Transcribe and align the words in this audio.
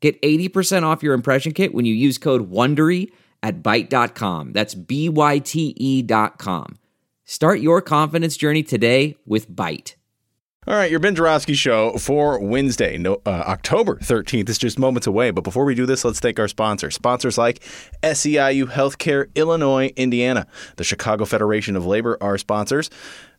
Get 0.00 0.20
80% 0.22 0.84
off 0.84 1.02
your 1.02 1.14
impression 1.14 1.52
kit 1.52 1.74
when 1.74 1.84
you 1.84 1.94
use 1.94 2.18
code 2.18 2.50
WONDERY 2.50 3.10
at 3.42 3.62
Byte.com. 3.62 4.52
That's 4.52 4.74
B-Y-T-E 4.74 6.02
dot 6.02 6.38
com. 6.38 6.78
Start 7.24 7.60
your 7.60 7.82
confidence 7.82 8.36
journey 8.36 8.62
today 8.62 9.16
with 9.26 9.50
Byte. 9.50 9.94
All 10.66 10.74
right, 10.74 10.90
your 10.90 11.00
Ben 11.00 11.14
Joravsky 11.14 11.54
show 11.54 11.92
for 11.92 12.38
Wednesday, 12.38 12.98
no, 12.98 13.22
uh, 13.24 13.30
October 13.30 13.96
13th 13.96 14.50
is 14.50 14.58
just 14.58 14.78
moments 14.78 15.06
away. 15.06 15.30
But 15.30 15.42
before 15.42 15.64
we 15.64 15.74
do 15.74 15.86
this, 15.86 16.04
let's 16.04 16.20
thank 16.20 16.38
our 16.38 16.46
sponsors. 16.46 16.94
Sponsors 16.94 17.38
like 17.38 17.60
SEIU 18.02 18.64
Healthcare, 18.66 19.34
Illinois, 19.34 19.92
Indiana, 19.96 20.46
the 20.76 20.84
Chicago 20.84 21.24
Federation 21.24 21.74
of 21.74 21.86
Labor 21.86 22.18
are 22.20 22.36
sponsors. 22.36 22.90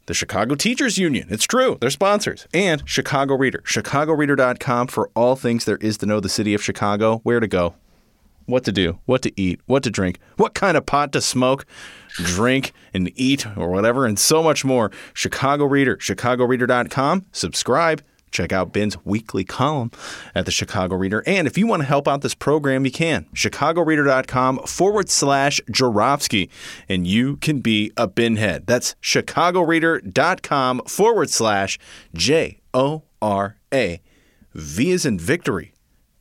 The 0.10 0.16
Chicago 0.16 0.56
Teachers 0.56 0.98
Union, 0.98 1.28
it's 1.30 1.46
true, 1.46 1.78
they're 1.80 1.92
sponsors. 1.92 2.48
And 2.52 2.82
Chicago 2.84 3.36
Reader, 3.36 3.62
chicagoreader.com 3.64 4.88
for 4.88 5.12
all 5.16 5.36
things 5.36 5.66
there 5.66 5.78
is 5.78 6.00
to 6.00 6.08
know 6.08 6.20
the 6.20 6.28
city 6.28 6.56
of 6.56 6.64
Chicago, 6.64 7.20
where 7.20 7.40
to 7.40 7.46
go, 7.46 7.76
what 8.48 8.64
to 8.64 8.72
do, 8.72 8.98
what 9.06 9.22
to 9.22 9.40
eat, 9.40 9.62
what 9.68 9.84
to 9.84 9.92
drink, 9.92 10.18
what 10.38 10.56
kind 10.56 10.78
of 10.78 10.88
pot 10.88 11.12
to 11.12 11.22
smoke, 11.22 11.64
drink, 12.16 12.74
and 12.92 13.12
eat, 13.18 13.46
or 13.56 13.70
whatever, 13.70 14.08
and 14.08 14.18
so 14.18 14.42
much 14.42 14.66
more. 14.66 14.90
Chicago 15.14 15.66
Reader, 15.66 15.98
chicagoreader.com. 15.98 17.28
Subscribe. 17.32 18.02
Check 18.32 18.52
out 18.52 18.74
Ben's 18.74 19.04
weekly 19.06 19.44
column 19.44 19.92
at 20.36 20.46
the 20.46 20.52
Chicago 20.52 20.96
Reader. 20.96 21.24
And 21.26 21.48
if 21.48 21.58
you 21.58 21.68
want 21.68 21.82
to 21.82 21.88
help 21.88 22.08
out 22.08 22.22
this 22.22 22.36
program, 22.36 22.86
you 22.86 22.92
can. 22.92 23.26
ChicagoReader.com 23.36 24.60
forward 24.60 25.10
slash 25.10 25.62
Joravsky, 25.72 26.50
and 26.88 27.06
you 27.06 27.38
can 27.38 27.60
be 27.60 27.92
a 27.98 28.08
Benhead. 28.08 28.66
That's 28.66 28.96
ChicagoReader.com 29.02 30.82
forward 30.88 31.30
slash 31.30 31.80
J 32.14 32.60
O 32.74 33.04
R 33.22 33.58
A. 33.74 34.02
V 34.54 34.92
is 34.92 35.06
in 35.06 35.20
victory. 35.20 35.74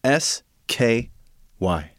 S 0.05 0.43
K 0.67 1.11
Y. 1.59 1.98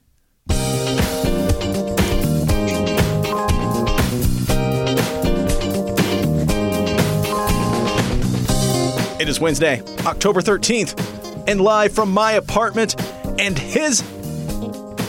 It 9.19 9.27
is 9.27 9.37
Wednesday, 9.37 9.81
October 10.05 10.39
13th, 10.39 11.45
and 11.45 11.59
live 11.59 11.91
from 11.91 12.09
my 12.09 12.31
apartment 12.33 12.95
and 13.37 13.59
his 13.59 14.01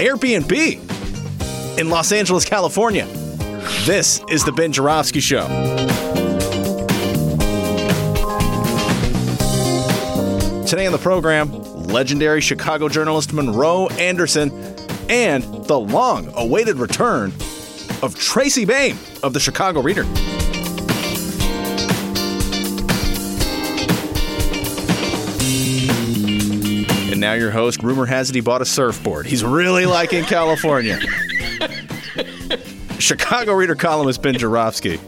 Airbnb 0.01 1.79
in 1.79 1.89
Los 1.91 2.11
Angeles, 2.11 2.45
California. 2.45 3.07
This 3.85 4.21
is 4.29 4.45
the 4.45 4.51
Ben 4.51 4.73
Joravsky 4.73 5.21
Show. 5.21 5.47
Today 10.67 10.87
on 10.87 10.93
the 10.93 11.01
program, 11.01 11.53
legendary 11.85 12.41
Chicago 12.41 12.89
journalist 12.89 13.33
Monroe 13.33 13.87
Anderson 13.91 14.51
and 15.09 15.45
the 15.67 15.79
long 15.79 16.33
awaited 16.35 16.79
return 16.79 17.33
of 18.03 18.19
Tracy 18.19 18.65
Baim 18.65 18.99
of 19.23 19.35
the 19.35 19.41
Chicago 19.41 19.81
Reader. 19.81 20.05
And 27.21 27.27
now 27.27 27.35
your 27.35 27.51
host, 27.51 27.83
rumor 27.83 28.07
has 28.07 28.31
it 28.31 28.35
he 28.35 28.41
bought 28.41 28.63
a 28.63 28.65
surfboard. 28.65 29.27
He's 29.27 29.45
really 29.45 29.85
liking 29.85 30.25
California. 30.25 30.99
Chicago 32.99 33.53
Reader 33.53 33.75
columnist 33.75 34.23
Ben 34.23 34.39
Joravsky. 34.39 34.99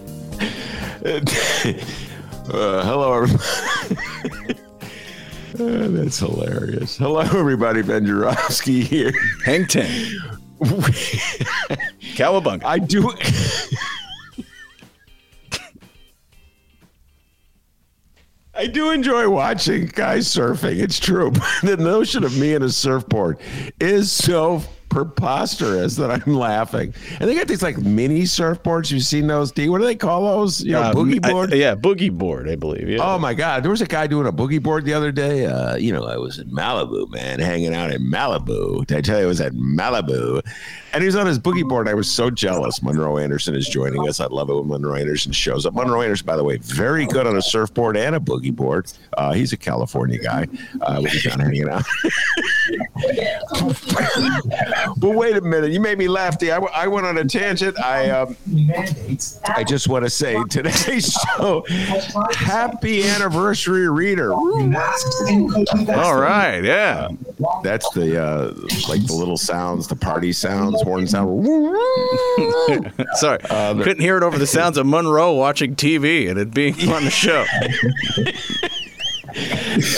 Uh, 1.07 1.23
hello, 2.85 3.15
everybody. 3.15 4.59
Uh, 5.61 5.87
that's 5.89 6.19
hilarious. 6.19 6.97
Hello, 6.97 7.21
everybody. 7.21 7.83
Ben 7.83 8.07
Joravsky 8.07 8.83
here. 8.83 9.13
Hang 9.45 9.67
Ten. 9.67 9.87
Cowabunga. 12.15 12.65
I 12.65 12.79
do. 12.79 13.13
I 18.63 18.67
do 18.69 18.91
enjoy 18.91 19.29
watching 19.29 19.87
guys 19.87 20.29
surfing. 20.29 20.79
It's 20.79 21.01
true. 21.01 21.33
The 21.65 21.77
notion 21.77 22.23
of 22.23 22.39
me 22.39 22.55
and 22.55 22.63
a 22.65 22.71
surfboard 22.71 23.39
is 23.81 24.13
so 24.13 24.63
preposterous 24.89 25.97
that 25.97 26.11
I'm 26.13 26.35
laughing. 26.35 26.95
And 27.19 27.29
they 27.29 27.35
got 27.35 27.49
these 27.49 27.63
like 27.63 27.79
mini 27.79 28.23
surfboards. 28.23 28.93
You've 28.93 29.03
seen 29.03 29.27
those, 29.27 29.51
D? 29.51 29.69
What 29.69 29.79
do 29.79 29.85
they 29.85 29.97
call 29.97 30.27
those? 30.39 30.63
You 30.63 30.73
know, 30.73 30.83
Um, 30.83 30.95
boogie 30.95 31.19
I- 31.25 31.31
board? 31.33 31.53
yeah, 31.55 31.75
boogie 31.75 32.13
board, 32.17 32.49
I 32.49 32.55
believe. 32.55 32.89
Yeah. 32.89 32.99
Oh 33.03 33.19
my 33.19 33.35
God! 33.35 33.63
There 33.65 33.71
was 33.71 33.81
a 33.81 33.87
guy 33.87 34.07
doing 34.07 34.27
a 34.29 34.33
boogie 34.33 34.63
board 34.63 34.85
the 34.85 34.95
other 34.95 35.11
day. 35.11 35.47
Uh, 35.47 35.75
you 35.77 35.93
know, 35.93 36.05
I 36.05 36.17
was 36.19 36.39
in 36.39 36.49
Malibu, 36.51 37.11
man, 37.11 37.41
hanging 37.41 37.75
out 37.75 37.91
in 37.91 38.03
Malibu. 38.03 38.87
Did 38.87 38.99
I 38.99 39.01
tell 39.01 39.19
you 39.19 39.25
I 39.25 39.29
was 39.29 39.41
at 39.41 39.55
Malibu? 39.55 40.41
And 40.93 41.03
he 41.03 41.07
was 41.07 41.17
on 41.17 41.27
his 41.27 41.39
boogie 41.39 41.67
board. 41.67 41.89
I 41.89 41.95
was 41.95 42.11
so 42.11 42.31
jealous. 42.31 42.83
Monroe 42.83 43.19
Anderson 43.19 43.55
is 43.55 43.69
joining 43.69 44.07
us. 44.09 44.21
I 44.21 44.27
love 44.27 44.51
it 44.51 44.55
when 44.55 44.69
Monroe 44.69 44.95
Anderson 44.95 45.33
shows 45.33 45.65
up. 45.65 45.75
Monroe 45.75 46.03
Anderson, 46.03 46.27
by 46.27 46.37
the 46.37 46.45
way, 46.45 46.59
very 46.59 47.07
good 47.07 47.27
on 47.27 47.37
a 47.37 47.43
surfboard 47.43 47.97
and 47.97 48.15
a 48.15 48.21
boogie 48.21 48.55
board. 48.55 48.93
Uh, 49.17 49.33
he's 49.33 49.53
a 49.53 49.57
California 49.57 50.19
guy. 50.19 50.47
Uh, 50.83 51.01
be 51.01 51.21
down 51.21 51.41
hanging 51.41 51.69
out. 51.69 51.85
but 54.99 55.11
wait 55.11 55.37
a 55.37 55.41
minute, 55.41 55.73
you 55.73 55.81
made 55.81 55.99
me 55.99 56.09
laugh. 56.09 56.39
D. 56.39 56.51
I, 56.51 56.55
w- 56.57 56.73
I 56.75 56.87
went 56.87 57.07
on 57.07 57.19
a 57.19 57.25
tangent. 57.25 57.79
I 57.81 58.11
um, 58.11 58.37
I 59.47 59.65
just 59.65 59.89
want 59.89 60.05
to 60.05 60.11
say 60.11 60.37
today's 60.51 61.13
show, 61.37 61.65
happy 62.35 63.05
anniversary, 63.05 63.89
reader. 63.89 64.33
All 64.33 66.21
right. 66.21 66.61
Yeah. 66.63 67.09
That's 67.63 67.89
the 67.91 68.23
uh, 68.23 68.53
like 68.89 69.05
the 69.07 69.15
little 69.15 69.37
sounds, 69.37 69.89
the 69.89 69.97
party 69.97 70.33
sounds, 70.33 70.82
horn 70.83 71.07
sound. 71.07 71.47
Sorry. 73.15 73.39
Uh, 73.49 73.75
Couldn't 73.83 74.01
hear 74.01 74.17
it 74.17 74.23
over 74.23 74.39
the 74.39 74.47
sounds 74.47 74.77
of 74.79 74.87
Monroe 74.87 75.33
watching 75.33 75.75
TV 75.77 76.29
and 76.31 76.39
it 76.39 76.53
being 76.53 76.75
on 76.91 77.05
the 77.05 77.11
show. 77.11 77.45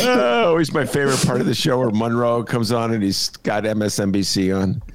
Uh, 0.00 0.46
always 0.46 0.72
my 0.72 0.84
favorite 0.84 1.24
part 1.24 1.40
of 1.40 1.46
the 1.46 1.54
show 1.54 1.78
where 1.78 1.90
Monroe 1.90 2.42
comes 2.42 2.72
on 2.72 2.92
and 2.92 3.02
he's 3.02 3.28
got 3.28 3.64
MSNBC 3.64 4.56
on. 4.56 4.82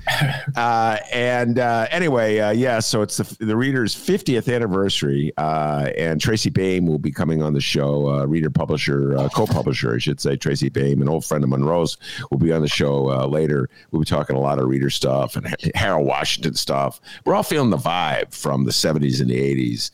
Uh, 0.55 0.97
and 1.13 1.59
uh, 1.59 1.88
anyway, 1.91 2.39
uh, 2.39 2.49
yeah, 2.49 2.79
so 2.79 3.01
it's 3.01 3.17
the, 3.17 3.45
the 3.45 3.55
reader's 3.55 3.95
50th 3.95 4.53
anniversary, 4.53 5.31
uh, 5.38 5.91
and 5.95 6.19
Tracy 6.19 6.49
Baim 6.49 6.88
will 6.88 6.97
be 6.97 7.11
coming 7.11 7.41
on 7.44 7.53
the 7.53 7.61
show. 7.61 8.09
Uh, 8.09 8.25
reader, 8.25 8.49
publisher, 8.49 9.16
uh, 9.17 9.29
co-publisher, 9.29 9.95
I 9.95 9.99
should 9.99 10.19
say. 10.19 10.35
Tracy 10.35 10.69
Baim, 10.69 11.01
an 11.01 11.09
old 11.09 11.25
friend 11.25 11.44
of 11.44 11.49
Monroe's, 11.49 11.97
will 12.31 12.39
be 12.39 12.51
on 12.51 12.61
the 12.61 12.67
show 12.67 13.09
uh, 13.09 13.28
later. 13.28 13.69
We'll 13.91 14.01
be 14.01 14.05
talking 14.05 14.35
a 14.35 14.39
lot 14.39 14.59
of 14.59 14.67
reader 14.67 14.89
stuff 14.89 15.35
and 15.35 15.55
Harold 15.75 16.07
Washington 16.07 16.55
stuff. 16.55 16.99
We're 17.25 17.35
all 17.35 17.44
feeling 17.44 17.69
the 17.69 17.78
vibe 17.78 18.33
from 18.33 18.66
the 18.66 18.72
70s 18.72 19.22
and 19.22 19.29
the 19.29 19.39
80s. 19.39 19.91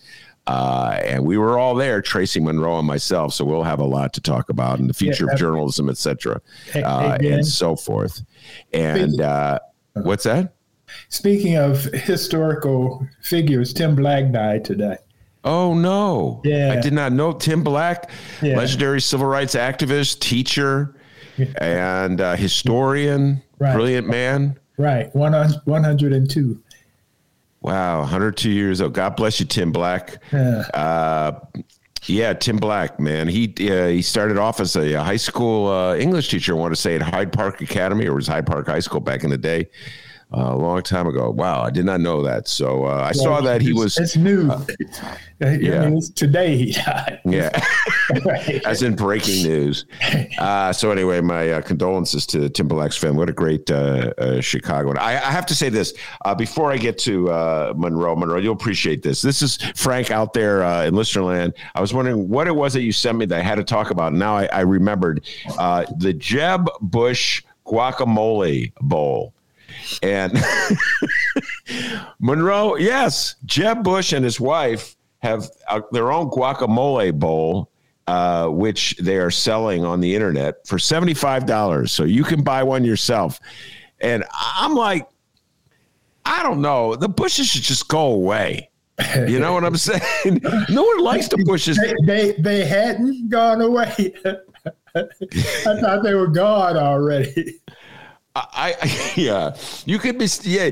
Uh, 0.47 0.99
and 1.03 1.25
we 1.25 1.37
were 1.37 1.57
all 1.57 1.73
there, 1.75 2.01
Tracy 2.01 2.39
Monroe 2.39 2.77
and 2.79 2.87
myself. 2.87 3.33
So 3.33 3.43
we'll 3.45 3.63
have 3.63 3.79
a 3.79 3.83
lot 3.85 4.13
to 4.13 4.21
talk 4.21 4.49
about 4.49 4.79
in 4.79 4.87
the 4.87 4.93
future 4.93 5.25
Yeah, 5.27 5.33
of 5.33 5.39
journalism, 5.39 5.89
et 5.89 5.97
cetera, 5.97 6.39
uh, 6.75 7.17
and 7.19 7.45
so 7.45 7.75
forth. 7.75 8.21
And 8.71 9.19
uh, 9.21 9.59
what's 9.93 10.23
that? 10.25 10.53
Speaking 11.09 11.55
of 11.57 11.83
historical 11.85 13.05
figures, 13.21 13.73
Tim 13.73 13.95
Black 13.95 14.31
died 14.31 14.63
today. 14.63 14.97
Oh 15.43 15.73
no! 15.73 16.41
Yeah. 16.43 16.73
I 16.77 16.81
did 16.81 16.93
not 16.93 17.11
know 17.11 17.31
Tim 17.33 17.63
Black, 17.63 18.09
Yeah. 18.41 18.57
legendary 18.57 18.99
civil 19.01 19.27
rights 19.27 19.55
activist, 19.55 20.19
teacher, 20.19 20.95
and 21.59 22.21
uh, 22.21 22.35
historian, 22.35 23.41
Right. 23.59 23.73
brilliant 23.73 24.07
man. 24.07 24.59
Right, 24.77 25.13
100 25.15 25.61
102. 25.65 26.61
Wow, 27.65 28.01
102 28.01 28.51
years 28.51 28.79
old. 28.79 28.93
God 28.93 29.15
bless 29.15 29.39
you, 29.39 29.47
Tim 29.47 29.71
Black. 29.71 30.21
Yeah. 30.31 30.67
Uh, 30.71 31.39
yeah, 32.05 32.33
Tim 32.33 32.57
Black, 32.57 32.99
man. 32.99 33.27
He 33.27 33.55
uh, 33.71 33.87
he 33.87 34.03
started 34.03 34.37
off 34.37 34.59
as 34.59 34.75
a, 34.75 35.03
high 35.03 35.15
school 35.15 35.71
uh, 35.71 35.95
English 35.95 36.29
teacher. 36.29 36.53
I 36.53 36.59
want 36.59 36.75
to 36.75 36.79
say 36.79 36.93
at 36.93 37.01
Hyde 37.01 37.33
Park 37.33 37.61
Academy, 37.61 38.05
or 38.05 38.11
it 38.11 38.13
was 38.13 38.27
Hyde 38.27 38.45
Park 38.45 38.67
High 38.67 38.81
School 38.81 38.99
back 38.99 39.23
in 39.23 39.31
the 39.31 39.37
day. 39.39 39.67
Uh, 40.33 40.53
a 40.53 40.55
long 40.55 40.81
time 40.81 41.07
ago. 41.07 41.29
Wow, 41.29 41.61
I 41.61 41.69
did 41.69 41.85
not 41.85 42.01
know 42.01 42.21
that. 42.23 42.47
So 42.47 42.85
uh, 42.85 43.07
I 43.07 43.11
saw 43.11 43.41
that 43.41 43.61
he 43.61 43.73
was. 43.73 43.97
It's 43.97 44.15
new. 44.15 44.49
I 44.51 45.55
yeah. 45.55 45.85
mean, 45.85 45.97
it's 45.97 46.09
today 46.09 46.57
he 46.57 46.71
died. 46.85 47.21
Yeah, 47.25 47.49
as 48.65 48.83
in 48.83 48.95
breaking 48.95 49.43
news. 49.43 49.85
Uh, 50.39 50.73
so 50.73 50.91
anyway, 50.91 51.21
my 51.21 51.51
uh, 51.51 51.61
condolences 51.61 52.25
to 52.27 52.49
Tim 52.49 52.67
Black's 52.67 52.97
family. 52.97 53.17
What 53.17 53.29
a 53.29 53.33
great 53.33 53.69
uh, 53.69 54.13
uh, 54.17 54.41
Chicago. 54.41 54.93
I, 54.99 55.11
I 55.11 55.31
have 55.31 55.45
to 55.47 55.55
say 55.55 55.69
this 55.69 55.93
uh, 56.25 56.35
before 56.35 56.71
I 56.71 56.77
get 56.77 56.97
to 56.99 57.29
uh, 57.29 57.73
Monroe. 57.75 58.15
Monroe, 58.15 58.39
you'll 58.39 58.53
appreciate 58.53 59.03
this. 59.03 59.21
This 59.21 59.41
is 59.41 59.57
Frank 59.75 60.11
out 60.11 60.33
there 60.33 60.63
uh, 60.63 60.85
in 60.85 60.93
Listerland. 60.93 61.53
I 61.75 61.81
was 61.81 61.93
wondering 61.93 62.29
what 62.29 62.47
it 62.47 62.55
was 62.55 62.73
that 62.73 62.81
you 62.81 62.91
sent 62.91 63.17
me 63.17 63.25
that 63.27 63.39
I 63.39 63.43
had 63.43 63.55
to 63.55 63.63
talk 63.63 63.91
about. 63.91 64.13
Now 64.13 64.37
I, 64.37 64.45
I 64.45 64.61
remembered 64.61 65.25
uh, 65.57 65.85
the 65.97 66.13
Jeb 66.13 66.69
Bush 66.81 67.43
guacamole 67.65 68.73
bowl. 68.81 69.33
And 70.01 70.33
Monroe, 72.19 72.75
yes, 72.75 73.35
Jeb 73.45 73.83
Bush 73.83 74.13
and 74.13 74.23
his 74.23 74.39
wife 74.39 74.95
have 75.19 75.49
uh, 75.69 75.81
their 75.91 76.11
own 76.11 76.29
guacamole 76.29 77.17
bowl, 77.17 77.71
uh, 78.07 78.47
which 78.47 78.95
they 78.97 79.17
are 79.17 79.31
selling 79.31 79.83
on 79.83 79.99
the 79.99 80.13
internet 80.13 80.65
for 80.67 80.77
$75. 80.77 81.89
So 81.89 82.03
you 82.03 82.23
can 82.23 82.43
buy 82.43 82.63
one 82.63 82.85
yourself. 82.85 83.39
And 84.01 84.23
I'm 84.33 84.75
like, 84.75 85.07
I 86.25 86.43
don't 86.43 86.61
know. 86.61 86.95
The 86.95 87.09
Bushes 87.09 87.47
should 87.47 87.63
just 87.63 87.87
go 87.87 88.07
away. 88.13 88.69
You 89.27 89.39
know 89.39 89.53
what 89.53 89.65
I'm 89.65 89.77
saying? 89.77 90.41
No 90.69 90.83
one 90.83 90.99
likes 90.99 91.27
the 91.27 91.37
Bushes. 91.45 91.77
They, 91.77 91.93
they 92.05 92.41
they 92.41 92.65
hadn't 92.65 93.29
gone 93.29 93.61
away. 93.61 94.13
I 94.95 95.79
thought 95.79 96.03
they 96.03 96.13
were 96.13 96.27
gone 96.27 96.77
already. 96.77 97.59
I, 98.35 98.75
I 98.81 99.11
yeah, 99.15 99.55
you 99.85 99.97
could 99.97 100.17
be 100.17 100.27
yeah. 100.43 100.69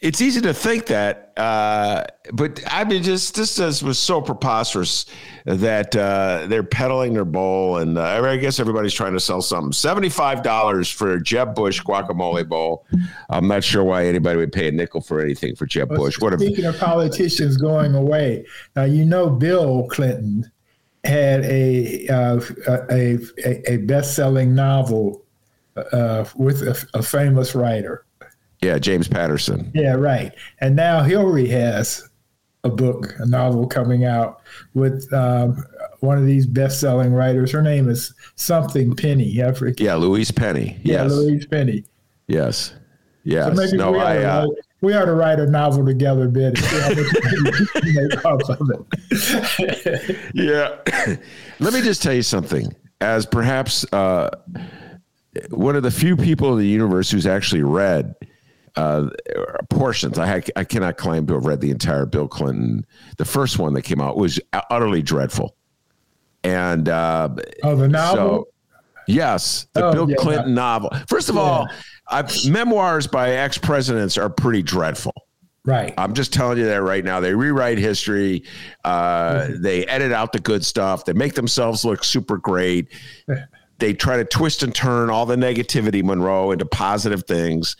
It's 0.00 0.20
easy 0.20 0.40
to 0.42 0.54
think 0.54 0.86
that, 0.86 1.32
uh, 1.36 2.04
but 2.32 2.62
I 2.68 2.84
mean, 2.84 3.02
just 3.02 3.34
this 3.34 3.56
just 3.56 3.82
was 3.82 3.98
so 3.98 4.20
preposterous 4.20 5.06
that 5.44 5.96
uh, 5.96 6.46
they're 6.46 6.62
peddling 6.62 7.14
their 7.14 7.24
bowl, 7.24 7.78
and 7.78 7.98
uh, 7.98 8.02
I 8.02 8.36
guess 8.36 8.60
everybody's 8.60 8.94
trying 8.94 9.14
to 9.14 9.20
sell 9.20 9.42
something. 9.42 9.72
Seventy 9.72 10.08
five 10.08 10.44
dollars 10.44 10.88
for 10.88 11.14
a 11.14 11.22
Jeb 11.22 11.56
Bush 11.56 11.80
guacamole 11.82 12.48
bowl. 12.48 12.86
I'm 13.28 13.48
not 13.48 13.64
sure 13.64 13.82
why 13.82 14.06
anybody 14.06 14.36
would 14.36 14.52
pay 14.52 14.68
a 14.68 14.72
nickel 14.72 15.00
for 15.00 15.20
anything 15.20 15.56
for 15.56 15.66
Jeb 15.66 15.88
Bush. 15.88 16.20
What 16.20 16.32
a 16.32 16.38
Speaking 16.38 16.66
of 16.66 16.78
politicians 16.78 17.56
going 17.56 17.94
away, 17.96 18.46
now 18.76 18.84
you 18.84 19.04
know 19.04 19.30
Bill 19.30 19.88
Clinton 19.88 20.48
had 21.02 21.44
a 21.44 22.06
uh, 22.06 22.40
a, 22.68 23.18
a 23.44 23.72
a 23.72 23.76
best 23.78 24.14
selling 24.14 24.54
novel 24.54 25.23
uh, 25.76 26.24
with 26.36 26.62
a, 26.62 26.86
a 26.94 27.02
famous 27.02 27.54
writer. 27.54 28.04
yeah, 28.62 28.78
James 28.78 29.08
Patterson. 29.08 29.70
Yeah, 29.74 29.94
right. 29.94 30.32
And 30.60 30.76
now 30.76 31.02
Hillary 31.02 31.48
has 31.48 32.08
a 32.64 32.70
book, 32.70 33.12
a 33.18 33.26
novel 33.26 33.66
coming 33.66 34.04
out 34.04 34.40
with 34.72 35.12
um, 35.12 35.62
one 36.00 36.16
of 36.16 36.24
these 36.26 36.46
best-selling 36.46 37.12
writers. 37.12 37.50
Her 37.52 37.60
name 37.62 37.88
is 37.90 38.14
something 38.36 38.96
Penny. 38.96 39.42
I 39.42 39.52
forget. 39.52 39.80
Yeah, 39.80 39.94
Louise 39.96 40.30
Penny. 40.30 40.78
Yeah, 40.82 41.02
Yes, 41.02 41.12
Louise 41.12 41.46
Penny. 41.46 41.84
yes, 42.26 42.74
yes. 43.24 43.48
So 43.48 43.52
maybe 43.62 43.76
no, 43.76 43.92
we, 43.92 43.98
ought 43.98 44.06
I. 44.06 44.14
to 44.14 44.24
Uh, 44.32 44.40
write, 44.46 44.50
we 44.80 44.94
ought 44.94 45.04
to 45.06 45.12
write 45.14 45.40
a 45.40 45.46
novel 45.46 45.84
together, 45.84 46.28
Ben. 46.28 46.48
and 46.48 46.58
see 46.58 46.78
how 46.80 46.88
much 46.88 46.96
we 47.74 47.80
can 47.80 47.94
make 48.08 48.24
off 48.24 48.48
of 48.48 48.70
it. 48.70 50.16
yeah. 50.34 51.16
Let 51.60 51.72
me 51.74 51.80
just 51.82 52.02
tell 52.02 52.12
you 52.14 52.22
something. 52.22 52.74
As 53.00 53.26
perhaps 53.26 53.84
uh, 53.92 54.30
one 55.50 55.76
of 55.76 55.82
the 55.82 55.90
few 55.90 56.16
people 56.16 56.52
in 56.52 56.58
the 56.58 56.66
universe 56.68 57.10
who's 57.10 57.26
actually 57.26 57.62
read 57.62 58.14
uh, 58.76 59.08
portions, 59.70 60.18
I, 60.18 60.42
I 60.56 60.64
cannot 60.64 60.96
claim 60.96 61.26
to 61.28 61.34
have 61.34 61.46
read 61.46 61.60
the 61.60 61.70
entire 61.70 62.06
Bill 62.06 62.26
Clinton. 62.28 62.84
The 63.18 63.24
first 63.24 63.58
one 63.58 63.72
that 63.74 63.82
came 63.82 64.00
out 64.00 64.16
was 64.16 64.40
utterly 64.70 65.02
dreadful. 65.02 65.56
And 66.42 66.88
uh, 66.88 67.28
Oh, 67.62 67.76
the 67.76 67.88
novel? 67.88 68.16
so, 68.16 68.48
yes, 69.06 69.66
the 69.74 69.84
Oh, 69.86 69.92
Bill 69.92 70.10
yeah. 70.10 70.16
Clinton 70.18 70.54
novel. 70.54 70.90
First 71.08 71.28
of 71.28 71.36
all, 71.36 71.68
I've, 72.08 72.30
memoirs 72.46 73.06
by 73.06 73.30
ex 73.30 73.56
presidents 73.58 74.18
are 74.18 74.28
pretty 74.28 74.62
dreadful. 74.62 75.14
right. 75.64 75.94
I'm 75.96 76.12
just 76.12 76.34
telling 76.34 76.58
you 76.58 76.66
that 76.66 76.82
right 76.82 77.02
now. 77.04 77.20
They 77.20 77.32
rewrite 77.34 77.78
history. 77.78 78.42
Uh, 78.84 79.48
They 79.54 79.86
edit 79.86 80.12
out 80.12 80.32
the 80.32 80.40
good 80.40 80.64
stuff. 80.64 81.04
They 81.06 81.14
make 81.14 81.32
themselves 81.34 81.84
look 81.84 82.04
super 82.04 82.36
great. 82.38 82.88
They 83.78 83.92
try 83.92 84.16
to 84.16 84.24
twist 84.24 84.62
and 84.62 84.74
turn 84.74 85.10
all 85.10 85.26
the 85.26 85.36
negativity, 85.36 86.02
Monroe, 86.02 86.52
into 86.52 86.64
positive 86.64 87.24
things. 87.24 87.76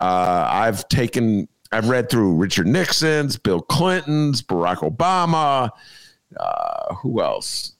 Uh, 0.00 0.48
I've 0.50 0.88
taken, 0.88 1.48
I've 1.72 1.88
read 1.88 2.10
through 2.10 2.34
Richard 2.36 2.66
Nixon's, 2.66 3.36
Bill 3.36 3.60
Clinton's, 3.60 4.42
Barack 4.42 4.78
Obama. 4.78 5.70
Uh, 6.38 6.94
who 6.96 7.22
else? 7.22 7.74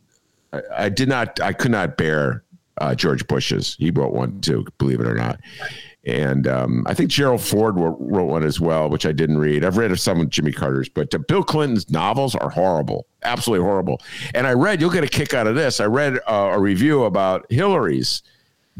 I, 0.52 0.62
I 0.76 0.88
did 0.88 1.08
not, 1.08 1.40
I 1.40 1.52
could 1.52 1.70
not 1.70 1.96
bear 1.96 2.44
uh, 2.78 2.94
George 2.94 3.26
Bush's. 3.26 3.76
He 3.78 3.90
wrote 3.90 4.12
one 4.12 4.40
too, 4.40 4.66
believe 4.78 5.00
it 5.00 5.06
or 5.06 5.14
not. 5.14 5.40
And 6.06 6.46
um, 6.46 6.84
I 6.86 6.94
think 6.94 7.10
Gerald 7.10 7.40
Ford 7.42 7.76
wrote, 7.76 7.96
wrote 7.98 8.26
one 8.26 8.44
as 8.44 8.60
well, 8.60 8.88
which 8.88 9.04
I 9.04 9.10
didn't 9.12 9.38
read. 9.38 9.64
I've 9.64 9.76
read 9.76 9.98
some 9.98 10.20
of 10.20 10.30
Jimmy 10.30 10.52
Carter's, 10.52 10.88
but 10.88 11.12
uh, 11.12 11.18
Bill 11.18 11.42
Clinton's 11.42 11.90
novels 11.90 12.36
are 12.36 12.48
horrible, 12.48 13.06
absolutely 13.24 13.64
horrible. 13.64 14.00
And 14.32 14.46
I 14.46 14.52
read, 14.52 14.80
you'll 14.80 14.90
get 14.90 15.02
a 15.02 15.08
kick 15.08 15.34
out 15.34 15.48
of 15.48 15.56
this. 15.56 15.80
I 15.80 15.86
read 15.86 16.20
uh, 16.28 16.50
a 16.54 16.60
review 16.60 17.04
about 17.04 17.44
Hillary's 17.50 18.22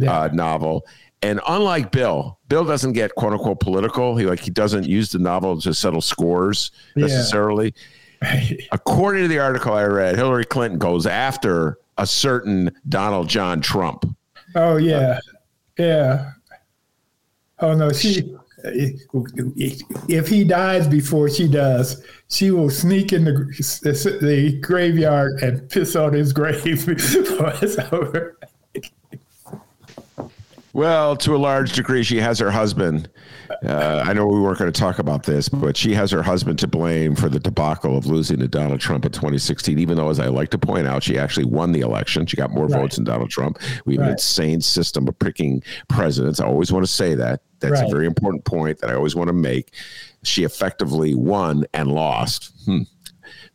uh, 0.06 0.28
novel. 0.32 0.87
And 1.23 1.40
unlike 1.49 1.90
Bill, 1.90 2.38
Bill 2.49 2.64
doesn't 2.64 2.93
get 2.93 3.14
quote 3.17 3.32
unquote 3.32 3.58
political. 3.58 4.17
He 4.17 4.26
like 4.26 4.38
he 4.38 4.50
doesn't 4.50 4.84
use 4.87 5.11
the 5.11 5.19
novel 5.19 5.61
to 5.62 5.75
settle 5.75 6.00
scores 6.02 6.70
Yeah. 6.94 7.06
necessarily. 7.06 7.75
According 8.72 9.22
to 9.22 9.29
the 9.29 9.38
article 9.40 9.72
I 9.72 9.84
read, 9.84 10.14
Hillary 10.17 10.44
Clinton 10.44 10.79
goes 10.79 11.06
after 11.06 11.79
a 11.99 12.06
certain 12.06 12.70
Donald 12.88 13.29
John 13.29 13.61
Trump. 13.61 14.05
Oh 14.55 14.76
yeah, 14.76 15.19
yeah. 15.79 16.32
Oh 17.58 17.75
no, 17.75 17.91
she. 17.93 18.35
If 18.64 20.29
he 20.29 20.43
dies 20.43 20.88
before 20.88 21.29
she 21.29 21.47
does, 21.47 22.03
she 22.29 22.50
will 22.50 22.70
sneak 22.70 23.12
in 23.12 23.25
the 23.25 23.32
the 24.20 24.58
graveyard 24.61 25.43
and 25.43 25.69
piss 25.69 25.94
on 25.94 26.14
his 26.14 26.32
grave 26.32 26.64
before 26.87 27.53
it's 27.62 27.79
over. 27.93 28.35
Well, 30.76 31.17
to 31.17 31.34
a 31.34 31.38
large 31.38 31.73
degree, 31.73 32.02
she 32.02 32.19
has 32.19 32.38
her 32.38 32.50
husband. 32.50 33.08
Uh, 33.64 34.05
I 34.06 34.12
know 34.12 34.26
we 34.26 34.38
weren't 34.38 34.58
going 34.58 34.70
to 34.70 34.78
talk 34.78 34.99
about 34.99 35.23
this, 35.23 35.49
but 35.49 35.75
she 35.75 35.94
has 35.94 36.11
her 36.11 36.23
husband 36.23 36.58
to 36.58 36.67
blame 36.67 37.17
for 37.17 37.31
the 37.31 37.40
debacle 37.40 37.96
of 37.96 38.05
losing 38.05 38.40
to 38.40 38.46
Donald 38.46 38.78
Trump 38.78 39.06
in 39.06 39.12
2016. 39.12 39.78
Even 39.78 39.96
though, 39.96 40.11
as 40.11 40.20
I 40.20 40.26
like 40.26 40.50
to 40.50 40.58
point 40.58 40.87
out, 40.87 41.02
she 41.02 41.17
actually 41.17 41.46
won 41.46 41.73
the 41.73 41.81
election. 41.81 42.26
She 42.26 42.37
got 42.37 42.50
more 42.50 42.67
Right. 42.67 42.78
votes 42.82 42.96
than 42.96 43.06
Donald 43.06 43.31
Trump. 43.31 43.58
We 43.87 43.94
have 43.96 44.05
an 44.05 44.11
insane 44.12 44.61
system 44.61 45.08
of 45.08 45.19
picking 45.19 45.62
presidents. 45.88 46.40
I 46.40 46.44
always 46.44 46.70
want 46.70 46.84
to 46.84 46.93
say 46.93 47.14
that. 47.14 47.40
That's 47.61 47.81
a 47.81 47.88
very 47.88 48.05
important 48.06 48.44
point 48.44 48.79
that 48.81 48.90
I 48.90 48.94
always 48.96 49.14
want 49.14 49.29
to 49.29 49.32
make. 49.34 49.72
She 50.25 50.44
effectively 50.44 51.15
won 51.15 51.65
and 51.72 51.91
lost. 51.91 52.53
Hmm 52.67 52.82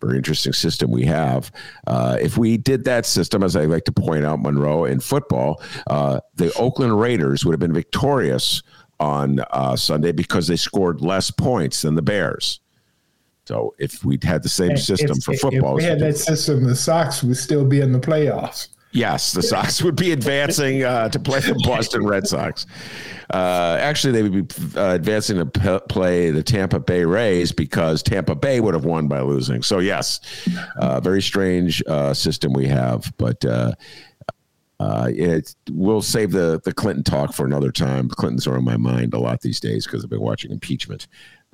very 0.01 0.17
interesting 0.17 0.53
system 0.53 0.91
we 0.91 1.05
have. 1.05 1.51
Uh, 1.87 2.17
if 2.19 2.37
we 2.37 2.57
did 2.57 2.83
that 2.85 3.05
system, 3.05 3.43
as 3.43 3.55
I 3.55 3.65
like 3.65 3.85
to 3.85 3.91
point 3.91 4.25
out, 4.25 4.41
Monroe 4.41 4.85
in 4.85 4.99
football, 4.99 5.61
uh, 5.87 6.19
the 6.35 6.53
Oakland 6.55 6.99
Raiders 6.99 7.45
would 7.45 7.53
have 7.53 7.59
been 7.59 7.73
victorious 7.73 8.63
on 8.99 9.39
uh, 9.51 9.75
Sunday 9.75 10.11
because 10.11 10.47
they 10.47 10.55
scored 10.55 11.01
less 11.01 11.31
points 11.31 11.83
than 11.83 11.95
the 11.95 12.01
Bears. 12.01 12.59
So 13.45 13.73
if 13.79 14.03
we'd 14.05 14.23
had 14.23 14.43
the 14.43 14.49
same 14.49 14.77
system 14.77 15.17
If- 15.17 15.23
for 15.23 15.33
football, 15.35 15.77
If 15.77 15.83
we 15.83 15.89
had 15.89 15.99
that 15.99 16.17
system, 16.17 16.63
the 16.63 16.75
Sox 16.75 17.23
would 17.23 17.37
still 17.37 17.65
be 17.65 17.81
in 17.81 17.91
the 17.91 17.99
playoffs. 17.99 18.69
Yes, 18.93 19.31
the 19.31 19.41
Sox 19.41 19.81
would 19.81 19.95
be 19.95 20.11
advancing 20.11 20.83
uh, 20.83 21.07
to 21.09 21.19
play 21.19 21.39
the 21.39 21.55
Boston 21.65 22.05
Red 22.05 22.27
Sox. 22.27 22.65
Uh, 23.33 23.77
actually, 23.79 24.11
they 24.11 24.23
would 24.23 24.47
be 24.47 24.77
uh, 24.77 24.93
advancing 24.93 25.37
to 25.37 25.45
p- 25.45 25.79
play 25.87 26.31
the 26.31 26.43
Tampa 26.43 26.79
Bay 26.79 27.05
Rays 27.05 27.53
because 27.53 28.03
Tampa 28.03 28.35
Bay 28.35 28.59
would 28.59 28.73
have 28.73 28.83
won 28.83 29.07
by 29.07 29.21
losing. 29.21 29.63
So, 29.63 29.79
yes, 29.79 30.19
uh, 30.77 30.99
very 30.99 31.21
strange 31.21 31.81
uh, 31.87 32.13
system 32.13 32.53
we 32.53 32.67
have, 32.67 33.13
but. 33.17 33.43
Uh, 33.45 33.73
it, 35.09 35.53
we'll 35.69 36.01
save 36.01 36.31
the, 36.31 36.59
the 36.63 36.73
Clinton 36.73 37.03
talk 37.03 37.33
for 37.33 37.45
another 37.45 37.71
time. 37.71 38.09
Clintons 38.09 38.47
are 38.47 38.57
on 38.57 38.63
my 38.63 38.77
mind 38.77 39.13
a 39.13 39.19
lot 39.19 39.39
these 39.41 39.59
days 39.59 39.85
because 39.85 40.03
I've 40.03 40.09
been 40.09 40.21
watching 40.21 40.49
impeachment 40.49 41.05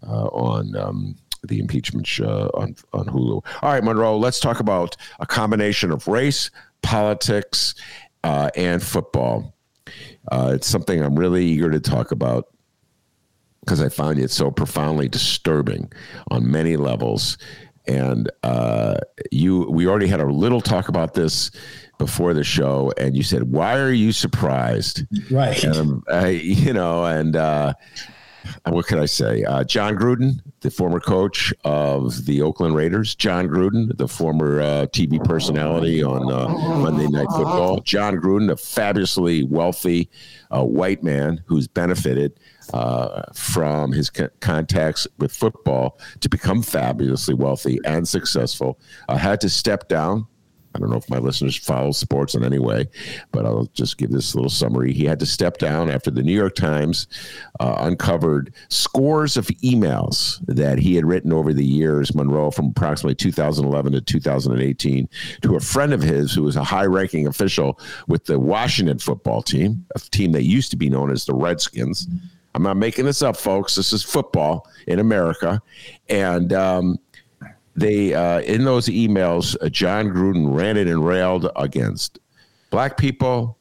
on 0.01 0.73
um, 0.77 1.17
the 1.43 1.59
impeachment 1.59 2.07
show 2.07 2.49
on 2.53 2.75
on 2.93 3.05
Hulu. 3.05 3.45
All 3.61 3.71
right, 3.71 3.83
Monroe, 3.83 4.17
let's 4.17 4.39
talk 4.39 4.61
about 4.61 4.95
a 5.19 5.25
combination 5.25 5.91
of 5.91 6.07
race, 6.07 6.49
politics, 6.81 7.75
uh, 8.23 8.49
and 8.55 8.81
football. 8.81 9.55
Uh, 10.31 10.51
it's 10.55 10.67
something 10.67 11.01
I'm 11.01 11.17
really 11.17 11.45
eager 11.45 11.71
to 11.71 11.79
talk 11.79 12.11
about 12.11 12.45
because 13.61 13.81
I 13.81 13.89
found 13.89 14.19
it 14.19 14.31
so 14.31 14.49
profoundly 14.49 15.09
disturbing 15.09 15.91
on 16.31 16.49
many 16.49 16.77
levels. 16.77 17.37
And 17.87 18.29
uh, 18.43 18.97
you, 19.31 19.69
we 19.69 19.87
already 19.87 20.07
had 20.07 20.19
a 20.19 20.25
little 20.25 20.61
talk 20.61 20.89
about 20.89 21.13
this 21.13 21.51
before 21.97 22.33
the 22.33 22.43
show, 22.43 22.91
and 22.97 23.15
you 23.15 23.23
said, 23.23 23.51
"Why 23.51 23.77
are 23.79 23.91
you 23.91 24.11
surprised?" 24.11 25.03
Right. 25.31 25.63
um, 25.65 26.03
I, 26.09 26.29
you 26.29 26.73
know, 26.73 27.05
and 27.05 27.35
uh, 27.35 27.73
what 28.69 28.87
can 28.87 28.99
I 28.99 29.05
say? 29.05 29.43
Uh, 29.43 29.63
Jon 29.63 29.95
Gruden, 29.95 30.41
the 30.61 30.71
former 30.71 30.99
coach 30.99 31.53
of 31.63 32.25
the 32.25 32.41
Oakland 32.41 32.75
Raiders. 32.75 33.15
Jon 33.15 33.47
Gruden, 33.47 33.95
the 33.97 34.07
former 34.07 34.59
uh, 34.61 34.87
TV 34.87 35.23
personality 35.23 36.03
on 36.03 36.31
uh, 36.31 36.47
Monday 36.47 37.07
Night 37.07 37.27
Football. 37.27 37.79
Jon 37.81 38.17
Gruden, 38.17 38.51
a 38.51 38.57
fabulously 38.57 39.43
wealthy 39.43 40.09
uh, 40.51 40.63
white 40.63 41.03
man 41.03 41.43
who's 41.45 41.67
benefited 41.67 42.39
uh, 42.73 43.23
from 43.33 43.91
his 43.91 44.09
co- 44.09 44.29
contacts 44.39 45.07
with 45.17 45.31
football 45.31 45.99
to 46.19 46.29
become 46.29 46.61
fabulously 46.61 47.33
wealthy 47.33 47.79
and 47.85 48.07
successful, 48.07 48.79
uh, 49.09 49.17
had 49.17 49.39
to 49.41 49.49
step 49.49 49.87
down 49.87 50.27
I 50.77 50.79
don't 50.79 50.91
know 50.91 50.97
if 50.97 51.09
my 51.09 51.17
listeners 51.17 51.55
follow 51.55 51.91
sports 51.91 52.35
in 52.35 52.43
any 52.43 52.59
way, 52.59 52.87
but 53.31 53.47
I'll 53.47 53.65
just 53.73 53.97
give 53.97 54.11
this 54.11 54.35
little 54.35 54.49
summary. 54.49 54.93
He 54.93 55.05
had 55.05 55.19
to 55.19 55.25
step 55.25 55.57
down 55.57 55.89
after 55.89 56.11
the 56.11 56.21
New 56.21 56.33
York 56.33 56.53
Times 56.53 57.07
uh, 57.59 57.77
uncovered 57.79 58.53
scores 58.69 59.37
of 59.37 59.47
emails 59.63 60.39
that 60.45 60.77
he 60.77 60.93
had 60.93 61.03
written 61.03 61.33
over 61.33 61.51
the 61.51 61.65
years, 61.65 62.13
Monroe, 62.13 62.51
from 62.51 62.67
approximately 62.67 63.15
2011 63.15 63.93
to 63.93 64.01
2018, 64.01 65.09
to 65.41 65.55
a 65.55 65.59
friend 65.59 65.93
of 65.93 66.01
his 66.03 66.31
who 66.31 66.43
was 66.43 66.55
a 66.55 66.63
high 66.63 66.85
ranking 66.85 67.25
official 67.25 67.79
with 68.07 68.25
the 68.25 68.39
Washington 68.39 68.99
football 68.99 69.41
team, 69.41 69.83
a 69.95 69.99
team 69.99 70.31
that 70.33 70.43
used 70.43 70.69
to 70.69 70.77
be 70.77 70.89
known 70.89 71.11
as 71.11 71.25
the 71.25 71.33
Redskins. 71.33 72.07
I'm 72.53 72.63
not 72.63 72.77
making 72.77 73.05
this 73.05 73.21
up, 73.23 73.35
folks. 73.35 73.75
This 73.75 73.93
is 73.93 74.03
football 74.03 74.67
in 74.87 74.99
America. 74.99 75.61
And, 76.09 76.53
um, 76.53 76.99
they 77.77 78.13
uh, 78.13 78.41
in 78.41 78.65
those 78.65 78.87
emails, 78.87 79.55
uh, 79.61 79.69
Jon 79.69 80.07
Gruden 80.07 80.53
ranted 80.53 80.87
and 80.87 81.05
railed 81.05 81.49
against 81.55 82.19
black 82.71 82.97
people, 82.97 83.57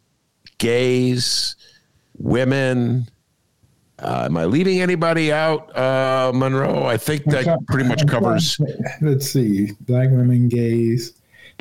gays, 0.59 1.55
women. 2.19 3.09
Uh, 3.99 4.25
am 4.27 4.37
I 4.37 4.45
leaving 4.45 4.81
anybody 4.81 5.33
out, 5.33 5.75
uh, 5.77 6.33
Monroe? 6.35 6.85
I 6.85 6.97
think 6.97 7.25
that 7.27 7.59
pretty 7.69 7.89
much 7.89 8.07
covers. 8.07 8.59
Let's 9.01 9.31
see, 9.31 9.73
black 9.81 10.11
women, 10.11 10.49
gays. 10.49 11.15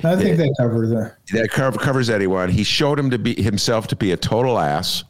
I 0.04 0.16
think 0.18 0.38
that 0.38 0.54
covers 0.60 0.90
that. 0.90 1.16
That 1.32 1.50
cover, 1.52 1.78
covers 1.78 2.10
anyone. 2.10 2.50
He 2.50 2.64
showed 2.64 3.00
him 3.00 3.10
to 3.12 3.18
be 3.18 3.42
himself 3.42 3.88
to 3.88 3.96
be 3.96 4.12
a 4.12 4.18
total 4.18 4.60
ass, 4.60 5.06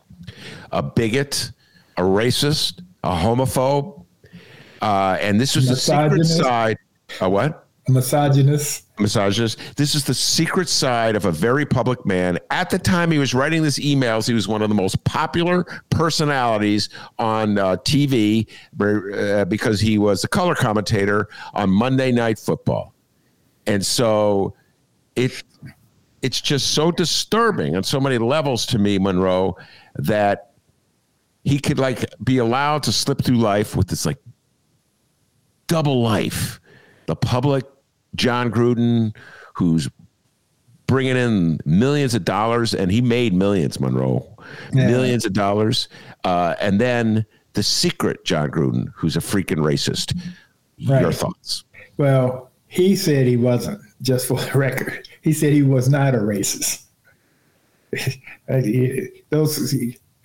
a 0.71 0.83
bigot, 0.83 1.51
a 1.97 2.01
racist, 2.01 2.83
a 3.03 3.09
homophobe, 3.09 4.05
uh, 4.81 5.17
and 5.19 5.41
this 5.41 5.55
was 5.55 5.67
the 5.67 5.75
secret 5.75 6.25
side 6.25 6.77
a 7.21 7.29
what? 7.29 7.65
A 7.87 7.91
misogynist. 7.91 8.85
Misogynist. 8.99 9.59
This 9.75 9.93
is 9.93 10.03
the 10.03 10.13
secret 10.13 10.67
side 10.67 11.15
of 11.15 11.25
a 11.25 11.31
very 11.31 11.67
public 11.67 12.03
man. 12.03 12.39
At 12.49 12.71
the 12.71 12.79
time 12.79 13.11
he 13.11 13.19
was 13.19 13.35
writing 13.35 13.61
these 13.61 13.77
emails, 13.77 14.27
he 14.27 14.33
was 14.33 14.47
one 14.47 14.63
of 14.63 14.69
the 14.69 14.75
most 14.75 15.03
popular 15.03 15.63
personalities 15.91 16.89
on 17.19 17.59
uh, 17.59 17.75
TV 17.77 18.47
uh, 18.79 19.45
because 19.45 19.79
he 19.79 19.99
was 19.99 20.23
a 20.23 20.27
color 20.27 20.55
commentator 20.55 21.29
on 21.53 21.69
Monday 21.69 22.11
Night 22.11 22.39
Football. 22.39 22.95
And 23.67 23.85
so 23.85 24.55
it 25.15 25.43
it's 26.23 26.41
just 26.41 26.73
so 26.73 26.91
disturbing 26.91 27.75
on 27.75 27.83
so 27.83 27.99
many 27.99 28.17
levels 28.17 28.65
to 28.67 28.79
me, 28.79 28.97
Monroe, 28.97 29.55
that 29.95 30.53
he 31.43 31.59
could 31.59 31.77
like 31.77 32.03
be 32.23 32.39
allowed 32.39 32.81
to 32.83 32.91
slip 32.91 33.21
through 33.21 33.37
life 33.37 33.75
with 33.75 33.89
this 33.89 34.07
like 34.07 34.17
double 35.67 36.01
life 36.01 36.59
the 37.07 37.15
public, 37.15 37.65
Jon 38.15 38.51
Gruden, 38.51 39.15
who's 39.53 39.89
bringing 40.87 41.17
in 41.17 41.59
millions 41.65 42.13
of 42.13 42.25
dollars, 42.25 42.73
and 42.73 42.91
he 42.91 43.01
made 43.01 43.33
millions, 43.33 43.79
Monroe, 43.79 44.27
yeah. 44.73 44.87
millions 44.87 45.25
of 45.25 45.33
dollars. 45.33 45.87
Uh, 46.23 46.55
and 46.59 46.79
then 46.79 47.25
the 47.53 47.63
secret 47.63 48.23
Jon 48.25 48.49
Gruden, 48.51 48.91
who's 48.95 49.15
a 49.15 49.19
freaking 49.19 49.57
racist. 49.57 50.17
Right. 50.87 51.01
Your 51.01 51.11
thoughts? 51.11 51.63
Well, 51.97 52.51
he 52.67 52.95
said 52.95 53.27
he 53.27 53.37
wasn't, 53.37 53.81
just 54.01 54.27
for 54.27 54.39
the 54.39 54.57
record. 54.57 55.07
He 55.21 55.33
said 55.33 55.53
he 55.53 55.63
was 55.63 55.89
not 55.89 56.13
a 56.13 56.19
racist. 56.19 56.83
Those, 59.29 59.75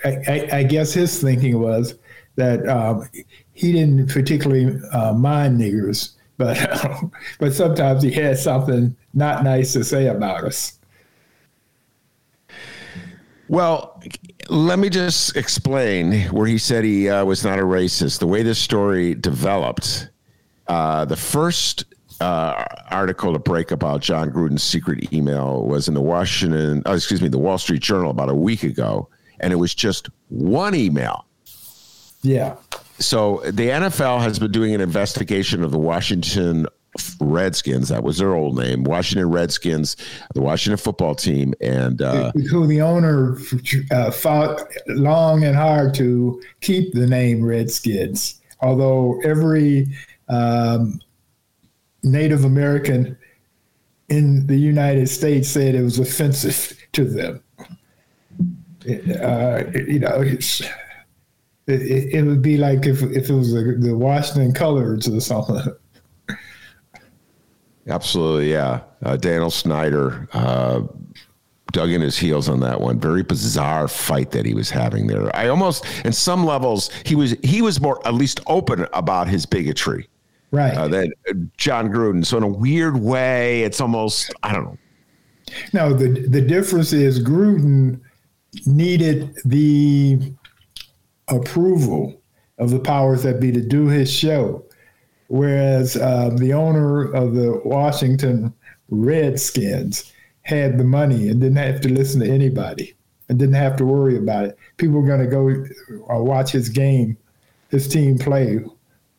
I, 0.05 0.49
I, 0.53 0.63
guess 0.65 0.93
his 0.93 1.23
thinking 1.23 1.61
was 1.61 1.95
that 2.35 2.69
um, 2.69 3.09
he 3.53 3.73
didn't 3.73 4.09
particularly 4.11 4.77
uh, 4.93 5.13
mind 5.13 5.61
niggers 5.61 6.15
but 6.41 6.85
um, 6.85 7.13
but 7.39 7.53
sometimes 7.53 8.03
he 8.03 8.11
has 8.13 8.43
something 8.43 8.97
not 9.13 9.45
nice 9.45 9.75
to 9.75 9.85
say 9.85 10.07
about 10.07 10.43
us. 10.43 10.79
Well, 13.49 14.03
let 14.49 14.79
me 14.79 14.89
just 14.89 15.37
explain 15.37 16.23
where 16.31 16.47
he 16.47 16.57
said 16.57 16.85
he 16.85 17.11
uh, 17.11 17.25
was 17.25 17.45
not 17.45 17.59
a 17.59 17.63
racist. 17.63 18.21
The 18.21 18.27
way 18.27 18.43
this 18.43 18.59
story 18.59 19.15
developed, 19.15 20.09
uh, 20.69 21.05
the 21.05 21.17
first 21.17 21.85
uh, 22.21 22.65
article 22.91 23.33
to 23.33 23.39
break 23.39 23.71
about 23.71 24.01
Jon 24.01 24.31
Gruden's 24.31 24.63
secret 24.63 25.13
email 25.13 25.67
was 25.67 25.89
in 25.89 25.95
the 25.95 26.01
Washington, 26.01 26.83
oh, 26.87 26.95
excuse 26.95 27.21
me, 27.21 27.29
the 27.29 27.39
Wall 27.39 27.59
Street 27.59 27.83
Journal 27.83 28.11
about 28.11 28.31
a 28.31 28.35
week 28.35 28.63
ago, 28.63 29.09
and 29.41 29.53
it 29.53 29.57
was 29.57 29.75
just 29.75 30.09
one 30.29 30.75
email. 30.75 31.27
Yeah 32.23 32.55
so 33.01 33.41
the 33.45 33.69
NFL 33.69 34.21
has 34.21 34.39
been 34.39 34.53
doing 34.53 34.75
an 34.75 34.81
investigation 34.81 35.65
of 35.65 35.71
the 35.71 35.79
Washington 35.79 36.67
Redskins. 37.21 37.89
That 37.89 38.03
was 38.03 38.19
their 38.19 38.35
old 38.35 38.57
name, 38.57 38.85
Washington 38.85 39.31
Redskins, 39.31 39.97
the 40.35 40.43
Washington 40.43 40.77
football 40.77 41.15
team, 41.15 41.55
and 41.61 42.03
uh, 42.03 42.33
who 42.51 42.67
the 42.67 42.83
owner 42.83 43.39
uh, 43.91 44.11
fought 44.11 44.63
long 44.89 45.45
and 45.45 45.57
hard 45.57 45.95
to 45.95 46.43
keep 46.61 46.93
the 46.93 47.07
name 47.07 47.45
Redskins. 47.45 48.41
Although 48.61 49.21
every 49.25 49.87
um, 50.29 51.01
Native 52.03 52.45
American 52.45 53.17
in 54.09 54.47
the 54.47 54.57
United 54.57 55.09
States 55.09 55.49
said 55.49 55.75
it 55.75 55.83
was 55.83 55.99
offensive 55.99 56.77
to 56.93 57.05
them. 57.05 57.43
Uh, 58.87 59.63
you 59.75 60.01
know, 60.01 60.25
it's 61.71 61.85
it, 61.85 62.19
it, 62.19 62.23
would 62.23 62.43
be 62.43 62.57
like 62.57 62.87
if, 62.87 63.03
if 63.03 63.31
it 63.31 63.35
was 63.35 63.53
the, 63.53 63.77
the 63.79 63.97
Washington 63.97 64.53
Colors 64.53 65.09
or 65.09 65.21
something. 65.21 65.75
Absolutely, 67.89 68.53
yeah. 68.53 68.81
Uh, 69.03 69.17
Daniel 69.17 69.51
Snyder 69.51 70.29
uh, 70.33 70.83
dug 71.73 71.91
in 71.91 72.01
his 72.01 72.17
heels 72.19 72.49
on 72.49 72.61
that 72.61 72.81
one. 72.81 73.01
Very 73.01 73.23
bizarre 73.23 73.89
fight 73.89 74.31
that 74.33 74.45
he 74.45 74.55
was 74.55 74.71
having 74.71 75.07
there. 75.07 75.35
I 75.35 75.49
almost, 75.49 75.85
in 76.05 76.13
some 76.13 76.45
levels, 76.45 76.91
he 77.05 77.15
was 77.15 77.35
he 77.43 77.63
was 77.63 77.81
more 77.81 78.07
at 78.07 78.15
least 78.15 78.41
open 78.47 78.87
about 78.93 79.29
his 79.29 79.47
bigotry. 79.47 80.09
Right. 80.53 80.77
Uh, 80.77 80.89
that 80.89 81.11
Jon 81.57 81.91
Gruden. 81.91 82.27
So 82.27 82.37
in 82.37 82.43
a 82.43 82.49
weird 82.49 83.01
way, 83.01 83.63
it's 83.63 83.81
almost 83.81 84.33
I 84.43 84.53
don't 84.53 84.65
know. 84.65 84.79
No, 85.73 85.93
the 85.93 86.27
the 86.29 86.41
difference 86.41 86.93
is 86.93 87.23
Gruden 87.23 88.01
needed 88.67 89.35
the 89.45 90.33
approval 91.31 92.21
of 92.59 92.71
the 92.71 92.81
powers 92.81 93.23
that 93.23 93.41
be 93.41 93.53
to 93.53 93.61
do 93.61 93.87
his 93.87 94.13
show. 94.13 94.65
Whereas 95.29 95.97
uh, 95.97 96.31
the 96.37 96.53
owner 96.53 97.13
of 97.13 97.35
the 97.35 97.61
Washington 97.65 98.53
Redskins 98.91 100.13
had 100.43 100.79
the 100.79 100.85
money 100.85 101.29
and 101.29 101.41
didn't 101.41 101.57
have 101.57 101.81
to 101.83 101.89
listen 101.89 102.21
to 102.21 102.29
anybody 102.29 102.95
and 103.29 103.39
didn't 103.39 103.55
have 103.55 103.77
to 103.77 103.87
worry 103.87 104.17
about 104.17 104.47
it. 104.47 104.59
People 104.77 105.01
were 105.01 105.07
going 105.07 105.21
to 105.21 105.27
go 105.27 106.13
uh, 106.13 106.21
watch 106.21 106.51
his 106.51 106.69
game, 106.69 107.17
his 107.71 107.87
team 107.87 108.19
play, 108.19 108.61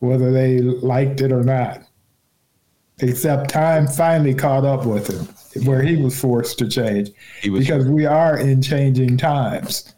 whether 0.00 0.30
they 0.30 0.60
liked 0.60 1.20
it 1.22 1.32
or 1.32 1.42
not. 1.42 1.82
Except 2.98 3.48
time 3.48 3.88
finally 3.88 4.34
caught 4.34 4.64
up 4.64 4.84
with 4.84 5.08
him, 5.08 5.64
where 5.64 5.82
he 5.82 5.96
was 5.96 6.18
forced 6.18 6.58
to 6.58 6.68
change. 6.68 7.10
because 7.42 7.86
we 7.86 8.04
are 8.04 8.38
in 8.38 8.60
changing 8.60 9.16
times. 9.16 9.94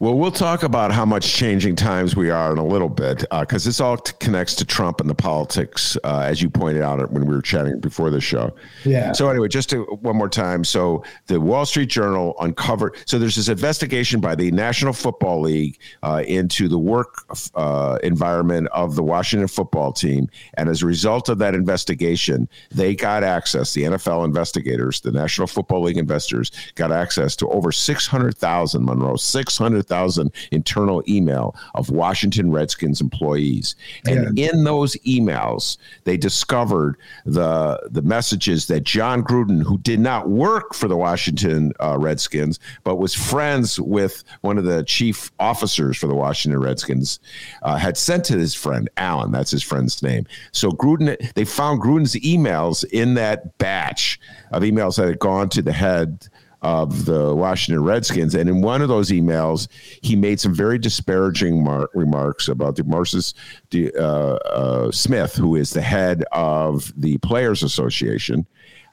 Well, 0.00 0.14
we'll 0.14 0.30
talk 0.30 0.62
about 0.62 0.92
how 0.92 1.04
much 1.04 1.34
changing 1.34 1.74
times 1.74 2.14
we 2.14 2.30
are 2.30 2.52
in 2.52 2.58
a 2.58 2.64
little 2.64 2.88
bit, 2.88 3.24
because 3.32 3.66
uh, 3.66 3.68
this 3.68 3.80
all 3.80 3.96
t- 3.96 4.12
connects 4.20 4.54
to 4.56 4.64
Trump 4.64 5.00
and 5.00 5.10
the 5.10 5.14
politics, 5.14 5.96
uh, 6.04 6.20
as 6.20 6.40
you 6.40 6.48
pointed 6.48 6.82
out 6.82 7.10
when 7.10 7.26
we 7.26 7.34
were 7.34 7.42
chatting 7.42 7.80
before 7.80 8.08
the 8.10 8.20
show. 8.20 8.54
Yeah. 8.84 9.10
So 9.10 9.28
anyway, 9.28 9.48
just 9.48 9.70
to, 9.70 9.82
one 10.00 10.14
more 10.14 10.28
time. 10.28 10.62
So 10.62 11.02
the 11.26 11.40
Wall 11.40 11.66
Street 11.66 11.88
Journal 11.88 12.36
uncovered. 12.38 12.96
So 13.06 13.18
there's 13.18 13.34
this 13.34 13.48
investigation 13.48 14.20
by 14.20 14.36
the 14.36 14.52
National 14.52 14.92
Football 14.92 15.40
League 15.40 15.80
uh, 16.04 16.22
into 16.28 16.68
the 16.68 16.78
work 16.78 17.24
uh, 17.56 17.98
environment 18.04 18.68
of 18.68 18.94
the 18.94 19.02
Washington 19.02 19.48
football 19.48 19.92
team, 19.92 20.28
and 20.54 20.68
as 20.68 20.82
a 20.82 20.86
result 20.86 21.28
of 21.28 21.38
that 21.38 21.56
investigation, 21.56 22.48
they 22.70 22.94
got 22.94 23.24
access. 23.24 23.74
The 23.74 23.82
NFL 23.82 24.24
investigators, 24.24 25.00
the 25.00 25.10
National 25.10 25.48
Football 25.48 25.82
League 25.82 25.98
investors, 25.98 26.52
got 26.76 26.92
access 26.92 27.34
to 27.34 27.48
over 27.48 27.72
six 27.72 28.06
hundred 28.06 28.38
thousand 28.38 28.84
Monroe, 28.84 29.16
six 29.16 29.58
hundred 29.58 29.87
100,000 29.90 30.32
internal 30.52 31.02
email 31.08 31.54
of 31.74 31.90
Washington 31.90 32.50
Redskins 32.50 33.00
employees. 33.00 33.74
And 34.06 34.36
Yeah. 34.38 34.50
in 34.50 34.64
those 34.64 34.96
emails, 35.06 35.76
they 36.04 36.16
discovered 36.16 36.96
the 37.24 37.78
the 37.90 38.02
messages 38.02 38.66
that 38.66 38.84
Jon 38.84 39.22
Gruden, 39.22 39.62
who 39.62 39.78
did 39.78 40.00
not 40.00 40.28
work 40.28 40.74
for 40.74 40.88
the 40.88 40.96
Washington 40.96 41.72
uh, 41.80 41.96
Redskins, 41.98 42.58
but 42.84 42.96
was 42.96 43.14
friends 43.14 43.80
with 43.80 44.24
one 44.42 44.58
of 44.58 44.64
the 44.64 44.82
chief 44.84 45.30
officers 45.38 45.96
for 45.96 46.06
the 46.06 46.14
Washington 46.14 46.60
Redskins, 46.60 47.20
uh, 47.62 47.76
had 47.76 47.96
sent 47.96 48.24
to 48.26 48.38
his 48.38 48.54
friend 48.54 48.88
Alan. 48.96 49.32
That's 49.32 49.50
his 49.50 49.62
friend's 49.62 50.02
name. 50.02 50.26
So 50.52 50.70
Gruden, 50.70 51.16
they 51.34 51.44
found 51.44 51.80
Gruden's 51.80 52.14
emails 52.14 52.84
in 52.84 53.14
that 53.14 53.56
batch 53.58 54.20
of 54.52 54.62
emails 54.62 54.96
that 54.96 55.08
had 55.08 55.18
gone 55.18 55.48
to 55.50 55.62
the 55.62 55.72
head 55.72 56.28
of 56.62 57.04
the 57.04 57.34
Washington 57.34 57.84
Redskins. 57.84 58.34
And 58.34 58.48
in 58.48 58.62
one 58.62 58.82
of 58.82 58.88
those 58.88 59.10
emails, 59.10 59.68
he 60.02 60.16
made 60.16 60.40
some 60.40 60.54
very 60.54 60.78
disparaging 60.78 61.62
mar- 61.62 61.88
remarks 61.94 62.48
about 62.48 62.76
the 62.76 62.84
Marcus 62.84 63.34
De, 63.70 63.92
uh, 63.94 64.34
uh, 64.36 64.90
Smith, 64.90 65.34
who 65.34 65.56
is 65.56 65.70
the 65.70 65.82
head 65.82 66.24
of 66.32 66.92
the 66.96 67.18
Players 67.18 67.62
Association. 67.62 68.46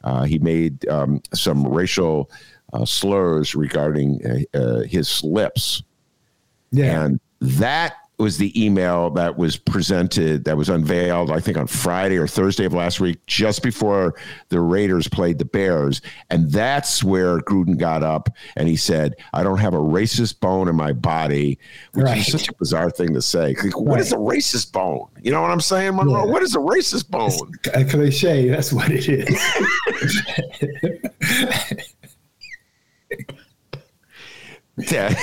Uh, 0.03 0.23
he 0.23 0.37
made 0.37 0.87
um, 0.87 1.21
some 1.33 1.67
racial 1.67 2.29
uh, 2.73 2.85
slurs 2.85 3.55
regarding 3.55 4.21
uh, 4.25 4.57
uh, 4.57 4.81
his 4.81 5.23
lips. 5.23 5.81
Yeah. 6.71 7.05
And 7.05 7.19
that 7.41 7.95
was 8.17 8.37
the 8.37 8.63
email 8.63 9.09
that 9.11 9.37
was 9.37 9.57
presented, 9.57 10.45
that 10.45 10.55
was 10.57 10.69
unveiled, 10.69 11.29
I 11.31 11.39
think, 11.39 11.57
on 11.57 11.67
Friday 11.67 12.17
or 12.17 12.27
Thursday 12.27 12.65
of 12.65 12.73
last 12.73 12.99
week, 12.99 13.25
just 13.27 13.61
before 13.61 14.15
the 14.49 14.59
Raiders 14.61 15.07
played 15.07 15.37
the 15.37 15.45
Bears. 15.45 16.01
And 16.29 16.49
that's 16.51 17.03
where 17.03 17.39
Gruden 17.39 17.77
got 17.77 18.03
up 18.03 18.29
and 18.55 18.67
he 18.67 18.75
said, 18.77 19.15
I 19.33 19.43
don't 19.43 19.57
have 19.57 19.73
a 19.73 19.79
racist 19.79 20.39
bone 20.39 20.67
in 20.67 20.75
my 20.75 20.93
body, 20.93 21.59
which 21.93 22.05
Right. 22.05 22.17
is 22.19 22.31
such 22.31 22.47
a 22.47 22.53
bizarre 22.55 22.89
thing 22.89 23.13
to 23.13 23.21
say. 23.21 23.53
Like, 23.61 23.77
What 23.79 23.99
is 23.99 24.11
a 24.13 24.17
racist 24.17 24.71
bone? 24.71 25.07
You 25.21 25.31
know 25.31 25.41
what 25.41 25.51
I'm 25.51 25.59
saying, 25.61 25.95
Monroe? 25.95 26.25
Yeah. 26.25 26.31
What 26.31 26.43
is 26.43 26.55
a 26.55 26.59
racist 26.59 27.09
bone? 27.09 27.31
a 27.73 27.83
cliche. 27.83 28.47
That's 28.49 28.71
what 28.71 28.89
it 28.91 29.07
is. 29.09 29.37
Yeah. 34.91 35.15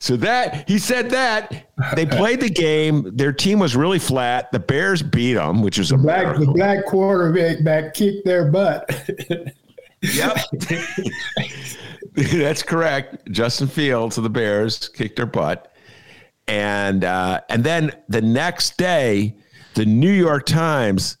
So 0.00 0.16
that 0.16 0.68
he 0.68 0.78
said 0.78 1.10
that 1.10 1.68
they 1.94 2.06
played 2.18 2.40
the 2.40 2.50
game. 2.50 3.10
Their 3.16 3.32
team 3.32 3.58
was 3.58 3.74
really 3.74 3.98
flat. 3.98 4.52
The 4.52 4.60
Bears 4.60 5.02
beat 5.02 5.34
them, 5.34 5.62
which 5.62 5.78
was 5.78 5.92
a 5.92 5.96
Black 5.96 6.38
the 6.38 6.46
black 6.46 6.86
quarterback 6.86 7.64
back 7.64 7.94
kicked 7.94 8.24
their 8.24 8.50
butt. 8.50 8.88
Yep. 10.02 10.38
That's 12.32 12.62
correct. 12.62 13.30
Justin 13.30 13.68
Fields 13.68 14.16
of 14.16 14.24
the 14.24 14.30
Bears 14.30 14.88
kicked 14.88 15.16
their 15.16 15.26
butt. 15.26 15.72
And 16.46 17.04
uh, 17.04 17.40
and 17.48 17.62
then 17.62 17.92
the 18.08 18.22
next 18.22 18.78
day, 18.78 19.36
the 19.74 19.84
New 19.84 20.10
York 20.10 20.46
Times 20.46 21.18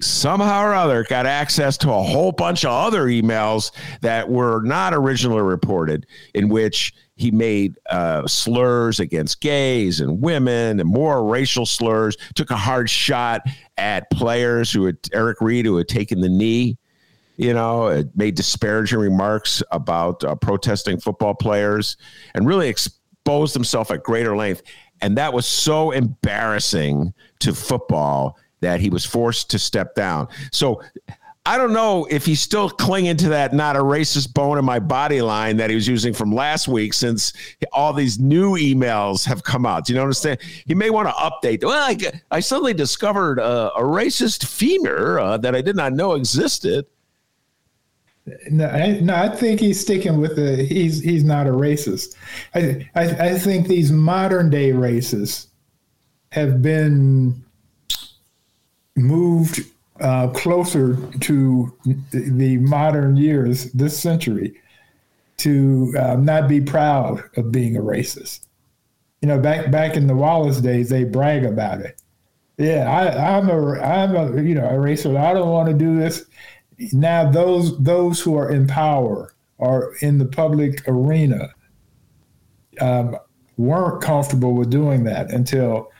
somehow 0.00 0.62
or 0.62 0.74
other 0.74 1.04
got 1.04 1.26
access 1.26 1.76
to 1.76 1.90
a 1.90 2.02
whole 2.02 2.32
bunch 2.32 2.64
of 2.64 2.70
other 2.70 3.04
emails 3.04 3.72
that 4.00 4.28
were 4.28 4.62
not 4.62 4.94
originally 4.94 5.42
reported, 5.42 6.06
in 6.34 6.48
which 6.48 6.94
he 7.20 7.30
made 7.30 7.78
uh, 7.90 8.26
slurs 8.26 8.98
against 8.98 9.40
gays 9.40 10.00
and 10.00 10.20
women 10.22 10.80
and 10.80 10.88
more 10.88 11.24
racial 11.24 11.66
slurs, 11.66 12.16
took 12.34 12.50
a 12.50 12.56
hard 12.56 12.88
shot 12.88 13.42
at 13.76 14.10
players 14.10 14.72
who 14.72 14.86
had 14.86 14.96
Eric 15.12 15.40
Reid, 15.40 15.66
who 15.66 15.76
had 15.76 15.88
taken 15.88 16.20
the 16.20 16.28
knee 16.28 16.76
you 17.36 17.54
know, 17.54 18.04
made 18.14 18.34
disparaging 18.34 18.98
remarks 18.98 19.62
about 19.72 20.22
uh, 20.24 20.34
protesting 20.34 21.00
football 21.00 21.32
players 21.32 21.96
and 22.34 22.46
really 22.46 22.68
exposed 22.68 23.54
himself 23.54 23.90
at 23.90 24.02
greater 24.02 24.36
length. 24.36 24.60
And 25.00 25.16
that 25.16 25.32
was 25.32 25.46
so 25.46 25.90
embarrassing 25.90 27.14
to 27.38 27.54
football 27.54 28.36
that 28.60 28.78
he 28.80 28.90
was 28.90 29.06
forced 29.06 29.48
to 29.52 29.58
step 29.58 29.94
down. 29.94 30.28
So 30.52 30.82
I 31.50 31.58
don't 31.58 31.72
know 31.72 32.06
if 32.08 32.24
he's 32.24 32.40
still 32.40 32.70
clinging 32.70 33.16
to 33.16 33.30
that 33.30 33.52
not 33.52 33.74
a 33.74 33.80
racist 33.80 34.32
bone 34.34 34.56
in 34.56 34.64
my 34.64 34.78
body 34.78 35.20
line 35.20 35.56
that 35.56 35.68
he 35.68 35.74
was 35.74 35.88
using 35.88 36.14
from 36.14 36.32
last 36.32 36.68
week 36.68 36.94
since 36.94 37.32
all 37.72 37.92
these 37.92 38.20
new 38.20 38.52
emails 38.52 39.26
have 39.26 39.42
come 39.42 39.66
out. 39.66 39.84
Do 39.84 39.92
you 39.92 39.96
know 39.96 40.04
what 40.04 40.10
I'm 40.10 40.12
saying? 40.12 40.38
He 40.66 40.76
may 40.76 40.90
want 40.90 41.08
to 41.08 41.12
update. 41.14 41.64
Well, 41.64 41.72
I, 41.72 41.96
I 42.30 42.38
suddenly 42.38 42.72
discovered 42.72 43.40
a, 43.40 43.72
a 43.72 43.82
racist 43.82 44.46
femur 44.46 45.18
uh, 45.18 45.38
that 45.38 45.56
I 45.56 45.60
did 45.60 45.74
not 45.74 45.92
know 45.92 46.12
existed. 46.12 46.86
No, 48.48 48.68
I, 48.68 49.00
no, 49.00 49.16
I 49.16 49.28
think 49.28 49.58
he's 49.58 49.80
sticking 49.80 50.20
with 50.20 50.36
the. 50.36 50.62
He's 50.62 51.00
he's 51.00 51.24
not 51.24 51.48
a 51.48 51.50
racist. 51.50 52.14
I, 52.54 52.88
I 52.94 53.30
I 53.30 53.38
think 53.40 53.66
these 53.66 53.90
modern 53.90 54.50
day 54.50 54.70
racists 54.70 55.48
have 56.30 56.62
been 56.62 57.44
moved 58.94 59.62
uh, 60.00 60.28
closer 60.28 60.96
to 61.20 61.76
the 62.12 62.56
modern 62.58 63.16
years 63.16 63.72
this 63.72 63.98
century 63.98 64.60
to 65.38 65.94
uh, 65.98 66.16
not 66.16 66.48
be 66.48 66.60
proud 66.60 67.22
of 67.36 67.50
being 67.50 67.76
a 67.76 67.80
racist. 67.80 68.46
You 69.22 69.28
know, 69.28 69.38
back 69.38 69.70
back 69.70 69.96
in 69.96 70.06
the 70.06 70.14
Wallace 70.14 70.60
days, 70.60 70.88
they 70.88 71.04
brag 71.04 71.44
about 71.44 71.80
it. 71.80 72.00
Yeah, 72.56 72.90
I, 72.90 73.36
I'm 73.36 73.48
a 73.48 73.80
I'm 73.80 74.16
a 74.16 74.42
you 74.42 74.54
know 74.54 74.66
a 74.66 74.74
racist. 74.74 75.16
I 75.16 75.34
don't 75.34 75.50
want 75.50 75.68
to 75.68 75.74
do 75.74 75.98
this 75.98 76.26
now 76.92 77.30
those 77.30 77.78
those 77.78 78.20
who 78.20 78.36
are 78.36 78.50
in 78.50 78.66
power 78.66 79.34
or 79.58 79.94
in 80.00 80.18
the 80.18 80.24
public 80.24 80.82
arena 80.88 81.50
um, 82.80 83.16
weren't 83.56 84.02
comfortable 84.02 84.54
with 84.54 84.70
doing 84.70 85.04
that 85.04 85.30
until 85.30 85.90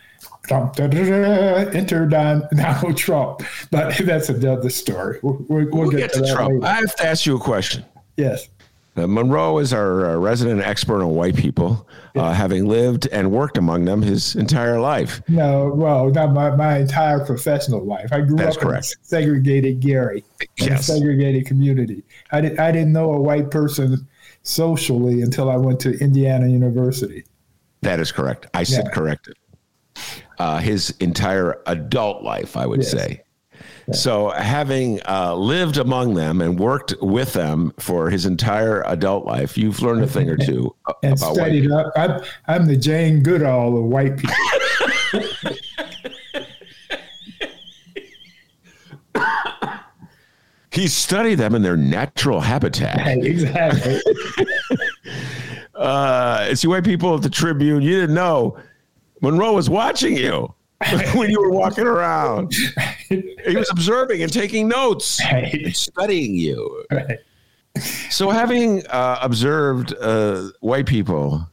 dum, 0.51 0.71
da, 0.75 0.87
da, 0.89 1.05
da, 1.05 1.71
enter 1.71 2.07
Don, 2.07 2.47
Donald 2.57 2.97
Trump. 2.97 3.43
But 3.71 3.97
that's 4.05 4.29
another 4.29 4.69
story. 4.71 5.19
We'll, 5.23 5.45
we'll, 5.49 5.67
We'll 5.71 5.91
get 5.91 6.13
to 6.15 6.21
that 6.21 6.33
Trump. 6.35 6.53
later. 6.55 6.67
I 6.67 6.75
have 6.75 6.95
to 6.97 7.07
ask 7.07 7.25
you 7.25 7.37
a 7.37 7.41
question. 7.41 7.85
Yes. 8.17 8.49
Uh, 8.97 9.07
Monroe 9.07 9.59
is 9.59 9.73
our 9.73 10.11
uh, 10.11 10.17
resident 10.17 10.61
expert 10.63 11.01
on 11.03 11.11
white 11.15 11.37
people, 11.37 11.89
uh, 12.17 12.33
having 12.33 12.67
lived 12.67 13.07
and 13.13 13.31
worked 13.31 13.57
among 13.57 13.85
them 13.85 14.03
his 14.03 14.35
entire 14.35 14.81
life. 14.81 15.23
No, 15.29 15.71
well, 15.73 16.11
not 16.11 16.33
my, 16.33 16.51
my 16.57 16.79
entire 16.79 17.25
professional 17.25 17.85
life. 17.85 18.13
I 18.13 18.21
grew 18.23 18.37
That's 18.37 18.57
up 18.57 18.63
correct. 18.63 18.87
in 18.87 19.01
a 19.01 19.05
segregated 19.07 19.79
Gary, 19.81 20.25
in 20.59 20.67
Yes. 20.67 20.89
a 20.89 20.95
segregated 20.95 21.47
community. 21.47 22.03
I, 22.33 22.41
did, 22.41 22.59
I 22.59 22.73
didn't 22.73 22.93
know 22.93 23.13
a 23.13 23.21
white 23.21 23.53
person 23.53 24.09
socially 24.43 25.23
until 25.23 25.49
I 25.49 25.57
went 25.57 25.79
to 25.81 25.97
Indiana 26.01 26.49
University. 26.49 27.25
That 27.83 28.01
is 28.01 28.11
correct. 28.11 28.49
I 28.55 28.65
said 28.65 28.87
Yeah. 28.87 28.91
corrected. 28.91 29.37
Uh, 30.41 30.57
his 30.59 30.89
entire 31.01 31.61
adult 31.67 32.23
life, 32.23 32.57
I 32.57 32.65
would 32.65 32.81
Yes. 32.81 32.91
say. 32.93 33.23
So, 33.93 34.31
having 34.31 35.01
uh, 35.07 35.35
lived 35.35 35.77
among 35.77 36.15
them 36.15 36.41
and 36.41 36.59
worked 36.59 36.95
with 37.03 37.35
them 37.35 37.75
for 37.79 38.09
his 38.09 38.25
entire 38.25 38.83
adult 38.87 39.27
life, 39.27 39.59
you've 39.59 39.83
learned 39.83 40.03
a 40.03 40.07
thing 40.07 40.31
or 40.31 40.39
two 40.39 40.75
and 41.03 41.13
about 41.19 41.31
white 41.33 41.35
studied 41.37 41.61
people. 41.63 41.77
up. 41.77 41.93
I'm, 41.97 42.21
I'm 42.49 42.67
the 42.69 42.77
Jane 42.77 43.23
Goodall 43.23 43.77
of 43.77 43.85
white 43.85 44.17
people. 44.17 44.35
He 50.73 50.87
studied 50.87 51.35
them 51.35 51.55
in 51.55 51.63
their 51.63 51.77
natural 51.77 52.41
habitat. 52.41 53.01
exactly. 53.25 54.01
uh, 55.75 56.55
see, 56.55 56.69
white 56.69 56.85
people 56.85 57.17
at 57.17 57.23
the 57.23 57.29
Tribune, 57.31 57.83
you 57.83 58.01
didn't 58.01 58.15
know 58.15 58.57
Monroe 59.21 59.53
was 59.53 59.69
watching 59.71 60.17
you 60.17 60.53
when 61.15 61.31
you 61.31 61.41
were 61.41 61.51
walking 61.51 61.87
around. 61.87 62.55
He 63.09 63.57
was 63.57 63.69
observing 63.71 64.23
and 64.23 64.33
taking 64.33 64.69
notes, 64.69 65.21
Right. 65.31 65.75
studying 65.75 66.35
you. 66.37 66.85
Right. 66.91 67.19
So, 68.11 68.31
having 68.31 68.85
uh, 68.89 69.19
observed 69.23 69.95
uh, 70.01 70.49
white 70.61 70.87
people 70.87 71.47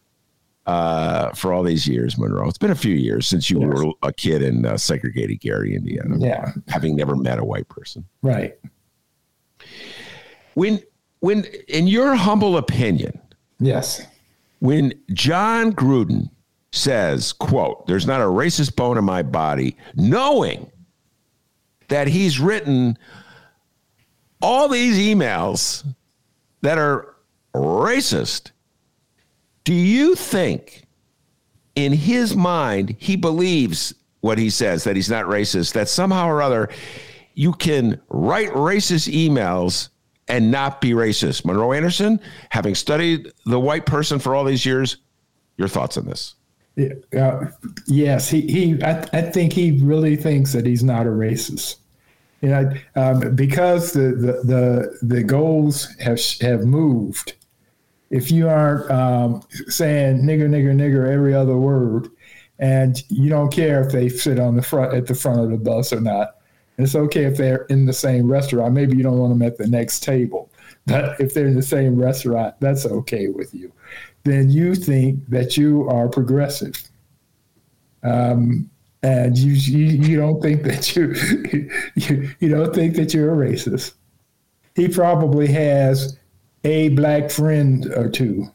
uh, 0.65 1.29
for 1.33 1.53
all 1.53 1.63
these 1.63 1.87
years, 1.87 2.17
Monroe, 2.17 2.47
it's 2.47 2.57
been 2.57 2.71
a 2.71 2.75
few 2.75 2.95
years 2.95 3.27
since 3.27 3.49
you 3.49 3.59
Yes. 3.59 3.67
were 3.69 3.91
a 4.03 4.11
kid 4.11 4.41
in 4.41 4.65
uh, 4.65 4.77
segregated 4.77 5.39
Gary, 5.41 5.75
Indiana, 5.75 6.15
Yeah. 6.19 6.51
having 6.67 6.95
never 6.95 7.15
met 7.15 7.37
a 7.39 7.43
white 7.45 7.69
person. 7.69 8.03
Right. 8.21 8.55
When, 10.55 10.81
when, 11.19 11.45
in 11.67 11.87
your 11.87 12.15
humble 12.15 12.57
opinion, 12.57 13.19
Yes. 13.59 14.01
when 14.59 14.93
Jon 15.13 15.73
Gruden 15.73 16.29
says, 16.71 17.33
quote, 17.33 17.87
there's 17.87 18.05
not 18.05 18.21
a 18.21 18.25
racist 18.25 18.75
bone 18.75 18.97
in 18.97 19.03
my 19.03 19.23
body, 19.23 19.75
knowing 19.95 20.69
that 21.87 22.07
he's 22.07 22.39
written 22.39 22.97
all 24.41 24.67
these 24.67 24.97
emails 24.97 25.85
that 26.61 26.77
are 26.77 27.15
racist, 27.55 28.51
do 29.63 29.73
you 29.73 30.15
think 30.15 30.83
in 31.75 31.93
his 31.93 32.35
mind 32.35 32.95
he 32.99 33.15
believes 33.15 33.93
what 34.21 34.37
he 34.37 34.49
says, 34.49 34.83
that 34.83 34.95
he's 34.95 35.09
not 35.09 35.25
racist, 35.25 35.73
that 35.73 35.87
somehow 35.87 36.27
or 36.27 36.41
other 36.41 36.69
you 37.33 37.53
can 37.53 38.01
write 38.09 38.49
racist 38.49 39.11
emails 39.11 39.89
and 40.27 40.51
not 40.51 40.81
be 40.81 40.91
racist? 40.91 41.45
Monroe 41.45 41.71
Anderson, 41.71 42.19
having 42.49 42.75
studied 42.75 43.31
the 43.45 43.59
white 43.59 43.85
person 43.85 44.19
for 44.19 44.35
all 44.35 44.43
these 44.43 44.65
years, 44.65 44.97
Your 45.57 45.67
thoughts 45.67 45.97
on 45.97 46.05
this? 46.05 46.35
Uh, 47.17 47.45
yes, 47.87 48.29
he, 48.29 48.41
he 48.41 48.83
I, 48.83 49.01
I 49.13 49.21
think 49.21 49.53
he 49.53 49.71
really 49.81 50.15
thinks 50.15 50.53
that 50.53 50.65
he's 50.65 50.83
not 50.83 51.07
a 51.07 51.09
racist. 51.09 51.77
You 52.41 52.49
know, 52.49 52.71
um, 52.95 53.35
because 53.35 53.93
the, 53.93 54.11
the, 54.11 54.41
the, 54.43 54.99
the 55.01 55.23
goals 55.23 55.87
have, 55.99 56.21
have 56.41 56.65
moved. 56.65 57.33
If 58.11 58.31
you 58.31 58.47
aren't 58.47 58.89
um, 58.91 59.41
saying 59.67 60.21
nigger, 60.21 60.47
nigger, 60.47 60.73
nigger 60.73 61.11
every 61.11 61.33
other 61.33 61.57
word, 61.57 62.09
and 62.59 63.03
you 63.09 63.29
don't 63.29 63.51
care 63.51 63.83
if 63.83 63.91
they 63.91 64.07
sit 64.07 64.39
on 64.39 64.55
the 64.55 64.61
front 64.61 64.93
at 64.93 65.07
the 65.07 65.15
front 65.15 65.39
of 65.41 65.49
the 65.49 65.57
bus 65.57 65.91
or 65.91 65.99
not, 65.99 66.35
it's 66.77 66.95
okay 66.95 67.23
if 67.23 67.37
they're 67.37 67.65
in 67.65 67.85
the 67.85 67.93
same 67.93 68.31
restaurant. 68.31 68.73
Maybe 68.73 68.95
you 68.95 69.03
don't 69.03 69.17
want 69.17 69.33
them 69.33 69.41
at 69.41 69.57
the 69.57 69.67
next 69.67 70.03
table, 70.03 70.49
but 70.85 71.19
if 71.19 71.33
they're 71.33 71.47
in 71.47 71.55
the 71.55 71.61
same 71.61 71.99
restaurant, 71.99 72.53
that's 72.59 72.85
okay 72.85 73.29
with 73.29 73.53
you. 73.53 73.71
Then 74.27 74.49
you 74.49 74.75
think 74.75 75.25
that 75.29 75.55
you 75.55 75.87
are 75.87 76.09
progressive. 76.09 76.75
Um, 78.03 78.69
and 79.01 79.37
you, 79.37 79.53
you, 79.53 79.85
you 80.03 80.17
don't 80.17 80.41
think 80.41 80.63
that 80.63 80.93
you, 80.95 81.13
you 81.95 82.29
you 82.39 82.49
don't 82.49 82.75
think 82.75 82.95
that 82.95 83.13
you're 83.13 83.33
a 83.33 83.49
racist. 83.49 83.93
He 84.75 84.89
probably 84.89 85.47
has 85.47 86.17
a 86.65 86.89
black 86.89 87.31
friend 87.31 87.85
or 87.95 88.09
two 88.09 88.47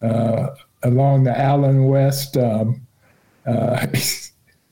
uh, 0.00 0.48
along 0.82 1.24
the 1.24 1.38
Allen 1.38 1.84
West 1.84 2.38
um, 2.38 2.80
uh, 3.44 3.86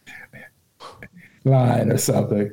line 1.45 1.93
or 1.93 1.99
something. 1.99 2.51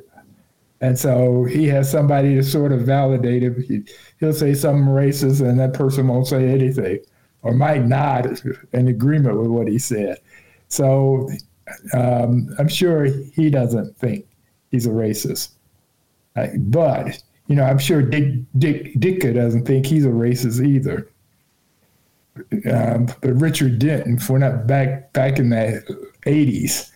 And 0.82 0.98
so 0.98 1.44
he 1.44 1.66
has 1.68 1.90
somebody 1.90 2.34
to 2.34 2.42
sort 2.42 2.72
of 2.72 2.82
validate 2.82 3.42
him. 3.42 3.62
He, 3.62 3.84
he'll 4.20 4.34
say 4.34 4.52
something 4.52 4.84
racist, 4.84 5.40
and 5.40 5.58
that 5.60 5.72
person 5.72 6.08
won't 6.08 6.26
say 6.26 6.46
anything, 6.50 6.98
or 7.42 7.52
might 7.52 7.84
not 7.84 8.26
in 8.72 8.88
agreement 8.88 9.38
with 9.38 9.48
what 9.48 9.68
he 9.68 9.78
said. 9.78 10.18
So 10.68 11.28
um, 11.92 12.54
I'm 12.58 12.68
sure 12.68 13.04
he 13.04 13.50
doesn't 13.50 13.96
think 13.96 14.26
he's 14.70 14.86
a 14.86 14.90
racist. 14.90 15.50
Uh, 16.36 16.48
but 16.56 17.22
you 17.46 17.56
know, 17.56 17.64
I'm 17.64 17.78
sure 17.78 18.02
Dick 18.02 18.34
Dick 18.58 18.94
Ditka 18.94 19.34
doesn't 19.34 19.66
think 19.66 19.86
he's 19.86 20.06
a 20.06 20.10
racist 20.10 20.64
either. 20.64 21.08
Um, 22.70 23.06
but 23.20 23.34
Richard 23.34 23.78
Denton, 23.78 24.18
for 24.18 24.38
not 24.38 24.66
back 24.66 25.12
back 25.12 25.38
in 25.38 25.50
the 25.50 25.82
'80s, 26.24 26.90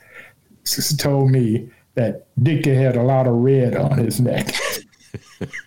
told 0.99 1.31
me 1.31 1.69
that 1.95 2.27
Ditka 2.41 2.75
had 2.75 2.97
a 2.97 3.03
lot 3.03 3.27
of 3.27 3.35
red 3.35 3.77
on 3.77 3.99
his 3.99 4.21
neck. 4.21 4.55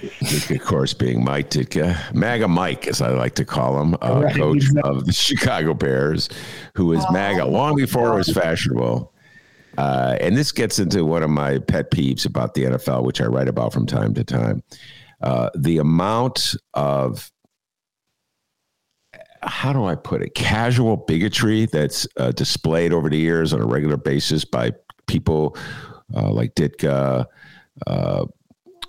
Of 0.50 0.60
course, 0.64 0.94
being 0.94 1.24
Mike 1.24 1.50
Ditka, 1.50 2.14
MAGA 2.14 2.48
Mike, 2.48 2.86
as 2.86 3.02
I 3.02 3.10
like 3.10 3.34
to 3.36 3.44
call 3.44 3.80
him, 3.80 3.94
uh, 4.00 4.22
right, 4.24 4.36
coach 4.36 4.56
exactly. 4.56 4.90
of 4.96 5.06
the 5.06 5.12
Chicago 5.12 5.74
Bears, 5.74 6.28
who 6.74 6.86
was 6.86 7.04
oh, 7.08 7.12
MAGA 7.12 7.44
long 7.44 7.76
before 7.76 8.12
it 8.12 8.16
was 8.16 8.28
fashionable. 8.28 9.12
Uh, 9.76 10.16
and 10.20 10.36
this 10.36 10.50
gets 10.52 10.78
into 10.78 11.04
one 11.04 11.22
of 11.22 11.30
my 11.30 11.58
pet 11.58 11.90
peeves 11.90 12.26
about 12.26 12.54
the 12.54 12.64
NFL, 12.64 13.04
which 13.04 13.20
I 13.20 13.26
write 13.26 13.48
about 13.48 13.72
from 13.72 13.86
time 13.86 14.14
to 14.14 14.24
time. 14.24 14.62
Uh, 15.20 15.50
the 15.56 15.78
amount 15.78 16.54
of 16.74 17.30
how 19.42 19.72
do 19.72 19.84
I 19.84 19.94
put 19.94 20.22
it? 20.22 20.34
Casual 20.34 20.96
bigotry 20.96 21.66
that's 21.66 22.06
uh, 22.16 22.32
displayed 22.32 22.92
over 22.92 23.08
the 23.08 23.18
years 23.18 23.52
on 23.52 23.60
a 23.60 23.66
regular 23.66 23.96
basis 23.96 24.44
by 24.44 24.72
people 25.06 25.56
uh, 26.14 26.30
like 26.30 26.54
Ditka. 26.54 27.26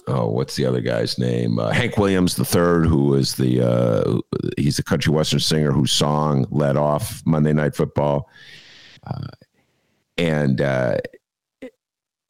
Oh, 0.09 0.27
what's 0.27 0.55
the 0.55 0.65
other 0.65 0.81
guy's 0.81 1.17
name? 1.17 1.59
Uh, 1.59 1.69
Hank 1.69 1.97
Williams 1.97 2.35
the 2.35 2.45
who 2.85 3.05
was 3.05 3.35
the 3.35 3.61
uh, 3.61 4.19
he's 4.57 4.79
a 4.79 4.83
country 4.83 5.13
western 5.13 5.39
singer 5.39 5.71
whose 5.71 5.91
song 5.91 6.47
led 6.49 6.77
off 6.77 7.21
Monday 7.25 7.53
Night 7.53 7.75
Football, 7.75 8.29
uh, 9.05 9.27
and 10.17 10.61
uh, 10.61 10.97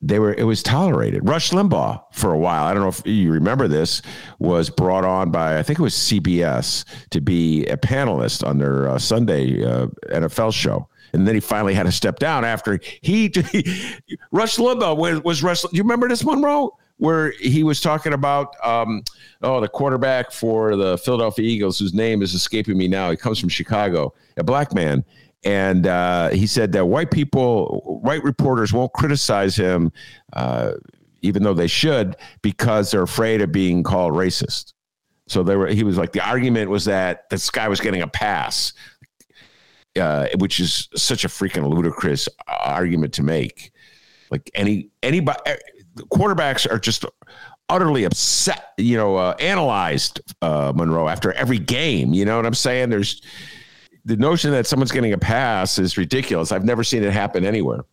they 0.01 0.19
were 0.19 0.33
it 0.33 0.43
was 0.43 0.61
tolerated. 0.61 1.27
Rush 1.27 1.51
Limbaugh 1.51 2.03
for 2.11 2.33
a 2.33 2.37
while. 2.37 2.65
I 2.65 2.73
don't 2.73 2.83
know 2.83 2.89
if 2.89 3.05
you 3.05 3.31
remember 3.31 3.67
this 3.67 4.01
was 4.39 4.69
brought 4.69 5.05
on 5.05 5.31
by 5.31 5.57
I 5.57 5.63
think 5.63 5.79
it 5.79 5.83
was 5.83 5.95
CBS 5.95 6.83
to 7.11 7.21
be 7.21 7.65
a 7.67 7.77
panelist 7.77 8.45
on 8.45 8.57
their 8.57 8.89
uh, 8.89 8.99
Sunday 8.99 9.63
uh, 9.63 9.87
NFL 10.11 10.53
show 10.53 10.89
and 11.13 11.27
then 11.27 11.35
he 11.35 11.41
finally 11.41 11.73
had 11.73 11.85
to 11.85 11.91
step 11.91 12.19
down 12.19 12.45
after 12.45 12.79
he, 13.01 13.31
he 13.51 13.97
Rush 14.31 14.57
Limbaugh 14.57 14.97
was, 15.23 15.41
was. 15.43 15.61
Do 15.61 15.69
you 15.73 15.83
remember 15.83 16.07
this 16.07 16.23
Monroe? 16.23 16.77
Where 16.99 17.31
he 17.31 17.63
was 17.63 17.81
talking 17.81 18.13
about 18.13 18.55
um, 18.63 19.03
oh 19.41 19.59
the 19.61 19.67
quarterback 19.67 20.31
for 20.31 20.75
the 20.75 20.97
Philadelphia 20.97 21.45
Eagles 21.45 21.79
whose 21.79 21.93
name 21.93 22.21
is 22.21 22.33
escaping 22.33 22.77
me 22.77 22.87
now. 22.87 23.09
He 23.09 23.17
comes 23.17 23.39
from 23.39 23.49
Chicago, 23.49 24.13
a 24.37 24.43
black 24.43 24.73
man, 24.73 25.03
and 25.43 25.87
uh, 25.87 26.29
he 26.29 26.45
said 26.45 26.71
that 26.73 26.85
white 26.85 27.09
people, 27.09 27.99
white 28.03 28.23
reporters 28.23 28.73
won't 28.73 28.93
criticize 28.93 29.55
him, 29.55 29.91
uh, 30.33 30.73
even 31.21 31.41
though 31.43 31.53
they 31.53 31.67
should, 31.67 32.17
because 32.41 32.91
they're 32.91 33.03
afraid 33.03 33.41
of 33.41 33.51
being 33.51 33.81
called 33.81 34.13
racist. 34.13 34.73
So 35.27 35.41
they 35.41 35.55
were. 35.55 35.67
He 35.67 35.83
was 35.83 35.97
like 35.97 36.11
the 36.11 36.25
argument 36.27 36.69
was 36.69 36.85
that 36.85 37.29
this 37.29 37.49
guy 37.49 37.67
was 37.67 37.79
getting 37.79 38.01
a 38.01 38.07
pass 38.07 38.73
uh, 39.97 40.27
which 40.37 40.59
is 40.59 40.87
such 40.95 41.25
a 41.25 41.27
freaking 41.27 41.67
ludicrous 41.67 42.27
argument 42.47 43.13
to 43.13 43.23
make. 43.23 43.71
Like 44.31 44.49
any 44.53 44.89
anybody, 45.01 45.39
quarterbacks 46.11 46.69
are 46.69 46.79
just 46.79 47.05
utterly 47.69 48.03
upset. 48.03 48.73
You 48.77 48.97
know, 48.97 49.17
uh, 49.17 49.35
analyzed 49.39 50.21
uh, 50.41 50.73
Monroe 50.75 51.07
after 51.07 51.33
every 51.33 51.59
game. 51.59 52.13
You 52.13 52.25
know 52.25 52.35
what 52.37 52.45
I'm 52.45 52.53
saying? 52.53 52.89
There's 52.89 53.21
the 54.05 54.17
notion 54.17 54.51
that 54.51 54.67
someone's 54.67 54.91
getting 54.91 55.13
a 55.13 55.17
pass 55.17 55.77
is 55.77 55.97
ridiculous. 55.97 56.51
I've 56.51 56.65
never 56.65 56.83
seen 56.83 57.03
it 57.03 57.13
happen 57.13 57.45
anywhere. 57.45 57.85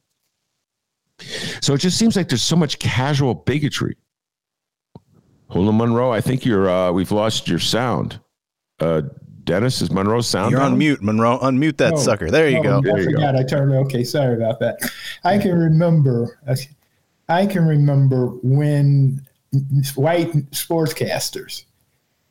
So 1.60 1.74
it 1.74 1.78
just 1.78 1.98
seems 1.98 2.16
like 2.16 2.28
there's 2.28 2.42
so 2.42 2.56
much 2.56 2.78
casual 2.78 3.34
bigotry. 3.34 3.96
Hold 5.48 5.68
on, 5.68 5.76
Monroe. 5.76 6.10
I 6.12 6.20
think 6.20 6.44
you're. 6.44 6.68
Uh, 6.68 6.92
we've 6.92 7.12
lost 7.12 7.48
your 7.48 7.58
sound. 7.58 8.20
Uh, 8.80 9.02
Dennis, 9.44 9.80
is 9.80 9.92
Monroe 9.92 10.20
sound? 10.20 10.50
You're 10.50 10.60
on 10.60 10.76
mute, 10.76 11.02
Monroe. 11.02 11.38
Unmute 11.38 11.76
that 11.76 11.94
oh, 11.94 11.96
sucker. 11.98 12.30
There 12.30 12.48
you 12.48 12.58
oh, 12.58 12.62
go. 12.62 12.78
I 12.78 12.80
there 12.82 13.04
forgot. 13.04 13.34
Go. 13.34 13.40
I 13.40 13.42
turned. 13.44 13.72
Okay, 13.86 14.02
sorry 14.02 14.34
about 14.34 14.58
that. 14.60 14.76
I 15.24 15.38
can 15.38 15.56
remember. 15.56 16.40
I 17.28 17.46
can 17.46 17.66
remember 17.66 18.28
when 18.42 19.26
white 19.94 20.32
sportscasters 20.52 21.64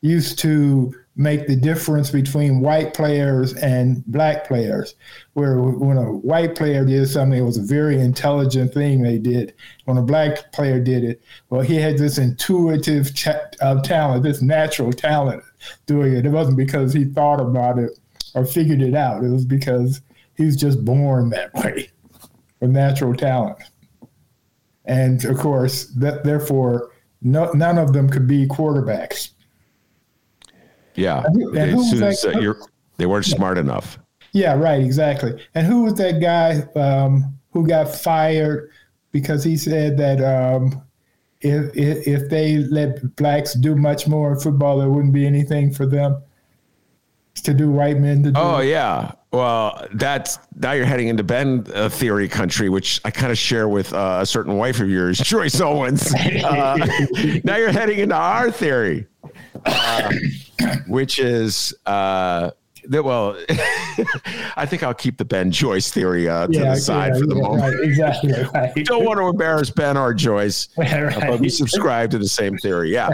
used 0.01 0.39
to 0.39 0.93
make 1.17 1.47
the 1.47 1.55
difference 1.55 2.12
between 2.12 2.60
white 2.60 2.93
players 2.93 3.53
and 3.55 4.05
black 4.05 4.47
players. 4.47 4.95
Where 5.34 5.58
when 5.58 5.97
a 5.97 6.12
white 6.12 6.55
player 6.55 6.86
did 6.86 7.08
something, 7.08 7.39
it 7.39 7.43
was 7.43 7.58
a 7.58 7.63
very 7.63 7.99
intelligent 7.99 8.73
thing 8.73 9.01
they 9.01 9.17
did. 9.17 9.53
When 9.86 9.97
a 9.97 10.01
black 10.01 10.51
player 10.51 10.79
did 10.79 11.03
it, 11.03 11.21
well, 11.49 11.62
he 11.62 11.75
had 11.75 11.97
this 11.97 12.17
intuitive 12.17 13.13
ch- 13.15 13.27
uh, 13.62 13.81
talent, 13.81 14.23
this 14.23 14.41
natural 14.41 14.91
talent 14.91 15.43
doing 15.86 16.13
it. 16.13 16.25
It 16.25 16.31
wasn't 16.31 16.58
because 16.58 16.93
he 16.93 17.05
thought 17.05 17.39
about 17.39 17.79
it 17.79 17.97
or 18.34 18.45
figured 18.45 18.81
it 18.81 18.93
out. 18.93 19.23
It 19.23 19.29
was 19.29 19.45
because 19.45 20.01
he's 20.36 20.58
just 20.58 20.84
born 20.84 21.29
that 21.29 21.53
way, 21.55 21.89
a 22.60 22.67
natural 22.67 23.15
talent. 23.15 23.58
And 24.86 25.24
of 25.26 25.38
course, 25.38 25.86
that 25.98 26.24
therefore, 26.24 26.91
no, 27.21 27.52
none 27.54 27.78
of 27.78 27.93
them 27.93 28.10
could 28.10 28.28
be 28.28 28.48
quarterbacks. 28.48 29.32
Yeah, 30.95 31.24
and 31.26 31.58
as 31.58 31.89
soon 31.89 32.04
as 32.04 32.24
uh, 32.24 32.54
they 32.98 33.06
weren't 33.06 33.28
yeah. 33.28 33.36
smart 33.36 33.58
enough. 33.58 34.00
Yeah, 34.32 34.56
right, 34.56 34.82
exactly. 34.82 35.41
And 35.54 35.65
who 35.65 35.84
was 35.84 35.95
that 35.95 36.19
guy 36.21 36.62
um, 36.80 37.38
who 37.52 37.67
got 37.67 37.93
fired 37.93 38.69
because 39.12 39.43
he 39.43 39.56
said 39.58 39.98
that 39.98 40.21
um, 40.21 40.82
if, 41.41 41.76
if, 41.76 42.08
if 42.08 42.30
they 42.30 42.58
let 42.58 43.15
blacks 43.15 43.54
do 43.54 43.76
much 43.76 44.08
more 44.08 44.34
in 44.34 44.39
football, 44.39 44.78
there 44.78 44.89
wouldn't 44.89 45.13
be 45.13 45.26
anything 45.26 45.71
for 45.71 45.86
them 45.86 46.21
to 47.43 47.54
do 47.54 47.69
white 47.69 47.98
men 47.98 48.24
to 48.24 48.32
do. 48.32 48.39
Oh 48.39 48.60
yeah. 48.60 49.13
Well, 49.36 49.86
that's 49.91 50.39
now 50.56 50.71
you're 50.71 50.86
heading 50.86 51.10
into 51.10 51.24
Ben 51.24 51.67
uh, 51.74 51.89
theory 51.89 52.30
country, 52.30 52.69
which 52.69 53.02
I 53.04 53.12
kind 53.12 53.34
of 53.34 53.38
share 53.38 53.67
with 53.67 53.93
uh, 53.93 54.19
a 54.21 54.26
certain 54.26 54.56
wife 54.56 54.80
of 54.80 54.89
yours, 54.89 55.17
Joyce 55.19 55.60
Owens. 55.60 56.13
Uh, 56.45 56.78
now 57.43 57.56
you're 57.56 57.71
heading 57.71 58.00
into 58.00 58.15
our 58.15 58.52
theory, 58.52 59.08
uh, 59.65 60.12
which 60.88 61.17
is 61.17 61.74
uh, 61.86 62.52
that 62.88 63.04
well, 63.04 63.38
I 64.56 64.65
think 64.65 64.84
I'll 64.84 64.93
keep 64.93 65.17
the 65.17 65.26
Ben 65.26 65.52
Joyce 65.52 65.91
theory 65.91 66.30
uh, 66.30 66.48
to 66.48 66.54
yeah, 66.54 66.74
the 66.74 66.76
side 66.76 67.13
yeah, 67.13 67.19
for 67.19 67.26
the 67.26 67.36
yeah, 67.36 67.41
moment. 67.41 67.76
Right, 67.76 67.84
exactly. 67.84 68.34
Right. 68.54 68.86
Don't 68.86 69.06
want 69.06 69.17
to 69.19 69.28
embarrass 69.28 69.69
Ben 69.69 69.98
or 69.98 70.13
Joyce, 70.13 70.69
right. 70.78 71.13
but 71.19 71.39
we 71.39 71.50
subscribe 71.50 72.12
to 72.12 72.17
the 72.17 72.28
same 72.28 72.58
theory. 72.58 72.91
Yeah. 72.93 73.10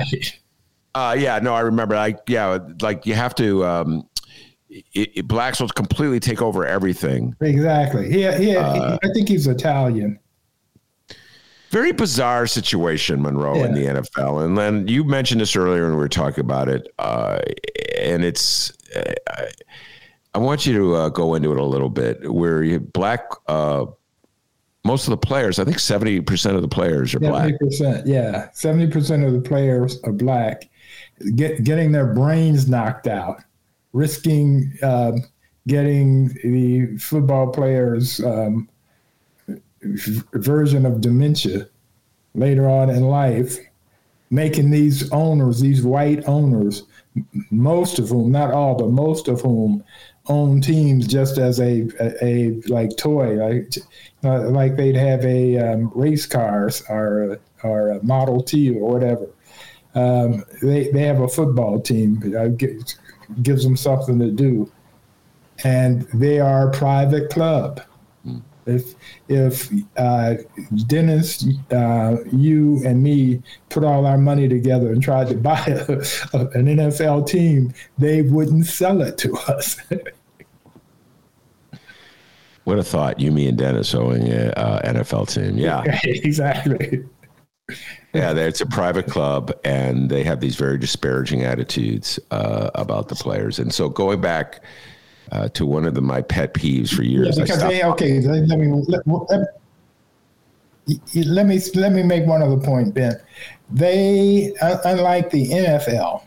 Uh, 0.93 1.15
yeah. 1.17 1.39
No, 1.39 1.53
I 1.53 1.61
remember. 1.61 1.95
Like, 1.95 2.19
yeah, 2.27 2.59
like 2.81 3.05
you 3.05 3.13
have 3.13 3.33
to. 3.35 3.65
Um, 3.65 4.09
it, 4.93 5.11
it, 5.15 5.27
blacks 5.27 5.59
will 5.59 5.69
completely 5.69 6.19
take 6.19 6.41
over 6.41 6.65
everything. 6.65 7.35
Exactly. 7.41 8.19
Yeah. 8.19 8.37
Yeah. 8.37 8.59
Uh, 8.59 8.97
I 9.03 9.07
think 9.13 9.27
he's 9.27 9.47
Italian 9.47 10.19
very 11.71 11.93
bizarre 11.93 12.45
situation, 12.47 13.21
Monroe, 13.21 13.55
yeah. 13.55 13.65
in 13.65 13.73
the 13.73 13.85
NFL. 14.01 14.45
And 14.45 14.57
then 14.57 14.87
you 14.89 15.05
mentioned 15.05 15.39
this 15.39 15.55
earlier 15.55 15.83
when 15.83 15.93
we 15.93 15.97
were 15.97 16.09
talking 16.09 16.41
about 16.41 16.67
it, 16.67 16.87
uh, 16.99 17.39
and 17.97 18.23
it's 18.23 18.73
uh, 18.93 19.45
I 20.33 20.37
want 20.37 20.65
you 20.65 20.73
to 20.73 20.95
uh, 20.95 21.09
go 21.09 21.33
into 21.33 21.51
it 21.51 21.57
a 21.57 21.63
little 21.63 21.89
bit. 21.89 22.31
Where 22.31 22.61
you 22.61 22.79
black, 22.81 23.23
uh, 23.47 23.85
most 24.83 25.07
of 25.07 25.11
the 25.11 25.17
players, 25.17 25.59
I 25.59 25.63
think 25.63 25.79
seventy 25.79 26.19
percent 26.19 26.57
of 26.57 26.61
the 26.61 26.67
players 26.67 27.15
are 27.15 27.19
black. 27.19 27.53
70%, 27.53 28.03
yeah. 28.05 28.49
70% 28.53 29.25
of 29.25 29.33
the 29.33 29.41
players 29.41 29.97
are 30.03 30.11
black, 30.11 30.69
get, 31.35 31.63
getting 31.63 31.93
their 31.93 32.13
brains 32.13 32.67
knocked 32.67 33.07
out, 33.07 33.43
risking 33.93 34.73
um, 34.81 35.23
getting 35.67 36.29
the 36.43 36.97
football 36.97 37.51
players' 37.51 38.23
um, 38.23 38.67
version 40.33 40.85
of 40.85 41.01
dementia 41.01 41.67
later 42.33 42.69
on 42.69 42.89
in 42.89 43.03
life, 43.03 43.57
making 44.29 44.71
these 44.71 45.11
owners, 45.11 45.59
these 45.59 45.83
white 45.83 46.27
owners, 46.27 46.83
most 47.49 47.99
of 47.99 48.09
whom, 48.09 48.31
not 48.31 48.51
all, 48.51 48.75
but 48.75 48.89
most 48.89 49.27
of 49.27 49.41
whom, 49.41 49.83
own 50.27 50.61
teams 50.61 51.07
just 51.07 51.37
as 51.37 51.59
a 51.59 51.87
a, 51.99 52.23
a 52.23 52.61
like 52.67 52.95
toy, 52.95 53.33
like 53.33 53.73
uh, 54.23 54.49
like 54.49 54.75
they'd 54.75 54.95
have 54.95 55.25
a 55.25 55.57
um, 55.57 55.91
race 55.95 56.25
cars 56.25 56.83
or 56.89 57.39
or 57.63 57.89
a 57.89 58.03
Model 58.03 58.41
T 58.41 58.69
or 58.69 58.91
whatever. 58.91 59.27
Um, 59.93 60.43
they 60.61 60.89
they 60.89 61.01
have 61.01 61.19
a 61.19 61.27
football 61.27 61.81
team. 61.81 62.19
Gives, 63.41 63.63
them 63.63 63.77
something 63.77 64.19
to 64.19 64.31
do, 64.31 64.71
and 65.63 66.03
they 66.13 66.39
are 66.39 66.69
a 66.69 66.71
private 66.71 67.29
club. 67.29 67.81
If 68.65 68.93
if 69.27 69.71
uh, 69.97 70.35
Dennis, 70.87 71.47
uh, 71.71 72.17
you 72.31 72.81
and 72.85 73.01
me 73.01 73.41
put 73.69 73.83
all 73.83 74.05
our 74.05 74.17
money 74.17 74.47
together 74.47 74.91
and 74.91 75.01
tried 75.01 75.29
to 75.29 75.35
buy 75.49 75.63
a, 75.65 75.93
a, 76.33 76.47
an 76.53 76.67
NFL 76.67 77.27
team, 77.27 77.73
they 77.97 78.21
wouldn't 78.21 78.65
sell 78.67 79.01
it 79.01 79.17
to 79.19 79.35
us. 79.47 79.77
What 82.63 82.77
a 82.77 82.83
thought! 82.83 83.19
You, 83.19 83.31
me, 83.31 83.47
and 83.47 83.57
Dennis 83.57 83.95
owing 83.95 84.27
an 84.27 84.51
uh, 84.51 84.81
NFL 84.83 85.33
team. 85.33 85.57
Yeah, 85.57 85.83
exactly. 86.03 87.03
Yeah. 88.13 88.33
It's 88.33 88.61
a 88.61 88.65
private 88.65 89.07
club, 89.07 89.51
and 89.63 90.09
they 90.09 90.23
have 90.23 90.39
these 90.39 90.55
very 90.55 90.77
disparaging 90.77 91.43
attitudes 91.43 92.19
uh, 92.31 92.71
about 92.75 93.07
the 93.07 93.15
players. 93.15 93.59
And 93.59 93.73
so, 93.73 93.89
going 93.89 94.21
back 94.21 94.63
uh, 95.31 95.47
to 95.49 95.65
one 95.65 95.85
of 95.85 95.93
the, 95.93 96.01
my 96.01 96.21
pet 96.21 96.53
peeves 96.53 96.93
for 96.93 97.03
years, 97.03 97.37
Yeah, 97.37 97.43
because 97.43 97.61
they 97.61 97.83
okay. 97.83 98.19
Let, 98.21 98.47
let 98.47 98.59
me 98.59 98.67
let, 98.87 99.07
let, 99.07 99.47
let 101.25 101.45
me 101.45 101.59
let 101.75 101.91
me 101.91 102.03
make 102.03 102.25
one 102.25 102.41
other 102.41 102.57
point, 102.57 102.93
Ben. 102.93 103.19
They 103.69 104.53
un- 104.61 104.79
unlike 104.83 105.29
the 105.29 105.47
NFL. 105.49 106.23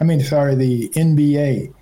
I 0.00 0.04
mean, 0.04 0.20
sorry, 0.20 0.54
the 0.54 0.88
NBA, 0.90 1.72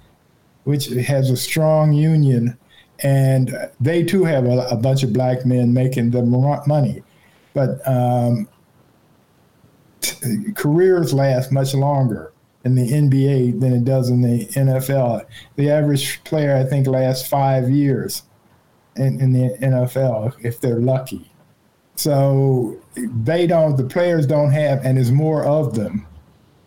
which 0.64 0.86
has 0.86 1.30
a 1.30 1.36
strong 1.36 1.92
union, 1.92 2.56
and 3.00 3.54
they 3.80 4.04
too 4.04 4.24
have 4.24 4.46
a, 4.46 4.68
a 4.68 4.76
bunch 4.76 5.02
of 5.02 5.12
black 5.12 5.44
men 5.44 5.74
making 5.74 6.10
the 6.12 6.22
money, 6.22 7.02
but 7.52 7.86
um, 7.86 8.48
careers 10.54 11.12
last 11.12 11.52
much 11.52 11.74
longer 11.74 12.32
in 12.64 12.74
the 12.74 12.90
NBA 12.90 13.60
than 13.60 13.72
it 13.72 13.84
does 13.84 14.08
in 14.10 14.22
the 14.22 14.46
NFL. 14.46 15.26
The 15.56 15.70
average 15.70 16.22
player, 16.24 16.56
I 16.56 16.64
think, 16.64 16.86
lasts 16.86 17.28
five 17.28 17.70
years 17.70 18.22
in, 18.96 19.20
in 19.20 19.32
the 19.32 19.56
NFL 19.58 20.34
if 20.42 20.60
they're 20.60 20.80
lucky. 20.80 21.30
So 21.96 22.80
they 22.96 23.46
don't, 23.46 23.76
the 23.76 23.84
players 23.84 24.26
don't 24.26 24.50
have, 24.50 24.84
and 24.84 24.96
there's 24.96 25.12
more 25.12 25.44
of 25.44 25.74
them. 25.74 26.06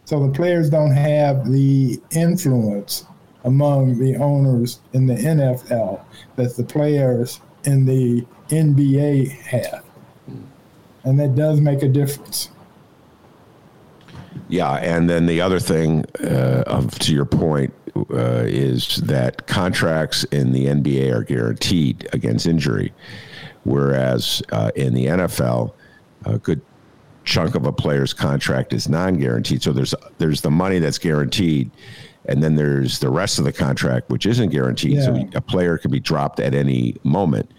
So 0.06 0.26
the 0.26 0.32
players 0.32 0.70
don't 0.70 0.92
have 0.92 1.52
the 1.52 2.00
influence 2.12 3.06
among 3.44 4.00
the 4.00 4.16
owners 4.18 4.80
in 4.94 5.08
the 5.08 5.16
NFL 5.16 6.02
that 6.36 6.56
the 6.56 6.64
players 6.64 7.42
in 7.66 7.86
the 7.86 8.26
NBA 8.50 9.32
have. 9.42 9.84
And 11.04 11.20
that 11.20 11.36
does 11.36 11.60
make 11.60 11.84
a 11.84 11.88
difference. 11.88 12.50
Yeah, 14.50 14.74
and 14.76 15.10
then 15.10 15.26
the 15.26 15.42
other 15.42 15.60
thing, 15.60 16.06
uh, 16.22 16.64
of, 16.68 16.98
to 17.00 17.14
your 17.14 17.26
point, 17.26 17.74
uh, 17.96 18.44
is 18.46 18.98
that 18.98 19.48
contracts 19.48 20.24
in 20.26 20.52
the 20.52 20.68
NBA 20.68 21.14
are 21.14 21.24
guaranteed 21.24 22.08
against 22.14 22.48
injury, 22.48 22.94
whereas 23.64 24.42
uh, 24.52 24.72
in 24.76 24.94
the 24.94 25.08
NFL, 25.08 25.74
a 26.26 26.38
good 26.38 26.62
chunk 27.24 27.56
of 27.56 27.66
a 27.66 27.72
player's 27.74 28.14
contract 28.14 28.72
is 28.72 28.88
non-guaranteed. 28.88 29.62
So 29.62 29.74
there's 29.74 29.94
there's 30.18 30.42
the 30.42 30.52
money 30.52 30.80
that's 30.80 30.98
guaranteed, 30.98 31.70
and 32.26 32.42
then 32.42 32.56
there's 32.56 33.00
the 33.00 33.10
rest 33.10 33.40
of 33.40 33.46
the 33.46 33.54
contract 33.54 34.10
which 34.10 34.26
isn't 34.26 34.50
guaranteed. 34.50 35.02
So 35.04 35.28
a 35.36 35.42
player 35.42 35.78
could 35.78 35.92
be 35.92 36.00
dropped 36.00 36.40
at 36.40 36.54
any 36.54 36.96
moment. 37.04 37.52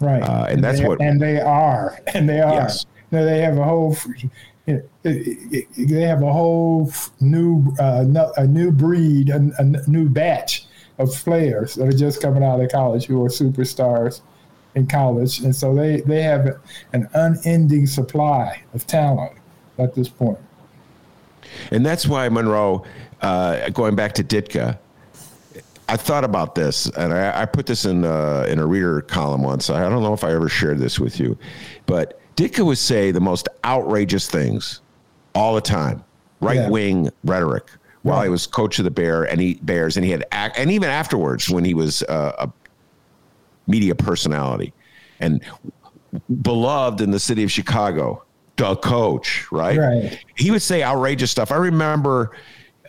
Right. 0.00 0.22
Uh, 0.22 0.46
and 0.48 0.64
that's 0.64 0.80
they, 0.80 0.88
what- 0.88 1.00
And 1.02 1.20
they 1.20 1.40
are. 1.40 1.98
And 2.14 2.28
they 2.28 2.40
are. 2.40 2.54
Yes. 2.54 2.86
No, 3.12 3.24
they 3.24 3.40
have 3.40 3.58
a 3.58 3.64
whole. 3.64 3.96
They 4.66 6.02
have 6.02 6.22
a 6.22 6.32
whole 6.32 6.92
new, 7.20 7.74
uh, 7.78 8.04
a 8.36 8.46
new 8.46 8.70
breed, 8.70 9.30
a, 9.30 9.50
a 9.58 9.64
new 9.88 10.08
batch 10.08 10.66
of 10.98 11.12
players 11.12 11.74
that 11.74 11.88
are 11.88 11.92
just 11.92 12.20
coming 12.20 12.44
out 12.44 12.60
of 12.60 12.70
college 12.70 13.06
who 13.06 13.24
are 13.24 13.28
superstars 13.28 14.20
in 14.74 14.86
college, 14.86 15.40
and 15.40 15.54
so 15.54 15.74
they 15.74 16.00
they 16.02 16.22
have 16.22 16.60
an 16.92 17.08
unending 17.14 17.86
supply 17.86 18.62
of 18.74 18.86
talent 18.86 19.32
at 19.78 19.94
this 19.94 20.08
point. 20.08 20.38
And 21.72 21.84
that's 21.84 22.06
why 22.06 22.28
Monroe, 22.28 22.84
uh, 23.22 23.70
going 23.70 23.96
back 23.96 24.12
to 24.14 24.24
Ditka, 24.24 24.78
I 25.88 25.96
thought 25.96 26.22
about 26.22 26.54
this, 26.54 26.86
and 26.90 27.12
I, 27.12 27.42
I 27.42 27.46
put 27.46 27.66
this 27.66 27.84
in 27.84 28.04
uh, 28.04 28.46
in 28.48 28.58
a 28.58 28.66
reader 28.66 29.00
column 29.00 29.42
once. 29.42 29.70
I 29.70 29.88
don't 29.88 30.02
know 30.02 30.14
if 30.14 30.22
I 30.22 30.32
ever 30.32 30.48
shared 30.48 30.78
this 30.78 31.00
with 31.00 31.18
you, 31.18 31.36
but 31.86 32.19
Ditka 32.40 32.64
would 32.64 32.78
say 32.78 33.10
the 33.10 33.20
most 33.20 33.48
outrageous 33.66 34.26
things 34.26 34.80
all 35.34 35.54
the 35.54 35.60
time, 35.60 36.02
right 36.40 36.70
wing 36.70 37.10
rhetoric. 37.22 37.68
While 38.02 38.22
he 38.22 38.30
was 38.30 38.46
coach 38.46 38.78
of 38.78 38.86
the 38.86 38.90
Bear 38.90 39.24
and 39.24 39.38
he 39.38 39.54
Bears, 39.56 39.98
and 39.98 40.06
he 40.06 40.10
had 40.10 40.24
and 40.32 40.70
even 40.70 40.88
afterwards 40.88 41.50
when 41.50 41.66
he 41.66 41.74
was 41.74 42.02
uh, 42.04 42.32
a 42.38 42.50
media 43.66 43.94
personality 43.94 44.72
and 45.20 45.42
beloved 46.40 47.02
in 47.02 47.10
the 47.10 47.20
city 47.20 47.44
of 47.44 47.52
Chicago, 47.52 48.24
the 48.56 48.74
coach, 48.76 49.46
right? 49.52 49.76
Right. 49.76 50.24
He 50.34 50.50
would 50.50 50.62
say 50.62 50.82
outrageous 50.82 51.30
stuff. 51.30 51.52
I 51.52 51.56
remember 51.56 52.34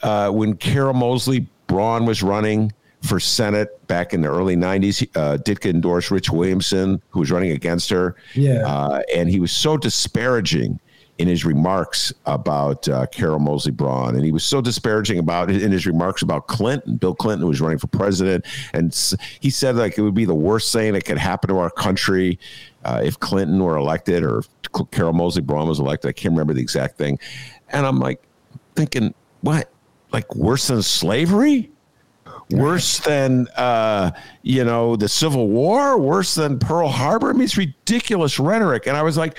uh, 0.01 0.29
when 0.29 0.55
Carol 0.55 0.93
Moseley 0.93 1.45
Braun 1.67 2.05
was 2.05 2.23
running 2.23 2.71
for 3.01 3.19
Senate 3.19 3.85
back 3.87 4.13
in 4.13 4.21
the 4.21 4.29
early 4.29 4.55
90s. 4.55 5.07
Uh, 5.15 5.37
Ditka 5.37 5.69
endorsed 5.69 6.11
Rich 6.11 6.29
Williamson, 6.29 7.01
who 7.09 7.19
was 7.19 7.31
running 7.31 7.51
against 7.51 7.89
her. 7.89 8.15
Yeah. 8.35 8.65
Uh, 8.65 9.01
and 9.13 9.29
he 9.29 9.39
was 9.39 9.51
so 9.51 9.77
disparaging 9.77 10.79
in 11.17 11.27
his 11.27 11.45
remarks 11.45 12.11
about 12.25 12.87
uh, 12.89 13.05
Carol 13.07 13.39
Moseley 13.39 13.71
Braun. 13.71 14.15
And 14.15 14.25
he 14.25 14.31
was 14.31 14.43
so 14.43 14.59
disparaging 14.59 15.19
about 15.19 15.51
in 15.51 15.71
his 15.71 15.85
remarks 15.85 16.23
about 16.23 16.47
Clinton, 16.47 16.97
Bill 16.97 17.13
Clinton, 17.13 17.41
who 17.41 17.47
was 17.47 17.61
running 17.61 17.77
for 17.77 17.87
president. 17.87 18.45
And 18.73 18.91
he 19.39 19.49
said 19.49 19.75
like 19.75 19.97
it 19.97 20.01
would 20.01 20.15
be 20.15 20.25
the 20.25 20.33
worst 20.33 20.73
thing 20.73 20.93
that 20.93 21.05
could 21.05 21.19
happen 21.19 21.49
to 21.49 21.59
our 21.59 21.69
country 21.69 22.39
uh, 22.85 23.01
if 23.03 23.19
Clinton 23.19 23.63
were 23.63 23.77
elected 23.77 24.23
or 24.23 24.39
if 24.39 24.47
Carol 24.91 25.13
Moseley 25.13 25.43
Braun 25.43 25.67
was 25.67 25.79
elected. 25.79 26.09
I 26.09 26.13
can't 26.13 26.31
remember 26.31 26.53
the 26.53 26.61
exact 26.61 26.97
thing. 26.97 27.19
And 27.69 27.85
I'm 27.85 27.99
like 27.99 28.21
thinking, 28.75 29.13
what? 29.41 29.69
Like 30.11 30.35
worse 30.35 30.67
than 30.67 30.81
slavery? 30.81 31.69
Worse 32.49 32.99
than 32.99 33.47
uh, 33.55 34.11
you 34.41 34.63
know 34.63 34.95
the 34.95 35.07
Civil 35.07 35.47
War? 35.47 35.97
Worse 35.97 36.35
than 36.35 36.59
Pearl 36.59 36.89
Harbor? 36.89 37.29
I 37.29 37.33
mean, 37.33 37.43
it's 37.43 37.57
ridiculous 37.57 38.39
rhetoric. 38.39 38.87
And 38.87 38.97
I 38.97 39.03
was 39.03 39.15
like, 39.17 39.37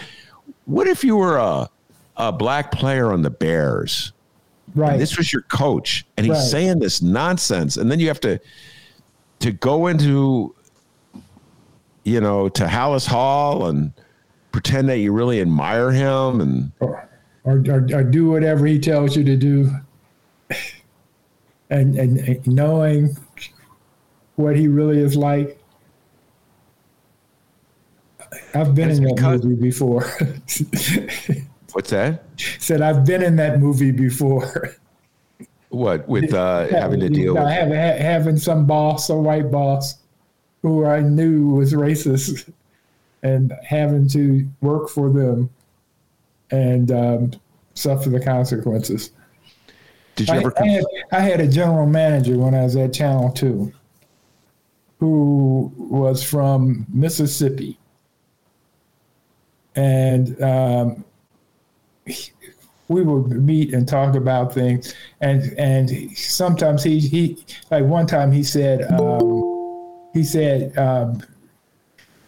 what 0.64 0.86
if 0.86 1.04
you 1.04 1.16
were 1.16 1.36
a 1.36 1.68
a 2.16 2.32
black 2.32 2.72
player 2.72 3.12
on 3.12 3.22
the 3.22 3.30
Bears? 3.30 4.12
Right. 4.74 4.92
And 4.92 5.00
this 5.02 5.18
was 5.18 5.30
your 5.32 5.42
coach, 5.42 6.06
and 6.16 6.24
he's 6.24 6.34
Right. 6.36 6.42
saying 6.44 6.78
this 6.78 7.02
nonsense, 7.02 7.76
and 7.76 7.90
then 7.90 8.00
you 8.00 8.08
have 8.08 8.20
to 8.20 8.38
to 9.40 9.52
go 9.52 9.88
into 9.88 10.54
you 12.04 12.20
know 12.20 12.48
to 12.48 12.64
Halas 12.64 13.06
Hall 13.06 13.66
and 13.66 13.92
pretend 14.52 14.88
that 14.88 14.98
you 14.98 15.12
really 15.12 15.40
admire 15.42 15.90
him, 15.90 16.40
and 16.40 16.72
or, 16.80 17.06
or, 17.44 17.56
or 17.92 18.02
do 18.04 18.30
whatever 18.30 18.64
he 18.66 18.78
tells 18.78 19.14
you 19.16 19.24
to 19.24 19.36
do. 19.36 19.70
And, 21.72 21.96
and, 21.96 22.18
and 22.18 22.46
knowing 22.46 23.16
what 24.36 24.56
he 24.56 24.68
really 24.68 24.98
is 24.98 25.16
like. 25.16 25.58
I've 28.54 28.74
been 28.74 28.90
It's 28.90 28.98
in 28.98 29.04
that 29.04 29.14
because- 29.16 29.42
movie 29.42 29.60
before. 29.60 30.02
what's 31.72 31.90
that? 31.90 32.24
Said 32.58 32.82
I've 32.82 33.06
been 33.06 33.22
in 33.22 33.36
that 33.36 33.58
movie 33.58 33.90
before. 33.90 34.76
What 35.70 36.06
with 36.06 36.34
uh, 36.34 36.66
having 36.70 37.00
to 37.00 37.08
deal 37.08 37.32
with? 37.34 37.42
have, 37.44 37.68
ha- 37.68 38.02
having 38.02 38.36
some 38.36 38.66
boss, 38.66 39.08
a 39.08 39.16
white 39.16 39.50
boss, 39.50 39.96
who 40.60 40.84
I 40.84 41.00
knew 41.00 41.48
was 41.48 41.72
racist, 41.72 42.52
and 43.22 43.54
having 43.64 44.08
to 44.08 44.46
work 44.60 44.90
for 44.90 45.08
them 45.08 45.48
and 46.50 46.92
um, 46.92 47.30
suffer 47.72 48.10
the 48.10 48.20
consequences. 48.20 49.12
Did 50.16 50.28
you 50.28 50.34
I, 50.34 50.38
ever? 50.38 50.52
I, 50.58 50.66
had, 50.66 50.84
I 51.12 51.20
had 51.20 51.40
a 51.40 51.48
general 51.48 51.86
manager 51.86 52.38
when 52.38 52.54
I 52.54 52.62
was 52.62 52.76
at 52.76 52.92
Channel 52.92 53.30
2 53.32 53.72
who 55.02 55.72
was 55.76 56.22
from 56.22 56.86
Mississippi. 56.88 57.76
And 59.74 60.40
um, 60.40 61.04
we 62.86 63.02
would 63.02 63.32
meet 63.42 63.74
and 63.74 63.88
talk 63.88 64.14
about 64.14 64.54
things. 64.54 64.94
And 65.20 65.58
and 65.58 66.16
sometimes 66.16 66.84
he, 66.84 67.00
he 67.00 67.44
like 67.72 67.84
one 67.84 68.06
time 68.06 68.30
he 68.30 68.44
said, 68.44 68.82
um, 68.92 70.08
he 70.12 70.22
said, 70.22 70.78
um, 70.78 71.20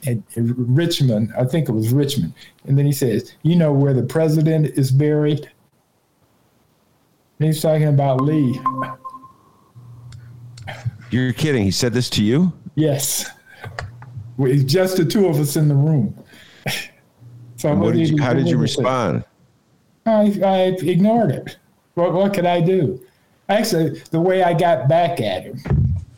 at 0.06 0.18
Richmond, 0.36 1.32
I 1.38 1.44
think 1.44 1.68
it 1.68 1.72
was 1.72 1.92
Richmond. 1.92 2.34
And 2.66 2.76
then 2.76 2.86
he 2.86 2.92
says, 2.92 3.34
You 3.42 3.54
know 3.54 3.72
where 3.72 3.94
the 3.94 4.02
president 4.02 4.66
is 4.76 4.90
buried? 4.90 5.48
He's 7.38 7.60
talking 7.60 7.88
about 7.88 8.20
Lee. 8.20 8.60
You're 11.10 11.32
kidding. 11.32 11.64
He 11.64 11.70
said 11.70 11.92
this 11.92 12.08
to 12.10 12.22
you? 12.22 12.52
Yes. 12.74 13.30
With 14.36 14.66
just 14.66 14.96
the 14.96 15.04
two 15.04 15.26
of 15.26 15.38
us 15.38 15.56
in 15.56 15.68
the 15.68 15.74
room. 15.74 16.16
so 17.56 17.74
what 17.74 17.94
did 17.94 18.08
you, 18.08 18.22
how 18.22 18.32
did 18.32 18.48
you 18.48 18.58
what 18.58 18.68
he 18.68 18.74
say? 18.74 18.82
respond? 18.82 19.24
I, 20.06 20.40
I 20.44 20.58
ignored 20.82 21.30
it. 21.30 21.56
What, 21.94 22.12
what 22.12 22.34
could 22.34 22.46
I 22.46 22.60
do? 22.60 23.00
Actually, 23.48 24.00
the 24.10 24.20
way 24.20 24.42
I 24.42 24.54
got 24.54 24.88
back 24.88 25.20
at 25.20 25.44
him 25.44 25.62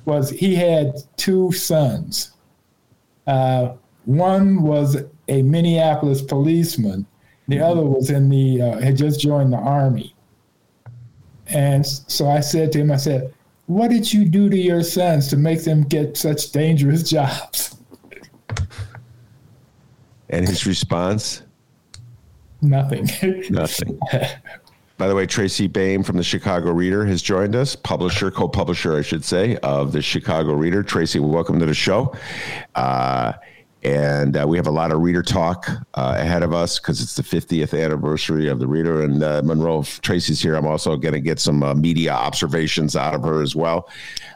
was 0.04 0.30
he 0.30 0.54
had 0.54 0.94
two 1.16 1.52
sons. 1.52 2.32
Uh, 3.26 3.74
one 4.04 4.62
was 4.62 4.96
a 5.28 5.42
Minneapolis 5.42 6.22
policeman. 6.22 7.06
The 7.48 7.60
other 7.60 7.82
was 7.82 8.10
in 8.10 8.28
the 8.28 8.62
uh, 8.62 8.80
had 8.80 8.96
just 8.96 9.20
joined 9.20 9.52
the 9.52 9.58
army. 9.58 10.15
And 11.48 11.86
so 11.86 12.28
I 12.28 12.40
said 12.40 12.72
to 12.72 12.80
him, 12.80 12.90
I 12.90 12.96
said, 12.96 13.32
"What 13.66 13.90
did 13.90 14.12
you 14.12 14.24
do 14.24 14.48
to 14.48 14.56
your 14.56 14.82
sons 14.82 15.28
to 15.28 15.36
make 15.36 15.64
them 15.64 15.82
get 15.82 16.16
such 16.16 16.50
dangerous 16.52 17.02
jobs?" 17.10 17.76
And 20.28 20.46
his 20.46 20.66
response? 20.66 21.42
Nothing. 22.62 23.08
Nothing. 23.50 23.98
By 24.98 25.08
the 25.08 25.14
way, 25.14 25.26
Tracy 25.26 25.66
Baim 25.66 26.02
from 26.02 26.16
the 26.16 26.22
Chicago 26.22 26.72
Reader 26.72 27.04
has 27.04 27.20
joined 27.20 27.54
us, 27.54 27.76
publisher, 27.76 28.30
co 28.30 28.48
publisher, 28.48 28.96
I 28.96 29.02
should 29.02 29.24
say, 29.24 29.56
of 29.58 29.92
the 29.92 30.00
Chicago 30.00 30.54
Reader. 30.54 30.82
Tracy, 30.82 31.20
welcome 31.20 31.60
to 31.60 31.66
the 31.66 31.74
show. 31.74 32.14
Uh, 32.74 33.34
and 33.82 34.36
uh, 34.36 34.46
we 34.48 34.56
have 34.56 34.66
a 34.66 34.72
lot 34.72 34.90
of 34.90 35.00
reader 35.00 35.22
talk 35.22 35.68
uh, 35.94 36.16
ahead 36.18 36.42
of 36.42 36.52
us 36.52 36.78
because 36.78 37.00
it's 37.00 37.14
the 37.14 37.22
50th 37.22 37.78
anniversary 37.80 38.48
of 38.48 38.58
the 38.58 38.66
Reader. 38.66 39.02
And 39.02 39.22
uh, 39.22 39.42
Monroe, 39.44 39.80
if 39.80 40.00
Tracy's 40.00 40.40
here. 40.40 40.56
I'm 40.56 40.66
also 40.66 40.96
going 40.96 41.14
to 41.14 41.20
get 41.20 41.38
some 41.38 41.62
uh, 41.62 41.74
media 41.74 42.12
observations 42.12 42.96
out 42.96 43.14
of 43.14 43.22
her 43.22 43.42
as 43.42 43.54
well. 43.54 43.88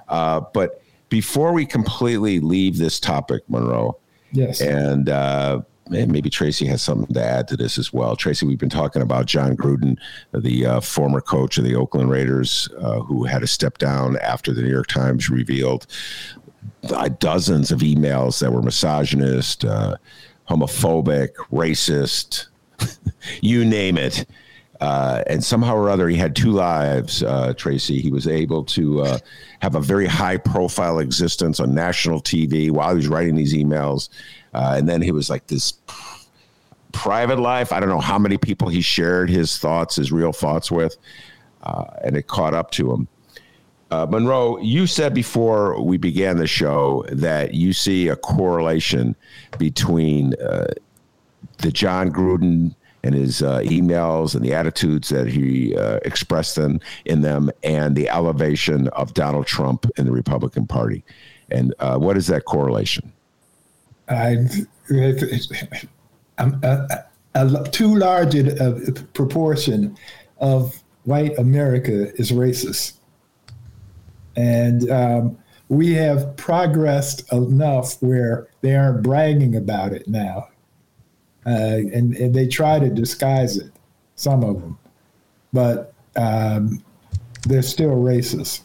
Uh, 0.09 0.43
but 0.53 0.83
before 1.09 1.53
we 1.53 1.67
completely 1.67 2.39
leave 2.39 2.79
this 2.79 3.01
topic, 3.01 3.43
Monroe, 3.49 3.99
yes. 4.33 4.61
and 4.61 5.09
uh, 5.09 5.63
and 5.87 6.13
maybe 6.13 6.31
Tracy 6.31 6.67
has 6.67 6.83
something 6.83 7.13
to 7.13 7.23
add 7.25 7.49
to 7.49 7.57
this 7.57 7.77
as 7.77 7.93
well. 7.93 8.15
Tracy, 8.15 8.47
we've 8.47 8.59
been 8.59 8.69
talking 8.69 9.03
about 9.03 9.27
Jon 9.27 9.57
Gruden, 9.57 9.97
the 10.33 10.65
uh, 10.65 10.81
former 10.81 11.21
coach 11.21 11.59
of 11.59 11.65
the 11.65 11.75
Oakland 11.75 12.11
Raiders, 12.11 12.69
uh, 12.79 13.01
who 13.01 13.25
had 13.25 13.41
to 13.41 13.49
step 13.49 13.79
down 13.79 14.17
after 14.19 14.53
the 14.53 14.63
New 14.63 14.71
York 14.71 14.87
Times 14.87 15.29
revealed 15.29 15.89
dozens 17.19 17.71
of 17.71 17.81
emails 17.81 18.41
that 18.41 18.53
were 18.53 18.63
misogynist, 18.63 19.65
uh, 19.65 19.97
homophobic, 20.49 21.31
racist, 21.53 22.47
you 23.41 23.65
name 23.65 23.97
it. 23.97 24.27
Uh, 24.81 25.23
and 25.27 25.45
somehow 25.45 25.77
or 25.77 25.91
other, 25.91 26.09
he 26.09 26.17
had 26.17 26.35
two 26.35 26.53
lives, 26.53 27.23
uh, 27.23 27.53
Tracy. 27.55 28.01
He 28.01 28.11
was 28.11 28.27
able 28.27 28.65
to 28.65 29.03
uh, 29.03 29.19
have 29.61 29.75
a 29.75 29.81
very 29.81 30.07
high 30.07 30.39
profile 30.39 31.01
existence 31.01 31.61
on 31.61 31.75
national 31.75 32.23
TV 32.23 32.71
while 32.71 32.91
he 32.91 32.97
was 32.97 33.09
writing 33.09 33.37
these 33.37 33.55
emails. 33.55 34.09
Uh, 34.55 34.75
and 34.79 34.89
then 34.89 35.03
he 35.03 35.13
was 35.13 35.29
like 35.29 35.47
this 35.49 35.75
private 36.93 37.39
life. 37.39 37.73
I 37.73 37.81
don't 37.81 37.91
know 37.91 38.01
how 38.01 38.19
many 38.19 38.39
people 38.39 38.69
he 38.69 38.81
shared 38.81 39.29
his 39.29 39.59
thoughts, 39.59 39.97
his 39.97 40.13
real 40.13 40.33
thoughts 40.33 40.71
with, 40.71 40.97
uh, 41.63 41.85
and 42.03 42.17
it 42.17 42.27
caught 42.27 42.55
up 42.55 42.71
to 42.73 42.91
him. 42.91 43.07
Uh, 43.91 44.07
Monroe, 44.09 44.59
you 44.59 44.87
said 44.87 45.13
before 45.15 45.83
we 45.83 45.97
began 45.97 46.37
the 46.37 46.47
show 46.47 47.05
that 47.11 47.55
you 47.55 47.73
see 47.73 48.09
a 48.09 48.17
correlation 48.17 49.17
between 49.59 50.35
uh, 50.35 50.69
the 51.59 51.73
Jon 51.73 52.13
Gruden 52.13 52.75
and 53.03 53.15
his 53.15 53.43
uh, 53.43 53.61
emails 53.61 54.35
and 54.35 54.45
the 54.45 54.55
attitudes 54.55 55.09
that 55.09 55.27
he 55.27 55.77
uh, 55.77 55.99
expressed 56.05 56.59
in, 56.59 56.81
in 57.07 57.23
them 57.23 57.51
and 57.63 57.97
the 57.97 58.09
elevation 58.09 58.89
of 58.89 59.15
Donald 59.15 59.47
Trump 59.47 59.87
in 59.97 60.05
the 60.05 60.13
Republican 60.13 60.67
Party. 60.67 61.03
And 61.51 61.75
uh, 61.81 61.99
what 61.99 62.17
is 62.17 62.27
that 62.29 62.45
correlation? 62.45 63.13
I, 64.09 64.37
um, 66.39 66.61
a, 66.63 67.05
a, 67.35 67.47
a 67.47 67.69
too 67.71 67.95
large 67.97 68.35
a, 68.35 68.69
a 68.69 68.93
proportion 68.93 69.97
of 70.39 70.83
white 71.05 71.39
America 71.39 72.15
is 72.21 72.33
racist, 72.33 72.95
and 74.37 74.91
um, 74.91 75.39
we 75.69 75.95
have 75.95 76.37
progressed 76.37 77.33
enough 77.33 78.01
where 78.03 78.49
they 78.61 78.75
aren't 78.75 79.03
bragging 79.03 79.57
about 79.57 79.93
it 79.93 80.09
now, 80.09 80.49
uh, 81.47 81.51
and, 81.95 82.17
and 82.17 82.35
they 82.35 82.47
try 82.47 82.79
to 82.79 82.91
disguise 82.91 83.57
it. 83.57 83.73
Some 84.17 84.45
of 84.45 84.61
them, 84.61 84.79
but 85.53 85.95
um, 86.17 86.83
they're 87.49 87.63
still 87.63 87.97
racist. 87.97 88.63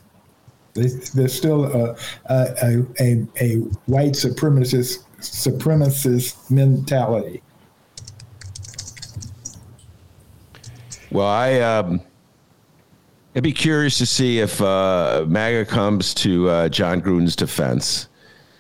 They, 0.74 0.88
they're 1.14 1.30
still 1.30 1.64
a, 1.66 1.96
a, 2.26 2.84
a, 3.00 3.26
a 3.40 3.56
white 3.86 4.12
supremacist 4.12 5.04
supremacist 5.20 6.52
mentality. 6.52 7.42
Well, 11.12 11.28
I 11.28 11.60
um, 11.62 12.02
I'd 13.36 13.44
be 13.44 13.52
curious 13.52 13.98
to 13.98 14.06
see 14.06 14.40
if 14.40 14.62
uh, 14.62 15.26
MAGA 15.28 15.66
comes 15.66 16.14
to 16.16 16.50
uh, 16.50 16.70
Jon 16.70 17.02
Gruden's 17.02 17.36
defense, 17.36 18.08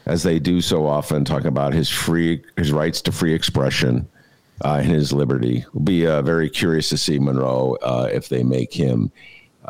as 0.05 0.21
they 0.21 0.37
do 0.37 0.59
so 0.59 0.85
often, 0.85 1.23
talking 1.23 1.47
about 1.47 1.73
his 1.73 1.89
free 1.89 2.43
his 2.57 2.73
rights 2.73 3.01
to 3.03 3.11
free 3.13 3.33
expression 3.33 4.05
uh, 4.65 4.79
and 4.81 4.87
his 4.87 5.13
liberty. 5.13 5.65
We'll 5.73 5.85
be 5.85 6.05
uh, 6.05 6.21
very 6.23 6.49
curious 6.49 6.89
to 6.89 6.97
see 6.97 7.19
Monroe 7.19 7.77
uh, 7.81 8.09
if 8.11 8.27
they 8.27 8.43
make 8.43 8.73
him. 8.73 9.11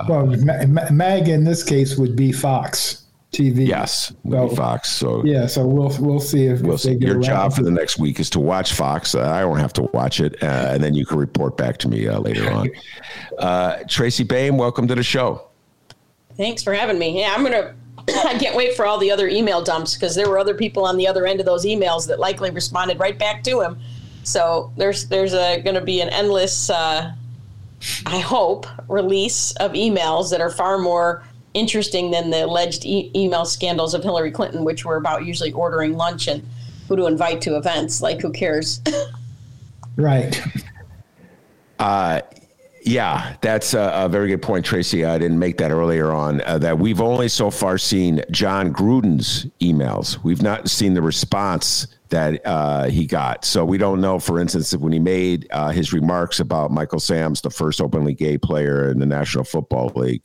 well, 0.10 0.26
Ma- 0.26 0.66
Ma- 0.66 0.90
MAGA 0.92 1.32
in 1.32 1.44
this 1.44 1.64
case 1.64 1.98
would 1.98 2.16
be 2.16 2.32
Fox 2.32 3.05
TV. 3.36 3.68
Yes, 3.68 4.12
would 4.24 4.32
be 4.50 4.50
So- 4.50 4.56
Fox. 4.56 4.90
So 4.90 5.24
Yeah, 5.26 5.46
so 5.48 5.66
we'll 5.66 5.96
we'll 6.00 6.20
see 6.20 6.46
if, 6.48 6.62
We'll 6.62 6.76
if 6.76 6.82
see. 6.82 6.96
Your 6.96 7.20
job 7.20 7.54
for 7.54 7.64
the 7.64 7.72
next 7.72 7.98
week 8.00 8.20
is 8.20 8.30
to 8.32 8.40
watch 8.40 8.74
Fox. 8.74 9.16
Uh, 9.16 9.30
I 9.30 9.42
don't 9.42 9.58
have 9.60 9.74
to 9.74 9.84
watch 9.94 10.20
it, 10.20 10.42
uh, 10.42 10.70
and 10.72 10.84
then 10.84 10.94
you 10.96 11.06
can 11.06 11.18
report 11.18 11.58
back 11.58 11.78
to 11.80 11.88
me 11.88 12.08
uh, 12.08 12.20
later 12.20 12.52
on. 12.52 12.70
Uh, 13.40 13.84
Tracy 13.90 14.24
Baim, 14.24 14.58
welcome 14.58 14.88
to 14.88 14.96
the 14.96 15.04
show. 15.04 15.50
Thanks 16.38 16.64
for 16.64 16.74
having 16.74 16.98
me. 16.98 17.20
Yeah, 17.20 17.34
I'm 17.36 17.44
gonna. 17.44 17.76
I 18.08 18.38
can't 18.40 18.56
wait 18.56 18.76
for 18.76 18.86
all 18.86 18.98
the 18.98 19.12
other 19.12 19.28
email 19.28 19.62
dumps 19.62 19.96
because 19.96 20.16
there 20.16 20.30
were 20.30 20.40
other 20.40 20.54
people 20.54 20.86
on 20.86 20.96
the 20.96 21.06
other 21.08 21.26
end 21.26 21.42
of 21.42 21.46
those 21.46 21.66
emails 21.66 22.08
that 22.08 22.18
likely 22.20 22.50
responded 22.52 22.98
right 23.00 23.18
back 23.20 23.44
to 23.44 23.60
him. 23.62 23.78
So 24.24 24.72
there's 24.78 25.08
there's 25.10 25.34
going 25.34 25.76
to 25.76 25.82
be 25.82 26.00
an 26.02 26.10
endless, 26.10 26.70
uh, 26.70 27.12
I 28.06 28.20
hope, 28.20 28.68
release 28.88 29.52
of 29.58 29.74
emails 29.74 30.30
that 30.32 30.40
are 30.40 30.50
far 30.50 30.78
more 30.78 31.24
interesting 31.56 32.12
than 32.12 32.30
the 32.30 32.46
alleged 32.46 32.86
e- 32.86 33.12
email 33.16 33.46
scandals 33.46 33.94
of 33.94 34.04
Hillary 34.04 34.32
Clinton, 34.32 34.64
which 34.64 34.86
were 34.86 34.98
about 34.98 35.26
usually 35.26 35.52
ordering 35.52 35.98
lunch 35.98 36.28
and 36.28 36.46
who 36.88 36.96
to 36.96 37.08
invite 37.08 37.42
to 37.42 37.58
events. 37.58 38.02
Like, 38.02 38.22
who 38.22 38.32
cares? 38.32 38.82
right. 39.96 40.40
Yeah, 42.86 43.36
that's 43.42 43.74
a, 43.74 43.92
a 43.96 44.08
very 44.08 44.28
good 44.28 44.44
point, 44.44 44.64
Tracy. 44.64 45.06
I 45.06 45.18
didn't 45.18 45.40
make 45.40 45.58
that 45.58 45.72
earlier 45.72 46.12
on. 46.12 46.42
Uh, 46.42 46.60
that 46.60 46.78
we've 46.78 47.02
only 47.02 47.28
so 47.28 47.50
far 47.50 47.80
seen 47.80 48.22
Jon 48.30 48.72
Gruden's 48.72 49.48
emails. 49.60 50.24
We've 50.24 50.44
not 50.44 50.70
seen 50.70 50.94
the 50.94 51.02
response 51.02 51.88
that 52.10 52.46
uh, 52.46 52.84
he 52.84 53.08
got. 53.08 53.44
So 53.44 53.66
we 53.66 53.80
don't 53.80 54.02
know, 54.02 54.20
for 54.20 54.40
instance, 54.40 54.76
when 54.76 54.94
he 54.94 55.00
made 55.00 55.48
uh, 55.50 55.70
his 55.70 55.94
remarks 55.94 56.40
about 56.40 56.70
Michael 56.70 57.00
Sams, 57.00 57.42
the 57.42 57.50
first 57.50 57.82
openly 57.82 58.14
gay 58.14 58.38
player 58.38 58.92
in 58.92 59.00
the 59.00 59.08
National 59.08 59.44
Football 59.44 59.92
League, 59.96 60.22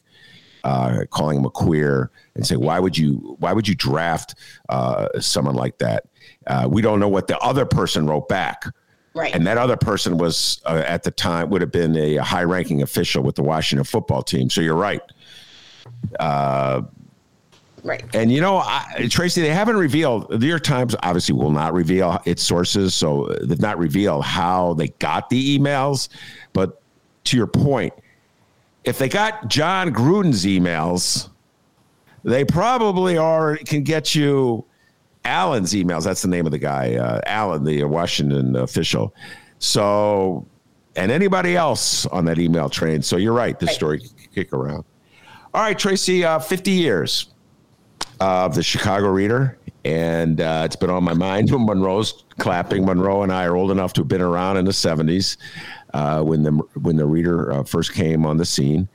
uh, 0.65 1.05
calling 1.11 1.39
him 1.39 1.45
a 1.45 1.51
queer 1.51 2.11
and 2.35 2.47
say, 2.47 2.57
why 2.57 2.79
would 2.79 2.97
you 2.97 3.37
why 3.39 3.53
would 3.53 3.67
you 3.67 3.75
draft 3.75 4.35
uh, 4.69 5.09
someone 5.21 5.55
like 5.55 5.79
that? 5.79 6.05
Uh, 6.47 6.69
we 6.71 6.83
don't 6.83 7.01
know 7.01 7.09
what 7.09 7.27
the 7.27 7.39
other 7.39 7.65
person 7.65 8.07
wrote 8.07 8.29
back. 8.29 8.65
right. 9.15 9.35
And 9.35 9.47
that 9.47 9.59
other 9.59 9.77
person 9.77 10.19
was 10.19 10.61
uh, 10.67 10.83
at 10.87 11.03
the 11.03 11.11
time 11.11 11.51
would 11.51 11.61
have 11.61 11.73
been 11.73 11.97
a 11.97 12.17
high 12.17 12.45
ranking 12.45 12.83
official 12.83 13.23
with 13.23 13.35
the 13.35 13.43
Washington 13.43 13.85
football 13.85 14.23
team. 14.23 14.51
So 14.51 14.61
you're 14.61 14.75
right. 14.75 15.03
right. 17.83 18.05
And 18.15 18.33
you 18.33 18.41
know, 18.41 18.59
I, 18.59 19.09
Tracy, 19.11 19.43
they 19.43 19.49
haven't 19.49 19.77
revealed. 19.77 20.31
The 20.31 20.39
New 20.39 20.47
York 20.47 20.63
Times 20.63 20.95
obviously 21.03 21.35
will 21.35 21.51
not 21.51 21.73
reveal 21.73 22.21
its 22.25 22.43
sources, 22.43 22.95
so 22.95 23.27
they've 23.43 23.61
not 23.61 23.79
revealed 23.79 24.25
how 24.25 24.75
they 24.75 24.89
got 24.99 25.31
the 25.31 25.59
emails. 25.59 26.09
But 26.53 26.81
to 27.25 27.37
your 27.37 27.47
point, 27.47 27.93
if 28.85 28.99
they 28.99 29.09
got 29.09 29.49
Jon 29.49 29.93
Gruden's 29.93 30.45
emails, 30.45 31.29
they 32.25 32.45
probably 32.45 33.17
are 33.17 33.57
can 33.57 33.83
get 33.83 34.15
you 34.15 34.65
Allen's 35.25 35.73
emails. 35.73 36.05
That's 36.05 36.23
the 36.23 36.29
name 36.29 36.47
of 36.47 36.53
the 36.53 36.59
guy, 36.59 36.95
uh, 36.95 37.21
Allen, 37.27 37.65
the 37.65 37.85
Washington 37.85 38.57
official. 38.57 39.15
So, 39.59 40.47
and 40.97 41.13
anybody 41.13 41.57
else 41.57 42.07
on 42.07 42.25
that 42.27 42.39
email 42.39 42.69
train. 42.69 43.03
So 43.03 43.17
you're 43.17 43.35
right. 43.35 43.59
This 43.59 43.75
story 43.75 44.01
can 44.01 44.11
kick 44.35 44.53
around. 44.53 44.85
All 45.53 45.63
right, 45.63 45.79
Tracy, 45.79 46.25
uh, 46.25 46.39
50 46.39 46.71
years 46.71 47.29
of 48.21 48.55
the 48.55 48.63
Chicago 48.63 49.09
Reader. 49.09 49.59
And 49.85 50.41
uh, 50.41 50.63
it's 50.65 50.77
been 50.77 50.91
on 50.91 51.05
my 51.05 51.15
mind. 51.15 51.51
Monroe's 51.53 52.25
clapping. 52.39 52.85
Monroe 52.85 53.23
and 53.23 53.33
I 53.33 53.45
are 53.45 53.57
old 53.57 53.71
enough 53.71 53.93
to 53.95 54.03
have 54.03 54.09
been 54.09 54.21
around 54.21 54.57
in 54.57 54.65
the 54.65 54.73
70s 54.73 55.37
uh, 55.95 56.23
when 56.23 56.43
the 56.43 56.53
when 56.81 56.97
the 56.97 57.07
Reader 57.07 57.53
uh, 57.53 57.65
first 57.65 57.93
came 57.93 58.27
on 58.27 58.37
the 58.37 58.45
scene. 58.45 58.89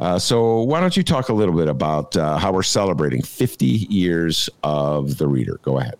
Uh, 0.00 0.18
so 0.18 0.62
why 0.62 0.80
don't 0.80 0.96
you 0.96 1.02
talk 1.02 1.28
a 1.28 1.32
little 1.32 1.54
bit 1.54 1.68
about 1.68 2.16
uh, 2.16 2.36
how 2.36 2.52
we're 2.52 2.62
celebrating 2.64 3.22
50 3.22 3.64
years 3.64 4.50
of 4.64 5.18
the 5.18 5.26
Reader? 5.26 5.60
Go 5.62 5.78
ahead. 5.78 5.94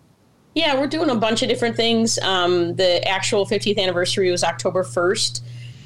Yeah, 0.53 0.79
we're 0.79 0.87
doing 0.87 1.09
a 1.09 1.15
bunch 1.15 1.41
of 1.41 1.49
different 1.49 1.75
things. 1.75 2.19
Um, 2.19 2.75
the 2.75 3.05
actual 3.07 3.45
50th 3.45 3.77
anniversary 3.77 4.31
was 4.31 4.43
October 4.43 4.83
1st. 4.83 5.41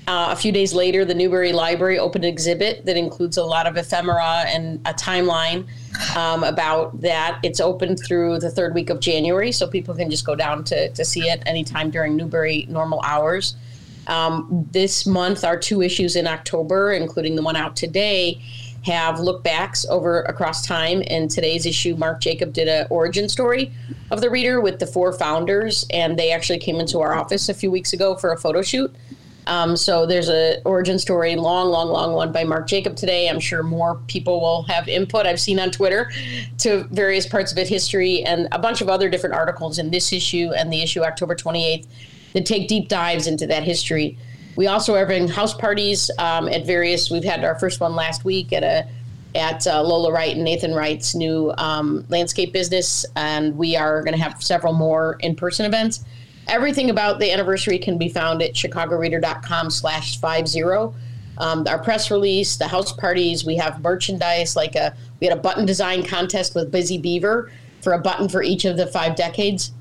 Uh, 0.07 0.29
a 0.31 0.35
few 0.35 0.51
days 0.51 0.73
later, 0.73 1.05
the 1.05 1.13
Newberry 1.13 1.53
Library 1.53 1.99
opened 1.99 2.23
an 2.23 2.31
exhibit 2.31 2.83
that 2.85 2.97
includes 2.97 3.37
a 3.37 3.43
lot 3.43 3.67
of 3.67 3.77
ephemera 3.77 4.43
and 4.47 4.79
a 4.87 4.93
timeline 4.93 5.67
um, 6.15 6.43
about 6.43 6.99
that. 7.01 7.39
It's 7.43 7.59
open 7.59 7.95
through 7.95 8.39
the 8.39 8.49
third 8.49 8.73
week 8.73 8.89
of 8.89 8.99
January, 8.99 9.51
so 9.51 9.67
people 9.67 9.93
can 9.93 10.09
just 10.09 10.25
go 10.25 10.35
down 10.35 10.63
to, 10.65 10.89
to 10.89 11.05
see 11.05 11.21
it 11.29 11.43
anytime 11.45 11.91
during 11.91 12.15
Newberry 12.15 12.65
normal 12.69 13.01
hours. 13.03 13.55
Um, 14.09 14.67
this 14.71 15.05
month, 15.05 15.43
our 15.43 15.57
two 15.57 15.81
issues 15.81 16.15
in 16.15 16.27
October, 16.27 16.91
including 16.91 17.35
the 17.35 17.43
one 17.43 17.55
out 17.55 17.75
today, 17.75 18.41
have 18.83 19.19
look 19.19 19.43
backs 19.43 19.85
over 19.85 20.21
across 20.23 20.65
time. 20.65 21.03
And 21.07 21.29
today's 21.29 21.65
issue, 21.65 21.95
Mark 21.95 22.19
Jacob 22.19 22.51
did 22.51 22.67
an 22.67 22.87
origin 22.89 23.29
story 23.29 23.71
of 24.09 24.21
the 24.21 24.29
reader 24.29 24.61
with 24.61 24.79
the 24.79 24.87
four 24.87 25.13
founders, 25.13 25.85
and 25.91 26.17
they 26.17 26.31
actually 26.31 26.59
came 26.59 26.77
into 26.77 26.99
our 26.99 27.13
office 27.13 27.49
a 27.49 27.53
few 27.53 27.69
weeks 27.69 27.93
ago 27.93 28.15
for 28.15 28.31
a 28.31 28.37
photo 28.37 28.61
shoot. 28.61 28.93
Um, 29.47 29.75
so 29.75 30.05
there's 30.05 30.29
a 30.29 30.61
origin 30.63 30.99
story, 30.99 31.35
long, 31.35 31.69
long, 31.69 31.89
long 31.89 32.13
one 32.13 32.31
by 32.31 32.43
Mark 32.43 32.67
Jacob 32.67 32.95
today. 32.95 33.27
I'm 33.29 33.39
sure 33.39 33.63
more 33.63 33.95
people 34.07 34.41
will 34.41 34.63
have 34.63 34.87
input. 34.87 35.25
I've 35.25 35.39
seen 35.39 35.59
on 35.59 35.71
Twitter 35.71 36.11
to 36.59 36.83
various 36.91 37.25
parts 37.25 37.51
of 37.51 37.57
it, 37.57 37.67
history, 37.67 38.23
and 38.23 38.47
a 38.51 38.59
bunch 38.59 38.81
of 38.81 38.89
other 38.89 39.09
different 39.09 39.35
articles 39.35 39.79
in 39.79 39.89
this 39.89 40.13
issue 40.13 40.51
and 40.55 40.71
the 40.71 40.83
issue 40.83 41.03
October 41.03 41.35
28th 41.35 41.87
that 42.33 42.45
take 42.45 42.67
deep 42.67 42.87
dives 42.87 43.27
into 43.27 43.47
that 43.47 43.63
history. 43.63 44.17
We 44.55 44.67
also 44.67 44.93
are 44.95 44.99
having 44.99 45.27
house 45.27 45.53
parties 45.53 46.11
um, 46.17 46.49
at 46.49 46.65
various. 46.65 47.09
We've 47.09 47.23
had 47.23 47.43
our 47.43 47.57
first 47.59 47.79
one 47.79 47.95
last 47.95 48.25
week 48.25 48.51
at 48.51 48.63
a 48.63 48.87
at 49.35 49.65
uh, 49.67 49.81
Lola 49.83 50.11
Wright 50.11 50.35
and 50.35 50.43
Nathan 50.43 50.73
Wright's 50.73 51.13
new 51.13 51.53
um, 51.57 52.03
landscape 52.09 52.51
business, 52.51 53.05
and 53.15 53.55
we 53.57 53.75
are 53.75 54.01
going 54.03 54.17
to 54.17 54.21
have 54.21 54.41
several 54.43 54.73
more 54.73 55.17
in-person 55.19 55.65
events. 55.65 56.03
Everything 56.47 56.89
about 56.89 57.19
the 57.19 57.31
anniversary 57.31 57.77
can 57.77 57.99
be 57.99 58.09
found 58.09 58.41
at 58.41 58.53
chicagoreader.com 58.53 59.69
slash 59.69 60.19
five 60.19 60.47
zero. 60.47 60.95
Um, 61.37 61.65
our 61.69 61.79
press 61.79 62.11
release, 62.11 62.57
the 62.57 62.67
house 62.67 62.91
parties, 62.91 63.45
we 63.45 63.55
have 63.57 63.81
merchandise 63.81 64.55
like 64.55 64.75
a 64.75 64.93
we 65.19 65.27
had 65.27 65.37
a 65.37 65.41
button 65.41 65.65
design 65.65 66.03
contest 66.03 66.55
with 66.55 66.71
Busy 66.71 66.97
Beaver 66.97 67.51
for 67.81 67.93
a 67.93 67.99
button 67.99 68.27
for 68.27 68.43
each 68.43 68.65
of 68.65 68.77
the 68.77 68.87
five 68.87 69.15
decades 69.15 69.71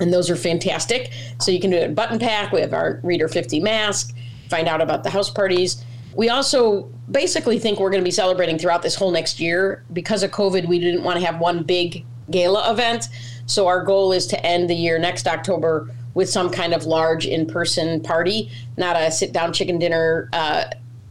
and 0.00 0.12
those 0.12 0.30
are 0.30 0.36
fantastic. 0.36 1.12
So 1.40 1.50
you 1.50 1.60
can 1.60 1.70
do 1.70 1.80
a 1.80 1.88
button 1.88 2.18
pack. 2.18 2.52
We 2.52 2.60
have 2.60 2.72
our 2.72 3.00
Reader 3.02 3.28
50 3.28 3.60
mask. 3.60 4.14
Find 4.48 4.68
out 4.68 4.80
about 4.80 5.04
the 5.04 5.10
house 5.10 5.30
parties. 5.30 5.84
We 6.14 6.28
also 6.28 6.90
basically 7.10 7.58
think 7.58 7.78
we're 7.78 7.90
going 7.90 8.02
to 8.02 8.04
be 8.04 8.10
celebrating 8.10 8.58
throughout 8.58 8.82
this 8.82 8.94
whole 8.94 9.10
next 9.10 9.40
year. 9.40 9.84
Because 9.92 10.22
of 10.22 10.30
COVID, 10.30 10.66
we 10.68 10.78
didn't 10.78 11.04
want 11.04 11.18
to 11.18 11.24
have 11.24 11.38
one 11.38 11.62
big 11.62 12.04
gala 12.30 12.70
event. 12.70 13.08
So 13.46 13.66
our 13.66 13.82
goal 13.82 14.12
is 14.12 14.26
to 14.28 14.46
end 14.46 14.68
the 14.68 14.74
year 14.74 14.98
next 14.98 15.26
October 15.26 15.90
with 16.14 16.28
some 16.28 16.50
kind 16.50 16.74
of 16.74 16.84
large 16.84 17.26
in-person 17.26 18.02
party, 18.02 18.50
not 18.76 18.96
a 18.96 19.10
sit-down 19.10 19.52
chicken 19.52 19.78
dinner 19.78 20.28
uh, 20.32 20.64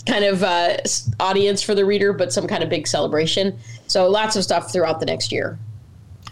kind 0.05 0.25
of 0.25 0.43
uh, 0.43 0.77
audience 1.19 1.61
for 1.61 1.75
the 1.75 1.85
reader, 1.85 2.13
but 2.13 2.33
some 2.33 2.47
kind 2.47 2.63
of 2.63 2.69
big 2.69 2.87
celebration. 2.87 3.57
So 3.87 4.09
lots 4.09 4.35
of 4.35 4.43
stuff 4.43 4.71
throughout 4.71 4.99
the 4.99 5.05
next 5.05 5.31
year. 5.31 5.57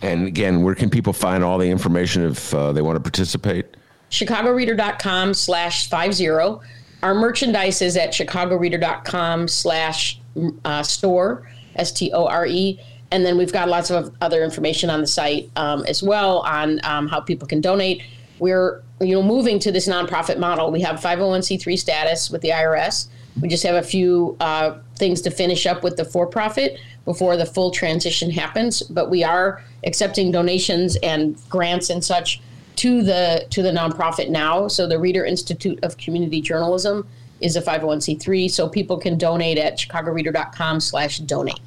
And 0.01 0.27
again, 0.27 0.61
where 0.61 0.75
can 0.75 0.89
people 0.89 1.13
find 1.13 1.43
all 1.43 1.57
the 1.57 1.69
information 1.69 2.23
if 2.25 2.53
uh, 2.53 2.71
they 2.71 2.81
want 2.81 2.95
to 2.97 2.99
participate? 2.99 3.65
ChicagoReader.com 4.11 5.33
slash 5.33 5.89
five 5.89 6.13
zero. 6.13 6.61
Our 7.03 7.13
merchandise 7.13 7.81
is 7.81 7.97
at 7.97 8.09
ChicagoReader.com 8.09 9.47
slash 9.47 10.19
uh, 10.63 10.83
store, 10.83 11.49
S 11.75 11.91
T 11.91 12.11
O 12.13 12.25
R 12.25 12.45
E. 12.45 12.79
And 13.11 13.25
then 13.25 13.37
we've 13.37 13.53
got 13.53 13.69
lots 13.69 13.91
of 13.91 14.13
other 14.21 14.43
information 14.43 14.89
on 14.89 15.01
the 15.01 15.07
site 15.07 15.49
um, 15.55 15.85
as 15.87 16.01
well 16.01 16.39
on 16.39 16.83
um, 16.83 17.07
how 17.07 17.19
people 17.19 17.47
can 17.47 17.61
donate. 17.61 18.01
We're 18.39 18.83
you 18.99 19.13
know 19.13 19.23
moving 19.23 19.59
to 19.59 19.71
this 19.71 19.87
nonprofit 19.87 20.39
model. 20.39 20.71
We 20.71 20.81
have 20.81 20.99
501c3 20.99 21.77
status 21.77 22.29
with 22.29 22.41
the 22.41 22.49
IRS. 22.49 23.07
We 23.41 23.49
just 23.49 23.63
have 23.63 23.75
a 23.75 23.83
few 23.83 24.37
uh, 24.39 24.77
things 24.95 25.21
to 25.21 25.31
finish 25.31 25.65
up 25.65 25.83
with 25.83 25.97
the 25.97 26.05
for 26.05 26.25
profit 26.25 26.79
before 27.03 27.37
the 27.37 27.45
full 27.45 27.71
transition 27.71 28.31
happens. 28.31 28.81
But 28.81 29.09
we 29.09 29.23
are 29.23 29.63
accepting 29.83 30.31
donations 30.31 30.95
and 30.97 31.37
grants 31.49 31.89
and 31.89 32.03
such 32.03 32.41
to 32.77 33.01
the 33.01 33.45
to 33.49 33.61
the 33.61 33.71
nonprofit 33.71 34.29
now. 34.29 34.67
So 34.67 34.87
the 34.87 34.99
Reader 34.99 35.25
Institute 35.25 35.79
of 35.83 35.97
Community 35.97 36.41
Journalism 36.41 37.07
is 37.41 37.55
a 37.55 37.61
501c3, 37.61 38.49
so 38.49 38.67
people 38.69 38.97
can 38.97 39.17
donate 39.17 39.57
at 39.57 39.77
chicagoreader.com 39.77 40.79
slash 40.79 41.19
donate. 41.19 41.59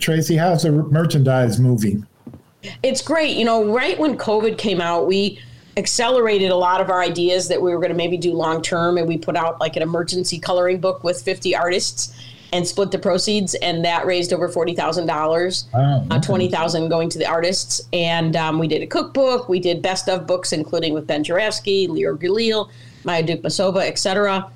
Tracy, 0.00 0.36
how's 0.36 0.62
the 0.62 0.72
merchandise 0.72 1.60
moving? 1.60 2.06
It's 2.82 3.02
great. 3.02 3.36
You 3.36 3.44
know, 3.44 3.72
right 3.72 3.98
when 3.98 4.16
COVID 4.16 4.58
came 4.58 4.80
out, 4.80 5.06
we 5.06 5.40
accelerated 5.80 6.52
a 6.52 6.56
lot 6.56 6.80
of 6.80 6.90
our 6.90 7.02
ideas 7.02 7.48
that 7.48 7.60
we 7.60 7.72
were 7.72 7.78
going 7.78 7.90
to 7.90 7.96
maybe 7.96 8.16
do 8.16 8.32
long 8.32 8.62
term, 8.62 8.98
and 8.98 9.08
we 9.08 9.18
put 9.18 9.34
out 9.36 9.58
like 9.58 9.74
an 9.74 9.82
emergency 9.82 10.38
coloring 10.38 10.80
book 10.80 11.02
with 11.02 11.20
50 11.20 11.56
artists 11.56 12.14
and 12.52 12.66
split 12.66 12.90
the 12.90 12.98
proceeds, 12.98 13.54
and 13.56 13.84
that 13.84 14.06
raised 14.06 14.32
over 14.32 14.48
forty 14.48 14.74
thousand 14.74 15.06
dollars. 15.06 15.66
Uh, 15.72 16.20
Twenty 16.20 16.48
thousand 16.48 16.88
going 16.88 17.08
to 17.10 17.18
the 17.18 17.26
artists, 17.26 17.80
and 17.92 18.36
um, 18.36 18.58
we 18.58 18.68
did 18.68 18.82
a 18.82 18.86
cookbook. 18.86 19.48
We 19.48 19.60
did 19.60 19.82
best 19.82 20.08
of 20.08 20.26
books, 20.26 20.52
including 20.52 20.94
with 20.94 21.06
Ben 21.06 21.22
Joravsky, 21.24 21.88
Leor 21.88 22.18
Galil, 22.18 22.68
Maya 23.04 23.22
Dukmasova, 23.22 23.86
etc. 23.86 24.50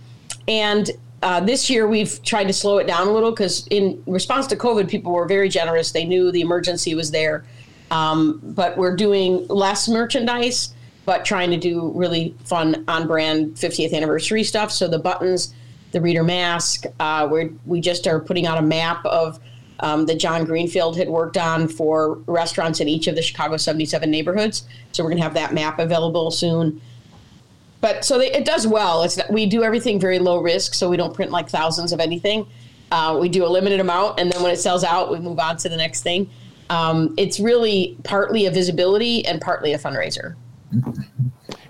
And 0.48 0.90
uh, 1.22 1.40
this 1.40 1.70
year 1.70 1.86
we've 1.86 2.22
tried 2.22 2.44
to 2.44 2.52
slow 2.52 2.78
it 2.78 2.86
down 2.86 3.08
a 3.08 3.12
little 3.12 3.30
because 3.30 3.66
in 3.68 4.02
response 4.06 4.46
to 4.48 4.56
COVID, 4.56 4.88
people 4.88 5.12
were 5.12 5.26
very 5.26 5.48
generous. 5.48 5.92
They 5.92 6.04
knew 6.04 6.30
the 6.30 6.40
emergency 6.40 6.94
was 6.94 7.10
there, 7.12 7.44
um, 7.90 8.40
but 8.42 8.76
we're 8.76 8.96
doing 8.96 9.46
less 9.48 9.88
merchandise, 9.88 10.74
but 11.04 11.24
trying 11.24 11.50
to 11.50 11.56
do 11.56 11.92
really 11.94 12.34
fun 12.44 12.84
on-brand 12.88 13.54
50th 13.54 13.92
anniversary 13.92 14.42
stuff. 14.42 14.70
So 14.70 14.88
the 14.88 14.98
buttons 14.98 15.54
the 15.94 16.00
reader 16.02 16.22
mask. 16.22 16.84
Uh, 17.00 17.26
we 17.30 17.52
we 17.64 17.80
just 17.80 18.06
are 18.06 18.20
putting 18.20 18.46
out 18.46 18.58
a 18.58 18.62
map 18.62 19.06
of 19.06 19.40
um, 19.80 20.04
that 20.06 20.16
John 20.16 20.44
Greenfield 20.44 20.98
had 20.98 21.08
worked 21.08 21.38
on 21.38 21.68
for 21.68 22.16
restaurants 22.26 22.80
in 22.80 22.88
each 22.88 23.06
of 23.06 23.16
the 23.16 23.22
Chicago 23.22 23.56
77 23.56 24.10
neighborhoods. 24.10 24.64
So 24.92 25.02
we're 25.02 25.10
going 25.10 25.18
to 25.18 25.24
have 25.24 25.34
that 25.34 25.54
map 25.54 25.78
available 25.78 26.30
soon. 26.30 26.80
But 27.80 28.04
so 28.04 28.18
they, 28.18 28.30
it 28.32 28.44
does 28.44 28.66
well. 28.66 29.02
It's 29.02 29.18
we 29.30 29.46
do 29.46 29.62
everything 29.62 29.98
very 29.98 30.18
low 30.18 30.40
risk, 30.40 30.74
so 30.74 30.90
we 30.90 30.96
don't 30.96 31.14
print 31.14 31.30
like 31.30 31.48
thousands 31.48 31.92
of 31.92 32.00
anything. 32.00 32.46
Uh, 32.90 33.16
we 33.20 33.28
do 33.28 33.46
a 33.46 33.48
limited 33.48 33.80
amount, 33.80 34.20
and 34.20 34.30
then 34.30 34.42
when 34.42 34.52
it 34.52 34.58
sells 34.58 34.84
out, 34.84 35.10
we 35.10 35.18
move 35.18 35.38
on 35.38 35.56
to 35.56 35.68
the 35.68 35.76
next 35.76 36.02
thing. 36.02 36.28
Um, 36.70 37.14
it's 37.16 37.40
really 37.40 37.96
partly 38.04 38.46
a 38.46 38.50
visibility 38.50 39.24
and 39.26 39.40
partly 39.40 39.72
a 39.72 39.78
fundraiser. 39.78 40.34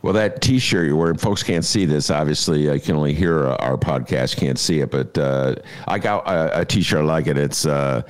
Well, 0.03 0.13
that 0.13 0.43
T-shirt 0.43 0.87
you're 0.87 0.97
wearing, 0.97 1.17
folks 1.17 1.43
can't 1.43 1.65
see 1.65 1.85
this. 1.85 2.11
Obviously, 2.11 2.71
I 2.71 2.79
can 2.79 2.97
only 2.97 3.15
hear 3.15 3.47
our 3.47 3.77
podcast, 3.77 4.37
can't 4.37 4.59
see 4.59 4.81
it. 4.81 4.91
But 4.91 5.17
uh, 5.17 5.57
I 5.89 5.99
got 5.99 6.27
a 6.29 6.61
a 6.61 6.65
T-shirt 6.65 7.05
like 7.05 7.27
it. 7.27 7.39
It's 7.39 7.67
uh, 7.67 8.03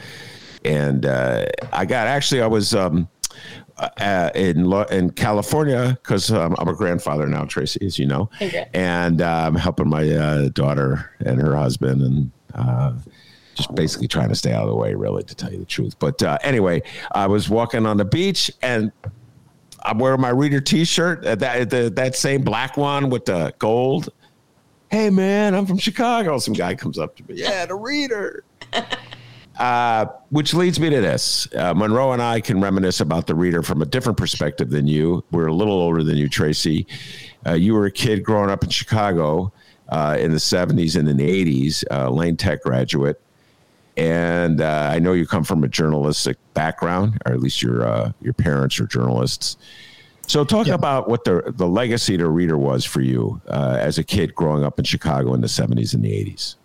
and 0.64 1.06
uh, 1.06 1.46
I 1.72 1.84
got 1.84 2.06
actually 2.06 2.42
I 2.42 2.46
was 2.46 2.74
um, 2.74 3.08
uh, 3.76 4.30
in 4.34 4.72
in 4.90 5.10
California 5.10 5.98
because 6.02 6.30
um, 6.30 6.56
I'm 6.58 6.68
a 6.68 6.74
grandfather 6.74 7.26
now, 7.26 7.44
Tracy, 7.44 7.84
as 7.86 7.98
you 7.98 8.06
know, 8.06 8.30
okay. 8.40 8.68
and 8.74 9.22
uh, 9.22 9.44
I'm 9.46 9.54
helping 9.54 9.88
my 9.88 10.08
uh, 10.08 10.48
daughter 10.48 11.12
and 11.20 11.40
her 11.40 11.54
husband 11.56 12.02
and 12.02 12.30
just 13.54 13.74
basically 13.74 14.08
trying 14.08 14.28
to 14.28 14.34
stay 14.34 14.52
out 14.52 14.64
of 14.64 14.68
the 14.68 14.74
way, 14.74 14.94
really, 14.94 15.22
to 15.22 15.34
tell 15.34 15.52
you 15.52 15.58
the 15.58 15.64
truth. 15.64 15.98
But 15.98 16.22
uh, 16.22 16.38
anyway, 16.42 16.82
I 17.12 17.26
was 17.26 17.48
walking 17.48 17.86
on 17.86 17.96
the 17.96 18.04
beach 18.04 18.50
and 18.62 18.92
I'm 19.84 19.98
wearing 19.98 20.20
my 20.20 20.30
reader 20.30 20.60
T-shirt, 20.60 21.24
uh, 21.24 21.34
that 21.36 21.70
the, 21.70 21.90
that 21.90 22.16
same 22.16 22.42
black 22.42 22.76
one 22.76 23.10
with 23.10 23.26
the 23.26 23.52
gold. 23.58 24.08
Hey 24.90 25.10
man, 25.10 25.54
I'm 25.54 25.66
from 25.66 25.78
Chicago. 25.78 26.38
Some 26.38 26.54
guy 26.54 26.74
comes 26.74 26.98
up 26.98 27.16
to 27.16 27.22
me. 27.24 27.34
Yeah, 27.36 27.66
the 27.66 27.74
reader. 27.74 28.44
uh, 29.58 30.06
which 30.30 30.54
leads 30.54 30.78
me 30.80 30.90
to 30.90 31.00
this. 31.00 31.48
Uh, 31.54 31.74
Monroe 31.74 32.12
and 32.12 32.22
I 32.22 32.40
can 32.40 32.60
reminisce 32.60 33.00
about 33.00 33.26
the 33.26 33.34
reader 33.34 33.62
from 33.62 33.82
a 33.82 33.86
different 33.86 34.16
perspective 34.18 34.70
than 34.70 34.86
you. 34.86 35.24
We're 35.30 35.48
a 35.48 35.52
little 35.54 35.74
older 35.80 36.02
than 36.02 36.16
you, 36.16 36.28
Tracy. 36.28 36.86
Uh, 37.46 37.52
you 37.52 37.74
were 37.74 37.86
a 37.86 37.90
kid 37.90 38.22
growing 38.24 38.50
up 38.50 38.64
in 38.64 38.70
Chicago. 38.70 39.52
uh, 39.90 40.16
in 40.18 40.30
the 40.30 40.38
70s 40.38 40.96
and 40.96 41.06
in 41.08 41.16
the 41.18 41.44
80s, 41.44 41.84
uh, 41.90 42.08
Lane 42.08 42.36
Tech 42.38 42.62
graduate. 42.62 43.20
And 43.96 44.60
uh, 44.60 44.90
I 44.92 44.98
know 44.98 45.12
you 45.12 45.26
come 45.26 45.44
from 45.44 45.62
a 45.62 45.68
journalistic 45.68 46.36
background, 46.52 47.22
or 47.26 47.32
at 47.32 47.40
least 47.40 47.62
your 47.62 47.86
uh, 47.86 48.12
your 48.20 48.34
parents 48.34 48.80
are 48.80 48.86
journalists. 48.86 49.56
So, 50.26 50.42
talk 50.44 50.66
yeah. 50.66 50.74
about 50.74 51.08
what 51.08 51.24
the 51.24 51.52
the 51.54 51.66
legacy 51.66 52.16
to 52.16 52.28
reader 52.28 52.58
was 52.58 52.84
for 52.84 53.00
you 53.00 53.40
uh, 53.48 53.76
as 53.78 53.98
a 53.98 54.04
kid 54.04 54.34
growing 54.34 54.64
up 54.64 54.78
in 54.78 54.84
Chicago 54.84 55.34
in 55.34 55.40
the 55.40 55.46
70s 55.46 55.94
and 55.94 56.04
the 56.04 56.10
80s. 56.10 56.56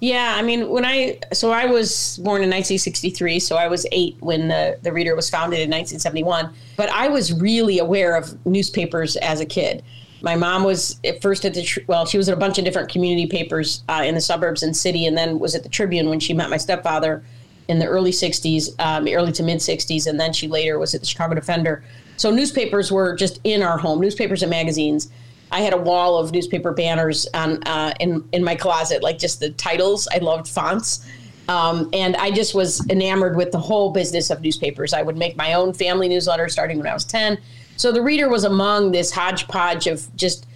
Yeah, 0.00 0.34
I 0.36 0.42
mean, 0.42 0.70
when 0.70 0.84
I 0.84 1.18
so 1.32 1.50
I 1.50 1.66
was 1.66 2.18
born 2.18 2.42
in 2.42 2.48
1963, 2.48 3.38
so 3.38 3.56
I 3.56 3.68
was 3.68 3.86
eight 3.92 4.16
when 4.20 4.48
the 4.48 4.78
the 4.82 4.92
Reader 4.92 5.14
was 5.14 5.28
founded 5.28 5.60
in 5.60 5.70
1971. 5.70 6.54
But 6.76 6.88
I 6.90 7.08
was 7.08 7.32
really 7.34 7.78
aware 7.78 8.16
of 8.16 8.46
newspapers 8.46 9.16
as 9.16 9.40
a 9.40 9.46
kid. 9.46 9.82
My 10.22 10.36
mom 10.36 10.64
was 10.64 10.98
at 11.04 11.22
first 11.22 11.44
at 11.44 11.54
the 11.54 11.84
well, 11.86 12.06
she 12.06 12.18
was 12.18 12.28
at 12.28 12.36
a 12.36 12.40
bunch 12.40 12.58
of 12.58 12.64
different 12.64 12.90
community 12.90 13.26
papers 13.26 13.82
uh, 13.88 14.02
in 14.04 14.14
the 14.14 14.20
suburbs 14.20 14.62
and 14.62 14.76
city, 14.76 15.06
and 15.06 15.16
then 15.16 15.38
was 15.38 15.54
at 15.54 15.62
the 15.62 15.68
Tribune 15.68 16.08
when 16.08 16.20
she 16.20 16.32
met 16.34 16.50
my 16.50 16.56
stepfather 16.56 17.22
in 17.68 17.78
the 17.78 17.86
early 17.86 18.10
60s, 18.10 18.74
um, 18.80 19.06
early 19.08 19.32
to 19.32 19.42
mid 19.42 19.58
60s, 19.58 20.06
and 20.06 20.18
then 20.18 20.32
she 20.32 20.48
later 20.48 20.78
was 20.78 20.94
at 20.94 21.00
the 21.00 21.06
Chicago 21.06 21.34
Defender. 21.34 21.84
So 22.16 22.30
newspapers 22.30 22.90
were 22.92 23.14
just 23.14 23.40
in 23.44 23.62
our 23.62 23.78
home, 23.78 24.00
newspapers 24.00 24.42
and 24.42 24.50
magazines. 24.50 25.08
I 25.52 25.60
had 25.60 25.72
a 25.72 25.78
wall 25.78 26.18
of 26.18 26.32
newspaper 26.32 26.72
banners 26.72 27.26
on 27.32 27.62
uh, 27.64 27.94
in 28.00 28.28
in 28.32 28.44
my 28.44 28.54
closet, 28.56 29.02
like 29.02 29.18
just 29.18 29.40
the 29.40 29.50
titles. 29.50 30.06
I 30.12 30.18
loved 30.18 30.48
fonts. 30.48 31.06
Um, 31.48 31.90
and 31.92 32.14
I 32.16 32.30
just 32.30 32.54
was 32.54 32.86
enamored 32.90 33.36
with 33.36 33.50
the 33.50 33.58
whole 33.58 33.90
business 33.90 34.30
of 34.30 34.40
newspapers. 34.40 34.92
I 34.92 35.02
would 35.02 35.16
make 35.16 35.36
my 35.36 35.54
own 35.54 35.72
family 35.72 36.08
newsletter 36.08 36.48
starting 36.48 36.78
when 36.78 36.86
I 36.86 36.94
was 36.94 37.04
10. 37.04 37.38
So 37.80 37.90
the 37.90 38.02
reader 38.02 38.28
was 38.28 38.44
among 38.44 38.92
this 38.92 39.10
hodgepodge 39.10 39.86
of 39.86 40.14
just 40.14 40.46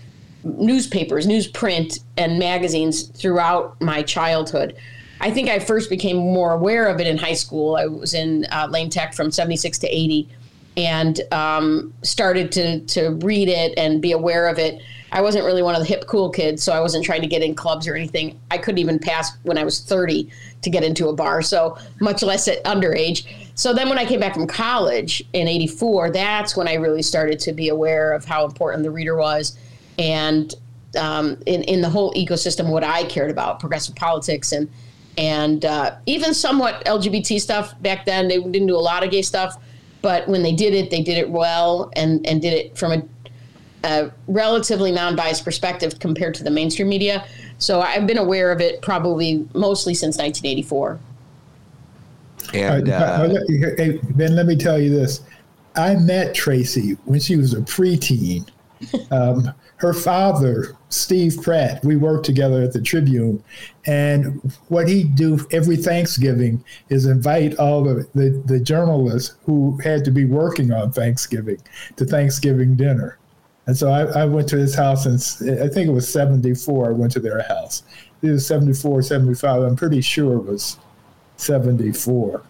newspapers, 0.44 1.26
newsprint, 1.26 2.00
and 2.18 2.38
magazines 2.38 3.04
throughout 3.04 3.80
my 3.80 4.02
childhood. 4.02 4.76
I 5.22 5.30
think 5.30 5.48
I 5.48 5.58
first 5.58 5.88
became 5.88 6.18
more 6.18 6.52
aware 6.52 6.86
of 6.86 7.00
it 7.00 7.06
in 7.06 7.16
high 7.16 7.32
school. 7.32 7.76
I 7.76 7.86
was 7.86 8.12
in 8.12 8.44
uh, 8.52 8.68
Lane 8.70 8.90
Tech 8.90 9.14
from 9.14 9.30
76 9.30 9.78
to 9.78 9.86
80 9.86 10.28
and 10.76 11.22
um, 11.32 11.94
started 12.02 12.52
to 12.52 12.80
to 12.80 13.12
read 13.22 13.48
it 13.48 13.72
and 13.78 14.02
be 14.02 14.12
aware 14.12 14.46
of 14.46 14.58
it. 14.58 14.82
I 15.10 15.22
wasn't 15.22 15.46
really 15.46 15.62
one 15.62 15.74
of 15.74 15.80
the 15.80 15.86
hip 15.86 16.04
cool 16.06 16.28
kids, 16.28 16.62
so 16.62 16.74
I 16.74 16.80
wasn't 16.80 17.06
trying 17.06 17.22
to 17.22 17.26
get 17.26 17.42
in 17.42 17.54
clubs 17.54 17.88
or 17.88 17.94
anything. 17.94 18.38
I 18.50 18.58
couldn't 18.58 18.80
even 18.80 18.98
pass 18.98 19.34
when 19.44 19.56
I 19.56 19.64
was 19.64 19.80
30 19.80 20.28
to 20.60 20.68
get 20.68 20.84
into 20.84 21.08
a 21.08 21.14
bar, 21.14 21.40
so 21.40 21.78
much 22.00 22.22
less 22.22 22.48
at 22.48 22.62
underage. 22.64 23.24
So 23.54 23.72
then 23.72 23.88
when 23.88 23.98
I 23.98 24.04
came 24.04 24.20
back 24.20 24.34
from 24.34 24.46
college 24.46 25.22
in 25.32 25.46
84, 25.46 26.10
that's 26.10 26.56
when 26.56 26.66
I 26.66 26.74
really 26.74 27.02
started 27.02 27.38
to 27.40 27.52
be 27.52 27.68
aware 27.68 28.12
of 28.12 28.24
how 28.24 28.44
important 28.44 28.82
the 28.82 28.90
reader 28.90 29.16
was 29.16 29.56
and 29.98 30.52
um, 30.96 31.38
in, 31.46 31.62
in 31.64 31.80
the 31.80 31.88
whole 31.88 32.12
ecosystem, 32.14 32.68
what 32.70 32.84
I 32.84 33.04
cared 33.04 33.30
about, 33.30 33.60
progressive 33.60 33.94
politics 33.94 34.52
and 34.52 34.70
and 35.16 35.64
uh, 35.64 35.94
even 36.06 36.34
somewhat 36.34 36.84
LGBT 36.86 37.40
stuff 37.40 37.80
back 37.82 38.04
then. 38.04 38.26
They 38.26 38.38
didn't 38.38 38.66
do 38.66 38.76
a 38.76 38.78
lot 38.78 39.04
of 39.04 39.12
gay 39.12 39.22
stuff, 39.22 39.56
but 40.02 40.26
when 40.26 40.42
they 40.42 40.52
did 40.52 40.74
it, 40.74 40.90
they 40.90 41.02
did 41.02 41.18
it 41.18 41.30
well 41.30 41.88
and, 41.94 42.26
and 42.26 42.42
did 42.42 42.52
it 42.52 42.76
from 42.76 42.92
a, 42.92 43.02
a 43.84 44.10
relatively 44.26 44.90
non 44.90 45.14
biased 45.14 45.44
perspective 45.44 46.00
compared 46.00 46.34
to 46.34 46.42
the 46.42 46.50
mainstream 46.50 46.88
media. 46.88 47.24
So 47.58 47.80
I've 47.80 48.08
been 48.08 48.18
aware 48.18 48.50
of 48.50 48.60
it 48.60 48.82
probably 48.82 49.48
mostly 49.54 49.94
since 49.94 50.16
1984. 50.18 50.98
And 52.54 52.88
uh, 52.88 53.28
hey, 53.76 53.98
Ben, 54.10 54.34
let 54.36 54.46
me 54.46 54.56
tell 54.56 54.80
you 54.80 54.90
this. 54.90 55.22
I 55.76 55.96
met 55.96 56.34
Tracy 56.34 56.96
when 57.04 57.20
she 57.20 57.36
was 57.36 57.54
a 57.54 57.60
preteen. 57.60 58.48
Um, 59.10 59.54
her 59.76 59.94
father, 59.94 60.76
Steve 60.88 61.38
Pratt, 61.42 61.82
we 61.84 61.96
worked 61.96 62.24
together 62.24 62.62
at 62.62 62.72
the 62.72 62.80
Tribune. 62.80 63.42
And 63.86 64.52
what 64.68 64.88
he'd 64.88 65.14
do 65.14 65.46
every 65.52 65.76
Thanksgiving 65.76 66.62
is 66.90 67.06
invite 67.06 67.56
all 67.58 67.82
the, 67.82 68.06
the, 68.14 68.42
the 68.46 68.60
journalists 68.60 69.36
who 69.44 69.78
had 69.78 70.04
to 70.04 70.10
be 70.10 70.24
working 70.24 70.72
on 70.72 70.92
Thanksgiving 70.92 71.58
to 71.96 72.04
Thanksgiving 72.04 72.76
dinner. 72.76 73.18
And 73.66 73.76
so 73.76 73.90
I, 73.90 74.22
I, 74.22 74.24
went 74.26 74.48
to 74.50 74.58
his 74.58 74.74
house, 74.74 75.06
and 75.06 75.60
I 75.62 75.68
think 75.68 75.88
it 75.88 75.92
was 75.92 76.08
74. 76.08 76.88
I 76.88 76.92
went 76.92 77.12
to 77.12 77.20
their 77.20 77.42
house. 77.42 77.82
It 78.22 78.30
was 78.30 78.46
74, 78.46 79.02
75. 79.02 79.62
I'm 79.62 79.76
pretty 79.76 80.02
sure 80.02 80.36
it 80.36 80.44
was 80.44 80.78
74. 81.36 82.42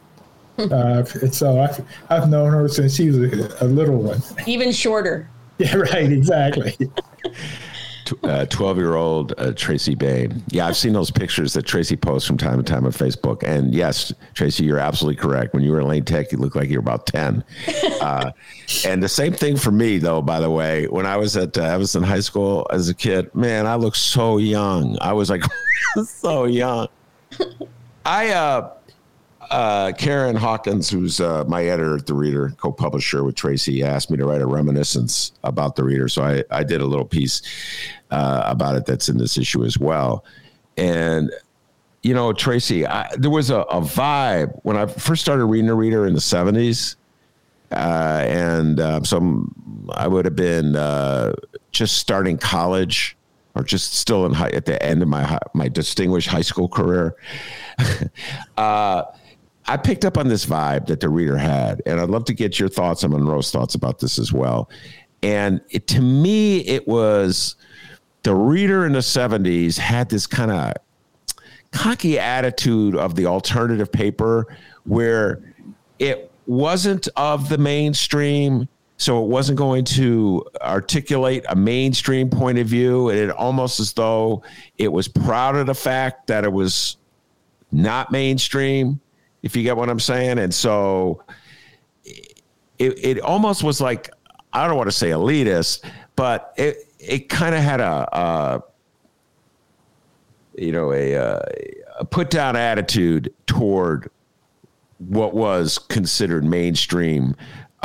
Hmm. 0.57 0.73
uh, 0.73 1.05
and 1.21 1.35
so 1.35 1.61
I've, 1.61 1.85
I've 2.11 2.29
known 2.29 2.53
her 2.53 2.69
since 2.69 2.95
she 2.95 3.11
was 3.11 3.19
a, 3.19 3.65
a 3.65 3.67
little 3.67 3.97
one. 3.99 4.23
Even 4.47 4.73
shorter. 4.73 5.29
Yeah, 5.57 5.77
right, 5.77 6.11
exactly. 6.11 6.77
Twelve-year-old 8.05 9.33
uh, 9.33 9.35
uh, 9.37 9.53
Tracy 9.53 9.95
Baim. 9.95 10.43
Yeah, 10.49 10.67
I've 10.67 10.77
seen 10.77 10.93
those 10.93 11.11
pictures 11.11 11.55
that 11.55 11.63
Tracy 11.63 11.97
posts 11.97 12.27
from 12.27 12.37
time 12.37 12.63
to 12.63 12.65
time 12.65 12.85
on 12.85 12.93
Facebook. 12.93 13.43
And 13.43 13.75
yes, 13.75 14.13
Tracy, 14.35 14.65
you're 14.65 14.79
absolutely 14.79 15.21
correct. 15.21 15.55
When 15.55 15.63
you 15.63 15.73
were 15.73 15.81
in 15.81 15.89
Lane 15.89 16.05
Tech, 16.05 16.33
you 16.33 16.39
looked 16.39 16.57
like 16.57 16.69
you 16.69 16.77
were 16.77 16.81
about 16.83 17.07
ten. 17.07 17.45
Uh, 18.01 18.33
and 18.85 19.03
the 19.03 19.09
same 19.09 19.33
thing 19.33 19.57
for 19.57 19.71
me, 19.71 19.97
though. 19.97 20.21
By 20.21 20.39
the 20.39 20.51
way, 20.51 20.87
when 20.89 21.07
I 21.07 21.17
was 21.17 21.39
at 21.39 21.57
uh, 21.57 21.63
Evanston 21.63 22.03
High 22.03 22.21
School 22.21 22.67
as 22.71 22.91
a 22.91 22.95
kid, 22.95 23.35
man, 23.35 23.67
I 23.67 23.77
looked 23.77 23.97
so 23.97 24.37
young. 24.37 24.99
I 25.01 25.15
was 25.15 25.31
like 25.31 25.43
so 26.05 26.45
young. 26.45 26.89
I 28.05 28.31
uh, 28.31 28.71
uh, 29.51 29.93
Karen 29.93 30.37
Hawkins, 30.37 30.91
who's 30.91 31.21
uh, 31.21 31.45
my 31.47 31.65
editor 31.65 31.97
at 31.97 32.07
the 32.07 32.15
Reader, 32.15 32.55
co-publisher 32.59 33.25
with 33.25 33.35
Tracy, 33.35 33.83
asked 33.83 34.11
me 34.11 34.17
to 34.17 34.27
write 34.27 34.41
a 34.41 34.47
reminiscence 34.47 35.33
about 35.43 35.77
the 35.77 35.85
Reader, 35.85 36.09
so 36.09 36.23
I, 36.23 36.45
I 36.51 36.65
did 36.65 36.81
a 36.81 36.87
little 36.87 37.05
piece 37.05 37.43
uh, 38.11 38.43
about 38.45 38.77
it 38.77 38.87
that's 38.87 39.09
in 39.09 39.19
this 39.19 39.39
issue 39.39 39.65
as 39.65 39.79
well. 39.79 40.25
And 40.77 41.33
you 42.03 42.13
know, 42.13 42.33
Tracy, 42.35 42.87
I, 42.87 43.09
there 43.17 43.31
was 43.31 43.49
a, 43.51 43.61
a, 43.61 43.81
vibe 43.81 44.59
when 44.63 44.77
I 44.77 44.85
first 44.85 45.23
started 45.23 45.47
reading 45.47 45.69
the 45.69 45.75
Reader 45.75 46.07
in 46.07 46.13
the 46.13 46.21
'70s, 46.21 46.97
uh, 47.73 48.25
and 48.27 48.79
um, 48.81 49.05
so 49.05 49.47
I 49.95 50.07
would 50.07 50.27
have 50.27 50.37
been 50.37 50.77
uh, 50.77 51.33
just 51.73 51.97
starting 51.97 52.37
college 52.37 53.17
or 53.55 53.63
just 53.63 53.95
still 53.95 54.27
in 54.27 54.33
high, 54.33 54.51
at 54.51 54.67
the 54.67 54.83
end 54.83 55.03
of 55.03 55.09
my 55.09 55.39
my 55.55 55.69
distinguished 55.69 56.29
high 56.29 56.43
school 56.43 56.69
career. 56.69 57.17
uh, 58.57 59.05
I 59.67 59.77
picked 59.79 60.05
up 60.05 60.19
on 60.19 60.29
this 60.29 60.45
vibe 60.45 60.87
that 60.87 61.01
the 61.01 61.09
reader 61.09 61.39
had, 61.39 61.81
and 61.87 62.01
I'd 62.01 62.11
love 62.11 62.25
to 62.27 62.35
get 62.35 62.59
your 62.59 62.69
thoughts 62.69 63.03
and 63.03 63.13
Monroe's 63.13 63.51
thoughts 63.51 63.75
about 63.75 63.99
this 63.99 64.19
as 64.19 64.33
well. 64.33 64.69
And 65.23 65.63
it, 65.71 65.87
to 65.89 66.01
me, 66.01 66.61
it 66.67 66.87
was 66.87 67.57
the 68.25 68.35
reader 68.35 68.85
in 68.85 68.93
the 68.93 68.99
70s 68.99 69.79
had 69.79 70.11
this 70.11 70.27
kind 70.27 70.51
of 70.51 70.75
cocky 71.73 72.19
attitude 72.19 72.95
of 72.95 73.15
the 73.15 73.27
alternative 73.27 73.91
paper 73.91 74.47
where 74.85 75.55
it 75.99 76.31
wasn't 76.47 77.09
of 77.17 77.49
the 77.49 77.59
mainstream. 77.59 78.69
So 78.97 79.23
it 79.23 79.29
wasn't 79.29 79.59
going 79.59 79.85
to 79.87 80.45
articulate 80.61 81.45
a 81.49 81.57
mainstream 81.57 82.31
point 82.31 82.59
of 82.59 82.67
view. 82.67 83.11
It 83.11 83.31
almost 83.31 83.81
as 83.81 83.93
though 83.93 84.43
it 84.79 84.89
was 84.89 85.09
proud 85.09 85.57
of 85.57 85.67
the 85.67 85.75
fact 85.75 86.29
that 86.29 86.45
it 86.45 86.53
was 86.53 86.97
not 87.73 88.13
mainstream 88.13 89.01
if 89.43 89.57
you 89.57 89.63
get 89.63 89.77
what 89.77 89.91
I'm 89.91 90.01
saying. 90.01 90.39
And 90.39 90.55
so 90.55 91.23
it, 92.79 92.99
it 93.05 93.21
almost 93.21 93.63
was 93.65 93.81
like, 93.81 94.11
I 94.53 94.67
don't 94.69 94.77
want 94.77 94.89
to 94.89 94.97
say 94.97 95.11
elitist, 95.11 95.85
but 96.15 96.55
it, 96.57 96.77
it 97.01 97.29
kind 97.29 97.55
of 97.55 97.61
had 97.63 97.81
a, 97.81 98.09
a, 98.17 98.63
you 100.57 100.71
know, 100.71 100.93
a, 100.93 101.15
a 101.99 102.05
put 102.05 102.31
down 102.31 102.55
attitude 102.55 103.35
toward 103.47 104.09
what 104.99 105.35
was 105.35 105.79
considered 105.79 106.45
mainstream 106.45 107.35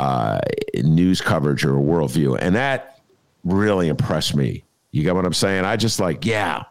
uh, 0.00 0.40
news 0.76 1.20
coverage 1.20 1.62
or 1.62 1.76
a 1.76 1.80
worldview. 1.80 2.38
And 2.40 2.56
that 2.56 3.02
really 3.44 3.88
impressed 3.88 4.34
me. 4.34 4.64
You 4.92 5.02
get 5.02 5.14
what 5.14 5.26
I'm 5.26 5.34
saying? 5.34 5.66
I 5.66 5.76
just 5.76 6.00
like, 6.00 6.24
yeah, 6.24 6.64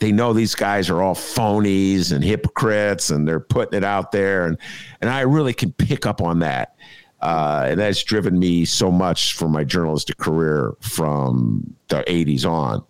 they 0.00 0.10
know 0.12 0.32
these 0.32 0.54
guys 0.54 0.88
are 0.88 1.02
all 1.02 1.14
phonies 1.14 2.10
and 2.10 2.24
hypocrites 2.24 3.10
and 3.10 3.28
they're 3.28 3.38
putting 3.38 3.76
it 3.76 3.84
out 3.84 4.12
there 4.12 4.46
and 4.46 4.56
and 5.02 5.10
I 5.10 5.20
really 5.20 5.52
can 5.52 5.72
pick 5.72 6.06
up 6.06 6.22
on 6.22 6.38
that. 6.38 6.74
Uh, 7.20 7.66
and 7.68 7.80
that's 7.80 8.02
driven 8.02 8.38
me 8.38 8.64
so 8.64 8.90
much 8.90 9.34
for 9.34 9.48
my 9.48 9.62
journalistic 9.62 10.16
career 10.16 10.74
from 10.80 11.74
the 11.88 12.02
80s 12.02 12.46
on. 12.46 12.82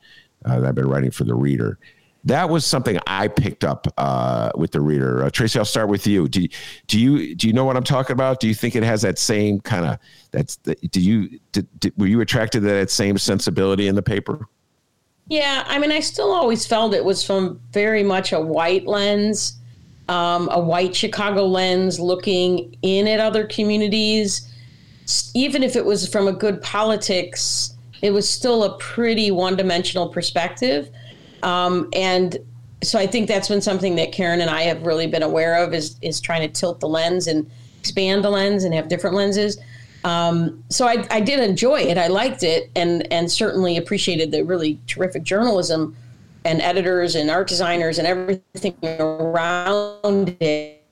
Uh, 0.45 0.63
I've 0.67 0.75
been 0.75 0.89
writing 0.89 1.11
for 1.11 1.25
the 1.25 1.35
Reader. 1.35 1.79
That 2.25 2.49
was 2.49 2.65
something 2.65 2.99
I 3.07 3.29
picked 3.29 3.65
up 3.65 3.87
uh, 3.99 4.51
with 4.55 4.73
the 4.73 4.81
Reader. 4.81 5.25
Uh, 5.25 5.31
Tracy, 5.31 5.59
I'll 5.59 5.65
start 5.65 5.89
with 5.89 6.07
you. 6.07 6.27
Do, 6.29 6.47
do 6.87 6.99
you 6.99 7.35
do 7.35 7.47
you 7.47 7.53
know 7.53 7.65
what 7.65 7.77
I'm 7.77 7.85
talking 7.85 8.15
about? 8.15 8.41
Do 8.41 8.49
you 8.49 8.55
think 8.55 8.75
it 8.75 8.83
has 8.83 9.03
that 9.03 9.19
same 9.19 9.61
kind 9.61 9.85
of 9.85 9.99
that's? 10.31 10.57
The, 10.57 10.75
do 10.75 11.01
you 11.01 11.39
did, 11.53 11.69
did, 11.81 11.93
were 11.99 12.07
you 12.07 12.21
attracted 12.21 12.61
to 12.61 12.67
that 12.67 12.91
same 12.91 13.19
sensibility 13.19 13.89
in 13.89 13.95
the 13.95 14.03
paper? 14.03 14.47
Yeah, 15.29 15.65
I 15.67 15.79
mean, 15.79 15.93
I 15.93 16.01
still 16.01 16.33
always 16.33 16.67
felt 16.67 16.95
it 16.95 17.05
was 17.05 17.25
from 17.25 17.61
very 17.73 18.03
much 18.03 18.33
a 18.33 18.41
white 18.41 18.87
lens, 18.87 19.59
um, 20.09 20.49
a 20.51 20.61
white 20.61 20.95
Chicago 20.95 21.45
lens, 21.47 21.99
looking 21.99 22.77
in 22.83 23.07
at 23.07 23.21
other 23.21 23.47
communities. 23.47 24.51
Even 25.35 25.63
if 25.63 25.77
it 25.77 25.85
was 25.85 26.09
from 26.09 26.29
a 26.29 26.33
good 26.33 26.63
politics 26.63 27.75
it 28.05 28.13
was 28.13 28.29
still 28.29 28.65
a 28.65 28.77
pretty 28.77 29.31
one 29.31 29.57
dimensional 29.57 30.11
perspective. 30.11 30.91
Um, 31.45 31.89
and 31.93 32.39
so 32.83 32.99
I 32.99 33.07
think 33.07 33.29
that's 33.29 33.49
been 33.49 33.61
something 33.61 33.95
that 33.97 34.13
Karen 34.13 34.41
and 34.41 34.51
I 34.51 34.63
have 34.63 34.83
really 34.83 35.07
been 35.07 35.23
aware 35.23 35.63
of 35.63 35.73
is, 35.73 35.97
is 36.03 36.21
trying 36.21 36.41
to 36.41 36.49
tilt 36.49 36.81
the 36.81 36.89
lens 36.89 37.27
and 37.27 37.49
expand 37.79 38.25
the 38.25 38.31
lens 38.31 38.65
and 38.65 38.75
have 38.75 38.89
different 38.89 39.15
lenses. 39.15 39.59
Um, 40.05 40.63
so 40.69 40.87
I, 40.87 41.07
I 41.11 41.21
did 41.21 41.41
enjoy 41.41 41.81
it. 41.81 41.97
I 41.97 42.09
liked 42.09 42.43
it 42.43 42.71
and, 42.75 43.11
and 43.13 43.31
certainly 43.31 43.77
appreciated 43.77 44.33
the 44.33 44.43
really 44.43 44.79
terrific 44.87 45.23
journalism 45.23 45.97
and 46.45 46.61
editors 46.61 47.15
and 47.15 47.31
art 47.31 47.49
designers 47.49 47.99
and 47.99 48.07
everything 48.07 48.77
around 48.83 50.37
it. 50.41 50.83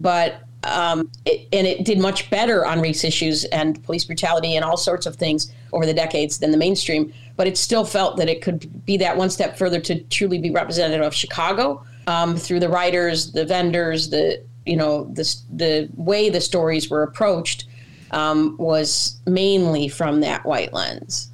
But 0.00 0.42
um, 0.68 1.10
it, 1.24 1.48
and 1.52 1.66
it 1.66 1.84
did 1.84 1.98
much 1.98 2.30
better 2.30 2.64
on 2.66 2.80
race 2.80 3.04
issues 3.04 3.44
and 3.46 3.82
police 3.84 4.04
brutality 4.04 4.56
and 4.56 4.64
all 4.64 4.76
sorts 4.76 5.06
of 5.06 5.16
things 5.16 5.52
over 5.72 5.86
the 5.86 5.94
decades 5.94 6.38
than 6.38 6.50
the 6.50 6.56
mainstream. 6.56 7.12
But 7.36 7.46
it 7.46 7.56
still 7.56 7.84
felt 7.84 8.16
that 8.16 8.28
it 8.28 8.42
could 8.42 8.84
be 8.84 8.96
that 8.98 9.16
one 9.16 9.30
step 9.30 9.56
further 9.56 9.80
to 9.80 10.02
truly 10.04 10.38
be 10.38 10.50
representative 10.50 11.06
of 11.06 11.14
Chicago 11.14 11.84
um, 12.06 12.36
through 12.36 12.60
the 12.60 12.68
writers, 12.68 13.32
the 13.32 13.44
vendors, 13.44 14.10
the 14.10 14.44
you 14.66 14.76
know 14.76 15.04
the 15.12 15.36
the 15.54 15.88
way 15.94 16.30
the 16.30 16.40
stories 16.40 16.90
were 16.90 17.02
approached 17.02 17.66
um, 18.10 18.56
was 18.58 19.18
mainly 19.26 19.88
from 19.88 20.20
that 20.20 20.44
white 20.44 20.72
lens. 20.72 21.30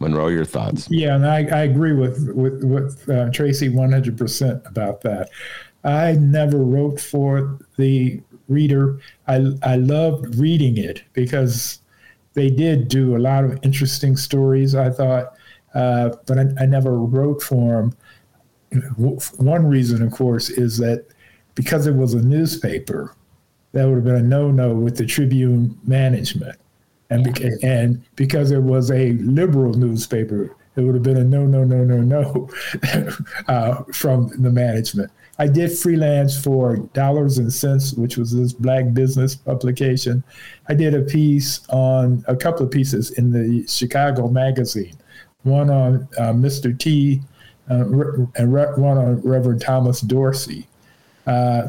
Monroe, 0.00 0.28
your 0.28 0.44
thoughts? 0.44 0.88
Yeah, 0.90 1.14
and 1.14 1.26
I, 1.26 1.46
I 1.46 1.62
agree 1.62 1.92
with 1.92 2.32
with, 2.34 2.62
with 2.64 3.08
uh, 3.08 3.30
Tracy 3.30 3.68
100% 3.68 4.68
about 4.68 5.00
that. 5.02 5.30
I 5.84 6.12
never 6.12 6.58
wrote 6.58 7.00
for 7.00 7.58
the 7.76 8.20
reader. 8.48 8.98
I, 9.28 9.52
I 9.62 9.76
loved 9.76 10.36
reading 10.36 10.76
it 10.76 11.02
because 11.12 11.80
they 12.34 12.50
did 12.50 12.88
do 12.88 13.16
a 13.16 13.18
lot 13.18 13.44
of 13.44 13.58
interesting 13.62 14.16
stories, 14.16 14.74
I 14.74 14.90
thought, 14.90 15.34
uh, 15.74 16.10
but 16.26 16.38
I, 16.38 16.46
I 16.60 16.66
never 16.66 16.98
wrote 16.98 17.42
for 17.42 17.82
them. 17.82 17.96
One 19.36 19.66
reason, 19.66 20.02
of 20.02 20.12
course, 20.12 20.50
is 20.50 20.78
that 20.78 21.06
because 21.54 21.86
it 21.86 21.94
was 21.94 22.14
a 22.14 22.22
newspaper, 22.22 23.14
that 23.72 23.86
would 23.86 23.96
have 23.96 24.04
been 24.04 24.16
a 24.16 24.22
no 24.22 24.50
no 24.50 24.74
with 24.74 24.96
the 24.96 25.06
Tribune 25.06 25.78
management. 25.84 26.56
And, 27.10 27.26
beca- 27.26 27.62
and 27.62 28.02
because 28.16 28.50
it 28.50 28.62
was 28.62 28.90
a 28.90 29.12
liberal 29.12 29.74
newspaper, 29.74 30.56
it 30.76 30.80
would 30.80 30.94
have 30.94 31.04
been 31.04 31.16
a 31.16 31.24
no, 31.24 31.44
no, 31.46 31.62
no, 31.62 31.84
no, 31.84 32.00
no 32.00 32.48
uh, 33.48 33.82
from 33.92 34.28
the 34.42 34.50
management. 34.50 35.10
I 35.38 35.48
did 35.48 35.76
freelance 35.76 36.40
for 36.40 36.76
Dollars 36.92 37.38
and 37.38 37.52
Cents, 37.52 37.94
which 37.94 38.16
was 38.16 38.32
this 38.32 38.52
black 38.52 38.92
business 38.94 39.34
publication. 39.34 40.22
I 40.68 40.74
did 40.74 40.94
a 40.94 41.02
piece 41.02 41.66
on 41.68 42.24
a 42.28 42.36
couple 42.36 42.64
of 42.64 42.70
pieces 42.70 43.10
in 43.12 43.32
the 43.32 43.66
Chicago 43.66 44.28
Magazine, 44.28 44.96
one 45.42 45.70
on 45.70 46.08
uh, 46.18 46.32
Mr. 46.32 46.78
T, 46.78 47.20
uh, 47.68 47.84
and 48.36 48.52
one 48.52 48.98
on 48.98 49.20
Reverend 49.22 49.60
Thomas 49.60 50.00
Dorsey. 50.00 50.66
Uh, 51.26 51.68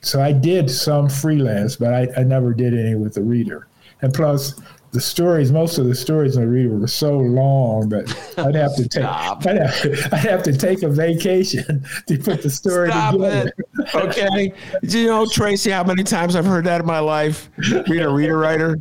so 0.00 0.20
I 0.20 0.32
did 0.32 0.70
some 0.70 1.08
freelance, 1.08 1.76
but 1.76 1.94
I, 1.94 2.08
I 2.16 2.22
never 2.22 2.54
did 2.54 2.74
any 2.74 2.94
with 2.94 3.14
the 3.14 3.22
reader. 3.22 3.66
And 4.02 4.12
plus, 4.12 4.60
the 4.96 5.02
stories, 5.02 5.52
most 5.52 5.76
of 5.76 5.86
the 5.86 5.94
stories 5.94 6.38
I 6.38 6.42
read 6.42 6.70
were 6.70 6.86
so 6.86 7.18
long 7.18 7.90
that 7.90 8.08
I'd 8.38 8.54
have 8.54 8.74
to 8.76 8.88
take, 8.88 9.04
I'd 9.04 9.58
have, 9.58 10.12
I'd 10.12 10.18
have, 10.20 10.42
to 10.44 10.56
take 10.56 10.82
a 10.82 10.88
vacation 10.88 11.84
to 12.06 12.18
put 12.18 12.42
the 12.42 12.48
story 12.48 12.88
Stop 12.88 13.12
together. 13.12 13.52
It. 13.78 13.94
Okay, 13.94 14.52
do 14.84 14.98
you 14.98 15.08
know 15.08 15.26
Tracy? 15.26 15.70
How 15.70 15.84
many 15.84 16.02
times 16.02 16.34
I've 16.34 16.46
heard 16.46 16.64
that 16.64 16.80
in 16.80 16.86
my 16.86 17.00
life? 17.00 17.50
Reader, 17.58 18.08
reader, 18.10 18.38
writer. 18.38 18.78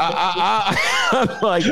I, 0.00 0.76
am 1.12 1.40
like, 1.42 1.64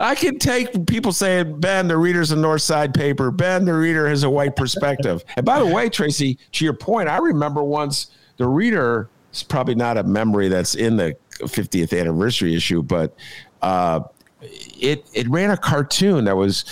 I 0.00 0.16
can 0.16 0.40
take 0.40 0.86
people 0.88 1.12
saying, 1.12 1.60
Ben, 1.60 1.86
the 1.86 1.96
reader's 1.96 2.32
a 2.32 2.36
North 2.36 2.62
Side 2.62 2.92
paper. 2.92 3.30
Ben, 3.30 3.64
the 3.64 3.74
reader 3.74 4.08
has 4.08 4.24
a 4.24 4.30
white 4.30 4.56
perspective. 4.56 5.24
And 5.36 5.46
by 5.46 5.60
the 5.60 5.66
way, 5.66 5.88
Tracy, 5.88 6.38
to 6.52 6.64
your 6.64 6.74
point, 6.74 7.08
I 7.08 7.18
remember 7.18 7.62
once 7.62 8.10
the 8.36 8.48
reader 8.48 9.10
is 9.32 9.44
probably 9.44 9.74
not 9.74 9.96
a 9.96 10.02
memory 10.02 10.48
that's 10.48 10.74
in 10.74 10.96
the 10.96 11.16
50th 11.40 11.98
anniversary 11.98 12.54
issue, 12.54 12.82
but 12.82 13.16
uh, 13.62 14.00
it 14.40 15.08
it 15.14 15.28
ran 15.28 15.50
a 15.50 15.56
cartoon 15.56 16.24
that 16.24 16.36
was 16.36 16.64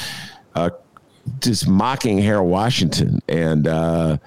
uh, 0.54 0.70
just 1.40 1.68
mocking 1.68 2.18
Harold 2.18 2.50
Washington, 2.50 3.20
and 3.28 3.66
uh, 3.66 4.18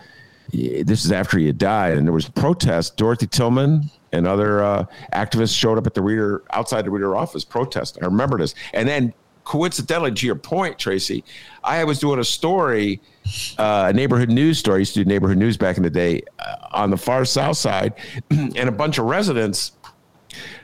this 0.52 1.06
is 1.06 1.12
after 1.12 1.38
he 1.38 1.48
had 1.48 1.58
died, 1.58 1.98
and 1.98 2.08
there 2.08 2.14
was 2.14 2.28
protest. 2.30 2.98
Dorothy 2.98 3.28
Tillman 3.28 3.90
and 4.12 4.28
other 4.28 4.64
uh, 4.64 4.86
activists 5.14 5.58
showed 5.58 5.78
up 5.78 5.86
at 5.86 5.94
the 5.94 6.02
reader 6.02 6.44
outside 6.52 6.86
the 6.86 6.92
reader 6.92 7.16
office 7.16 7.44
protesting. 7.44 8.04
I 8.04 8.08
remember 8.08 8.38
this, 8.38 8.56
and 8.74 8.88
then 8.88 9.14
coincidentally, 9.44 10.12
to 10.12 10.26
your 10.26 10.36
point, 10.36 10.78
Tracy, 10.78 11.24
I 11.64 11.84
was 11.84 12.00
doing 12.00 12.20
a 12.20 12.24
story, 12.24 13.00
uh, 13.58 13.88
a 13.90 13.94
neighborhood 13.94 14.30
news 14.30 14.58
story. 14.58 14.78
I 14.78 14.80
used 14.80 14.96
to 14.96 15.04
do 15.04 15.08
neighborhood 15.08 15.38
news 15.38 15.56
back 15.56 15.78
in 15.78 15.84
the 15.84 15.90
day 15.90 16.24
uh, 16.40 16.56
on 16.72 16.90
the 16.90 16.98
far 16.98 17.24
south 17.26 17.58
side, 17.58 17.94
and 18.30 18.58
a 18.58 18.72
bunch 18.72 18.98
of 18.98 19.06
residents 19.06 19.74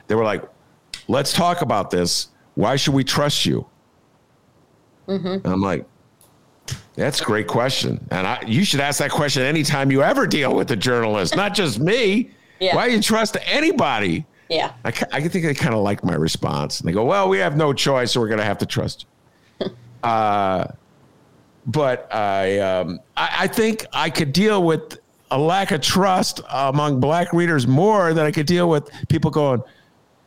they 0.06 0.14
were 0.14 0.24
like, 0.24 0.42
let's 1.08 1.32
talk 1.32 1.62
about 1.62 1.90
this. 1.90 2.28
Why 2.54 2.76
should 2.76 2.94
we 2.94 3.04
trust 3.04 3.46
you? 3.46 3.66
Mm-hmm. 5.08 5.46
I'm 5.46 5.60
like, 5.60 5.86
that's 6.94 7.20
a 7.20 7.24
great 7.24 7.46
question. 7.46 8.06
And 8.10 8.26
I, 8.26 8.42
you 8.46 8.64
should 8.64 8.80
ask 8.80 8.98
that 8.98 9.10
question 9.10 9.42
anytime 9.42 9.90
you 9.90 10.02
ever 10.02 10.26
deal 10.26 10.54
with 10.54 10.70
a 10.70 10.76
journalist, 10.76 11.36
not 11.36 11.54
just 11.54 11.80
me. 11.80 12.30
Yeah. 12.60 12.76
Why 12.76 12.88
do 12.88 12.94
you 12.94 13.02
trust 13.02 13.36
anybody? 13.44 14.24
Yeah. 14.48 14.70
I, 14.84 14.92
I 15.10 15.20
think 15.26 15.44
they 15.44 15.52
kind 15.52 15.74
of 15.74 15.80
like 15.80 16.04
my 16.04 16.14
response. 16.14 16.78
And 16.78 16.88
they 16.88 16.92
go, 16.92 17.04
well, 17.04 17.28
we 17.28 17.38
have 17.38 17.56
no 17.56 17.72
choice, 17.72 18.12
so 18.12 18.20
we're 18.20 18.28
going 18.28 18.38
to 18.38 18.44
have 18.44 18.58
to 18.58 18.66
trust 18.66 19.06
you. 19.58 19.66
uh, 20.08 20.68
but 21.66 22.14
I, 22.14 22.60
um, 22.60 23.00
I, 23.16 23.34
I 23.40 23.46
think 23.48 23.84
I 23.92 24.10
could 24.10 24.32
deal 24.32 24.62
with 24.62 25.00
a 25.32 25.38
lack 25.38 25.72
of 25.72 25.80
trust 25.80 26.40
among 26.50 27.00
black 27.00 27.32
readers 27.32 27.66
more 27.66 28.14
than 28.14 28.26
I 28.26 28.30
could 28.30 28.46
deal 28.46 28.68
with 28.68 28.88
people 29.08 29.32
going, 29.32 29.60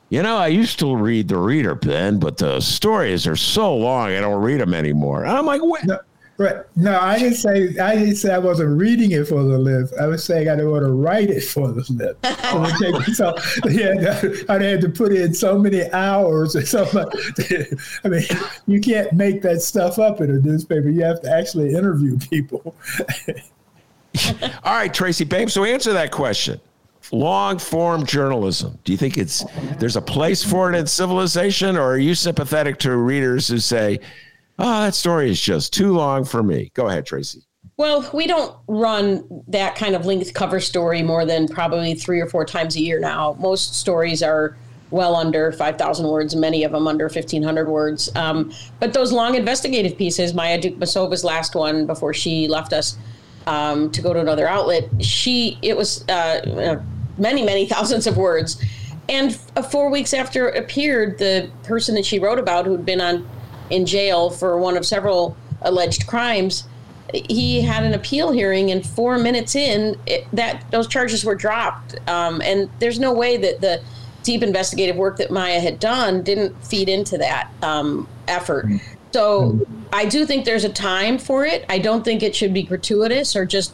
you 0.09 0.21
know, 0.21 0.37
I 0.37 0.47
used 0.47 0.79
to 0.79 0.95
read 0.95 1.29
the 1.29 1.37
Reader, 1.37 1.75
Ben, 1.75 2.19
but 2.19 2.37
the 2.37 2.59
stories 2.59 3.25
are 3.25 3.35
so 3.35 3.75
long, 3.75 4.09
I 4.09 4.19
don't 4.19 4.41
read 4.41 4.61
them 4.61 4.73
anymore. 4.73 5.23
And 5.23 5.35
I'm 5.35 5.45
like, 5.45 5.63
what? 5.63 5.83
No, 5.83 5.99
right. 6.37 6.57
No, 6.75 6.99
I 6.99 7.17
didn't 7.17 7.37
say 7.37 7.77
I 7.79 7.95
didn't 7.95 8.17
say 8.17 8.31
I 8.31 8.37
wasn't 8.37 8.79
reading 8.79 9.11
it 9.11 9.27
for 9.27 9.43
the 9.43 9.57
list. 9.57 9.95
I 9.99 10.05
was 10.05 10.23
saying 10.23 10.47
I 10.47 10.55
didn't 10.55 10.69
want 10.69 10.85
to 10.85 10.91
write 10.91 11.31
it 11.31 11.41
for 11.41 11.71
the 11.71 11.81
list. 11.89 13.15
so, 13.17 13.35
yeah, 13.67 14.21
I 14.47 14.63
had 14.63 14.81
to 14.81 14.89
put 14.89 15.11
in 15.11 15.33
so 15.33 15.57
many 15.57 15.91
hours 15.91 16.55
or 16.55 16.65
so 16.65 16.87
much. 16.93 17.15
I 18.03 18.07
mean, 18.07 18.23
you 18.67 18.79
can't 18.79 19.11
make 19.13 19.41
that 19.41 19.63
stuff 19.63 19.97
up 19.97 20.21
in 20.21 20.29
a 20.29 20.39
newspaper. 20.39 20.89
You 20.89 21.03
have 21.03 21.21
to 21.21 21.31
actually 21.31 21.73
interview 21.73 22.19
people. 22.19 22.75
All 24.63 24.73
right, 24.73 24.93
Tracy 24.93 25.25
Baim. 25.25 25.49
So 25.49 25.63
answer 25.63 25.93
that 25.93 26.11
question 26.11 26.61
long 27.11 27.59
form 27.59 28.05
journalism. 28.05 28.79
Do 28.83 28.91
you 28.91 28.97
think 28.97 29.17
it's 29.17 29.43
there's 29.77 29.95
a 29.95 30.01
place 30.01 30.43
for 30.43 30.71
it 30.71 30.77
in 30.77 30.87
civilization 30.87 31.77
or 31.77 31.91
are 31.91 31.97
you 31.97 32.15
sympathetic 32.15 32.79
to 32.79 32.95
readers 32.95 33.47
who 33.47 33.59
say 33.59 33.99
oh 34.59 34.81
that 34.83 34.95
story 34.95 35.29
is 35.29 35.39
just 35.39 35.73
too 35.73 35.93
long 35.93 36.25
for 36.25 36.43
me 36.43 36.71
go 36.73 36.87
ahead 36.87 37.05
tracy. 37.05 37.41
Well 37.77 38.09
we 38.13 38.27
don't 38.27 38.55
run 38.67 39.43
that 39.47 39.75
kind 39.75 39.95
of 39.95 40.05
length 40.05 40.33
cover 40.33 40.59
story 40.59 41.01
more 41.03 41.25
than 41.25 41.47
probably 41.47 41.93
three 41.93 42.21
or 42.21 42.27
four 42.27 42.45
times 42.45 42.75
a 42.75 42.81
year 42.81 42.99
now. 42.99 43.35
Most 43.39 43.75
stories 43.75 44.23
are 44.23 44.57
well 44.91 45.15
under 45.15 45.51
5000 45.51 46.07
words 46.07 46.35
many 46.35 46.63
of 46.63 46.71
them 46.71 46.87
under 46.87 47.05
1500 47.05 47.67
words. 47.67 48.15
Um, 48.15 48.51
but 48.79 48.93
those 48.93 49.11
long 49.11 49.35
investigative 49.35 49.97
pieces 49.97 50.33
maya 50.33 50.59
dukmasova's 50.59 51.23
last 51.23 51.55
one 51.55 51.85
before 51.85 52.13
she 52.13 52.47
left 52.47 52.71
us 52.73 52.97
um, 53.47 53.91
to 53.91 54.01
go 54.01 54.13
to 54.13 54.19
another 54.19 54.47
outlet 54.47 54.89
she 55.03 55.59
it 55.61 55.77
was 55.77 56.07
uh, 56.09 56.81
many, 57.17 57.43
many 57.43 57.65
thousands 57.67 58.07
of 58.07 58.17
words. 58.17 58.63
And 59.07 59.37
uh, 59.55 59.61
four 59.61 59.89
weeks 59.89 60.13
after 60.13 60.49
it 60.49 60.57
appeared, 60.57 61.19
the 61.19 61.49
person 61.63 61.95
that 61.95 62.05
she 62.05 62.19
wrote 62.19 62.39
about, 62.39 62.65
who'd 62.65 62.85
been 62.85 63.01
on 63.01 63.27
in 63.69 63.85
jail 63.85 64.29
for 64.29 64.57
one 64.57 64.77
of 64.77 64.85
several 64.85 65.37
alleged 65.61 66.07
crimes, 66.07 66.67
he 67.13 67.61
had 67.61 67.83
an 67.83 67.93
appeal 67.93 68.31
hearing, 68.31 68.71
and 68.71 68.85
four 68.85 69.17
minutes 69.17 69.55
in, 69.55 69.97
it, 70.05 70.27
that 70.33 70.69
those 70.71 70.87
charges 70.87 71.23
were 71.23 71.35
dropped. 71.35 71.95
Um, 72.09 72.41
and 72.41 72.69
there's 72.79 72.99
no 72.99 73.13
way 73.13 73.37
that 73.37 73.61
the 73.61 73.81
deep 74.23 74.41
investigative 74.41 74.95
work 74.95 75.17
that 75.17 75.29
Maya 75.29 75.59
had 75.59 75.79
done 75.79 76.23
didn't 76.23 76.55
feed 76.65 76.89
into 76.89 77.17
that 77.19 77.51
um, 77.61 78.07
effort. 78.27 78.65
So 79.11 79.65
I 79.93 80.05
do 80.05 80.25
think 80.25 80.45
there's 80.45 80.65
a 80.65 80.69
time 80.69 81.19
for 81.19 81.45
it. 81.45 81.63
I 81.69 81.77
don't 81.77 82.03
think 82.03 82.23
it 82.23 82.35
should 82.35 82.53
be 82.53 82.63
gratuitous 82.63 83.35
or 83.35 83.45
just 83.45 83.73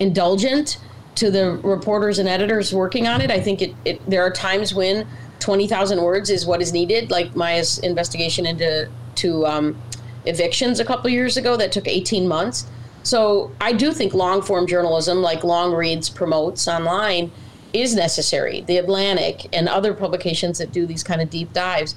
indulgent 0.00 0.78
to 1.20 1.30
the 1.30 1.52
reporters 1.62 2.18
and 2.18 2.26
editors 2.26 2.72
working 2.72 3.06
on 3.06 3.20
it. 3.20 3.30
I 3.30 3.40
think 3.40 3.60
it, 3.60 3.74
it 3.84 4.10
there 4.10 4.22
are 4.22 4.30
times 4.30 4.74
when 4.74 5.06
20,000 5.40 6.00
words 6.00 6.30
is 6.30 6.46
what 6.46 6.62
is 6.62 6.72
needed, 6.72 7.10
like 7.10 7.36
Maya's 7.36 7.78
investigation 7.80 8.46
into 8.46 8.88
to 9.16 9.46
um, 9.46 9.76
evictions 10.24 10.80
a 10.80 10.84
couple 10.84 11.10
years 11.10 11.36
ago 11.36 11.58
that 11.58 11.72
took 11.72 11.86
18 11.86 12.26
months. 12.26 12.66
So 13.02 13.52
I 13.60 13.74
do 13.74 13.92
think 13.92 14.14
long 14.14 14.40
form 14.40 14.66
journalism, 14.66 15.20
like 15.20 15.44
Long 15.44 15.74
Reads 15.74 16.08
promotes 16.08 16.66
online, 16.66 17.30
is 17.74 17.94
necessary. 17.94 18.62
The 18.62 18.78
Atlantic 18.78 19.46
and 19.52 19.68
other 19.68 19.92
publications 19.92 20.56
that 20.56 20.72
do 20.72 20.86
these 20.86 21.02
kind 21.02 21.20
of 21.20 21.28
deep 21.28 21.52
dives 21.52 21.94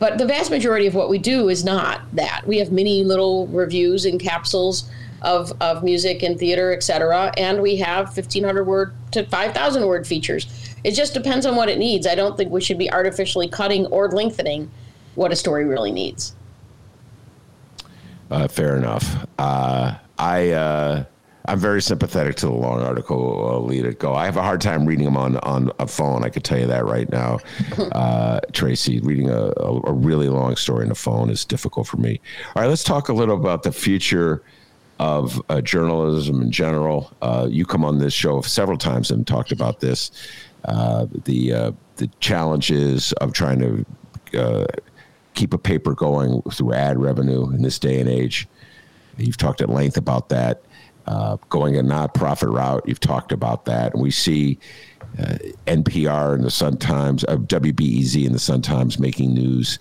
But 0.00 0.18
the 0.18 0.26
vast 0.26 0.50
majority 0.50 0.88
of 0.88 0.94
what 0.94 1.08
we 1.08 1.18
do 1.18 1.48
is 1.48 1.64
not 1.64 2.02
that. 2.14 2.42
We 2.44 2.58
have 2.58 2.72
many 2.72 3.04
little 3.04 3.46
reviews 3.46 4.04
and 4.04 4.20
capsules 4.20 4.90
of, 5.24 5.52
of 5.60 5.82
music 5.82 6.22
and 6.22 6.38
theater, 6.38 6.72
et 6.72 6.82
cetera, 6.82 7.32
and 7.36 7.60
we 7.60 7.76
have 7.76 8.06
1,500 8.16 8.64
word 8.64 8.94
to 9.12 9.24
5,000 9.24 9.86
word 9.86 10.06
features. 10.06 10.76
It 10.84 10.92
just 10.92 11.14
depends 11.14 11.46
on 11.46 11.56
what 11.56 11.68
it 11.68 11.78
needs. 11.78 12.06
I 12.06 12.14
don't 12.14 12.36
think 12.36 12.52
we 12.52 12.60
should 12.60 12.78
be 12.78 12.92
artificially 12.92 13.48
cutting 13.48 13.86
or 13.86 14.10
lengthening 14.10 14.70
what 15.14 15.32
a 15.32 15.36
story 15.36 15.64
really 15.64 15.92
needs. 15.92 16.34
Uh, 18.30 18.48
fair 18.48 18.76
enough. 18.76 19.26
Uh, 19.38 19.94
I 20.18 20.50
uh, 20.50 21.04
I'm 21.46 21.58
very 21.58 21.82
sympathetic 21.82 22.36
to 22.36 22.46
the 22.46 22.52
long 22.52 22.80
article. 22.80 23.48
I'll 23.48 23.64
lead 23.64 23.84
it 23.84 23.98
go. 23.98 24.14
I 24.14 24.24
have 24.24 24.36
a 24.36 24.42
hard 24.42 24.60
time 24.60 24.86
reading 24.86 25.04
them 25.04 25.16
on 25.16 25.36
on 25.38 25.70
a 25.78 25.86
phone. 25.86 26.24
I 26.24 26.30
could 26.30 26.42
tell 26.42 26.58
you 26.58 26.66
that 26.66 26.86
right 26.86 27.08
now, 27.10 27.38
uh, 27.92 28.40
Tracy. 28.52 29.00
Reading 29.00 29.28
a, 29.28 29.52
a, 29.56 29.80
a, 29.84 29.92
really 29.92 30.28
long 30.28 30.56
story 30.56 30.82
on 30.82 30.88
the 30.88 30.94
phone 30.94 31.30
is 31.30 31.44
difficult 31.44 31.86
for 31.86 31.98
me. 31.98 32.20
All 32.56 32.62
right, 32.62 32.68
let's 32.68 32.84
talk 32.84 33.08
a 33.08 33.12
little 33.12 33.36
about 33.36 33.62
the 33.62 33.72
future 33.72 34.42
of 34.98 35.42
uh, 35.48 35.60
journalism 35.60 36.40
in 36.42 36.50
general. 36.50 37.12
Uh, 37.20 37.46
you 37.50 37.64
come 37.64 37.84
on 37.84 37.98
this 37.98 38.12
show 38.12 38.40
several 38.42 38.78
times 38.78 39.10
and 39.10 39.26
talked 39.26 39.52
about 39.52 39.80
this. 39.80 40.10
Uh, 40.64 41.06
the 41.24 41.52
uh, 41.52 41.72
the 41.96 42.08
challenges 42.20 43.12
of 43.14 43.32
trying 43.32 43.58
to 43.58 44.38
uh, 44.38 44.66
keep 45.34 45.52
a 45.52 45.58
paper 45.58 45.94
going 45.94 46.42
through 46.52 46.72
ad 46.72 46.98
revenue 46.98 47.50
in 47.50 47.62
this 47.62 47.78
day 47.78 48.00
and 48.00 48.08
age. 48.08 48.48
You've 49.16 49.36
talked 49.36 49.60
at 49.60 49.68
length 49.68 49.96
about 49.96 50.28
that 50.30 50.62
uh, 51.06 51.36
going 51.50 51.76
a 51.76 51.82
nonprofit 51.82 52.52
route. 52.52 52.82
You've 52.86 53.00
talked 53.00 53.30
about 53.30 53.64
that, 53.66 53.92
and 53.92 54.02
we 54.02 54.10
see 54.10 54.58
NPR 55.66 56.34
and 56.34 56.42
the 56.42 56.50
Sun 56.50 56.78
Times, 56.78 57.24
WBEZ 57.24 58.26
and 58.26 58.34
the 58.34 58.40
Sun 58.40 58.62
Times 58.62 58.98
making 58.98 59.34
news 59.34 59.78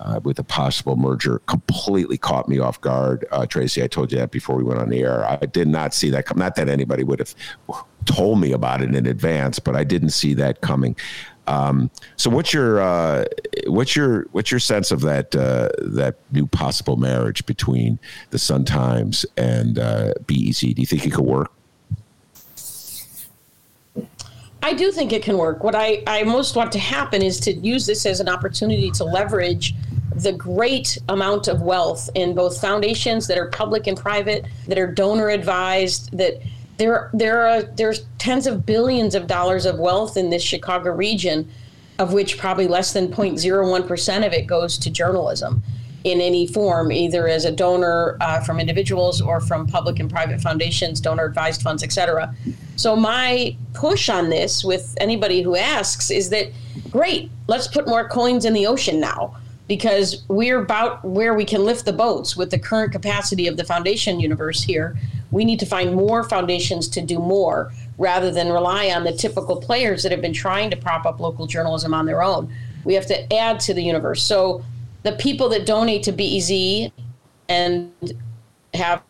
uh, 0.00 0.20
with 0.24 0.38
a 0.38 0.44
possible 0.44 0.96
merger. 0.96 1.40
Completely 1.46 2.18
caught 2.18 2.48
me 2.48 2.58
off 2.58 2.80
guard, 2.80 3.26
uh, 3.30 3.46
Tracy. 3.46 3.82
I 3.82 3.86
told 3.86 4.10
you 4.10 4.18
that 4.18 4.30
before 4.30 4.56
we 4.56 4.64
went 4.64 4.80
on 4.80 4.88
the 4.88 5.00
air. 5.00 5.24
I 5.24 5.46
did 5.46 5.68
not 5.68 5.94
see 5.94 6.10
that 6.10 6.26
come. 6.26 6.38
Not 6.38 6.54
that 6.56 6.68
anybody 6.68 7.04
would 7.04 7.18
have 7.18 7.34
told 8.06 8.40
me 8.40 8.52
about 8.52 8.82
it 8.82 8.94
in 8.94 9.06
advance, 9.06 9.58
but 9.58 9.76
I 9.76 9.84
didn't 9.84 10.10
see 10.10 10.34
that 10.34 10.62
coming. 10.62 10.96
Um, 11.46 11.90
so 12.16 12.30
what's 12.30 12.54
your 12.54 12.80
uh, 12.80 13.24
what's 13.66 13.96
your 13.96 14.26
what's 14.32 14.50
your 14.50 14.60
sense 14.60 14.90
of 14.90 15.00
that 15.02 15.34
uh, 15.34 15.68
that 15.78 16.16
new 16.32 16.46
possible 16.46 16.96
marriage 16.96 17.44
between 17.44 17.98
the 18.30 18.38
Sun 18.38 18.64
Times 18.64 19.26
and 19.36 19.78
uh, 19.78 20.14
BEZ? 20.26 20.74
Do 20.74 20.80
you 20.80 20.86
think 20.86 21.06
it 21.06 21.12
could 21.12 21.24
work? 21.24 21.52
I 24.62 24.74
do 24.74 24.92
think 24.92 25.12
it 25.12 25.22
can 25.22 25.38
work. 25.38 25.64
What 25.64 25.74
I, 25.74 26.02
I 26.06 26.22
most 26.22 26.54
want 26.54 26.70
to 26.72 26.78
happen 26.78 27.22
is 27.22 27.40
to 27.40 27.52
use 27.52 27.86
this 27.86 28.04
as 28.04 28.20
an 28.20 28.28
opportunity 28.28 28.90
to 28.92 29.04
leverage 29.04 29.74
the 30.14 30.32
great 30.32 30.98
amount 31.08 31.48
of 31.48 31.62
wealth 31.62 32.10
in 32.14 32.34
both 32.34 32.60
foundations 32.60 33.26
that 33.26 33.38
are 33.38 33.46
public 33.46 33.86
and 33.86 33.96
private, 33.96 34.44
that 34.66 34.78
are 34.78 34.86
donor 34.86 35.28
advised, 35.28 36.16
that 36.16 36.40
there 36.76 37.10
there 37.12 37.46
are 37.46 37.62
there's 37.62 38.06
tens 38.18 38.46
of 38.46 38.64
billions 38.64 39.14
of 39.14 39.26
dollars 39.26 39.66
of 39.66 39.78
wealth 39.78 40.16
in 40.16 40.30
this 40.30 40.42
Chicago 40.42 40.90
region, 40.90 41.48
of 41.98 42.12
which 42.12 42.38
probably 42.38 42.66
less 42.66 42.92
than 42.92 43.08
0.01 43.08 43.86
percent 43.86 44.24
of 44.24 44.32
it 44.32 44.46
goes 44.46 44.78
to 44.78 44.90
journalism 44.90 45.62
in 46.04 46.20
any 46.20 46.46
form, 46.46 46.90
either 46.90 47.28
as 47.28 47.44
a 47.44 47.52
donor 47.52 48.16
uh, 48.22 48.40
from 48.40 48.58
individuals 48.58 49.20
or 49.20 49.38
from 49.38 49.66
public 49.66 49.98
and 49.98 50.10
private 50.10 50.40
foundations, 50.40 50.98
donor 50.98 51.26
advised 51.26 51.60
funds, 51.60 51.82
et 51.82 51.92
cetera. 51.92 52.34
So 52.76 52.96
my 52.96 53.54
push 53.74 54.08
on 54.08 54.30
this 54.30 54.64
with 54.64 54.94
anybody 54.98 55.42
who 55.42 55.56
asks 55.56 56.10
is 56.10 56.30
that 56.30 56.50
great, 56.88 57.30
let's 57.48 57.68
put 57.68 57.86
more 57.86 58.08
coins 58.08 58.46
in 58.46 58.54
the 58.54 58.66
ocean 58.66 58.98
now 58.98 59.36
because 59.70 60.24
we're 60.26 60.60
about 60.60 61.04
where 61.04 61.32
we 61.32 61.44
can 61.44 61.64
lift 61.64 61.84
the 61.84 61.92
boats 61.92 62.36
with 62.36 62.50
the 62.50 62.58
current 62.58 62.90
capacity 62.90 63.46
of 63.46 63.56
the 63.56 63.62
foundation 63.62 64.18
universe 64.18 64.64
here. 64.64 64.98
We 65.30 65.44
need 65.44 65.60
to 65.60 65.64
find 65.64 65.94
more 65.94 66.24
foundations 66.24 66.88
to 66.88 67.00
do 67.00 67.20
more 67.20 67.70
rather 67.96 68.32
than 68.32 68.48
rely 68.48 68.90
on 68.90 69.04
the 69.04 69.12
typical 69.12 69.60
players 69.60 70.02
that 70.02 70.10
have 70.10 70.20
been 70.20 70.32
trying 70.32 70.70
to 70.70 70.76
prop 70.76 71.06
up 71.06 71.20
local 71.20 71.46
journalism 71.46 71.94
on 71.94 72.04
their 72.04 72.20
own. 72.20 72.52
We 72.82 72.94
have 72.94 73.06
to 73.06 73.32
add 73.32 73.60
to 73.60 73.72
the 73.72 73.80
universe. 73.80 74.24
So 74.24 74.64
the 75.04 75.12
people 75.12 75.48
that 75.50 75.66
donate 75.66 76.02
to 76.02 76.12
BEZ 76.12 76.90
and 77.48 77.92
have 78.74 79.04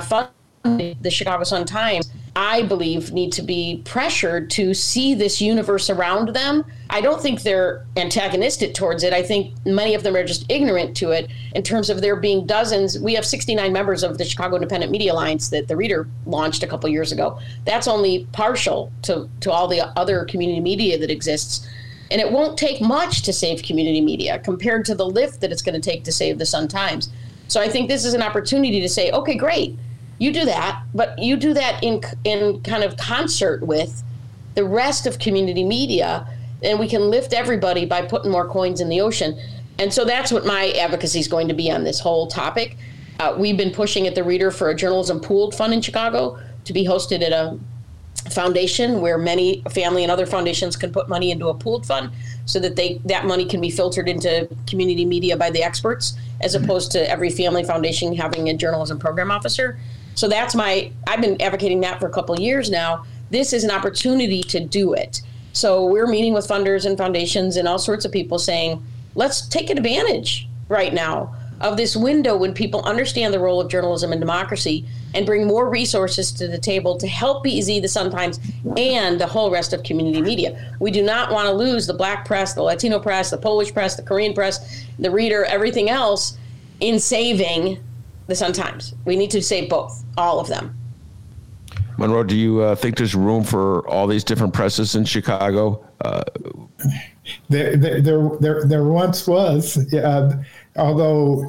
funded 0.00 1.00
the 1.00 1.10
Chicago 1.12 1.44
Sun 1.44 1.66
Times 1.66 2.09
I 2.40 2.62
believe, 2.62 3.12
need 3.12 3.32
to 3.34 3.42
be 3.42 3.82
pressured 3.84 4.48
to 4.52 4.72
see 4.72 5.14
this 5.14 5.42
universe 5.42 5.90
around 5.90 6.30
them. 6.30 6.64
I 6.88 7.02
don't 7.02 7.20
think 7.20 7.42
they're 7.42 7.84
antagonistic 7.98 8.72
towards 8.72 9.04
it. 9.04 9.12
I 9.12 9.22
think 9.22 9.54
many 9.66 9.94
of 9.94 10.04
them 10.04 10.16
are 10.16 10.24
just 10.24 10.50
ignorant 10.50 10.96
to 10.96 11.10
it 11.10 11.30
in 11.54 11.62
terms 11.62 11.90
of 11.90 12.00
there 12.00 12.16
being 12.16 12.46
dozens. 12.46 12.98
We 12.98 13.12
have 13.12 13.26
69 13.26 13.70
members 13.74 14.02
of 14.02 14.16
the 14.16 14.24
Chicago 14.24 14.56
Independent 14.56 14.90
Media 14.90 15.12
Alliance 15.12 15.50
that 15.50 15.68
the 15.68 15.76
Reader 15.76 16.08
launched 16.24 16.62
a 16.62 16.66
couple 16.66 16.88
years 16.88 17.12
ago. 17.12 17.38
That's 17.66 17.86
only 17.86 18.26
partial 18.32 18.90
to, 19.02 19.28
to 19.40 19.52
all 19.52 19.68
the 19.68 19.92
other 19.98 20.24
community 20.24 20.60
media 20.60 20.96
that 20.96 21.10
exists. 21.10 21.68
And 22.10 22.22
it 22.22 22.32
won't 22.32 22.56
take 22.56 22.80
much 22.80 23.20
to 23.24 23.34
save 23.34 23.62
community 23.62 24.00
media 24.00 24.38
compared 24.38 24.86
to 24.86 24.94
the 24.94 25.04
lift 25.04 25.42
that 25.42 25.52
it's 25.52 25.60
going 25.60 25.78
to 25.78 25.90
take 25.90 26.04
to 26.04 26.12
save 26.12 26.38
the 26.38 26.46
Sun 26.46 26.68
Times. 26.68 27.10
So 27.48 27.60
I 27.60 27.68
think 27.68 27.90
this 27.90 28.06
is 28.06 28.14
an 28.14 28.22
opportunity 28.22 28.80
to 28.80 28.88
say, 28.88 29.10
okay, 29.10 29.34
great 29.34 29.78
you 30.20 30.32
do 30.32 30.44
that, 30.44 30.84
but 30.94 31.18
you 31.18 31.36
do 31.36 31.54
that 31.54 31.82
in 31.82 32.02
in 32.24 32.60
kind 32.60 32.84
of 32.84 32.96
concert 32.98 33.62
with 33.62 34.04
the 34.54 34.64
rest 34.64 35.06
of 35.06 35.18
community 35.18 35.64
media, 35.64 36.28
and 36.62 36.78
we 36.78 36.86
can 36.86 37.10
lift 37.10 37.32
everybody 37.32 37.86
by 37.86 38.02
putting 38.02 38.30
more 38.30 38.46
coins 38.46 38.80
in 38.80 38.90
the 38.90 39.00
ocean. 39.00 39.40
And 39.78 39.92
so 39.92 40.04
that's 40.04 40.30
what 40.30 40.44
my 40.44 40.72
advocacy 40.72 41.20
is 41.20 41.26
going 41.26 41.48
to 41.48 41.54
be 41.54 41.70
on 41.70 41.84
this 41.84 41.98
whole 41.98 42.26
topic. 42.26 42.76
Uh, 43.18 43.34
we've 43.38 43.56
been 43.56 43.72
pushing 43.72 44.06
at 44.06 44.14
the 44.14 44.22
Reader 44.22 44.50
for 44.50 44.68
a 44.68 44.74
journalism 44.74 45.20
pooled 45.20 45.54
fund 45.54 45.72
in 45.72 45.80
Chicago 45.80 46.38
to 46.64 46.72
be 46.74 46.86
hosted 46.86 47.22
at 47.22 47.32
a 47.32 47.58
foundation 48.30 49.00
where 49.00 49.16
many 49.16 49.62
family 49.70 50.02
and 50.02 50.12
other 50.12 50.26
foundations 50.26 50.76
can 50.76 50.92
put 50.92 51.08
money 51.08 51.30
into 51.30 51.48
a 51.48 51.54
pooled 51.54 51.86
fund 51.86 52.10
so 52.44 52.60
that 52.60 52.76
they 52.76 53.00
that 53.06 53.24
money 53.24 53.46
can 53.46 53.60
be 53.60 53.70
filtered 53.70 54.06
into 54.06 54.46
community 54.66 55.06
media 55.06 55.34
by 55.34 55.48
the 55.48 55.62
experts 55.62 56.18
as 56.42 56.54
opposed 56.54 56.92
to 56.92 57.10
every 57.10 57.30
family 57.30 57.64
foundation 57.64 58.14
having 58.14 58.50
a 58.50 58.54
journalism 58.54 58.98
program 58.98 59.30
officer 59.30 59.78
so 60.14 60.28
that's 60.28 60.54
my, 60.54 60.90
I've 61.06 61.20
been 61.20 61.40
advocating 61.40 61.80
that 61.80 62.00
for 62.00 62.06
a 62.06 62.10
couple 62.10 62.38
years 62.38 62.70
now. 62.70 63.04
This 63.30 63.52
is 63.52 63.64
an 63.64 63.70
opportunity 63.70 64.42
to 64.44 64.60
do 64.60 64.92
it. 64.92 65.22
So 65.52 65.84
we're 65.86 66.06
meeting 66.06 66.32
with 66.32 66.46
funders 66.46 66.84
and 66.84 66.96
foundations 66.96 67.56
and 67.56 67.66
all 67.66 67.78
sorts 67.78 68.04
of 68.04 68.12
people 68.12 68.38
saying, 68.38 68.84
let's 69.14 69.48
take 69.48 69.70
advantage 69.70 70.48
right 70.68 70.92
now 70.92 71.34
of 71.60 71.76
this 71.76 71.94
window 71.94 72.36
when 72.36 72.54
people 72.54 72.82
understand 72.84 73.34
the 73.34 73.38
role 73.38 73.60
of 73.60 73.68
journalism 73.68 74.12
and 74.12 74.20
democracy 74.20 74.86
and 75.14 75.26
bring 75.26 75.46
more 75.46 75.68
resources 75.68 76.32
to 76.32 76.48
the 76.48 76.58
table 76.58 76.96
to 76.96 77.06
help 77.06 77.44
BEZ, 77.44 77.82
the 77.82 77.88
Sun 77.88 78.10
Times, 78.10 78.40
and 78.76 79.20
the 79.20 79.26
whole 79.26 79.50
rest 79.50 79.72
of 79.72 79.82
community 79.82 80.22
media. 80.22 80.74
We 80.78 80.90
do 80.90 81.02
not 81.02 81.30
want 81.30 81.46
to 81.46 81.52
lose 81.52 81.86
the 81.86 81.94
black 81.94 82.24
press, 82.24 82.54
the 82.54 82.62
Latino 82.62 82.98
press, 82.98 83.30
the 83.30 83.36
Polish 83.36 83.74
press, 83.74 83.96
the 83.96 84.02
Korean 84.02 84.32
press, 84.32 84.86
the 84.98 85.10
reader, 85.10 85.44
everything 85.44 85.90
else 85.90 86.38
in 86.80 86.98
saving 86.98 87.78
the 88.30 88.36
Sun 88.36 88.54
Times. 88.54 88.94
We 89.04 89.16
need 89.16 89.30
to 89.32 89.42
save 89.42 89.68
both, 89.68 90.02
all 90.16 90.40
of 90.40 90.48
them. 90.48 90.74
Monroe, 91.98 92.24
do 92.24 92.34
you 92.34 92.62
uh, 92.62 92.74
think 92.74 92.96
there's 92.96 93.14
room 93.14 93.44
for 93.44 93.86
all 93.86 94.06
these 94.06 94.24
different 94.24 94.54
presses 94.54 94.94
in 94.94 95.04
Chicago? 95.04 95.86
Uh, 96.00 96.24
there, 97.50 97.76
there, 97.76 98.00
there, 98.00 98.30
there, 98.40 98.64
there 98.64 98.84
once 98.84 99.26
was, 99.26 99.76
uh, 99.92 100.42
although 100.76 101.44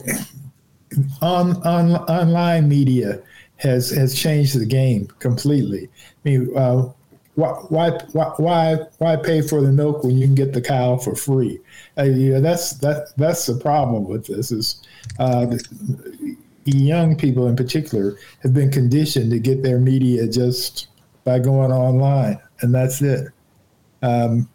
on, 1.21 1.55
on 1.65 1.95
online 1.95 2.67
media 2.67 3.21
has 3.55 3.91
has 3.91 4.13
changed 4.13 4.59
the 4.59 4.65
game 4.65 5.07
completely. 5.19 5.87
I 5.87 6.29
mean, 6.29 6.51
uh, 6.57 6.89
why, 7.35 7.49
why, 7.69 7.89
why, 8.37 8.75
why 8.97 9.15
pay 9.15 9.41
for 9.41 9.61
the 9.61 9.71
milk 9.71 10.03
when 10.03 10.17
you 10.17 10.25
can 10.25 10.35
get 10.35 10.51
the 10.51 10.61
cow 10.61 10.97
for 10.97 11.15
free? 11.15 11.59
Uh, 11.97 12.03
you 12.03 12.31
know, 12.31 12.41
that's 12.41 12.73
that 12.79 13.13
that's 13.15 13.45
the 13.45 13.55
problem 13.55 14.03
with 14.05 14.27
this 14.27 14.51
is 14.51 14.81
uh, 15.19 15.45
young 16.65 17.15
people 17.15 17.47
in 17.47 17.55
particular 17.55 18.17
have 18.43 18.53
been 18.53 18.71
conditioned 18.71 19.31
to 19.31 19.39
get 19.39 19.63
their 19.63 19.79
media 19.79 20.27
just 20.27 20.87
by 21.23 21.39
going 21.39 21.71
online, 21.71 22.39
and 22.61 22.73
that's 22.73 23.01
it. 23.01 23.29
Um, 24.03 24.49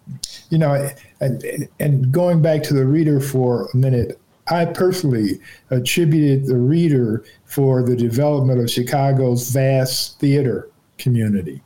you 0.50 0.58
know, 0.58 0.88
and, 1.20 1.68
and 1.78 2.10
going 2.10 2.42
back 2.42 2.62
to 2.64 2.74
the 2.74 2.84
reader 2.84 3.20
for 3.20 3.68
a 3.72 3.76
minute, 3.76 4.20
I 4.48 4.64
personally 4.64 5.40
attributed 5.70 6.46
the 6.46 6.56
reader 6.56 7.24
for 7.44 7.82
the 7.82 7.96
development 7.96 8.60
of 8.60 8.70
Chicago's 8.70 9.50
vast 9.50 10.20
theater 10.20 10.70
community 10.98 11.62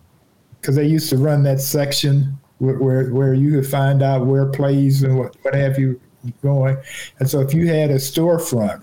because 0.60 0.76
they 0.76 0.86
used 0.86 1.10
to 1.10 1.16
run 1.16 1.42
that 1.44 1.60
section 1.60 2.38
where, 2.58 2.78
where, 2.78 3.10
where 3.12 3.34
you 3.34 3.50
could 3.52 3.66
find 3.66 4.02
out 4.02 4.26
where 4.26 4.46
plays 4.46 5.02
and 5.02 5.18
what, 5.18 5.36
what 5.42 5.54
have 5.54 5.78
you 5.78 6.00
going. 6.42 6.76
And 7.18 7.28
so 7.28 7.40
if 7.40 7.54
you 7.54 7.66
had 7.68 7.90
a 7.90 7.96
storefront 7.96 8.82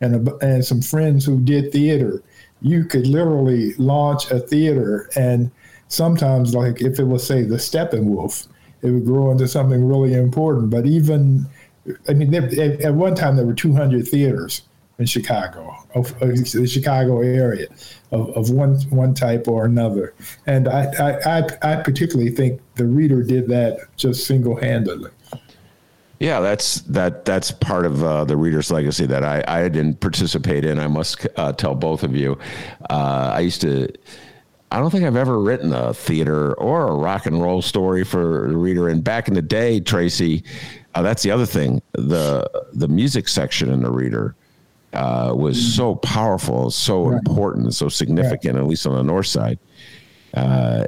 and, 0.00 0.28
a, 0.28 0.36
and 0.36 0.64
some 0.64 0.82
friends 0.82 1.24
who 1.24 1.40
did 1.40 1.72
theater, 1.72 2.22
you 2.62 2.84
could 2.84 3.06
literally 3.06 3.74
launch 3.74 4.30
a 4.30 4.40
theater. 4.40 5.10
And 5.16 5.50
sometimes, 5.88 6.54
like 6.54 6.82
if 6.82 6.98
it 6.98 7.04
was, 7.04 7.26
say, 7.26 7.42
the 7.42 7.56
Steppenwolf, 7.56 8.48
it 8.82 8.90
would 8.90 9.06
grow 9.06 9.30
into 9.30 9.48
something 9.48 9.84
really 9.86 10.14
important. 10.14 10.70
But 10.70 10.86
even 10.86 11.46
I 12.08 12.14
mean, 12.14 12.30
there, 12.30 12.86
at, 12.86 12.94
one 12.94 13.14
time 13.14 13.36
there 13.36 13.46
were 13.46 13.54
200 13.54 14.06
theaters 14.06 14.62
in 14.98 15.06
Chicago, 15.06 15.76
of, 15.94 16.10
of 16.22 16.50
the 16.52 16.66
Chicago 16.66 17.20
area, 17.20 17.66
of, 18.12 18.30
of 18.30 18.50
one 18.50 18.76
one 18.88 19.14
type 19.14 19.46
or 19.46 19.66
another. 19.66 20.14
And 20.46 20.68
I, 20.68 20.86
I, 20.98 21.38
I, 21.38 21.72
I 21.72 21.82
particularly 21.82 22.30
think 22.30 22.60
the 22.76 22.86
reader 22.86 23.22
did 23.22 23.48
that 23.48 23.78
just 23.96 24.26
single 24.26 24.56
handedly. 24.56 25.10
Yeah, 26.18 26.40
that's 26.40 26.80
that. 26.82 27.24
That's 27.24 27.50
part 27.50 27.84
of 27.84 28.02
uh, 28.02 28.24
the 28.24 28.36
reader's 28.36 28.70
legacy 28.70 29.06
that 29.06 29.22
I, 29.22 29.44
I 29.46 29.68
didn't 29.68 30.00
participate 30.00 30.64
in. 30.64 30.78
I 30.78 30.86
must 30.86 31.26
uh, 31.36 31.52
tell 31.52 31.74
both 31.74 32.02
of 32.02 32.16
you. 32.16 32.38
Uh, 32.88 33.32
I 33.34 33.40
used 33.40 33.60
to. 33.62 33.88
I 34.72 34.80
don't 34.80 34.90
think 34.90 35.04
I've 35.04 35.16
ever 35.16 35.38
written 35.38 35.72
a 35.72 35.94
theater 35.94 36.54
or 36.54 36.88
a 36.88 36.94
rock 36.94 37.26
and 37.26 37.40
roll 37.40 37.62
story 37.62 38.02
for 38.02 38.48
the 38.48 38.56
reader. 38.56 38.88
And 38.88 39.04
back 39.04 39.28
in 39.28 39.34
the 39.34 39.42
day, 39.42 39.78
Tracy, 39.78 40.42
uh, 40.94 41.02
that's 41.02 41.22
the 41.22 41.30
other 41.30 41.46
thing. 41.46 41.82
the 41.92 42.48
The 42.72 42.88
music 42.88 43.28
section 43.28 43.70
in 43.70 43.82
the 43.82 43.90
reader 43.90 44.34
uh, 44.92 45.34
was 45.36 45.58
mm. 45.58 45.76
so 45.76 45.94
powerful, 45.96 46.70
so 46.70 47.08
right. 47.08 47.18
important, 47.18 47.74
so 47.74 47.88
significant, 47.88 48.54
right. 48.54 48.62
at 48.62 48.66
least 48.66 48.86
on 48.86 48.94
the 48.94 49.02
north 49.02 49.26
side. 49.26 49.58
Uh, 50.34 50.84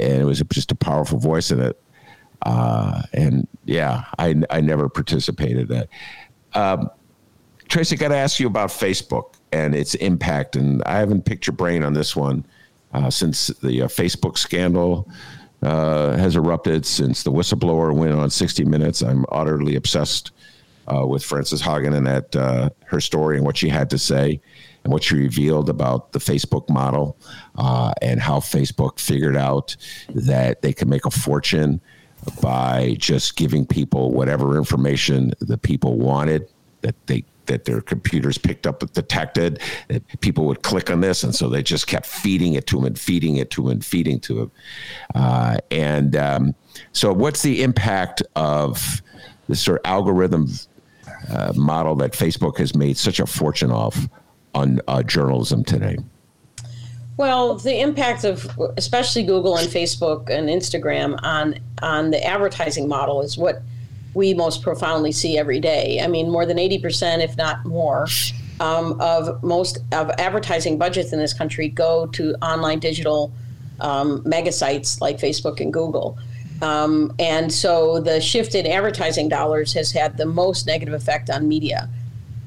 and 0.00 0.20
it 0.20 0.24
was 0.24 0.42
just 0.52 0.72
a 0.72 0.74
powerful 0.74 1.18
voice 1.18 1.50
in 1.50 1.60
it. 1.60 1.81
Uh, 2.44 3.02
and 3.12 3.46
yeah, 3.64 4.04
I, 4.18 4.42
I 4.50 4.60
never 4.60 4.88
participated 4.88 5.70
in 5.70 5.78
that. 5.78 5.88
Um, 6.54 6.90
Tracy, 7.68 7.96
got 7.96 8.08
to 8.08 8.16
ask 8.16 8.38
you 8.38 8.46
about 8.46 8.68
Facebook 8.68 9.34
and 9.52 9.74
its 9.74 9.94
impact. 9.96 10.56
And 10.56 10.82
I 10.84 10.98
haven't 10.98 11.24
picked 11.24 11.46
your 11.46 11.56
brain 11.56 11.82
on 11.82 11.94
this 11.94 12.14
one 12.14 12.44
uh, 12.92 13.10
since 13.10 13.46
the 13.46 13.82
uh, 13.82 13.88
Facebook 13.88 14.36
scandal 14.36 15.08
uh, 15.62 16.16
has 16.16 16.36
erupted, 16.36 16.84
since 16.84 17.22
the 17.22 17.32
whistleblower 17.32 17.94
went 17.94 18.12
on 18.12 18.28
60 18.28 18.64
Minutes. 18.64 19.02
I'm 19.02 19.24
utterly 19.30 19.76
obsessed 19.76 20.32
uh, 20.92 21.06
with 21.06 21.24
Frances 21.24 21.62
Haugen 21.62 21.94
and 21.94 22.06
that 22.06 22.36
uh, 22.36 22.70
her 22.86 23.00
story 23.00 23.36
and 23.36 23.46
what 23.46 23.56
she 23.56 23.68
had 23.68 23.88
to 23.90 23.98
say 23.98 24.40
and 24.84 24.92
what 24.92 25.04
she 25.04 25.14
revealed 25.14 25.68
about 25.68 26.12
the 26.12 26.18
Facebook 26.18 26.68
model 26.68 27.16
uh, 27.56 27.92
and 28.02 28.20
how 28.20 28.40
Facebook 28.40 28.98
figured 28.98 29.36
out 29.36 29.76
that 30.08 30.62
they 30.62 30.72
could 30.72 30.88
make 30.88 31.06
a 31.06 31.10
fortune 31.10 31.80
by 32.40 32.96
just 32.98 33.36
giving 33.36 33.66
people 33.66 34.10
whatever 34.10 34.56
information 34.56 35.32
the 35.40 35.58
people 35.58 35.98
wanted 35.98 36.48
that 36.82 36.94
they 37.06 37.24
that 37.46 37.64
their 37.64 37.80
computers 37.80 38.38
picked 38.38 38.66
up 38.66 38.82
and 38.82 38.92
detected 38.92 39.60
that 39.88 40.02
people 40.20 40.46
would 40.46 40.62
click 40.62 40.90
on 40.90 41.00
this 41.00 41.24
and 41.24 41.34
so 41.34 41.48
they 41.48 41.62
just 41.62 41.86
kept 41.86 42.06
feeding 42.06 42.54
it 42.54 42.66
to 42.66 42.76
them 42.76 42.86
and 42.86 42.98
feeding 42.98 43.36
it 43.36 43.50
to 43.50 43.62
them 43.62 43.72
and 43.72 43.84
feeding 43.84 44.20
to 44.20 44.34
them 44.34 44.50
uh, 45.14 45.56
and 45.70 46.16
um, 46.16 46.54
so 46.92 47.12
what's 47.12 47.42
the 47.42 47.62
impact 47.62 48.22
of 48.36 49.02
this 49.48 49.60
sort 49.60 49.80
of 49.80 49.90
algorithm 49.90 50.48
uh, 51.30 51.52
model 51.56 51.96
that 51.96 52.12
facebook 52.12 52.56
has 52.58 52.74
made 52.74 52.96
such 52.96 53.18
a 53.18 53.26
fortune 53.26 53.72
off 53.72 54.08
on 54.54 54.80
uh, 54.86 55.02
journalism 55.02 55.64
today 55.64 55.96
well, 57.16 57.54
the 57.54 57.80
impact 57.80 58.24
of 58.24 58.50
especially 58.76 59.22
Google 59.22 59.56
and 59.56 59.68
Facebook 59.68 60.30
and 60.30 60.48
Instagram 60.48 61.18
on 61.22 61.58
on 61.82 62.10
the 62.10 62.24
advertising 62.24 62.88
model 62.88 63.20
is 63.22 63.36
what 63.36 63.62
we 64.14 64.34
most 64.34 64.62
profoundly 64.62 65.12
see 65.12 65.38
every 65.38 65.60
day. 65.60 66.00
I 66.02 66.06
mean, 66.06 66.30
more 66.30 66.46
than 66.46 66.58
eighty 66.58 66.78
percent, 66.78 67.22
if 67.22 67.36
not 67.36 67.64
more, 67.64 68.06
um, 68.60 69.00
of 69.00 69.42
most 69.42 69.78
of 69.92 70.10
advertising 70.18 70.78
budgets 70.78 71.12
in 71.12 71.18
this 71.18 71.32
country 71.32 71.68
go 71.68 72.06
to 72.08 72.34
online 72.42 72.78
digital 72.78 73.32
um, 73.80 74.22
mega 74.24 74.52
sites 74.52 75.00
like 75.00 75.18
Facebook 75.18 75.60
and 75.60 75.72
Google. 75.72 76.18
Um, 76.62 77.12
and 77.18 77.52
so 77.52 78.00
the 78.00 78.20
shift 78.20 78.54
in 78.54 78.66
advertising 78.66 79.28
dollars 79.28 79.72
has 79.74 79.90
had 79.90 80.16
the 80.16 80.26
most 80.26 80.66
negative 80.66 80.94
effect 80.94 81.28
on 81.28 81.48
media. 81.48 81.88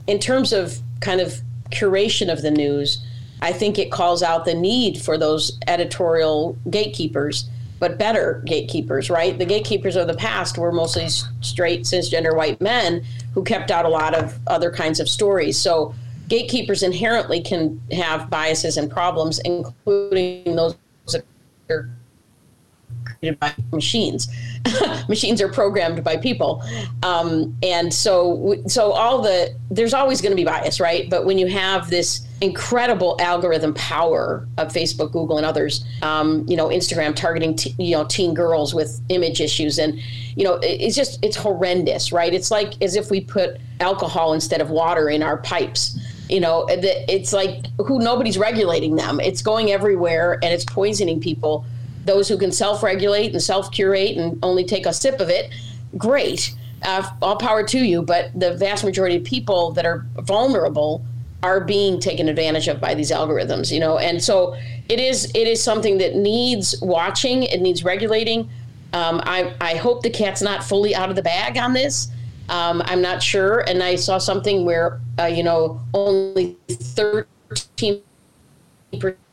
In 0.08 0.20
terms 0.20 0.54
of 0.54 0.80
kind 1.02 1.20
of 1.20 1.42
curation 1.72 2.32
of 2.32 2.42
the 2.42 2.52
news, 2.52 3.06
I 3.42 3.52
think 3.52 3.78
it 3.78 3.92
calls 3.92 4.24
out 4.24 4.46
the 4.46 4.54
need 4.54 5.02
for 5.02 5.18
those 5.18 5.60
editorial 5.68 6.58
gatekeepers, 6.70 7.50
but 7.80 7.98
better 7.98 8.42
gatekeepers, 8.46 9.10
right? 9.10 9.38
The 9.38 9.46
gatekeepers 9.46 9.96
of 9.96 10.08
the 10.08 10.16
past 10.16 10.58
were 10.58 10.72
mostly 10.72 11.08
straight, 11.42 11.82
cisgender 11.82 12.36
white 12.36 12.62
men 12.62 13.04
who 13.34 13.44
kept 13.44 13.72
out 13.72 13.86
a 13.86 13.90
lot 13.90 14.16
of 14.16 14.40
other 14.48 14.72
kinds 14.72 15.00
of 15.00 15.10
stories. 15.10 15.58
So 15.58 15.94
gatekeepers 16.28 16.84
inherently 16.84 17.42
can 17.42 17.82
have 17.92 18.30
biases 18.30 18.78
and 18.78 18.90
problems, 18.90 19.40
including 19.40 20.56
those 20.56 20.76
that 21.12 21.26
are 21.70 21.90
by 23.40 23.54
machines. 23.72 24.28
machines 25.10 25.42
are 25.42 25.50
programmed 25.50 26.04
by 26.04 26.18
people, 26.18 26.64
um, 27.04 27.56
and 27.64 27.94
so 27.94 28.56
so 28.68 28.92
all 28.92 29.22
the 29.22 29.56
there's 29.70 29.94
always 29.94 30.22
going 30.22 30.32
to 30.32 30.36
be 30.36 30.44
bias, 30.44 30.80
right? 30.80 31.10
But 31.10 31.26
when 31.26 31.38
you 31.38 31.48
have 31.48 31.90
this 31.90 32.26
incredible 32.42 33.16
algorithm 33.20 33.74
power 33.76 34.48
of 34.58 34.72
Facebook, 34.72 35.12
Google, 35.12 35.38
and 35.38 35.46
others, 35.46 35.86
um, 36.02 36.46
you 36.48 36.58
know, 36.58 36.68
Instagram 36.70 37.16
targeting 37.16 37.56
t- 37.56 37.76
you 37.78 37.92
know 37.92 38.06
teen 38.06 38.34
girls 38.34 38.74
with 38.74 39.02
image 39.10 39.42
issues, 39.42 39.78
and 39.78 40.00
you 40.36 40.44
know, 40.44 40.60
it's 40.62 40.96
just 40.96 41.24
it's 41.24 41.36
horrendous, 41.36 42.12
right? 42.12 42.34
It's 42.34 42.52
like 42.52 42.82
as 42.82 42.96
if 42.96 43.10
we 43.10 43.22
put 43.22 43.60
alcohol 43.80 44.34
instead 44.34 44.62
of 44.62 44.70
water 44.70 45.10
in 45.10 45.22
our 45.22 45.38
pipes 45.38 46.00
you 46.30 46.40
know 46.40 46.66
it's 46.70 47.34
like 47.34 47.66
who 47.86 48.00
nobody's 48.00 48.38
regulating 48.38 48.96
them 48.96 49.20
it's 49.20 49.42
going 49.42 49.72
everywhere 49.72 50.40
and 50.42 50.54
it's 50.54 50.66
poisoning 50.66 51.20
people 51.20 51.66
those 52.06 52.28
who 52.30 52.38
can 52.38 52.52
self-regulate 52.52 53.32
and 53.32 53.42
self-curate 53.42 54.18
and 54.18 54.40
only 54.44 54.64
take 54.64 54.86
a 54.86 54.94
sip 54.94 55.20
of 55.20 55.30
it, 55.30 55.52
great. 55.98 56.56
Uh, 56.84 57.10
all 57.22 57.36
power 57.38 57.64
to 57.64 57.80
you. 57.80 58.02
But 58.02 58.38
the 58.40 58.54
vast 58.54 58.84
majority 58.84 59.18
of 59.18 59.24
people 59.24 59.72
that 59.72 59.86
are 59.86 60.06
vulnerable 60.20 61.04
are 61.44 61.60
being 61.60 62.00
taken 62.00 62.30
advantage 62.30 62.68
of 62.68 62.80
by 62.80 62.94
these 62.94 63.12
algorithms. 63.12 63.72
You 63.72 63.80
know, 63.80 63.98
and 63.98 64.24
so 64.24 64.56
it 64.90 65.00
is. 65.00 65.32
It 65.34 65.48
is 65.48 65.64
something 65.64 65.98
that 65.98 66.16
needs 66.16 66.76
watching. 66.82 67.44
It 67.44 67.62
needs 67.62 67.84
regulating. 67.84 68.50
Um, 68.94 69.22
I, 69.26 69.54
I 69.60 69.76
hope 69.76 70.04
the 70.04 70.10
cat's 70.10 70.42
not 70.42 70.64
fully 70.64 70.96
out 70.96 71.10
of 71.10 71.18
the 71.18 71.22
bag 71.22 71.58
on 71.58 71.74
this. 71.74 72.08
Um, 72.48 72.82
I'm 72.86 73.02
not 73.02 73.22
sure. 73.22 73.60
And 73.68 73.84
I 73.84 73.96
saw 73.96 74.18
something 74.18 74.66
where, 74.66 75.02
uh, 75.20 75.26
you 75.26 75.44
know, 75.44 75.82
only 75.94 76.58
13 76.70 78.02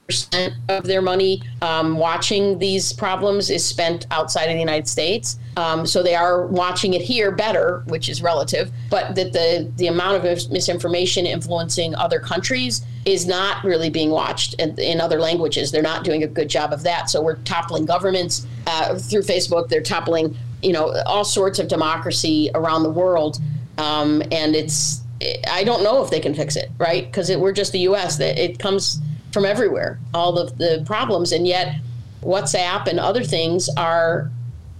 percent 0.07 0.55
of 0.69 0.85
their 0.85 1.01
money 1.03 1.43
um, 1.63 1.97
watching 1.97 2.59
these 2.59 2.93
problems 2.93 3.51
is 3.51 3.65
spent 3.65 4.07
outside 4.11 4.45
of 4.45 4.55
the 4.55 4.61
United 4.61 4.89
States. 4.89 5.39
Um, 5.57 5.87
so 5.87 6.03
they 6.03 6.15
are 6.15 6.47
watching 6.47 6.95
it 6.95 7.03
here 7.03 7.31
better, 7.31 7.83
which 7.87 8.09
is 8.09 8.23
relative, 8.23 8.71
but 8.91 9.15
that 9.15 9.33
the 9.33 9.71
the 9.77 9.87
amount 9.87 10.17
of 10.17 10.51
misinformation 10.51 11.27
influencing 11.27 11.95
other 11.95 12.21
countries 12.21 12.85
is 13.05 13.27
not 13.27 13.63
really 13.65 13.91
being 13.91 14.11
watched 14.11 14.55
in, 14.55 14.79
in 14.79 15.01
other 15.01 15.21
languages. 15.21 15.71
They're 15.71 15.83
not 15.83 16.05
doing 16.05 16.23
a 16.23 16.27
good 16.27 16.49
job 16.49 16.73
of 16.73 16.83
that. 16.85 17.11
So 17.11 17.21
we're 17.21 17.37
toppling 17.37 17.85
governments 17.85 18.47
uh, 18.67 18.99
through 18.99 19.23
Facebook. 19.23 19.69
They're 19.69 19.83
toppling, 19.83 20.37
you 20.63 20.73
know, 20.73 20.95
all 21.07 21.25
sorts 21.25 21.59
of 21.59 21.69
democracy 21.69 22.51
around 22.55 22.83
the 22.83 22.91
world, 22.91 23.41
um, 23.79 24.23
and 24.33 24.57
it's. 24.57 25.01
I 25.49 25.63
don't 25.63 25.85
know 25.85 26.03
if 26.03 26.11
they 26.11 26.19
can 26.19 26.35
fix 26.35 26.57
it, 26.57 26.73
right? 26.79 27.07
Because 27.07 27.31
we're 27.37 27.53
just 27.53 27.71
the 27.71 27.79
U.S. 27.81 28.17
That 28.17 28.43
it 28.43 28.59
comes 28.59 29.01
from 29.33 29.45
everywhere, 29.45 29.99
all 30.15 30.39
of 30.39 30.59
the 30.59 30.83
problems. 30.87 31.33
And 31.33 31.47
yet, 31.47 31.77
WhatsApp 32.23 32.87
and 32.87 33.01
other 33.01 33.25
things 33.25 33.69
are 33.77 34.31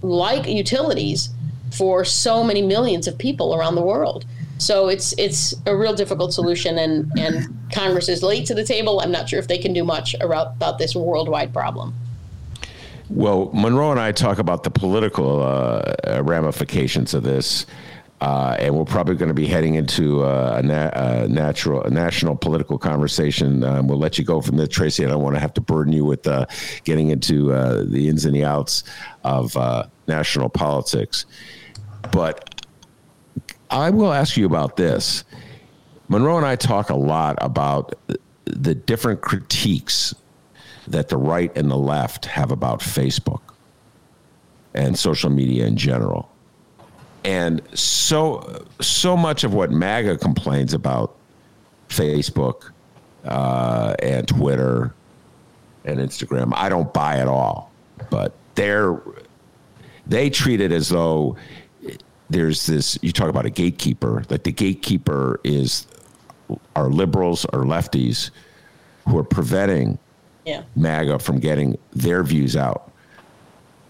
like 0.01 0.47
utilities 0.47 1.29
for 1.71 2.05
so 2.05 2.43
many 2.43 2.61
millions 2.61 3.07
of 3.07 3.17
people 3.17 3.55
around 3.55 3.75
the 3.75 3.81
world. 3.81 4.25
So 4.59 4.87
it's 4.87 5.13
it's 5.17 5.53
a 5.65 5.75
real 5.75 5.93
difficult 5.93 6.33
solution, 6.33 6.77
and, 6.77 7.11
and 7.17 7.59
Congress 7.73 8.07
is 8.07 8.23
late 8.23 8.45
to 8.45 8.53
the 8.53 8.63
table. 8.63 9.01
I'm 9.01 9.11
not 9.11 9.27
sure 9.27 9.39
if 9.39 9.47
they 9.47 9.57
can 9.57 9.73
do 9.73 9.83
much 9.83 10.15
about, 10.21 10.77
this 10.77 10.95
worldwide 10.95 11.51
problem. 11.51 11.93
Well, 13.09 13.49
Monroe 13.53 13.91
and 13.91 13.99
I 13.99 14.11
talk 14.11 14.39
about 14.39 14.63
the 14.63 14.71
political 14.71 15.41
uh, 15.41 16.21
ramifications 16.23 17.13
of 17.13 17.23
this. 17.23 17.65
Uh, 18.23 18.55
and 18.57 18.73
we're 18.73 18.85
probably 18.85 19.15
going 19.15 19.27
to 19.27 19.33
be 19.33 19.45
heading 19.45 19.75
into 19.75 20.23
uh, 20.23 20.55
a, 20.57 20.63
na- 20.63 20.91
a, 20.93 21.27
natural, 21.27 21.83
a 21.83 21.89
national 21.89 22.37
political 22.37 22.77
conversation. 22.77 23.65
Um, 23.65 23.85
we'll 23.85 23.99
let 23.99 24.17
you 24.17 24.23
go 24.23 24.39
from 24.39 24.55
there, 24.55 24.65
Tracy. 24.65 25.05
I 25.05 25.09
don't 25.09 25.21
want 25.21 25.35
to 25.35 25.41
have 25.41 25.53
to 25.55 25.61
burden 25.61 25.91
you 25.91 26.05
with 26.05 26.25
uh, 26.25 26.45
getting 26.85 27.09
into 27.09 27.51
uh, 27.51 27.83
the 27.85 28.07
ins 28.07 28.23
and 28.23 28.33
the 28.33 28.45
outs 28.45 28.85
of 29.25 29.57
uh, 29.57 29.87
national 30.07 30.47
politics. 30.47 31.25
But 32.13 32.65
I 33.69 33.89
will 33.89 34.13
ask 34.13 34.37
you 34.37 34.45
about 34.45 34.77
this. 34.77 35.25
Monroe 36.07 36.37
and 36.37 36.45
I 36.45 36.55
talk 36.55 36.91
a 36.91 36.95
lot 36.95 37.37
about 37.41 37.93
the 38.45 38.73
different 38.73 39.19
critiques 39.19 40.15
that 40.87 41.09
the 41.09 41.17
right 41.17 41.51
and 41.57 41.69
the 41.69 41.75
left 41.75 42.27
have 42.27 42.51
about 42.51 42.79
Facebook 42.79 43.41
and 44.73 44.97
social 44.97 45.29
media 45.29 45.65
in 45.65 45.75
general 45.75 46.32
and 47.23 47.61
so 47.77 48.65
so 48.81 49.15
much 49.15 49.43
of 49.43 49.53
what 49.53 49.71
MAGA 49.71 50.17
complains 50.17 50.73
about 50.73 51.15
Facebook 51.89 52.71
uh, 53.23 53.95
and 53.99 54.27
Twitter 54.27 54.93
and 55.85 55.99
Instagram, 55.99 56.51
I 56.55 56.69
don't 56.69 56.93
buy 56.93 57.17
at 57.17 57.27
all. 57.27 57.71
But 58.09 58.33
they're 58.55 59.01
they 60.05 60.29
treat 60.29 60.59
it 60.61 60.71
as 60.71 60.89
though 60.89 61.37
there's 62.29 62.65
this. 62.65 62.97
You 63.01 63.11
talk 63.11 63.29
about 63.29 63.45
a 63.45 63.49
gatekeeper. 63.49 64.23
Like 64.29 64.43
the 64.43 64.51
gatekeeper 64.51 65.39
is 65.43 65.87
our 66.75 66.89
liberals 66.89 67.45
or 67.45 67.63
lefties 67.63 68.29
who 69.07 69.17
are 69.17 69.23
preventing 69.23 69.97
Yeah. 70.45 70.63
MAGA 70.75 71.19
from 71.19 71.39
getting 71.39 71.77
their 71.93 72.23
views 72.23 72.55
out. 72.55 72.91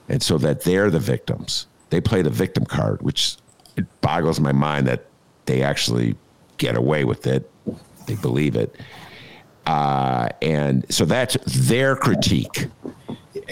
And 0.10 0.22
so 0.22 0.38
that 0.40 0.62
they're 0.62 0.90
the 0.92 1.00
victims. 1.00 1.68
They 1.94 2.02
play 2.02 2.24
the 2.24 2.32
victim 2.32 2.66
card, 2.66 3.04
which 3.04 3.36
it 3.78 3.86
boggles 4.02 4.40
my 4.40 4.52
mind 4.52 4.88
that 4.88 5.06
they 5.46 5.62
actually 5.62 6.16
get 6.58 6.76
away 6.76 7.04
with 7.04 7.28
it. 7.28 7.48
They 8.08 8.16
believe 8.16 8.56
it. 8.56 8.76
Uh, 9.68 10.30
and 10.42 10.92
so 10.92 11.06
that's 11.06 11.38
their 11.46 11.96
critique. 11.96 12.68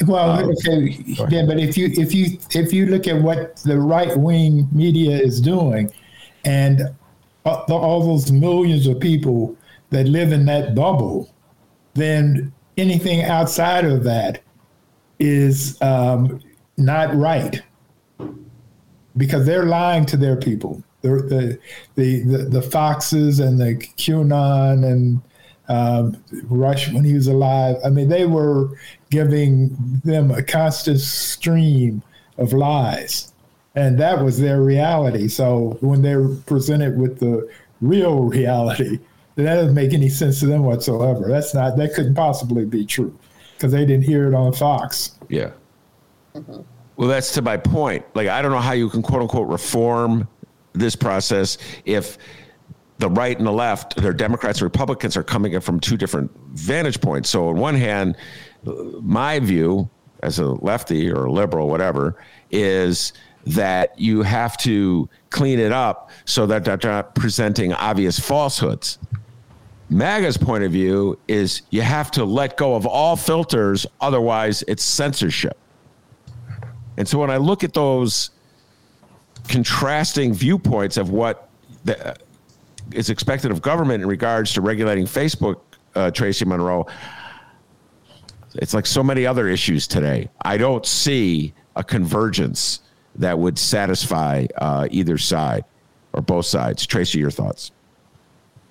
Well, 0.08 0.44
okay, 0.50 1.04
yeah, 1.30 1.46
but 1.46 1.60
if 1.60 1.78
you 1.78 1.92
if 1.94 2.16
you 2.16 2.40
if 2.50 2.74
you 2.74 2.88
look 2.88 3.08
at 3.08 3.22
what 3.22 3.58
the 3.58 3.80
right 3.80 4.18
wing 4.18 4.68
media 4.72 5.20
is 5.20 5.40
doing, 5.40 5.94
and 6.44 6.82
all, 7.46 7.64
all 7.70 8.04
those 8.04 8.32
millions 8.32 8.88
of 8.88 9.00
people 9.00 9.56
that 9.92 10.08
live 10.08 10.32
in 10.32 10.46
that 10.46 10.74
bubble, 10.74 11.32
then 11.94 12.52
anything 12.76 13.22
outside 13.22 13.86
of 13.86 14.04
that 14.06 14.42
is 15.20 15.80
um, 15.84 16.42
not 16.78 17.14
right 17.16 17.62
because 19.18 19.46
they're 19.46 19.66
lying 19.66 20.06
to 20.08 20.18
their 20.18 20.36
people. 20.36 20.84
The 21.02 21.10
the 21.10 21.60
the 21.96 22.24
the, 22.24 22.38
the 22.46 22.62
Foxes 22.62 23.40
and 23.40 23.60
the 23.60 23.76
QAnon 23.76 24.86
and 24.86 25.22
um, 25.68 26.24
Rush 26.50 26.92
when 26.92 27.04
he 27.04 27.14
was 27.14 27.28
alive. 27.28 27.78
I 27.86 27.90
mean, 27.90 28.10
they 28.10 28.26
were 28.26 28.78
giving 29.10 29.76
them 30.04 30.32
a 30.32 30.44
constant 30.44 31.00
stream 31.00 32.04
of 32.38 32.54
lies, 32.54 33.32
and 33.76 33.98
that 34.00 34.24
was 34.24 34.40
their 34.40 34.62
reality. 34.62 35.28
So 35.28 35.78
when 35.82 36.02
they're 36.02 36.28
presented 36.28 36.98
with 36.98 37.20
the 37.20 37.50
real 37.80 38.24
reality, 38.24 39.00
that 39.36 39.56
doesn't 39.56 39.74
make 39.74 39.94
any 39.94 40.10
sense 40.10 40.40
to 40.42 40.46
them 40.46 40.64
whatsoever. 40.64 41.28
That's 41.28 41.54
not 41.54 41.78
that 41.78 41.94
couldn't 41.94 42.16
possibly 42.16 42.66
be 42.66 42.86
true 42.86 43.18
because 43.56 43.72
they 43.72 43.86
didn't 43.86 44.04
hear 44.04 44.28
it 44.28 44.34
on 44.34 44.54
Fox. 44.54 45.18
Yeah. 45.30 45.52
Well, 47.02 47.10
that's 47.10 47.32
to 47.32 47.42
my 47.42 47.58
point. 47.58 48.06
Like, 48.14 48.28
I 48.28 48.44
don't 48.44 48.52
know 48.52 48.60
how 48.60 48.74
you 48.74 48.88
can 48.88 49.02
quote 49.02 49.24
unquote 49.24 49.48
reform 49.48 50.28
this 50.74 50.96
process 50.96 51.58
if 51.84 52.20
the 53.00 53.10
right 53.10 53.36
and 53.36 53.48
the 53.48 53.52
left, 53.52 53.96
they're 53.96 54.14
Democrats 54.14 54.60
and 54.60 54.66
Republicans, 54.66 55.18
are 55.18 55.24
coming 55.24 55.54
in 55.54 55.62
from 55.62 55.80
two 55.80 55.98
different 55.98 56.30
vantage 56.50 57.02
points. 57.02 57.28
So, 57.28 57.50
on 57.50 57.58
one 57.58 57.74
hand, 57.74 58.18
my 59.02 59.40
view 59.40 59.90
as 60.22 60.38
a 60.38 60.46
lefty 60.46 61.12
or 61.12 61.26
a 61.26 61.32
liberal, 61.32 61.70
whatever, 61.70 62.24
is 62.52 63.14
that 63.48 64.00
you 64.00 64.22
have 64.22 64.56
to 64.58 65.10
clean 65.32 65.58
it 65.58 65.72
up 65.72 66.12
so 66.26 66.46
that 66.46 66.64
they're 66.64 66.78
not 66.84 67.16
presenting 67.16 67.74
obvious 67.74 68.20
falsehoods. 68.20 69.00
MAGA's 69.90 70.38
point 70.38 70.64
of 70.64 70.72
view 70.72 71.18
is 71.28 71.64
you 71.72 71.82
have 71.82 72.12
to 72.12 72.26
let 72.26 72.58
go 72.58 72.76
of 72.76 72.86
all 72.86 73.16
filters, 73.16 73.88
otherwise, 74.02 74.64
it's 74.68 74.84
censorship. 74.84 75.58
And 76.98 77.08
so 77.08 77.20
when 77.20 77.30
I 77.30 77.38
look 77.38 77.64
at 77.64 77.74
those 77.74 78.32
contrasting 79.48 80.34
viewpoints 80.34 80.98
of 80.98 81.10
what 81.10 81.50
the, 81.84 82.16
is 82.94 83.10
expected 83.10 83.52
of 83.52 83.62
government 83.62 84.04
in 84.04 84.10
regards 84.10 84.54
to 84.54 84.62
regulating 84.62 85.06
Facebook, 85.06 85.62
uh, 85.96 86.12
Tracy 86.12 86.46
Monroe, 86.46 86.86
it's 88.56 88.74
like 88.74 88.86
so 88.86 89.02
many 89.04 89.26
other 89.26 89.48
issues 89.48 89.88
today. 89.88 90.30
I 90.42 90.58
don't 90.58 90.86
see 90.86 91.54
a 91.76 91.84
convergence 91.84 92.82
that 93.16 93.38
would 93.38 93.58
satisfy 93.58 94.46
uh, 94.58 94.88
either 94.92 95.18
side 95.18 95.64
or 96.14 96.22
both 96.22 96.46
sides. 96.46 96.86
Tracy, 96.86 97.20
your 97.20 97.32
thoughts? 97.32 97.72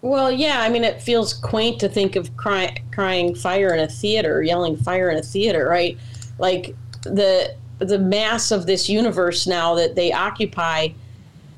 Well, 0.03 0.33
yeah, 0.33 0.61
I 0.62 0.71
mean, 0.71 0.85
it 0.85 1.03
feels 1.03 1.35
quaint 1.35 1.79
to 1.81 1.89
think 1.89 2.16
of 2.16 2.35
cry, 2.37 2.77
crying 2.93 3.35
fire 3.35 3.75
in 3.75 3.81
a 3.81 3.89
theater, 3.89 4.43
yelling 4.43 4.77
fire 4.77 5.11
in 5.11 5.18
a 5.18 5.23
theater, 5.23 5.66
right? 5.68 5.99
Like 6.39 6.75
the 7.03 7.55
the 7.81 7.99
mass 7.99 8.51
of 8.51 8.66
this 8.66 8.89
universe 8.89 9.47
now 9.47 9.74
that 9.74 9.95
they 9.97 10.12
occupy 10.12 10.89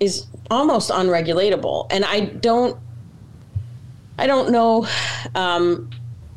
is 0.00 0.26
almost 0.50 0.90
unregulatable, 0.90 1.86
and 1.90 2.04
I 2.04 2.20
don't, 2.20 2.78
I 4.18 4.26
don't 4.26 4.50
know, 4.50 4.86
um, 5.34 5.90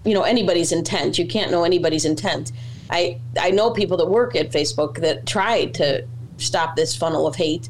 you 0.03 0.13
know, 0.13 0.23
anybody's 0.23 0.71
intent. 0.71 1.17
You 1.17 1.27
can't 1.27 1.51
know 1.51 1.63
anybody's 1.63 2.05
intent. 2.05 2.51
I 2.89 3.19
I 3.39 3.51
know 3.51 3.71
people 3.71 3.97
that 3.97 4.09
work 4.09 4.35
at 4.35 4.51
Facebook 4.51 5.01
that 5.01 5.25
tried 5.25 5.73
to 5.75 6.05
stop 6.37 6.75
this 6.75 6.95
funnel 6.95 7.27
of 7.27 7.35
hate, 7.35 7.69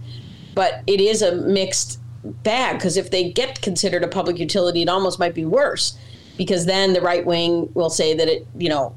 but 0.54 0.84
it 0.88 1.00
is 1.00 1.22
a 1.22 1.36
mixed 1.36 2.00
bag 2.44 2.78
because 2.78 2.98
if 2.98 3.12
they 3.12 3.32
get 3.32 3.62
considered 3.62 4.04
a 4.04 4.08
public 4.08 4.40
utility, 4.40 4.82
it 4.82 4.90
almost 4.90 5.20
might 5.20 5.34
be 5.34 5.46
worse 5.46 5.98
because 6.38 6.66
then 6.66 6.94
the 6.94 7.02
right 7.02 7.26
wing 7.26 7.70
will 7.74 7.90
say 7.90 8.14
that 8.14 8.28
it, 8.28 8.48
you 8.58 8.70
know, 8.70 8.96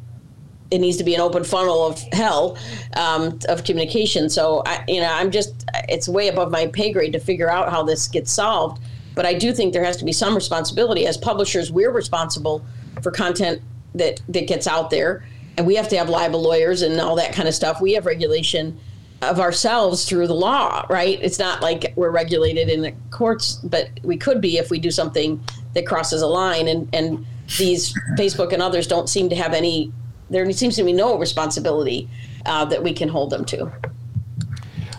it 0.71 0.79
needs 0.79 0.97
to 0.99 1.05
be 1.05 1.15
an 1.15 1.21
open 1.21 1.45
funnel 1.45 1.87
of 1.87 1.99
hell 2.13 2.59
um, 2.95 3.39
of 3.49 3.65
communication. 3.65 4.29
So 4.29 4.63
I, 4.67 4.85
you 4.87 5.01
know, 5.01 5.11
I'm 5.11 5.31
just 5.31 5.65
it's 5.89 6.09
way 6.09 6.29
above 6.29 6.51
my 6.51 6.67
pay 6.67 6.93
grade 6.93 7.13
to 7.15 7.21
figure 7.21 7.51
out 7.51 7.71
how 7.71 7.83
this 7.83 8.07
gets 8.09 8.31
solved. 8.31 8.83
But 9.15 9.27
I 9.27 9.35
do 9.35 9.53
think 9.53 9.73
there 9.73 9.85
has 9.85 9.97
to 9.97 10.05
be 10.05 10.13
some 10.13 10.35
responsibility 10.35 11.07
as 11.07 11.17
publishers. 11.17 11.73
We're 11.73 11.91
responsible 11.91 12.65
for 13.03 13.11
content 13.11 13.63
that 13.95 14.21
that 14.29 14.47
gets 14.47 14.67
out 14.67 14.91
there, 14.91 15.25
and 15.57 15.67
we 15.67 15.75
have 15.75 15.89
to 15.89 15.97
have 15.97 16.09
libel 16.09 16.43
lawyers 16.43 16.83
and 16.83 17.01
all 17.01 17.17
that 17.17 17.33
kind 17.33 17.49
of 17.49 17.55
stuff. 17.55 17.81
We 17.81 17.95
have 17.95 18.07
regulation 18.07 18.79
of 19.23 19.41
ourselves 19.41 20.05
through 20.05 20.29
the 20.29 20.35
law, 20.35 20.87
right? 20.89 21.19
It's 21.21 21.39
not 21.39 21.61
like 21.61 21.93
we're 21.97 22.11
regulated 22.11 22.69
in 22.69 22.83
the 22.83 22.93
courts, 23.11 23.55
but 23.65 23.91
we 24.05 24.17
could 24.17 24.41
be 24.41 24.59
if 24.59 24.71
we 24.71 24.79
do 24.79 24.93
something 24.93 25.43
that 25.75 25.87
crosses 25.87 26.23
a 26.23 26.27
line. 26.27 26.69
And 26.69 26.89
and 26.93 27.27
these 27.57 27.95
Facebook 28.17 28.53
and 28.53 28.63
others 28.63 28.87
don't 28.87 29.09
seem 29.09 29.29
to 29.31 29.37
have 29.37 29.55
any. 29.55 29.93
There 30.31 30.51
seems 30.53 30.77
to 30.77 30.85
be 30.85 30.93
no 30.93 31.19
responsibility 31.19 32.09
uh, 32.47 32.65
that 32.67 32.83
we 32.83 32.93
can 32.93 33.09
hold 33.09 33.31
them 33.31 33.45
to. 33.47 33.71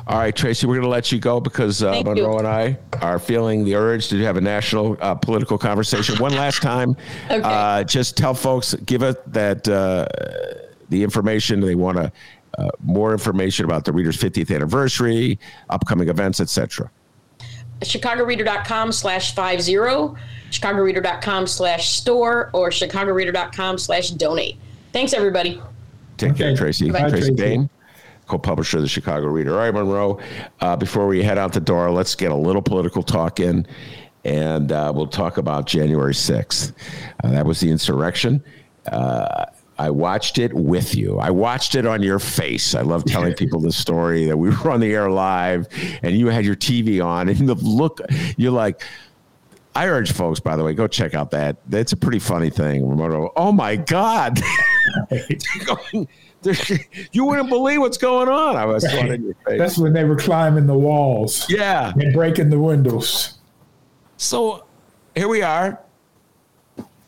All 0.08 0.18
right, 0.18 0.36
Tracy, 0.36 0.66
we're 0.66 0.74
going 0.74 0.84
to 0.84 0.90
let 0.90 1.12
you 1.12 1.20
go 1.20 1.40
because 1.40 1.84
uh, 1.84 2.02
Monroe 2.04 2.32
you. 2.34 2.38
and 2.40 2.48
I 2.48 2.80
are 3.00 3.20
feeling 3.20 3.64
the 3.64 3.76
urge 3.76 4.08
to 4.10 4.18
have 4.24 4.38
a 4.38 4.42
national 4.42 4.98
uh, 5.02 5.14
political 5.14 5.56
conversation. 5.60 6.18
One 6.18 6.34
last 6.34 6.64
time, 6.64 6.96
Okay. 7.30 7.42
uh, 7.44 7.84
just 7.84 8.18
tell 8.18 8.34
folks, 8.34 8.74
give 8.74 9.04
us 9.04 9.18
that 9.28 9.68
uh, 9.68 10.08
the 10.90 11.04
information 11.04 11.60
they 11.60 11.76
want 11.76 11.98
to, 11.98 12.12
uh, 12.58 12.70
more 12.84 13.12
information 13.12 13.66
about 13.66 13.86
the 13.86 13.92
Reader's 13.94 14.18
50th 14.18 14.54
anniversary, 14.54 15.38
upcoming 15.70 16.10
events, 16.10 16.40
etc. 16.40 16.90
chicagoreader.com 17.84 18.92
slash 18.92 19.36
50 19.36 19.74
chicagoreader.com 20.50 21.46
slash 21.46 21.92
store 21.92 22.50
or 22.54 22.70
chicagoreader.com 22.72 23.78
slash 23.78 24.10
donate 24.10 24.58
thanks 24.92 25.14
everybody 25.14 25.62
Take 26.20 26.36
care, 26.36 26.56
Tracy. 26.56 26.92
Bye, 26.92 27.10
Tracy 27.10 27.34
Tracy. 27.34 27.34
Baim, 27.34 27.70
co-publisher 28.28 28.78
of 28.78 28.84
the 28.84 28.90
Chicago 28.90 29.28
Reader. 29.28 29.54
All 29.54 29.60
right, 29.60 29.74
Monroe. 29.74 30.20
Uh, 30.60 30.76
before 30.76 31.08
we 31.08 31.24
head 31.24 31.38
out 31.38 31.54
the 31.54 31.62
door, 31.62 31.90
let's 31.92 32.14
get 32.14 32.32
a 32.32 32.36
little 32.36 32.62
political 32.62 33.02
talk 33.02 33.40
in, 33.40 33.66
and 34.26 34.72
uh, 34.72 34.92
we'll 34.94 35.08
talk 35.08 35.38
about 35.38 35.66
January 35.66 36.14
sixth. 36.14 36.74
Uh, 37.24 37.32
that 37.32 37.46
was 37.46 37.62
the 37.62 37.72
insurrection. 37.72 38.44
Uh, 38.92 39.46
I 39.78 39.90
watched 39.90 40.40
it 40.40 40.54
with 40.54 40.94
you. 40.94 41.20
I 41.20 41.30
watched 41.30 41.76
it 41.76 41.86
on 41.86 42.04
your 42.04 42.20
face. 42.20 42.76
I 42.76 42.82
love 42.82 43.06
telling 43.06 43.34
people 43.38 43.62
the 43.62 43.72
story 43.72 44.26
that 44.26 44.36
we 44.36 44.50
were 44.50 44.72
on 44.72 44.82
the 44.82 44.94
air 44.94 45.10
live, 45.10 45.70
and 46.04 46.18
you 46.18 46.28
had 46.28 46.44
your 46.44 46.58
TV 46.58 47.04
on, 47.04 47.30
and 47.30 47.48
the 47.48 47.56
look. 47.56 48.02
You're 48.38 48.52
like. 48.52 48.84
I 49.80 49.88
urge 49.88 50.12
folks, 50.12 50.42
by 50.42 50.58
the 50.58 50.64
way, 50.66 50.74
go 50.74 50.88
check 50.88 51.14
out 51.14 51.32
that. 51.32 51.56
That's 51.70 51.94
a 51.94 51.98
pretty 51.98 52.20
funny 52.20 52.50
thing. 52.50 52.82
Remoto. 52.84 53.30
Oh 53.38 53.54
my 53.54 53.78
God. 53.78 54.42
Going- 55.66 56.06
you 57.14 57.24
wouldn't 57.24 57.48
believe 57.48 57.80
what's 57.80 57.98
going 57.98 58.28
on. 58.28 58.58
I 58.58 58.66
was 58.66 58.84
going 58.86 59.14
in 59.14 59.24
your 59.24 59.36
face. 59.48 59.58
That's 59.58 59.78
when 59.78 59.94
they 59.94 60.04
were 60.04 60.18
climbing 60.18 60.68
the 60.68 60.78
walls 60.78 61.50
Yeah. 61.50 61.94
and 61.96 62.14
breaking 62.14 62.50
the 62.50 62.60
windows. 62.60 63.38
So 64.18 64.66
here 65.16 65.30
we 65.30 65.44
are. 65.44 65.80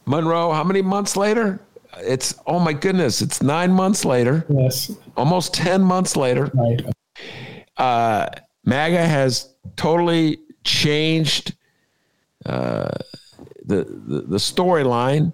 Monroe, 0.05 0.53
how 0.53 0.63
many 0.63 0.81
months 0.81 1.17
later? 1.17 1.59
It's, 1.97 2.35
oh 2.47 2.59
my 2.59 2.71
goodness, 2.71 3.21
it's 3.21 3.41
nine 3.43 3.71
months 3.71 4.05
later, 4.05 4.45
Yes, 4.47 4.95
almost 5.17 5.53
10 5.55 5.81
months 5.81 6.15
later. 6.15 6.49
right. 6.53 6.81
Uh, 7.75 8.27
MAGA 8.63 9.05
has 9.05 9.53
totally 9.75 10.39
changed 10.63 11.53
uh, 12.45 12.89
the, 13.65 13.83
the, 13.85 14.21
the 14.21 14.37
storyline. 14.37 15.33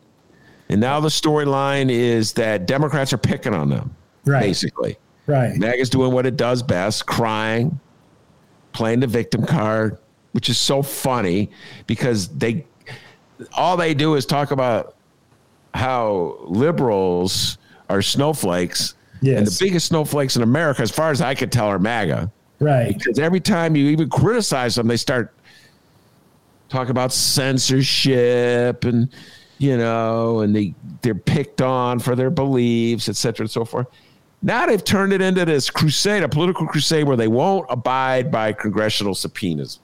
And 0.69 0.81
now 0.81 0.99
the 0.99 1.09
storyline 1.09 1.89
is 1.89 2.33
that 2.33 2.65
Democrats 2.65 3.13
are 3.13 3.17
picking 3.17 3.53
on 3.53 3.69
them, 3.69 3.95
Right. 4.25 4.41
basically. 4.41 4.97
Right. 5.25 5.55
MAGA's 5.57 5.89
doing 5.89 6.11
what 6.13 6.25
it 6.25 6.37
does 6.37 6.61
best, 6.63 7.05
crying, 7.05 7.79
playing 8.73 8.99
the 9.01 9.07
victim 9.07 9.45
card, 9.45 9.97
which 10.31 10.49
is 10.49 10.57
so 10.57 10.81
funny 10.81 11.49
because 11.85 12.27
they 12.29 12.65
all 13.53 13.77
they 13.77 13.93
do 13.93 14.15
is 14.15 14.25
talk 14.25 14.51
about 14.51 14.95
how 15.73 16.37
liberals 16.45 17.57
are 17.89 18.01
snowflakes. 18.01 18.95
And 19.23 19.47
the 19.47 19.57
biggest 19.59 19.87
snowflakes 19.87 20.35
in 20.35 20.43
America, 20.43 20.81
as 20.81 20.91
far 20.91 21.11
as 21.11 21.21
I 21.21 21.33
could 21.35 21.51
tell, 21.51 21.67
are 21.67 21.79
MAGA. 21.79 22.31
Right. 22.59 22.95
Because 22.97 23.19
every 23.19 23.39
time 23.39 23.75
you 23.75 23.87
even 23.89 24.09
criticize 24.09 24.75
them, 24.75 24.87
they 24.87 24.97
start 24.97 25.33
talking 26.70 26.91
about 26.91 27.13
censorship 27.13 28.84
and 28.86 29.09
you 29.59 29.78
know, 29.78 30.41
and 30.41 30.55
they 30.55 30.74
they're 31.01 31.15
picked 31.15 31.61
on 31.61 31.99
for 31.99 32.15
their 32.15 32.30
beliefs, 32.30 33.09
et 33.09 33.15
cetera, 33.15 33.43
and 33.43 33.51
so 33.51 33.65
forth. 33.65 33.88
Now 34.41 34.68
they've 34.68 34.84
turned 34.84 35.13
it 35.13 35.22
into 35.22 35.45
this 35.45 35.70
crusade, 35.70 36.24
a 36.24 36.30
political 36.30 36.68
crusade 36.68 37.07
where 37.07 37.18
they 37.18 37.28
won't 37.28 37.65
abide 37.70 38.32
by 38.32 38.53
congressional 38.53 39.15
subpoenas. 39.15 39.80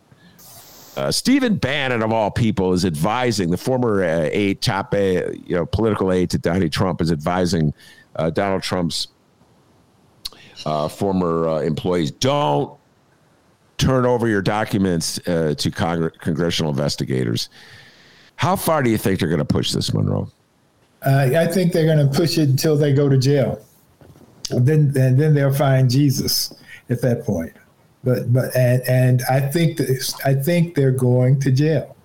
Uh, 0.96 1.10
Stephen 1.10 1.56
Bannon, 1.56 2.04
of 2.04 2.14
all 2.14 2.30
people, 2.30 2.72
is 2.72 2.86
advising 2.86 3.50
the 3.50 3.58
former 3.58 4.04
uh, 4.04 4.30
aide, 4.32 4.62
top, 4.62 4.94
uh, 4.94 4.98
you 4.98 5.56
know, 5.56 5.66
political 5.66 6.12
aide 6.12 6.30
to 6.30 6.38
Donald 6.38 6.72
Trump, 6.72 7.02
is 7.02 7.12
advising 7.12 7.74
uh, 8.16 8.30
Donald 8.30 8.62
Trump's 8.62 9.08
uh, 10.68 10.88
former 10.88 11.48
uh, 11.48 11.60
employees: 11.62 12.12
don't 12.12 12.78
turn 13.84 14.06
over 14.06 14.28
your 14.28 14.42
documents 14.42 15.20
uh, 15.28 15.54
to 15.58 15.70
Congre- 15.70 16.18
congressional 16.20 16.72
investigators. 16.72 17.50
How 18.36 18.56
far 18.56 18.82
do 18.82 18.90
you 18.90 18.98
think 18.98 19.20
they're 19.20 19.30
going 19.30 19.40
to 19.40 19.46
push 19.46 19.72
this, 19.72 19.94
Monroe? 19.94 20.30
Uh, 21.06 21.30
I 21.36 21.48
think 21.48 21.74
they're 21.74 21.86
going 21.86 22.10
to 22.10 22.18
push 22.18 22.38
it 22.38 22.50
until 22.50 22.78
they 22.78 22.94
go 22.94 23.10
to 23.10 23.18
jail. 23.18 23.64
Then, 24.50 24.94
and 24.96 25.20
then 25.20 25.34
they'll 25.34 25.54
find 25.54 25.90
Jesus 25.90 26.54
at 26.90 27.02
that 27.02 27.26
point. 27.26 27.54
But, 28.04 28.32
but, 28.32 28.56
and, 28.56 28.82
and 28.88 29.22
I 29.30 29.40
think 29.40 29.78
that 29.78 30.22
I 30.26 30.34
think 30.34 30.76
they're 30.76 30.92
going 30.92 31.40
to 31.42 31.52
jail. 31.52 31.96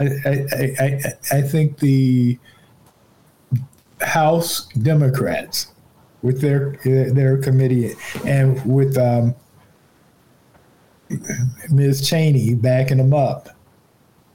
I, 0.00 0.04
I, 0.24 0.74
I, 0.80 1.00
I 1.30 1.42
think 1.42 1.78
the 1.78 2.38
House 4.00 4.66
Democrats, 4.68 5.68
with 6.22 6.40
their 6.40 6.78
their 6.84 7.36
committee 7.38 7.94
and 8.24 8.64
with 8.64 8.96
um, 8.96 9.34
Ms. 11.70 12.08
Cheney 12.08 12.54
backing 12.54 12.98
them 12.98 13.14
up, 13.14 13.48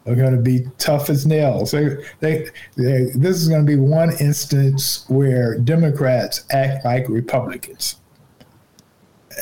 are 0.07 0.15
going 0.15 0.35
to 0.35 0.41
be 0.41 0.65
tough 0.77 1.09
as 1.09 1.25
nails. 1.25 1.71
They, 1.71 1.97
they, 2.21 2.49
they, 2.75 3.11
this 3.13 3.41
is 3.41 3.49
going 3.49 3.65
to 3.65 3.67
be 3.67 3.75
one 3.75 4.11
instance 4.19 5.05
where 5.09 5.59
Democrats 5.59 6.45
act 6.49 6.85
like 6.85 7.09
Republicans, 7.09 7.97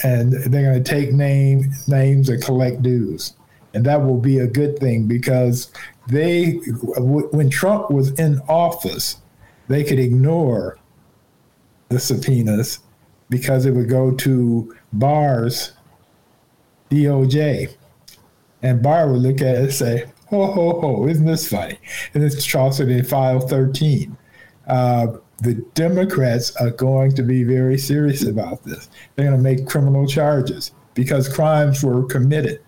and 0.04 0.34
they're 0.34 0.74
going 0.74 0.84
to 0.84 0.90
take 0.90 1.14
name 1.14 1.72
names 1.88 2.30
and 2.30 2.44
collect 2.44 2.82
dues, 2.82 3.36
and 3.74 3.86
that 3.86 4.04
will 4.04 4.20
be 4.20 4.40
a 4.40 4.48
good 4.48 4.80
thing 4.80 5.06
because 5.08 5.72
they, 6.08 6.54
when 6.98 7.50
Trump 7.50 7.92
was 7.92 8.12
in 8.20 8.40
office, 8.50 9.18
they 9.68 9.84
could 9.84 10.00
ignore 10.00 10.78
the 11.90 12.00
subpoenas 12.00 12.80
because 13.30 13.66
it 13.66 13.72
would 13.72 13.90
go 13.90 14.12
to 14.12 14.76
Barr's 14.94 15.74
DOJ, 16.90 17.76
and 18.62 18.82
Barr 18.82 19.12
would 19.12 19.22
look 19.22 19.42
at 19.42 19.56
it 19.56 19.62
and 19.62 19.74
say 19.74 20.06
ho, 20.28 20.52
ho, 20.52 20.82
ho, 20.82 21.08
isn't 21.08 21.26
this 21.26 21.48
funny? 21.48 21.78
And 22.14 22.24
it's 22.24 22.44
Charleston 22.44 22.90
in 22.90 23.04
file 23.04 23.40
13. 23.40 24.18
Uh, 24.68 25.08
the 25.38 25.56
Democrats 25.74 26.56
are 26.58 26.72
going 26.72 27.14
to 27.16 27.24
be 27.24 27.44
very 27.44 27.78
serious 27.78 28.26
about 28.26 28.64
this. 28.64 28.90
They're 29.16 29.26
going 29.26 29.38
to 29.38 29.44
make 29.44 29.68
criminal 29.68 30.08
charges 30.08 30.72
because 30.94 31.28
crimes 31.28 31.84
were 31.84 32.06
committed. 32.06 32.62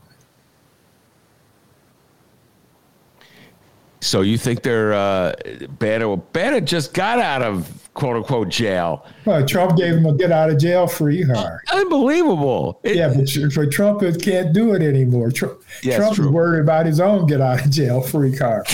So 4.02 4.22
you 4.22 4.38
think 4.38 4.62
they're 4.62 4.94
uh, 4.94 5.34
Bannon? 5.80 6.22
Bannon 6.32 6.66
just 6.66 6.94
got 6.94 7.20
out 7.20 7.42
of 7.42 7.90
quote 7.94 8.16
unquote 8.16 8.50
jail. 8.50 9.06
Well, 9.26 9.46
Trump 9.46 9.76
gave 9.76 9.96
him 9.96 10.06
a 10.06 10.14
get 10.14 10.32
out 10.32 10.50
of 10.50 10.60
jail 10.60 10.88
free 10.88 11.26
card. 11.26 11.62
Unbelievable. 11.74 12.80
It, 12.84 12.96
yeah, 12.96 13.14
but 13.14 13.28
for 13.52 13.66
Trump, 13.66 14.04
it 14.04 14.22
can't 14.22 14.54
do 14.54 14.74
it 14.76 14.82
anymore. 14.84 15.32
Trump, 15.32 15.62
yeah, 15.82 15.98
Trump 15.98 16.20
is 16.20 16.28
worried 16.28 16.62
about 16.62 16.86
his 16.86 17.00
own 17.00 17.26
get 17.26 17.42
out 17.42 17.66
of 17.66 17.72
jail 17.72 18.02
free 18.02 18.36
card. 18.36 18.68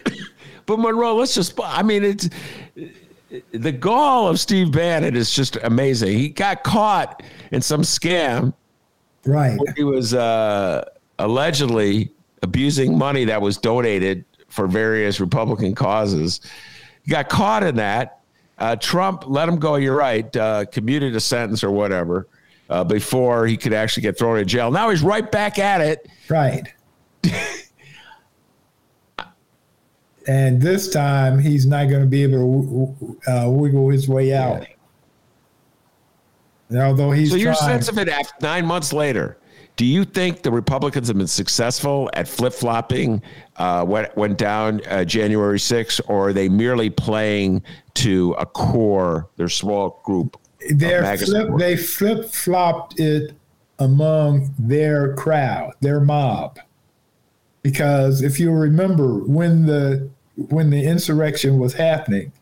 but 0.66 0.78
Monroe, 0.78 1.16
let's 1.16 1.34
just. 1.34 1.58
I 1.62 1.82
mean, 1.82 2.02
it's 2.02 2.30
the 3.52 3.72
gall 3.72 4.28
of 4.28 4.40
Steve 4.40 4.72
Bannon 4.72 5.14
is 5.14 5.32
just 5.32 5.56
amazing. 5.62 6.18
He 6.18 6.28
got 6.30 6.64
caught 6.64 7.22
in 7.52 7.60
some 7.60 7.82
scam. 7.82 8.54
Right. 9.26 9.58
He 9.76 9.84
was 9.84 10.14
uh, 10.14 10.88
allegedly 11.18 12.12
abusing 12.42 12.96
money 12.96 13.24
that 13.24 13.42
was 13.42 13.58
donated 13.58 14.24
for 14.56 14.66
various 14.66 15.20
Republican 15.20 15.74
causes. 15.74 16.40
He 17.04 17.10
got 17.10 17.28
caught 17.28 17.62
in 17.62 17.76
that. 17.76 18.22
Uh, 18.58 18.74
Trump 18.74 19.24
let 19.26 19.48
him 19.48 19.58
go. 19.58 19.76
You're 19.76 19.94
right. 19.94 20.34
Uh, 20.34 20.64
commuted 20.64 21.14
a 21.14 21.20
sentence 21.20 21.62
or 21.62 21.70
whatever 21.70 22.26
uh, 22.70 22.82
before 22.82 23.46
he 23.46 23.58
could 23.58 23.74
actually 23.74 24.02
get 24.02 24.18
thrown 24.18 24.38
in 24.38 24.48
jail. 24.48 24.70
Now 24.70 24.88
he's 24.88 25.02
right 25.02 25.30
back 25.30 25.58
at 25.58 25.82
it. 25.82 26.08
Right. 26.28 26.66
and 30.26 30.60
this 30.60 30.90
time 30.90 31.38
he's 31.38 31.66
not 31.66 31.90
going 31.90 32.00
to 32.00 32.06
be 32.06 32.22
able 32.22 32.96
to 32.98 33.30
uh, 33.30 33.50
wiggle 33.50 33.90
his 33.90 34.08
way 34.08 34.34
out. 34.34 34.66
Yeah. 36.70 36.86
Although 36.86 37.12
he's 37.12 37.30
so 37.30 37.36
your 37.36 37.54
trying. 37.54 37.70
sense 37.82 37.88
of 37.88 37.98
it 37.98 38.08
after 38.08 38.34
nine 38.40 38.66
months 38.66 38.92
later 38.92 39.38
do 39.76 39.84
you 39.84 40.04
think 40.04 40.42
the 40.42 40.50
Republicans 40.50 41.08
have 41.08 41.18
been 41.18 41.26
successful 41.26 42.10
at 42.14 42.26
flip 42.26 42.54
flopping 42.54 43.22
uh, 43.56 43.84
what 43.84 44.16
went 44.16 44.38
down 44.38 44.80
uh, 44.86 45.04
January 45.04 45.58
6th, 45.58 46.00
or 46.08 46.30
are 46.30 46.32
they 46.32 46.48
merely 46.48 46.88
playing 46.88 47.62
to 47.94 48.32
a 48.38 48.46
core, 48.46 49.28
their 49.36 49.50
small 49.50 50.00
group? 50.04 50.38
Flip, 51.26 51.58
they 51.58 51.76
flip 51.76 52.24
flopped 52.30 52.98
it 52.98 53.34
among 53.78 54.54
their 54.58 55.14
crowd, 55.14 55.72
their 55.80 56.00
mob. 56.00 56.58
Because 57.62 58.22
if 58.22 58.40
you 58.40 58.52
remember 58.52 59.18
when 59.18 59.66
the 59.66 60.08
when 60.36 60.70
the 60.70 60.84
insurrection 60.84 61.58
was 61.58 61.74
happening, 61.74 62.32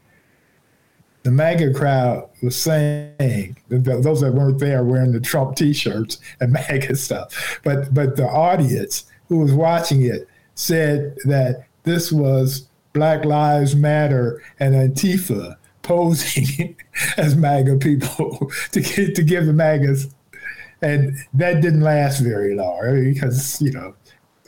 the 1.25 1.31
MAGA 1.31 1.73
crowd 1.73 2.29
was 2.43 2.55
saying 2.55 3.57
those 3.69 4.21
that 4.21 4.35
weren't 4.35 4.59
there 4.59 4.85
wearing 4.85 5.13
the 5.13 5.21
Trump 5.21 5.57
T-shirts 5.57 6.19
and 6.39 6.53
MAGA 6.71 6.95
stuff, 6.97 7.61
but 7.65 7.93
but 7.93 8.17
the 8.17 8.27
audience 8.27 9.07
who 9.29 9.39
was 9.39 9.53
watching 9.53 10.03
it 10.03 10.29
said 10.55 11.17
that 11.25 11.67
this 11.83 12.13
was 12.13 12.69
Black 12.93 13.25
Lives 13.25 13.75
Matter 13.75 14.43
and 14.61 14.75
Antifa 14.75 15.57
posing 15.83 16.77
as 17.17 17.35
MAGA 17.35 17.77
people 17.79 18.51
to 18.73 18.81
get, 18.81 19.15
to 19.15 19.23
give 19.23 19.47
the 19.47 19.53
MAGAs, 19.53 20.15
and 20.83 21.17
that 21.33 21.63
didn't 21.63 21.81
last 21.81 22.21
very 22.21 22.55
long 22.55 23.13
because 23.15 23.61
you 23.63 23.73
know 23.73 23.95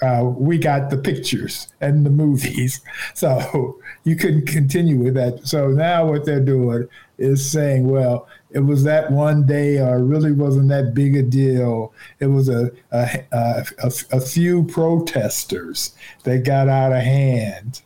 uh, 0.03 0.24
we 0.24 0.59
got 0.59 0.90
the 0.90 0.99
pictures 0.99 1.68
and 1.80 2.05
the 2.05 2.11
movies. 2.11 2.80
So 3.14 3.80
you 4.05 4.14
couldn't 4.14 4.47
continue 4.47 4.99
with 4.99 5.14
that. 5.14 5.47
So 5.47 5.68
now 5.68 6.07
what 6.07 6.26
they're 6.26 6.44
doing 6.44 6.86
is 7.18 7.51
saying, 7.51 7.88
well, 7.88 8.28
it 8.51 8.61
was 8.61 8.84
that 8.84 9.11
one 9.11 9.47
day 9.47 9.78
or 9.78 10.05
really 10.05 10.32
wasn't 10.32 10.68
that 10.68 10.92
big 10.92 11.16
a 11.16 11.22
deal. 11.22 11.94
It 12.20 12.26
was 12.26 12.49
a, 12.49 12.70
a, 12.92 13.24
a, 13.32 13.92
a 14.12 14.20
few 14.20 14.64
protesters 14.64 15.94
that 16.24 16.44
got 16.44 16.68
out 16.68 16.92
of 16.92 17.03
hand. 17.03 17.82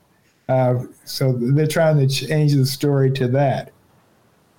Uh, 0.49 0.85
so 1.05 1.33
they're 1.33 1.69
trying 1.69 1.99
to 1.99 2.09
change 2.09 2.55
the 2.55 2.67
story 2.67 3.13
to 3.13 3.29
that. 3.29 3.71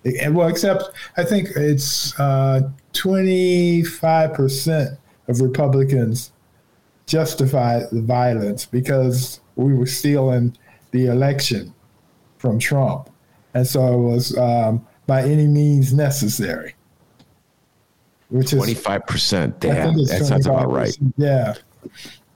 And, 0.05 0.35
well, 0.35 0.47
except 0.47 0.83
I 1.17 1.25
think 1.25 1.49
it's 1.55 2.17
uh, 2.19 2.69
25% 2.93 4.97
of 5.27 5.41
Republicans 5.41 6.31
justify 7.11 7.81
the 7.91 8.01
violence 8.01 8.65
because 8.65 9.41
we 9.57 9.73
were 9.73 9.85
stealing 9.85 10.55
the 10.91 11.07
election 11.07 11.73
from 12.37 12.57
Trump. 12.57 13.09
And 13.53 13.67
so 13.67 13.93
it 13.93 13.97
was 13.97 14.37
um, 14.37 14.87
by 15.07 15.23
any 15.23 15.45
means 15.45 15.93
necessary. 15.93 16.73
Which 18.29 18.47
25%. 18.47 19.59
Damn, 19.59 19.97
that 20.05 20.25
sounds 20.25 20.45
about 20.45 20.71
right. 20.71 20.97
Yeah. 21.17 21.55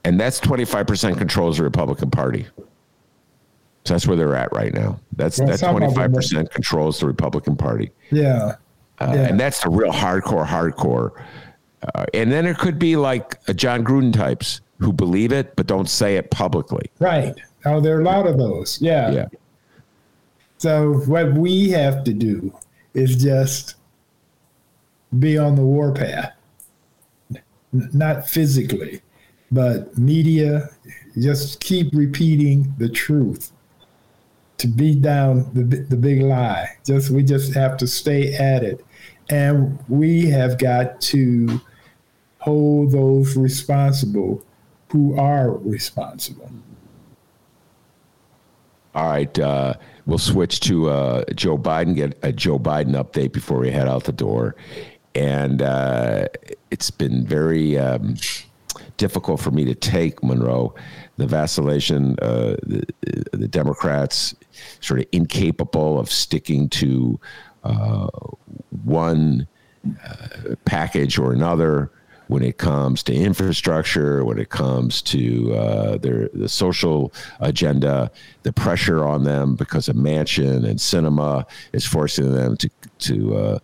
And 0.04 0.20
that's 0.20 0.38
25% 0.40 1.16
controls 1.16 1.56
the 1.56 1.64
Republican 1.64 2.10
Party. 2.10 2.46
So 3.86 3.94
that's 3.94 4.06
where 4.06 4.16
they're 4.16 4.36
at 4.36 4.52
right 4.52 4.74
now. 4.74 5.00
That's 5.12 5.38
well, 5.38 5.48
that 5.48 5.60
25% 5.60 6.50
controls 6.50 7.00
the 7.00 7.06
Republican 7.06 7.56
Party. 7.56 7.92
Yeah. 8.10 8.56
Uh, 8.98 9.12
yeah. 9.14 9.28
And 9.28 9.40
that's 9.40 9.62
the 9.62 9.70
real 9.70 9.92
hardcore, 9.92 10.46
hardcore. 10.46 11.12
Uh, 11.94 12.04
and 12.12 12.30
then 12.30 12.46
it 12.46 12.58
could 12.58 12.78
be 12.78 12.96
like 12.96 13.40
a 13.48 13.54
Jon 13.54 13.82
Gruden 13.82 14.12
types 14.12 14.60
who 14.78 14.92
believe 14.92 15.32
it 15.32 15.56
but 15.56 15.66
don't 15.66 15.88
say 15.88 16.16
it 16.16 16.30
publicly. 16.30 16.90
Right. 16.98 17.34
Oh, 17.64 17.80
there 17.80 17.96
are 17.96 18.00
a 18.00 18.04
lot 18.04 18.26
of 18.26 18.38
those. 18.38 18.80
Yeah. 18.80 19.10
Yeah. 19.10 19.28
So 20.58 20.94
what 21.06 21.32
we 21.34 21.70
have 21.70 22.04
to 22.04 22.12
do 22.12 22.54
is 22.94 23.22
just 23.22 23.74
be 25.18 25.36
on 25.38 25.54
the 25.54 25.62
warpath, 25.62 26.32
not 27.72 28.28
physically, 28.28 29.02
but 29.50 29.96
media. 29.98 30.68
Just 31.18 31.60
keep 31.60 31.88
repeating 31.92 32.74
the 32.78 32.88
truth 32.88 33.52
to 34.58 34.66
beat 34.66 35.02
down 35.02 35.50
the 35.54 35.62
the 35.62 35.96
big 35.96 36.22
lie. 36.22 36.68
Just 36.84 37.10
we 37.10 37.22
just 37.22 37.54
have 37.54 37.76
to 37.78 37.86
stay 37.86 38.34
at 38.34 38.62
it, 38.62 38.84
and 39.28 39.78
we 39.88 40.26
have 40.26 40.58
got 40.58 41.00
to 41.02 41.60
hold 42.38 42.92
those 42.92 43.36
responsible 43.36 44.44
who 44.88 45.18
are 45.18 45.50
responsible. 45.50 46.50
All 48.94 49.10
right, 49.10 49.38
uh, 49.38 49.74
we'll 50.06 50.18
switch 50.18 50.60
to 50.60 50.88
uh, 50.88 51.24
Joe 51.34 51.58
Biden. 51.58 51.94
Get 51.94 52.18
a 52.22 52.32
Joe 52.32 52.58
Biden 52.58 52.92
update 52.92 53.32
before 53.32 53.58
we 53.58 53.70
head 53.70 53.88
out 53.88 54.04
the 54.04 54.12
door, 54.12 54.56
and 55.14 55.60
uh, 55.60 56.28
it's 56.70 56.90
been 56.90 57.26
very 57.26 57.76
um, 57.78 58.16
difficult 58.96 59.40
for 59.40 59.50
me 59.50 59.64
to 59.66 59.74
take 59.74 60.22
Monroe. 60.22 60.74
The 61.18 61.26
vacillation, 61.26 62.18
uh, 62.20 62.56
the, 62.62 62.84
the, 63.32 63.48
Democrats 63.48 64.34
sort 64.80 65.00
of 65.00 65.06
incapable 65.12 65.98
of 65.98 66.10
sticking 66.10 66.68
to 66.70 67.18
uh, 67.64 68.08
one 68.84 69.46
uh, 70.04 70.54
package 70.64 71.18
or 71.18 71.32
another 71.32 71.90
when 72.28 72.42
it 72.42 72.58
comes 72.58 73.02
to 73.04 73.14
infrastructure, 73.14 74.24
when 74.24 74.38
it 74.38 74.50
comes 74.50 75.02
to 75.02 75.54
uh, 75.54 75.96
their 75.98 76.28
the 76.34 76.48
social 76.48 77.12
agenda, 77.40 78.10
the 78.42 78.52
pressure 78.52 79.04
on 79.04 79.24
them 79.24 79.54
because 79.54 79.88
of 79.88 79.96
Manchin 79.96 80.68
and 80.68 80.78
Sinema 80.78 81.44
is 81.72 81.84
forcing 81.84 82.32
them 82.32 82.56
to 82.56 82.70
to 82.98 83.36
uh, 83.36 83.58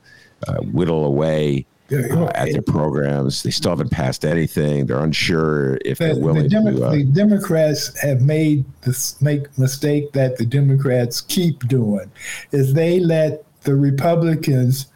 uh, 0.47 0.56
whittle 0.59 1.05
away. 1.05 1.66
Uh, 1.93 2.30
at 2.34 2.51
their 2.51 2.62
programs, 2.62 3.43
they 3.43 3.51
still 3.51 3.72
haven't 3.72 3.90
passed 3.90 4.24
anything. 4.24 4.86
They're 4.86 5.05
unsure 5.05 5.76
if 5.84 5.98
the, 5.98 6.06
they're 6.06 6.16
willing 6.16 6.44
the 6.44 6.48
Demo- 6.48 6.70
to. 6.70 6.86
Uh, 6.86 6.90
the 6.93 7.05
Democrats 7.05 8.01
have 8.01 8.22
made 8.22 8.64
this 8.80 9.20
make 9.20 9.59
mistake 9.59 10.12
that 10.12 10.39
the 10.39 10.47
Democrats 10.47 11.20
keep 11.20 11.68
doing, 11.68 12.10
is 12.51 12.72
they 12.72 12.98
let 12.98 13.44
the 13.64 13.74
Republicans 13.74 14.86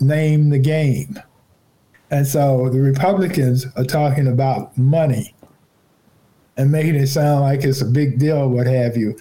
name 0.00 0.50
the 0.50 0.58
game 0.58 1.20
and 2.10 2.26
so 2.26 2.68
the 2.68 2.80
Republicans 2.80 3.66
are 3.76 3.84
talking 3.84 4.26
about 4.26 4.76
money 4.76 5.34
and 6.56 6.70
making 6.70 6.96
it 6.96 7.06
sound 7.06 7.42
like 7.42 7.64
it's 7.64 7.80
a 7.80 7.86
big 7.86 8.18
deal, 8.18 8.48
what 8.48 8.66
have 8.66 8.96
you. 8.96 9.18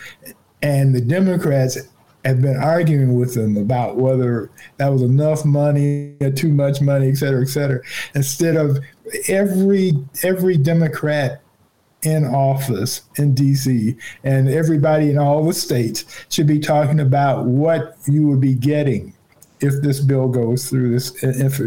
And 0.61 0.93
the 0.93 1.01
Democrats 1.01 1.77
have 2.25 2.41
been 2.41 2.57
arguing 2.57 3.17
with 3.17 3.33
them 3.33 3.55
about 3.55 3.95
whether 3.95 4.51
that 4.77 4.89
was 4.89 5.01
enough 5.01 5.45
money 5.45 6.15
or 6.19 6.31
too 6.31 6.51
much 6.51 6.81
money, 6.81 7.09
et 7.09 7.15
cetera, 7.15 7.41
et 7.41 7.47
cetera. 7.47 7.79
Instead 8.13 8.57
of 8.57 8.79
every 9.27 9.93
every 10.23 10.57
Democrat 10.57 11.41
in 12.01 12.25
office 12.25 13.01
in 13.17 13.35
DC 13.35 13.97
and 14.23 14.49
everybody 14.49 15.09
in 15.09 15.17
all 15.17 15.43
the 15.43 15.53
states 15.53 16.05
should 16.29 16.47
be 16.47 16.59
talking 16.59 16.99
about 16.99 17.45
what 17.45 17.97
you 18.07 18.25
would 18.27 18.39
be 18.39 18.53
getting 18.53 19.13
if 19.61 19.81
this 19.81 19.99
bill 19.99 20.27
goes 20.27 20.69
through, 20.69 20.91
this 20.91 21.15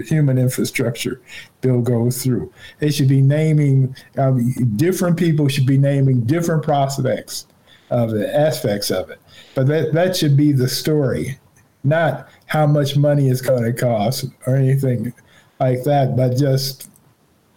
human 0.08 0.38
infrastructure 0.38 1.20
bill 1.60 1.80
goes 1.80 2.22
through. 2.22 2.52
They 2.78 2.90
should 2.90 3.08
be 3.08 3.20
naming, 3.20 3.94
um, 4.18 4.52
different 4.76 5.16
people 5.16 5.48
should 5.48 5.66
be 5.66 5.78
naming 5.78 6.22
different 6.22 6.62
prospects 6.62 7.46
of 7.90 8.10
the 8.10 8.34
aspects 8.34 8.90
of 8.90 9.10
it. 9.10 9.20
But 9.54 9.66
that, 9.66 9.92
that 9.92 10.16
should 10.16 10.36
be 10.36 10.52
the 10.52 10.68
story, 10.68 11.38
not 11.84 12.28
how 12.46 12.66
much 12.66 12.96
money 12.96 13.28
it's 13.28 13.42
going 13.42 13.64
to 13.64 13.72
cost 13.72 14.24
or 14.46 14.56
anything 14.56 15.12
like 15.60 15.84
that, 15.84 16.16
but 16.16 16.36
just 16.36 16.90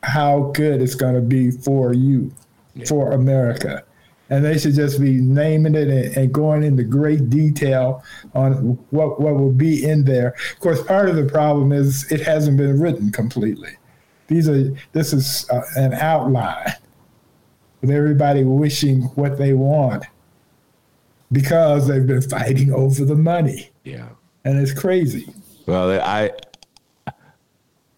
how 0.03 0.51
good 0.53 0.81
it's 0.81 0.95
going 0.95 1.15
to 1.15 1.21
be 1.21 1.51
for 1.51 1.93
you, 1.93 2.31
yeah. 2.75 2.85
for 2.85 3.13
America 3.13 3.83
and 4.29 4.43
they 4.43 4.57
should 4.57 4.73
just 4.73 4.99
be 4.99 5.13
naming 5.13 5.75
it 5.75 5.87
and, 5.87 6.17
and, 6.17 6.33
going 6.33 6.63
into 6.63 6.83
great 6.83 7.29
detail 7.29 8.03
on 8.33 8.53
what 8.89 9.19
what 9.19 9.35
will 9.35 9.51
be 9.51 9.83
in 9.85 10.03
there. 10.03 10.35
Of 10.53 10.59
course, 10.59 10.81
part 10.83 11.09
of 11.09 11.15
the 11.15 11.25
problem 11.25 11.71
is 11.71 12.11
it 12.11 12.21
hasn't 12.21 12.57
been 12.57 12.79
written 12.79 13.11
completely. 13.11 13.77
These 14.27 14.49
are 14.49 14.75
this 14.93 15.13
is 15.13 15.47
uh, 15.49 15.61
an 15.75 15.93
outline 15.93 16.73
with 17.81 17.91
everybody 17.91 18.43
wishing 18.43 19.03
what 19.15 19.37
they 19.37 19.53
want 19.53 20.05
because 21.31 21.87
they've 21.87 22.07
been 22.07 22.21
fighting 22.21 22.73
over 22.73 23.05
the 23.05 23.15
money. 23.15 23.71
Yeah, 23.83 24.09
and 24.43 24.59
it's 24.59 24.73
crazy. 24.73 25.31
Well, 25.67 25.99
I 26.01 26.31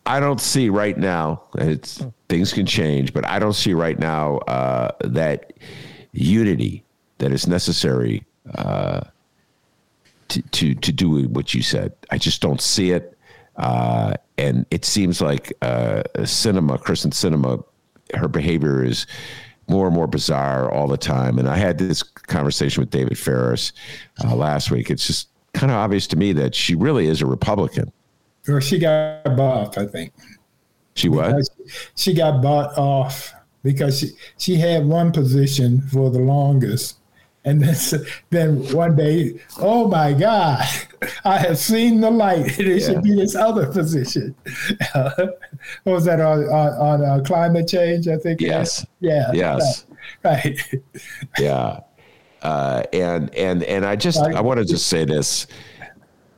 I 0.06 0.20
don't 0.20 0.42
see 0.42 0.70
right 0.70 0.98
now. 0.98 1.44
It's 1.58 2.06
things 2.28 2.52
can 2.52 2.66
change, 2.66 3.14
but 3.14 3.26
I 3.26 3.40
don't 3.40 3.54
see 3.54 3.74
right 3.74 3.98
now 3.98 4.38
uh, 4.40 4.92
that 5.02 5.54
unity 6.18 6.84
that 7.20 7.32
is 7.32 7.48
necessary 7.48 8.24
uh, 8.56 9.02
to, 10.30 10.42
to 10.42 10.76
to 10.76 10.92
do 10.92 11.28
what 11.30 11.54
you 11.54 11.62
said. 11.62 11.94
I 12.12 12.18
just 12.18 12.42
don't 12.42 12.62
see 12.62 12.92
it, 12.92 13.18
uh, 13.58 14.14
and 14.38 14.66
it 14.72 14.86
seems 14.86 15.22
like 15.22 15.54
uh, 15.62 16.04
Sinema, 16.20 16.80
Kyrsten 16.80 17.12
Sinema, 17.12 17.64
her 18.14 18.28
behavior 18.28 18.84
is 18.84 19.08
more 19.68 19.88
and 19.88 19.96
more 19.96 20.08
bizarre 20.08 20.72
all 20.72 20.88
the 20.88 20.98
time. 20.98 21.40
And 21.40 21.50
I 21.50 21.58
had 21.58 21.78
this 21.78 22.02
conversation 22.04 22.82
with 22.82 22.90
David 22.90 23.18
Ferris 23.18 23.74
uh, 24.24 24.36
last 24.36 24.72
week. 24.72 24.90
It's 24.90 25.06
just 25.06 25.30
kind 25.54 25.72
of 25.72 25.78
obvious 25.78 26.08
to 26.08 26.16
me 26.16 26.32
that 26.34 26.56
she 26.56 26.76
really 26.76 27.08
is 27.08 27.22
a 27.22 27.26
Republican. 27.26 27.92
Or 28.48 28.62
she 28.62 28.80
got 28.80 29.24
bought, 29.36 29.78
I 29.78 29.86
think. 29.86 30.14
She 30.96 31.10
was. 31.10 31.52
She 31.96 32.14
got 32.14 32.42
bought 32.42 32.78
off 32.78 33.34
because 33.68 34.00
she, 34.00 34.12
she 34.38 34.56
had 34.56 34.86
one 34.86 35.12
position 35.12 35.82
for 35.82 36.10
the 36.10 36.20
longest. 36.20 37.00
And 37.44 37.62
then, 37.62 37.76
then 38.30 38.74
one 38.74 38.96
day, 38.96 39.42
oh 39.60 39.90
my 39.90 40.14
God, 40.14 40.66
I 41.26 41.38
have 41.38 41.58
seen 41.58 42.00
the 42.00 42.10
light. 42.10 42.58
It 42.60 42.68
yeah. 42.68 42.88
should 42.88 43.04
be 43.04 43.14
this 43.14 43.36
other 43.36 43.68
position. 43.68 44.34
Uh, 44.96 45.12
what 45.84 45.94
was 45.94 46.06
that 46.06 46.22
on, 46.22 46.46
on, 46.46 47.02
on 47.04 47.04
uh, 47.04 47.24
climate 47.26 47.68
change? 47.68 48.08
I 48.08 48.16
think. 48.16 48.40
Yes. 48.40 48.86
Yeah. 49.02 49.32
Yes. 49.34 49.86
Right. 50.24 50.58
yeah. 51.38 51.82
Uh, 52.42 52.84
and 52.94 53.34
and 53.36 53.64
and 53.64 53.86
I 53.86 53.98
just 53.98 54.22
I 54.22 54.40
want 54.40 54.60
to 54.60 54.66
just 54.66 54.88
say 54.88 55.04
this 55.04 55.48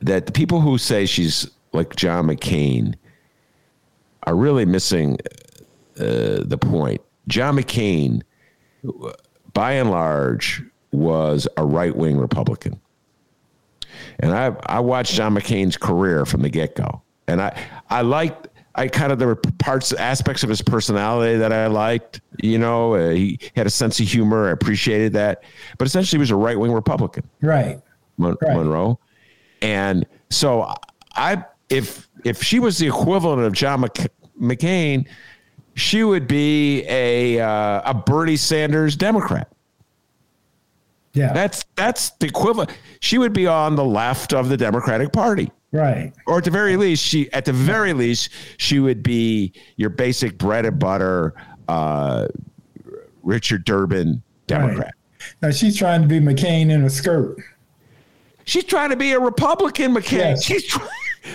that 0.02 0.26
the 0.26 0.32
people 0.32 0.60
who 0.60 0.78
say 0.78 1.06
she's 1.06 1.48
like 1.72 1.94
John 1.94 2.26
McCain 2.26 2.96
are 4.24 4.34
really 4.34 4.64
missing 4.64 5.18
uh, 6.00 6.42
the 6.44 6.58
point. 6.60 7.00
John 7.28 7.56
McCain, 7.56 8.22
by 9.52 9.72
and 9.72 9.90
large, 9.90 10.62
was 10.92 11.46
a 11.56 11.64
right 11.64 11.94
wing 11.94 12.16
Republican. 12.16 12.80
And 14.18 14.32
I 14.32 14.54
I 14.66 14.80
watched 14.80 15.14
John 15.14 15.34
McCain's 15.34 15.76
career 15.76 16.24
from 16.24 16.42
the 16.42 16.50
get 16.50 16.76
go, 16.76 17.02
and 17.26 17.40
I 17.40 17.60
I 17.88 18.02
liked 18.02 18.48
I 18.74 18.88
kind 18.88 19.12
of 19.12 19.18
there 19.18 19.28
were 19.28 19.36
parts 19.36 19.92
aspects 19.92 20.42
of 20.42 20.48
his 20.48 20.62
personality 20.62 21.36
that 21.38 21.52
I 21.52 21.66
liked. 21.66 22.20
You 22.42 22.58
know, 22.58 22.94
uh, 22.94 23.10
he 23.10 23.38
had 23.56 23.66
a 23.66 23.70
sense 23.70 23.98
of 24.00 24.06
humor. 24.06 24.48
I 24.48 24.52
appreciated 24.52 25.12
that, 25.14 25.42
but 25.78 25.86
essentially, 25.86 26.18
he 26.18 26.20
was 26.20 26.30
a 26.30 26.36
right 26.36 26.58
wing 26.58 26.72
Republican. 26.72 27.28
Right. 27.40 27.80
Mon- 28.16 28.36
right. 28.42 28.56
Monroe, 28.56 28.98
and 29.62 30.06
so 30.30 30.72
I 31.14 31.44
if 31.68 32.08
if 32.24 32.42
she 32.42 32.58
was 32.58 32.78
the 32.78 32.86
equivalent 32.86 33.42
of 33.42 33.52
John 33.52 33.80
Mc, 33.80 34.10
McCain, 34.40 35.06
she 35.80 36.04
would 36.04 36.26
be 36.26 36.84
a 36.86 37.40
uh, 37.40 37.90
a 37.90 37.94
Bernie 37.94 38.36
Sanders 38.36 38.96
Democrat. 38.96 39.50
Yeah, 41.12 41.32
that's 41.32 41.64
that's 41.74 42.10
the 42.10 42.26
equivalent. 42.26 42.70
She 43.00 43.18
would 43.18 43.32
be 43.32 43.46
on 43.46 43.74
the 43.74 43.84
left 43.84 44.32
of 44.32 44.48
the 44.48 44.56
Democratic 44.56 45.12
Party, 45.12 45.50
right? 45.72 46.12
Or 46.26 46.38
at 46.38 46.44
the 46.44 46.50
very 46.50 46.76
least, 46.76 47.02
she 47.02 47.32
at 47.32 47.44
the 47.44 47.52
very 47.52 47.92
least 47.92 48.30
she 48.58 48.78
would 48.78 49.02
be 49.02 49.52
your 49.76 49.90
basic 49.90 50.38
bread 50.38 50.66
and 50.66 50.78
butter 50.78 51.34
uh, 51.68 52.28
Richard 53.22 53.64
Durbin 53.64 54.22
Democrat. 54.46 54.78
Right. 54.78 55.34
Now 55.42 55.50
she's 55.50 55.76
trying 55.76 56.02
to 56.02 56.08
be 56.08 56.20
McCain 56.20 56.70
in 56.70 56.84
a 56.84 56.90
skirt. 56.90 57.38
She's 58.44 58.64
trying 58.64 58.90
to 58.90 58.96
be 58.96 59.12
a 59.12 59.20
Republican 59.20 59.94
McCain. 59.94 60.18
Yes. 60.18 60.44
She's 60.44 60.66
trying 60.66 60.88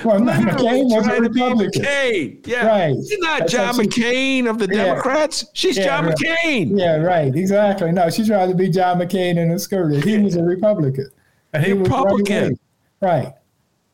well, 0.04 0.20
not 0.20 0.42
McCain 0.42 0.86
was 0.86 1.08
a 1.08 1.22
Republican. 1.22 1.84
McCain. 1.84 2.48
Yeah. 2.48 2.66
Right. 2.66 2.96
She's 2.96 3.20
not 3.20 3.40
That's 3.40 3.52
John 3.52 3.74
McCain 3.76 4.50
of 4.50 4.58
the 4.58 4.68
yeah. 4.68 4.86
Democrats. 4.86 5.46
She's 5.54 5.78
yeah, 5.78 5.86
John 5.86 6.06
right. 6.06 6.16
McCain. 6.16 6.80
Yeah, 6.80 6.96
right. 6.98 7.36
Exactly. 7.36 7.92
No, 7.92 8.10
she's 8.10 8.28
trying 8.28 8.50
to 8.50 8.56
be 8.56 8.70
John 8.70 9.00
McCain 9.00 9.38
in 9.38 9.52
a 9.52 9.60
skirt. 9.60 10.04
He 10.04 10.18
was 10.18 10.36
a 10.36 10.44
Republican. 10.44 11.10
And 11.54 11.64
he 11.64 11.74
Republican. 11.74 12.60
right. 13.02 13.34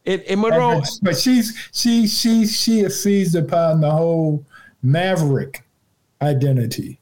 In, 0.05 0.21
in 0.21 0.39
Monroe. 0.39 0.79
But, 0.79 0.89
but 1.01 1.17
she's 1.17 1.55
she 1.73 2.07
she 2.07 2.47
she 2.47 2.79
has 2.79 3.01
seized 3.01 3.35
upon 3.35 3.81
the 3.81 3.91
whole 3.91 4.45
maverick 4.81 5.63
identity. 6.21 6.99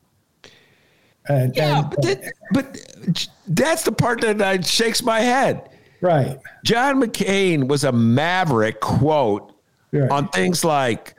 And, 1.28 1.56
yeah, 1.56 1.80
and, 1.80 1.90
but, 1.92 2.02
that, 2.02 2.34
but 2.54 3.28
that's 3.48 3.84
the 3.84 3.92
part 3.92 4.22
that 4.22 4.42
uh, 4.42 4.62
shakes 4.64 5.04
my 5.04 5.20
head. 5.20 5.70
Right. 6.02 6.40
John 6.64 7.02
McCain 7.02 7.68
was 7.68 7.84
a 7.84 7.92
maverick, 7.92 8.80
quote, 8.80 9.54
right. 9.92 10.10
on 10.10 10.30
things 10.30 10.64
like 10.64 11.16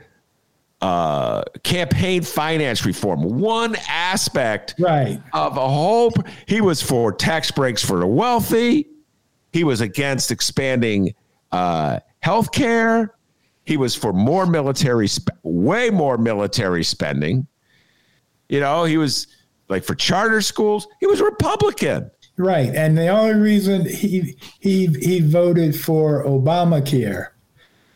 uh, 0.80 1.42
campaign 1.62 2.22
finance 2.22 2.86
reform. 2.86 3.22
One 3.22 3.76
aspect 3.88 4.74
right. 4.78 5.20
of 5.32 5.56
a 5.56 5.68
whole, 5.68 6.12
he 6.46 6.60
was 6.60 6.82
for 6.82 7.12
tax 7.12 7.50
breaks 7.50 7.84
for 7.84 8.00
the 8.00 8.06
wealthy. 8.06 8.88
He 9.52 9.64
was 9.64 9.80
against 9.80 10.30
expanding 10.30 11.14
uh, 11.52 12.00
health 12.20 12.52
care. 12.52 13.14
He 13.64 13.76
was 13.76 13.94
for 13.94 14.12
more 14.12 14.46
military, 14.46 15.08
sp- 15.10 15.36
way 15.42 15.90
more 15.90 16.16
military 16.16 16.84
spending. 16.84 17.46
You 18.48 18.60
know, 18.60 18.84
he 18.84 18.96
was 18.96 19.26
like 19.68 19.84
for 19.84 19.94
charter 19.94 20.40
schools. 20.40 20.88
He 20.98 21.06
was 21.06 21.20
Republican. 21.20 22.10
Right, 22.36 22.74
and 22.74 22.96
the 22.96 23.08
only 23.08 23.34
reason 23.34 23.86
he 23.86 24.36
he 24.60 24.86
he 24.86 25.20
voted 25.20 25.78
for 25.78 26.24
Obamacare 26.24 27.28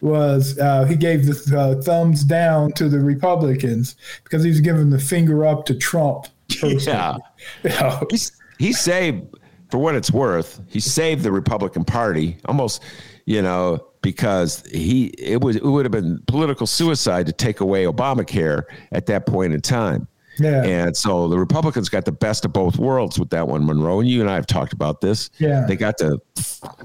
was 0.00 0.58
uh, 0.58 0.84
he 0.84 0.96
gave 0.96 1.24
the 1.24 1.58
uh, 1.58 1.80
thumbs 1.80 2.24
down 2.24 2.72
to 2.72 2.90
the 2.90 3.00
Republicans 3.00 3.96
because 4.22 4.42
he 4.44 4.50
was 4.50 4.60
giving 4.60 4.90
the 4.90 4.98
finger 4.98 5.46
up 5.46 5.64
to 5.66 5.74
Trump. 5.74 6.26
Yeah, 6.62 7.16
you 7.62 7.70
know? 7.70 8.06
He's, 8.10 8.32
he 8.58 8.72
saved 8.72 9.24
for 9.70 9.78
what 9.78 9.94
it's 9.94 10.10
worth. 10.10 10.60
He 10.68 10.78
saved 10.78 11.22
the 11.22 11.32
Republican 11.32 11.84
Party 11.84 12.36
almost, 12.44 12.82
you 13.24 13.40
know, 13.40 13.84
because 14.02 14.62
he 14.66 15.06
it 15.18 15.40
was 15.40 15.56
it 15.56 15.64
would 15.64 15.86
have 15.86 15.92
been 15.92 16.22
political 16.26 16.66
suicide 16.66 17.26
to 17.26 17.32
take 17.32 17.60
away 17.60 17.84
Obamacare 17.84 18.64
at 18.92 19.06
that 19.06 19.26
point 19.26 19.54
in 19.54 19.60
time. 19.60 20.06
Yeah. 20.38 20.62
And 20.64 20.96
so 20.96 21.28
the 21.28 21.38
Republicans 21.38 21.88
got 21.88 22.04
the 22.04 22.12
best 22.12 22.44
of 22.44 22.52
both 22.52 22.78
worlds 22.78 23.18
with 23.18 23.30
that 23.30 23.48
one, 23.48 23.64
Monroe. 23.64 24.00
And 24.00 24.08
you 24.08 24.20
and 24.20 24.30
I 24.30 24.34
have 24.34 24.46
talked 24.46 24.72
about 24.72 25.00
this. 25.00 25.30
Yeah. 25.38 25.64
They 25.66 25.76
got 25.76 25.98
to 25.98 26.20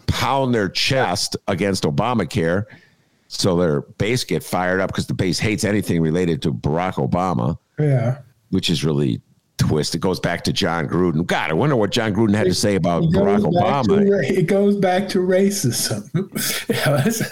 pound 0.08 0.54
their 0.54 0.70
chest 0.70 1.36
against 1.48 1.84
Obamacare. 1.84 2.66
So 3.28 3.56
their 3.58 3.82
base 3.82 4.24
get 4.24 4.44
fired 4.44 4.80
up 4.80 4.90
because 4.90 5.08
the 5.08 5.14
base 5.14 5.40
hates 5.40 5.64
anything 5.64 6.02
related 6.02 6.42
to 6.44 6.54
Barack 6.54 6.96
Obama. 6.96 7.58
Yeah. 7.78 8.20
Which 8.50 8.70
is 8.70 8.84
really 8.84 9.22
twist. 9.60 9.94
It 9.94 10.00
goes 10.00 10.20
back 10.20 10.44
to 10.46 10.54
Jon 10.54 10.88
Gruden. 10.88 11.26
God, 11.26 11.52
I 11.52 11.54
wonder 11.54 11.76
what 11.76 11.92
Jon 11.92 12.14
Gruden 12.14 12.34
had 12.34 12.46
to 12.46 12.54
say 12.54 12.76
about 12.76 13.04
Barack 13.04 13.42
Obama. 13.42 13.88
To, 13.88 14.20
it 14.20 14.48
goes 14.48 14.76
back 14.78 15.08
to 15.10 15.20
racism. 15.20 16.10
that's, 16.68 17.30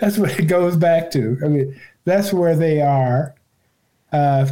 that's, 0.00 0.16
what 0.16 0.38
it 0.38 0.44
goes 0.44 0.76
back 0.76 1.10
to. 1.10 1.36
I 1.44 1.48
mean, 1.48 1.78
that's 2.04 2.32
where 2.32 2.56
they 2.56 2.80
are. 2.80 3.34
Uh, 4.12 4.46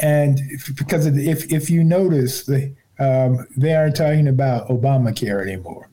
and 0.00 0.40
because 0.76 1.06
if 1.06 1.52
if 1.52 1.70
you 1.70 1.84
notice, 1.84 2.44
they 2.44 2.74
um, 2.98 3.46
they 3.56 3.74
aren't 3.74 3.96
talking 3.96 4.28
about 4.28 4.68
Obamacare 4.68 5.42
anymore. 5.42 5.88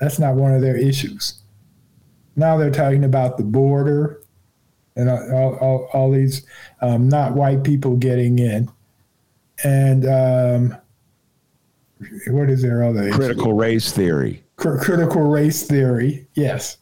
That's 0.00 0.18
not 0.18 0.34
one 0.34 0.54
of 0.54 0.60
their 0.60 0.76
issues. 0.76 1.42
Now 2.36 2.56
they're 2.56 2.70
talking 2.70 3.04
about 3.04 3.36
the 3.36 3.44
border 3.44 4.22
and 4.96 5.08
all, 5.08 5.54
all, 5.56 5.88
all 5.92 6.10
these 6.10 6.46
um, 6.80 7.08
not 7.08 7.34
white 7.34 7.62
people 7.62 7.96
getting 7.96 8.38
in. 8.38 8.70
And 9.64 10.06
um, 10.06 10.76
what 12.28 12.50
is 12.50 12.62
their 12.62 12.82
other 12.82 13.10
critical 13.12 13.48
issue? 13.48 13.60
race 13.60 13.92
theory? 13.92 14.42
C- 14.60 14.68
critical 14.80 15.22
race 15.22 15.66
theory, 15.66 16.26
yes. 16.34 16.78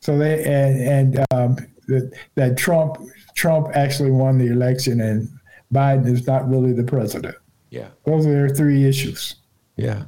So 0.00 0.18
they 0.18 0.44
and 0.44 1.16
and 1.16 1.26
um, 1.32 1.56
that, 1.88 2.12
that 2.34 2.56
Trump 2.56 2.98
Trump 3.34 3.68
actually 3.74 4.10
won 4.10 4.38
the 4.38 4.46
election 4.46 5.00
and 5.00 5.28
Biden 5.72 6.06
is 6.06 6.26
not 6.26 6.48
really 6.48 6.72
the 6.72 6.84
president. 6.84 7.36
Yeah. 7.70 7.88
Those 8.04 8.26
are 8.26 8.32
their 8.32 8.48
three 8.48 8.84
issues. 8.84 9.36
Yeah. 9.76 10.04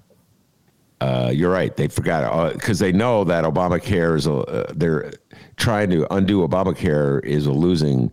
Uh, 1.01 1.31
you're 1.35 1.51
right. 1.51 1.77
They 1.77 1.89
forgot 1.89 2.55
because 2.55 2.81
uh, 2.81 2.87
they 2.87 2.93
know 2.93 3.25
that 3.25 3.45
Obamacare 3.45 4.17
is 4.17 4.27
a. 4.27 4.35
Uh, 4.35 4.73
they're 4.75 5.13
trying 5.57 5.91
to 5.91 6.13
undo 6.15 6.47
Obamacare 6.47 7.23
is 7.25 7.47
a 7.47 7.53
losing 7.53 8.11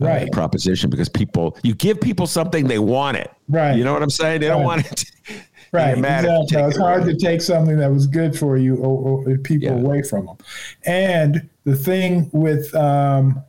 uh, 0.00 0.06
right. 0.06 0.32
proposition 0.32 0.88
because 0.88 1.08
people 1.08 1.56
you 1.62 1.74
give 1.74 2.00
people 2.00 2.26
something 2.26 2.66
they 2.66 2.78
want 2.78 3.18
it. 3.18 3.30
Right. 3.48 3.76
You 3.76 3.84
know 3.84 3.92
what 3.92 4.02
I'm 4.02 4.10
saying? 4.10 4.40
They 4.40 4.48
right. 4.48 4.54
don't 4.54 4.64
want 4.64 4.90
it. 4.90 5.04
right. 5.72 5.98
Exactly. 5.98 6.62
It's 6.62 6.78
hard 6.78 7.02
away. 7.02 7.12
to 7.12 7.18
take 7.18 7.42
something 7.42 7.76
that 7.76 7.92
was 7.92 8.06
good 8.06 8.38
for 8.38 8.56
you 8.56 8.76
or, 8.76 9.26
or 9.28 9.38
people 9.38 9.68
yeah. 9.68 9.74
away 9.74 10.02
from 10.02 10.26
them. 10.26 10.36
And 10.84 11.48
the 11.64 11.76
thing 11.76 12.30
with 12.32 12.74
um, 12.74 13.42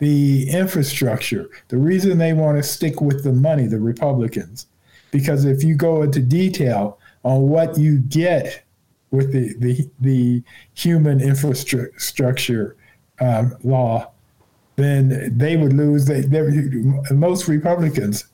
the 0.00 0.50
infrastructure. 0.50 1.48
The 1.68 1.76
reason 1.76 2.18
they 2.18 2.32
want 2.32 2.58
to 2.58 2.62
stick 2.62 3.00
with 3.00 3.22
the 3.22 3.32
money, 3.32 3.66
the 3.66 3.78
Republicans, 3.78 4.66
because 5.12 5.44
if 5.44 5.62
you 5.62 5.76
go 5.76 6.02
into 6.02 6.20
detail 6.20 6.98
on 7.22 7.42
what 7.48 7.78
you 7.78 7.98
get 7.98 8.64
with 9.10 9.32
the 9.32 9.54
the, 9.58 9.88
the 10.00 10.42
human 10.74 11.20
infrastructure 11.20 12.76
um, 13.20 13.56
law, 13.62 14.10
then 14.76 15.36
they 15.36 15.56
would 15.56 15.74
lose. 15.74 16.06
They, 16.06 16.22
most 17.12 17.46
Republicans 17.46 18.26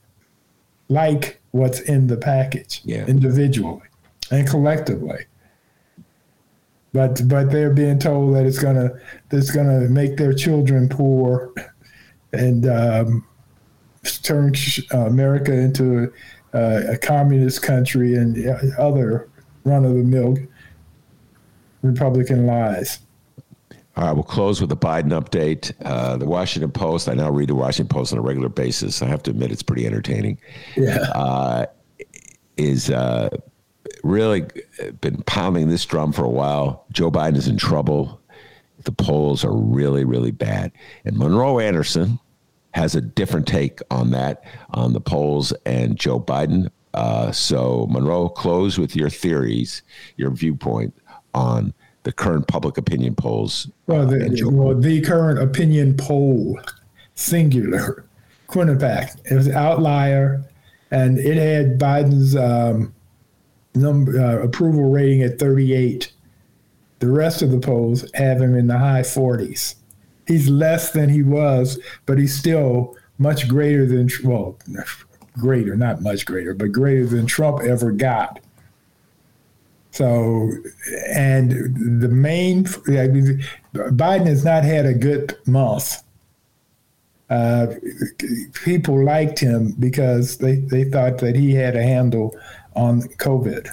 like 0.89 1.41
what's 1.51 1.81
in 1.81 2.07
the 2.07 2.17
package 2.17 2.81
yeah. 2.85 3.05
individually 3.07 3.83
and 4.31 4.49
collectively 4.49 5.27
but 6.97 7.29
but 7.29 7.51
they're 7.51 7.75
being 7.75 7.99
told 7.99 8.35
that 8.35 8.47
it's 8.47 8.59
gonna 8.59 8.91
that's 9.29 9.51
gonna 9.51 9.81
make 9.81 10.17
their 10.17 10.33
children 10.33 10.89
poor 10.89 11.53
and 12.33 12.67
um, 12.67 13.27
turn 14.23 14.55
America 14.93 15.53
into 15.53 16.11
a, 16.55 16.93
a, 16.93 16.99
communist 16.99 17.63
country 17.63 18.15
and 18.15 18.37
other 18.79 19.29
run 19.65 19.85
of 19.85 19.95
the 19.95 20.03
mill 20.03 20.37
Republican 21.83 22.47
lies. 22.47 23.01
All 23.97 24.05
right, 24.05 24.13
we'll 24.13 24.25
close 24.25 24.61
with 24.61 24.71
the 24.71 24.77
Biden 24.77 25.11
update. 25.11 25.73
Uh, 25.85 26.17
the 26.17 26.27
Washington 26.27 26.71
Post, 26.71 27.09
I 27.09 27.15
now 27.15 27.31
read 27.31 27.49
the 27.49 27.55
Washington 27.55 27.95
Post 27.95 28.13
on 28.13 28.19
a 28.19 28.23
regular 28.23 28.49
basis. 28.49 29.03
I 29.03 29.07
have 29.07 29.23
to 29.25 29.31
admit, 29.31 29.53
it's 29.53 29.63
pretty 29.63 29.87
entertaining. 29.87 30.39
Yeah. 30.77 30.99
Uh, 31.15 31.67
is 32.57 32.91
uh, 32.91 33.29
really 34.07 34.47
been 35.01 35.23
pounding 35.23 35.69
this 35.69 35.85
drum 35.85 36.13
for 36.13 36.25
a 36.25 36.31
while. 36.31 36.87
Joe 36.93 37.11
Biden 37.11 37.37
is 37.37 37.49
in 37.49 37.57
trouble. 37.57 38.21
The 38.85 38.93
polls 38.93 39.45
are 39.45 39.55
really, 39.55 40.05
really 40.05 40.31
bad. 40.31 40.73
And 41.05 41.17
Monroe 41.17 41.59
Anderson 41.59 42.19
has 42.73 42.95
a 42.95 43.01
different 43.01 43.47
take 43.47 43.81
on 43.91 44.11
that, 44.11 44.45
on 44.71 44.93
the 44.93 45.01
polls 45.01 45.53
and 45.65 45.99
Joe 45.99 46.21
Biden. 46.21 46.71
Uh, 46.95 47.33
so, 47.33 47.87
Monroe, 47.91 48.29
close 48.29 48.79
with 48.79 48.95
your 48.95 49.11
theories, 49.11 49.83
your 50.17 50.31
viewpoint 50.31 50.95
on 51.35 51.75
the 52.05 52.13
current 52.13 52.47
public 52.47 52.79
opinion 52.79 53.15
polls. 53.15 53.69
Well, 53.87 54.07
the, 54.07 54.25
uh, 54.25 54.51
well, 54.51 54.75
the 54.75 55.01
current 55.01 55.41
opinion 55.41 55.97
poll, 55.97 56.61
singular, 57.15 58.05
Quinnipiac, 58.49 59.21
it 59.31 59.35
was 59.35 59.49
an 59.49 59.55
outlier, 59.55 60.45
and 60.91 61.19
it 61.19 61.37
had 61.37 61.79
Biden's 61.79 62.37
um, 62.37 62.95
number 63.77 64.19
uh, 64.19 64.43
approval 64.43 64.91
rating 64.91 65.23
at 65.23 65.39
38. 65.39 66.13
The 66.99 67.11
rest 67.11 67.43
of 67.43 67.51
the 67.51 67.59
polls 67.59 68.11
have 68.15 68.41
him 68.41 68.57
in 68.57 68.67
the 68.67 68.79
high 68.79 69.03
40s. 69.03 69.75
He's 70.27 70.49
less 70.49 70.91
than 70.91 71.09
he 71.09 71.23
was, 71.23 71.79
but 72.07 72.19
he's 72.19 72.37
still 72.37 72.97
much 73.19 73.49
greater 73.49 73.87
than 73.87 74.09
well, 74.25 74.59
greater, 75.39 75.77
not 75.77 76.03
much 76.03 76.27
greater, 76.27 76.55
but 76.55 76.73
greater 76.73 77.07
than 77.07 77.27
Trump 77.27 77.63
ever 77.63 77.93
got. 77.93 78.41
So, 79.93 80.51
and 81.09 82.03
the 82.03 82.09
main 82.09 82.65
Biden 82.65 84.27
has 84.27 84.45
not 84.45 84.65
had 84.65 84.85
a 84.85 84.93
good 84.93 85.39
month. 85.47 86.03
Uh, 87.31 87.75
people 88.65 89.03
liked 89.03 89.39
him 89.39 89.75
because 89.79 90.39
they, 90.39 90.57
they 90.57 90.85
thought 90.85 91.19
that 91.19 91.35
he 91.35 91.55
had 91.55 91.75
a 91.77 91.83
handle 91.83 92.37
on 92.77 93.03
COVID. 93.03 93.69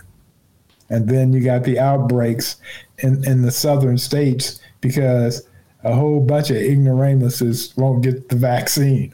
And 0.90 1.08
then 1.08 1.34
you 1.34 1.42
got 1.44 1.64
the 1.64 1.80
outbreaks 1.80 2.58
in, 3.00 3.24
in 3.26 3.42
the 3.42 3.52
southern 3.52 3.98
states 3.98 4.60
because 4.82 5.48
a 5.84 5.94
whole 5.94 6.20
bunch 6.20 6.50
of 6.50 6.58
ignoramuses 6.58 7.76
won't 7.78 8.04
get 8.04 8.30
the 8.30 8.36
vaccine. 8.36 9.14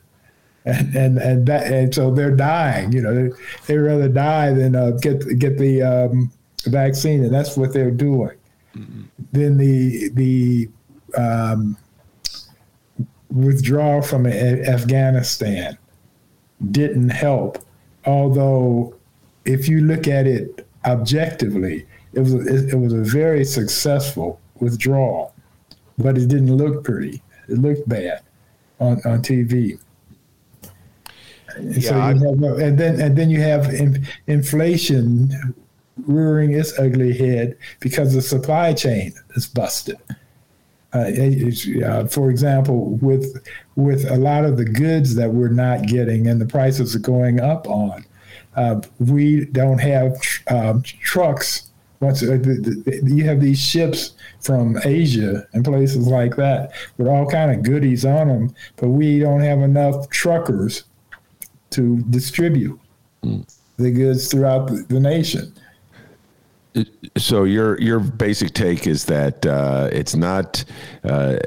And, 0.65 0.95
and 0.95 1.17
and 1.17 1.47
that 1.47 1.71
and 1.71 1.95
so 1.95 2.13
they're 2.13 2.35
dying. 2.35 2.91
You 2.91 3.01
know, 3.01 3.15
they 3.15 3.35
they 3.65 3.77
rather 3.77 4.09
die 4.09 4.53
than 4.53 4.75
uh, 4.75 4.91
get 4.91 5.39
get 5.39 5.57
the 5.57 5.81
um, 5.81 6.31
vaccine, 6.65 7.23
and 7.23 7.33
that's 7.33 7.55
what 7.55 7.73
they're 7.73 7.89
doing. 7.89 8.37
Mm-hmm. 8.75 9.01
Then 9.31 9.57
the 9.57 10.09
the 10.09 10.69
um, 11.17 11.77
withdrawal 13.31 14.01
from 14.01 14.27
Afghanistan 14.27 15.77
didn't 16.71 17.09
help, 17.09 17.63
although 18.05 18.98
if 19.45 19.67
you 19.67 19.81
look 19.81 20.07
at 20.07 20.27
it 20.27 20.67
objectively, 20.85 21.85
it 22.13 22.21
was 22.21 22.33
it, 22.33 22.73
it 22.73 22.75
was 22.75 22.93
a 22.93 23.01
very 23.01 23.45
successful 23.45 24.39
withdrawal, 24.59 25.33
but 25.97 26.17
it 26.17 26.27
didn't 26.27 26.55
look 26.55 26.83
pretty. 26.83 27.21
It 27.47 27.57
looked 27.59 27.87
bad 27.87 28.21
on, 28.79 29.01
on 29.05 29.21
TV. 29.21 29.79
Yeah, 31.59 31.79
so 31.79 31.93
have, 31.99 32.21
and 32.21 32.77
then 32.77 33.01
and 33.01 33.17
then 33.17 33.29
you 33.29 33.41
have 33.41 33.73
in, 33.73 34.07
inflation 34.27 35.55
rearing 36.05 36.53
its 36.53 36.77
ugly 36.79 37.17
head 37.17 37.57
because 37.79 38.13
the 38.13 38.21
supply 38.21 38.73
chain 38.73 39.13
is 39.35 39.47
busted. 39.47 39.97
Uh, 40.91 41.11
uh, 41.85 42.07
for 42.07 42.31
example, 42.31 42.95
with 43.01 43.45
with 43.75 44.09
a 44.09 44.15
lot 44.15 44.45
of 44.45 44.57
the 44.57 44.65
goods 44.65 45.15
that 45.15 45.31
we're 45.31 45.49
not 45.49 45.85
getting 45.85 46.27
and 46.27 46.41
the 46.41 46.45
prices 46.45 46.95
are 46.95 46.99
going 46.99 47.39
up 47.39 47.67
on, 47.67 48.05
uh, 48.59 48.81
we 48.99 49.45
don't 49.45 49.79
have 49.79 50.19
tr- 50.19 50.53
um, 50.53 50.81
trucks 50.81 51.69
once 52.01 52.21
uh, 52.23 52.27
the, 52.27 53.01
the, 53.01 53.15
you 53.15 53.23
have 53.23 53.39
these 53.39 53.59
ships 53.59 54.15
from 54.41 54.77
Asia 54.83 55.47
and 55.53 55.63
places 55.63 56.07
like 56.07 56.35
that 56.35 56.71
with 56.97 57.07
all 57.07 57.25
kind 57.25 57.51
of 57.51 57.63
goodies 57.63 58.05
on 58.05 58.27
them, 58.27 58.55
but 58.75 58.89
we 58.89 59.19
don't 59.19 59.41
have 59.41 59.59
enough 59.59 60.09
truckers 60.09 60.83
to 61.71 62.01
distribute 62.09 62.79
mm. 63.23 63.45
the 63.77 63.91
goods 63.91 64.29
throughout 64.29 64.67
the, 64.67 64.85
the, 64.89 64.99
nation. 64.99 65.53
So 67.17 67.45
your 67.45 67.79
your 67.81 67.99
basic 67.99 68.53
take 68.53 68.87
is 68.87 69.05
that 69.05 69.45
uh, 69.45 69.89
it's 69.91 70.15
not. 70.15 70.63
Uh, 71.03 71.37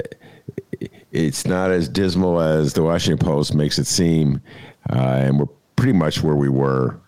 it's 1.13 1.47
not 1.47 1.71
as 1.71 1.91
dismal 1.91 2.41
as 2.41 2.73
the 2.73 2.83
Washington 2.83 3.25
Post 3.25 3.55
makes 3.55 3.79
it 3.79 3.87
seem, 3.87 4.41
uh, 4.91 4.97
and 4.97 5.39
we're 5.39 5.47
pretty 5.77 5.93
much 5.93 6.23
where 6.23 6.37
we 6.37 6.49
were 6.49 7.02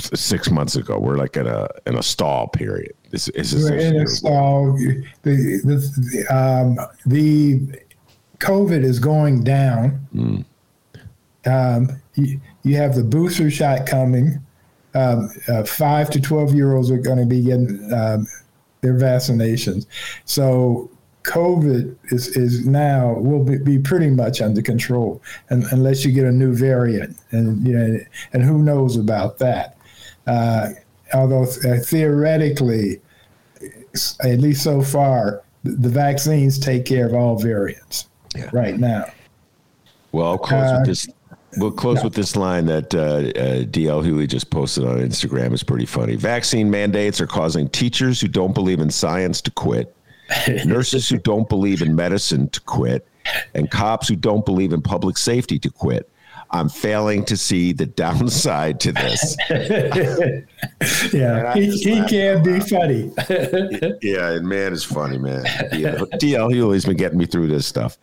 six 0.00 0.50
months 0.50 0.76
ago. 0.76 0.98
We're 0.98 1.16
like 1.16 1.36
in 1.36 1.46
a 1.46 1.68
in 1.86 1.96
a 1.96 2.02
stall 2.02 2.48
period. 2.48 2.94
This, 3.10 3.26
this 3.34 3.52
is 3.52 3.68
in 3.68 3.96
a 3.96 4.06
stall. 4.06 4.72
The 4.72 5.04
the, 5.22 6.26
um, 6.34 6.78
the 7.06 7.60
COVID 8.38 8.82
is 8.84 8.98
going 8.98 9.44
down. 9.44 10.06
Mm. 10.14 10.44
Um, 11.46 12.00
you, 12.14 12.40
you, 12.64 12.76
have 12.76 12.94
the 12.94 13.02
booster 13.02 13.50
shot 13.50 13.86
coming. 13.86 14.44
Um, 14.94 15.30
uh, 15.48 15.64
five 15.64 16.10
to 16.10 16.20
twelve 16.20 16.54
year 16.54 16.74
olds 16.74 16.90
are 16.90 16.98
going 16.98 17.18
to 17.18 17.26
be 17.26 17.42
getting 17.42 17.92
um, 17.92 18.26
their 18.80 18.94
vaccinations. 18.94 19.86
So 20.24 20.90
COVID 21.22 21.96
is, 22.12 22.36
is 22.36 22.66
now 22.66 23.12
will 23.14 23.44
be, 23.44 23.58
be 23.58 23.78
pretty 23.78 24.10
much 24.10 24.40
under 24.40 24.62
control, 24.62 25.22
and, 25.50 25.64
unless 25.70 26.04
you 26.04 26.12
get 26.12 26.24
a 26.24 26.32
new 26.32 26.54
variant, 26.54 27.16
and 27.30 27.66
you 27.66 27.74
know, 27.74 27.98
and 28.32 28.42
who 28.42 28.62
knows 28.62 28.96
about 28.96 29.38
that. 29.38 29.76
Uh, 30.26 30.70
although 31.14 31.42
uh, 31.42 31.78
theoretically, 31.84 33.00
at 34.22 34.38
least 34.38 34.62
so 34.62 34.82
far, 34.82 35.42
the 35.64 35.88
vaccines 35.88 36.58
take 36.58 36.84
care 36.86 37.06
of 37.06 37.14
all 37.14 37.38
variants 37.38 38.08
yeah. 38.36 38.48
right 38.52 38.78
now. 38.78 39.06
Well, 40.12 40.26
I'll 40.26 40.38
close 40.38 40.70
uh, 40.70 40.76
with 40.78 40.86
this. 40.88 41.08
We'll 41.56 41.72
close 41.72 41.96
no. 41.96 42.04
with 42.04 42.14
this 42.14 42.36
line 42.36 42.66
that 42.66 42.94
uh, 42.94 42.98
uh, 43.00 43.64
DL 43.64 44.04
Hughley 44.04 44.28
just 44.28 44.50
posted 44.50 44.84
on 44.84 44.98
Instagram. 44.98 45.52
is 45.52 45.64
pretty 45.64 45.86
funny. 45.86 46.14
Vaccine 46.14 46.70
mandates 46.70 47.20
are 47.20 47.26
causing 47.26 47.68
teachers 47.68 48.20
who 48.20 48.28
don't 48.28 48.54
believe 48.54 48.78
in 48.78 48.88
science 48.88 49.40
to 49.42 49.50
quit, 49.50 49.94
nurses 50.64 51.08
who 51.08 51.18
don't 51.18 51.48
believe 51.48 51.82
in 51.82 51.96
medicine 51.96 52.48
to 52.50 52.60
quit, 52.60 53.06
and 53.54 53.68
cops 53.68 54.06
who 54.06 54.14
don't 54.14 54.44
believe 54.44 54.72
in 54.72 54.80
public 54.80 55.18
safety 55.18 55.58
to 55.58 55.70
quit. 55.70 56.08
I'm 56.52 56.68
failing 56.68 57.24
to 57.26 57.36
see 57.36 57.72
the 57.72 57.86
downside 57.86 58.80
to 58.80 58.92
this. 58.92 59.36
yeah, 61.12 61.54
he, 61.54 61.70
he 61.70 62.04
can 62.06 62.42
be 62.42 62.60
funny. 62.60 63.12
yeah, 64.02 64.30
and 64.30 64.46
man 64.46 64.72
is 64.72 64.84
funny, 64.84 65.18
man. 65.18 65.44
DL 65.72 66.52
Hughley's 66.52 66.84
been 66.84 66.96
getting 66.96 67.18
me 67.18 67.26
through 67.26 67.48
this 67.48 67.66
stuff. 67.66 67.98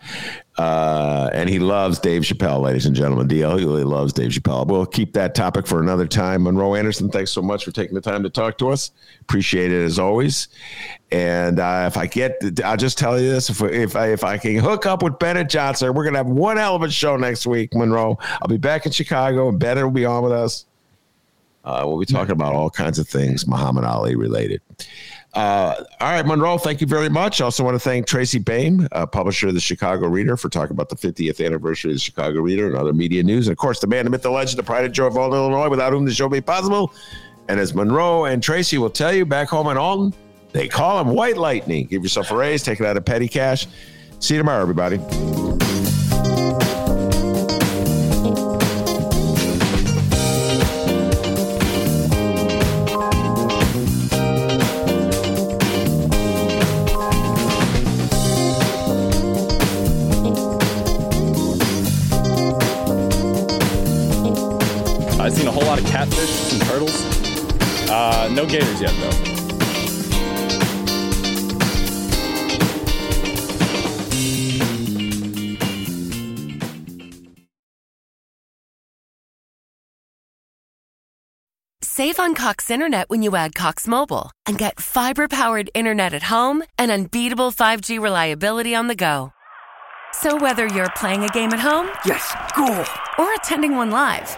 Uh, 0.58 1.30
and 1.34 1.50
he 1.50 1.60
loves 1.60 2.00
Dave 2.00 2.24
Chappelle, 2.24 2.62
ladies 2.62 2.88
and 2.88 2.96
gentlemen. 2.96 3.28
DL 3.28 3.60
Hughley 3.60 3.86
loves 3.86 4.12
Dave 4.14 4.32
Chappelle. 4.32 4.66
We'll 4.66 4.88
keep 4.88 5.14
that 5.14 5.36
topic 5.36 5.68
for 5.68 5.80
another 5.82 6.08
time. 6.08 6.44
Monroe 6.44 6.74
Anderson, 6.74 7.10
thanks 7.10 7.32
so 7.32 7.42
much 7.42 7.64
for 7.64 7.72
taking 7.72 7.94
the 7.94 8.02
time 8.02 8.24
to 8.24 8.30
talk 8.30 8.58
to 8.60 8.70
us. 8.70 8.92
Appreciate 9.22 9.72
it 9.72 9.84
as 9.84 10.00
always. 10.00 10.48
And 11.12 11.60
uh, 11.60 11.86
if 11.88 11.98
I 11.98 12.08
get, 12.08 12.42
I'll 12.66 12.78
just 12.78 12.98
tell 12.98 13.20
you 13.20 13.30
this: 13.30 13.50
if 13.50 13.62
if 13.62 13.96
I 13.96 14.08
if 14.08 14.24
I 14.24 14.38
can 14.38 14.58
hook 14.58 14.86
up 14.86 15.04
with 15.04 15.20
Bennett 15.20 15.50
Johnson, 15.50 15.94
we're 15.94 16.04
gonna 16.04 16.18
have 16.18 16.28
one 16.28 16.58
hell 16.58 16.76
of 16.76 16.82
a 16.82 16.90
show 16.90 17.18
next 17.18 17.46
week, 17.46 17.74
Monroe. 17.74 18.18
I'll 18.42 18.48
be 18.48 18.58
back 18.58 18.86
in 18.86 18.92
Chicago, 18.92 19.50
and 19.50 19.60
Bennett 19.60 19.84
will 19.84 19.92
be 19.92 20.06
on 20.06 20.24
with 20.24 20.34
us. 20.34 20.66
Uh, 21.68 21.84
we'll 21.86 22.00
be 22.00 22.06
talking 22.06 22.32
about 22.32 22.56
all 22.56 22.70
kinds 22.70 22.98
of 22.98 23.10
things 23.10 23.46
Muhammad 23.46 23.84
Ali 23.84 24.16
related. 24.16 24.62
Uh, 25.34 25.84
all 26.00 26.14
right, 26.14 26.26
Monroe, 26.26 26.58
thank 26.58 26.80
you 26.80 26.88
very 26.88 27.10
much. 27.10 27.42
I 27.42 27.44
also 27.44 27.62
want 27.62 27.76
to 27.76 27.80
thank 27.80 28.08
Tracy 28.08 28.40
Baim, 28.40 28.88
uh, 28.94 29.06
publisher 29.06 29.50
of 29.50 29.54
the 29.54 29.60
Chicago 29.60 30.08
Reader, 30.08 30.38
for 30.38 30.48
talking 30.48 30.72
about 30.72 30.88
the 30.88 30.96
50th 30.96 31.46
anniversary 31.46 31.92
of 31.92 31.98
the 31.98 32.00
Chicago 32.00 32.40
Reader 32.40 32.68
and 32.68 32.78
other 32.78 32.94
media 32.94 33.22
news. 33.22 33.48
And 33.48 33.52
of 33.52 33.58
course, 33.58 33.82
the 33.82 33.88
man, 33.88 34.06
the 34.06 34.12
myth, 34.12 34.22
the 34.22 34.32
legend, 34.32 34.58
the 34.58 34.64
pride 34.64 34.86
and 34.86 34.94
joy 34.94 35.08
of 35.08 35.18
all 35.18 35.34
Illinois, 35.34 35.68
without 35.68 35.92
whom 35.92 36.06
the 36.06 36.14
show 36.14 36.30
be 36.30 36.40
possible. 36.40 36.94
And 37.50 37.60
as 37.60 37.76
Monroe 37.76 38.26
and 38.26 38.42
Tracy 38.42 38.78
will 38.78 38.90
tell 38.90 39.14
you 39.14 39.26
back 39.26 39.50
home 39.50 39.68
in 39.68 39.76
Alton, 39.76 40.14
they 40.54 40.70
call 40.70 41.02
him 41.02 41.14
White 41.14 41.36
Lightning. 41.36 41.86
Give 41.88 42.02
yourself 42.02 42.32
a 42.32 42.36
raise, 42.38 42.64
take 42.64 42.80
it 42.80 42.86
out 42.86 42.96
of 42.96 43.04
petty 43.04 43.28
cash. 43.28 43.68
See 44.20 44.36
you 44.36 44.40
tomorrow, 44.40 44.62
everybody. 44.62 45.67
Uh, 68.10 68.30
no 68.32 68.46
gators 68.46 68.82
yet, 68.82 68.94
though. 69.02 69.12
Save 81.82 82.18
on 82.20 82.34
Cox 82.34 82.72
Internet 82.72 83.10
when 83.10 83.24
you 83.24 83.36
add 83.36 83.54
Cox 83.56 83.86
Mobile 83.90 84.32
and 84.46 84.58
get 84.58 84.80
fiber 84.80 85.28
powered 85.28 85.70
internet 85.74 86.14
at 86.14 86.24
home 86.24 86.64
and 86.78 86.90
unbeatable 86.92 87.52
5G 87.52 88.00
reliability 88.00 88.74
on 88.74 88.88
the 88.88 88.96
go. 88.96 89.34
So, 90.14 90.38
whether 90.38 90.66
you're 90.68 90.92
playing 90.96 91.24
a 91.26 91.30
game 91.30 91.52
at 91.52 91.60
home, 91.60 91.90
yes, 92.06 92.34
cool, 92.56 92.86
or 93.20 93.34
attending 93.34 93.76
one 93.76 93.92
live, 93.92 94.38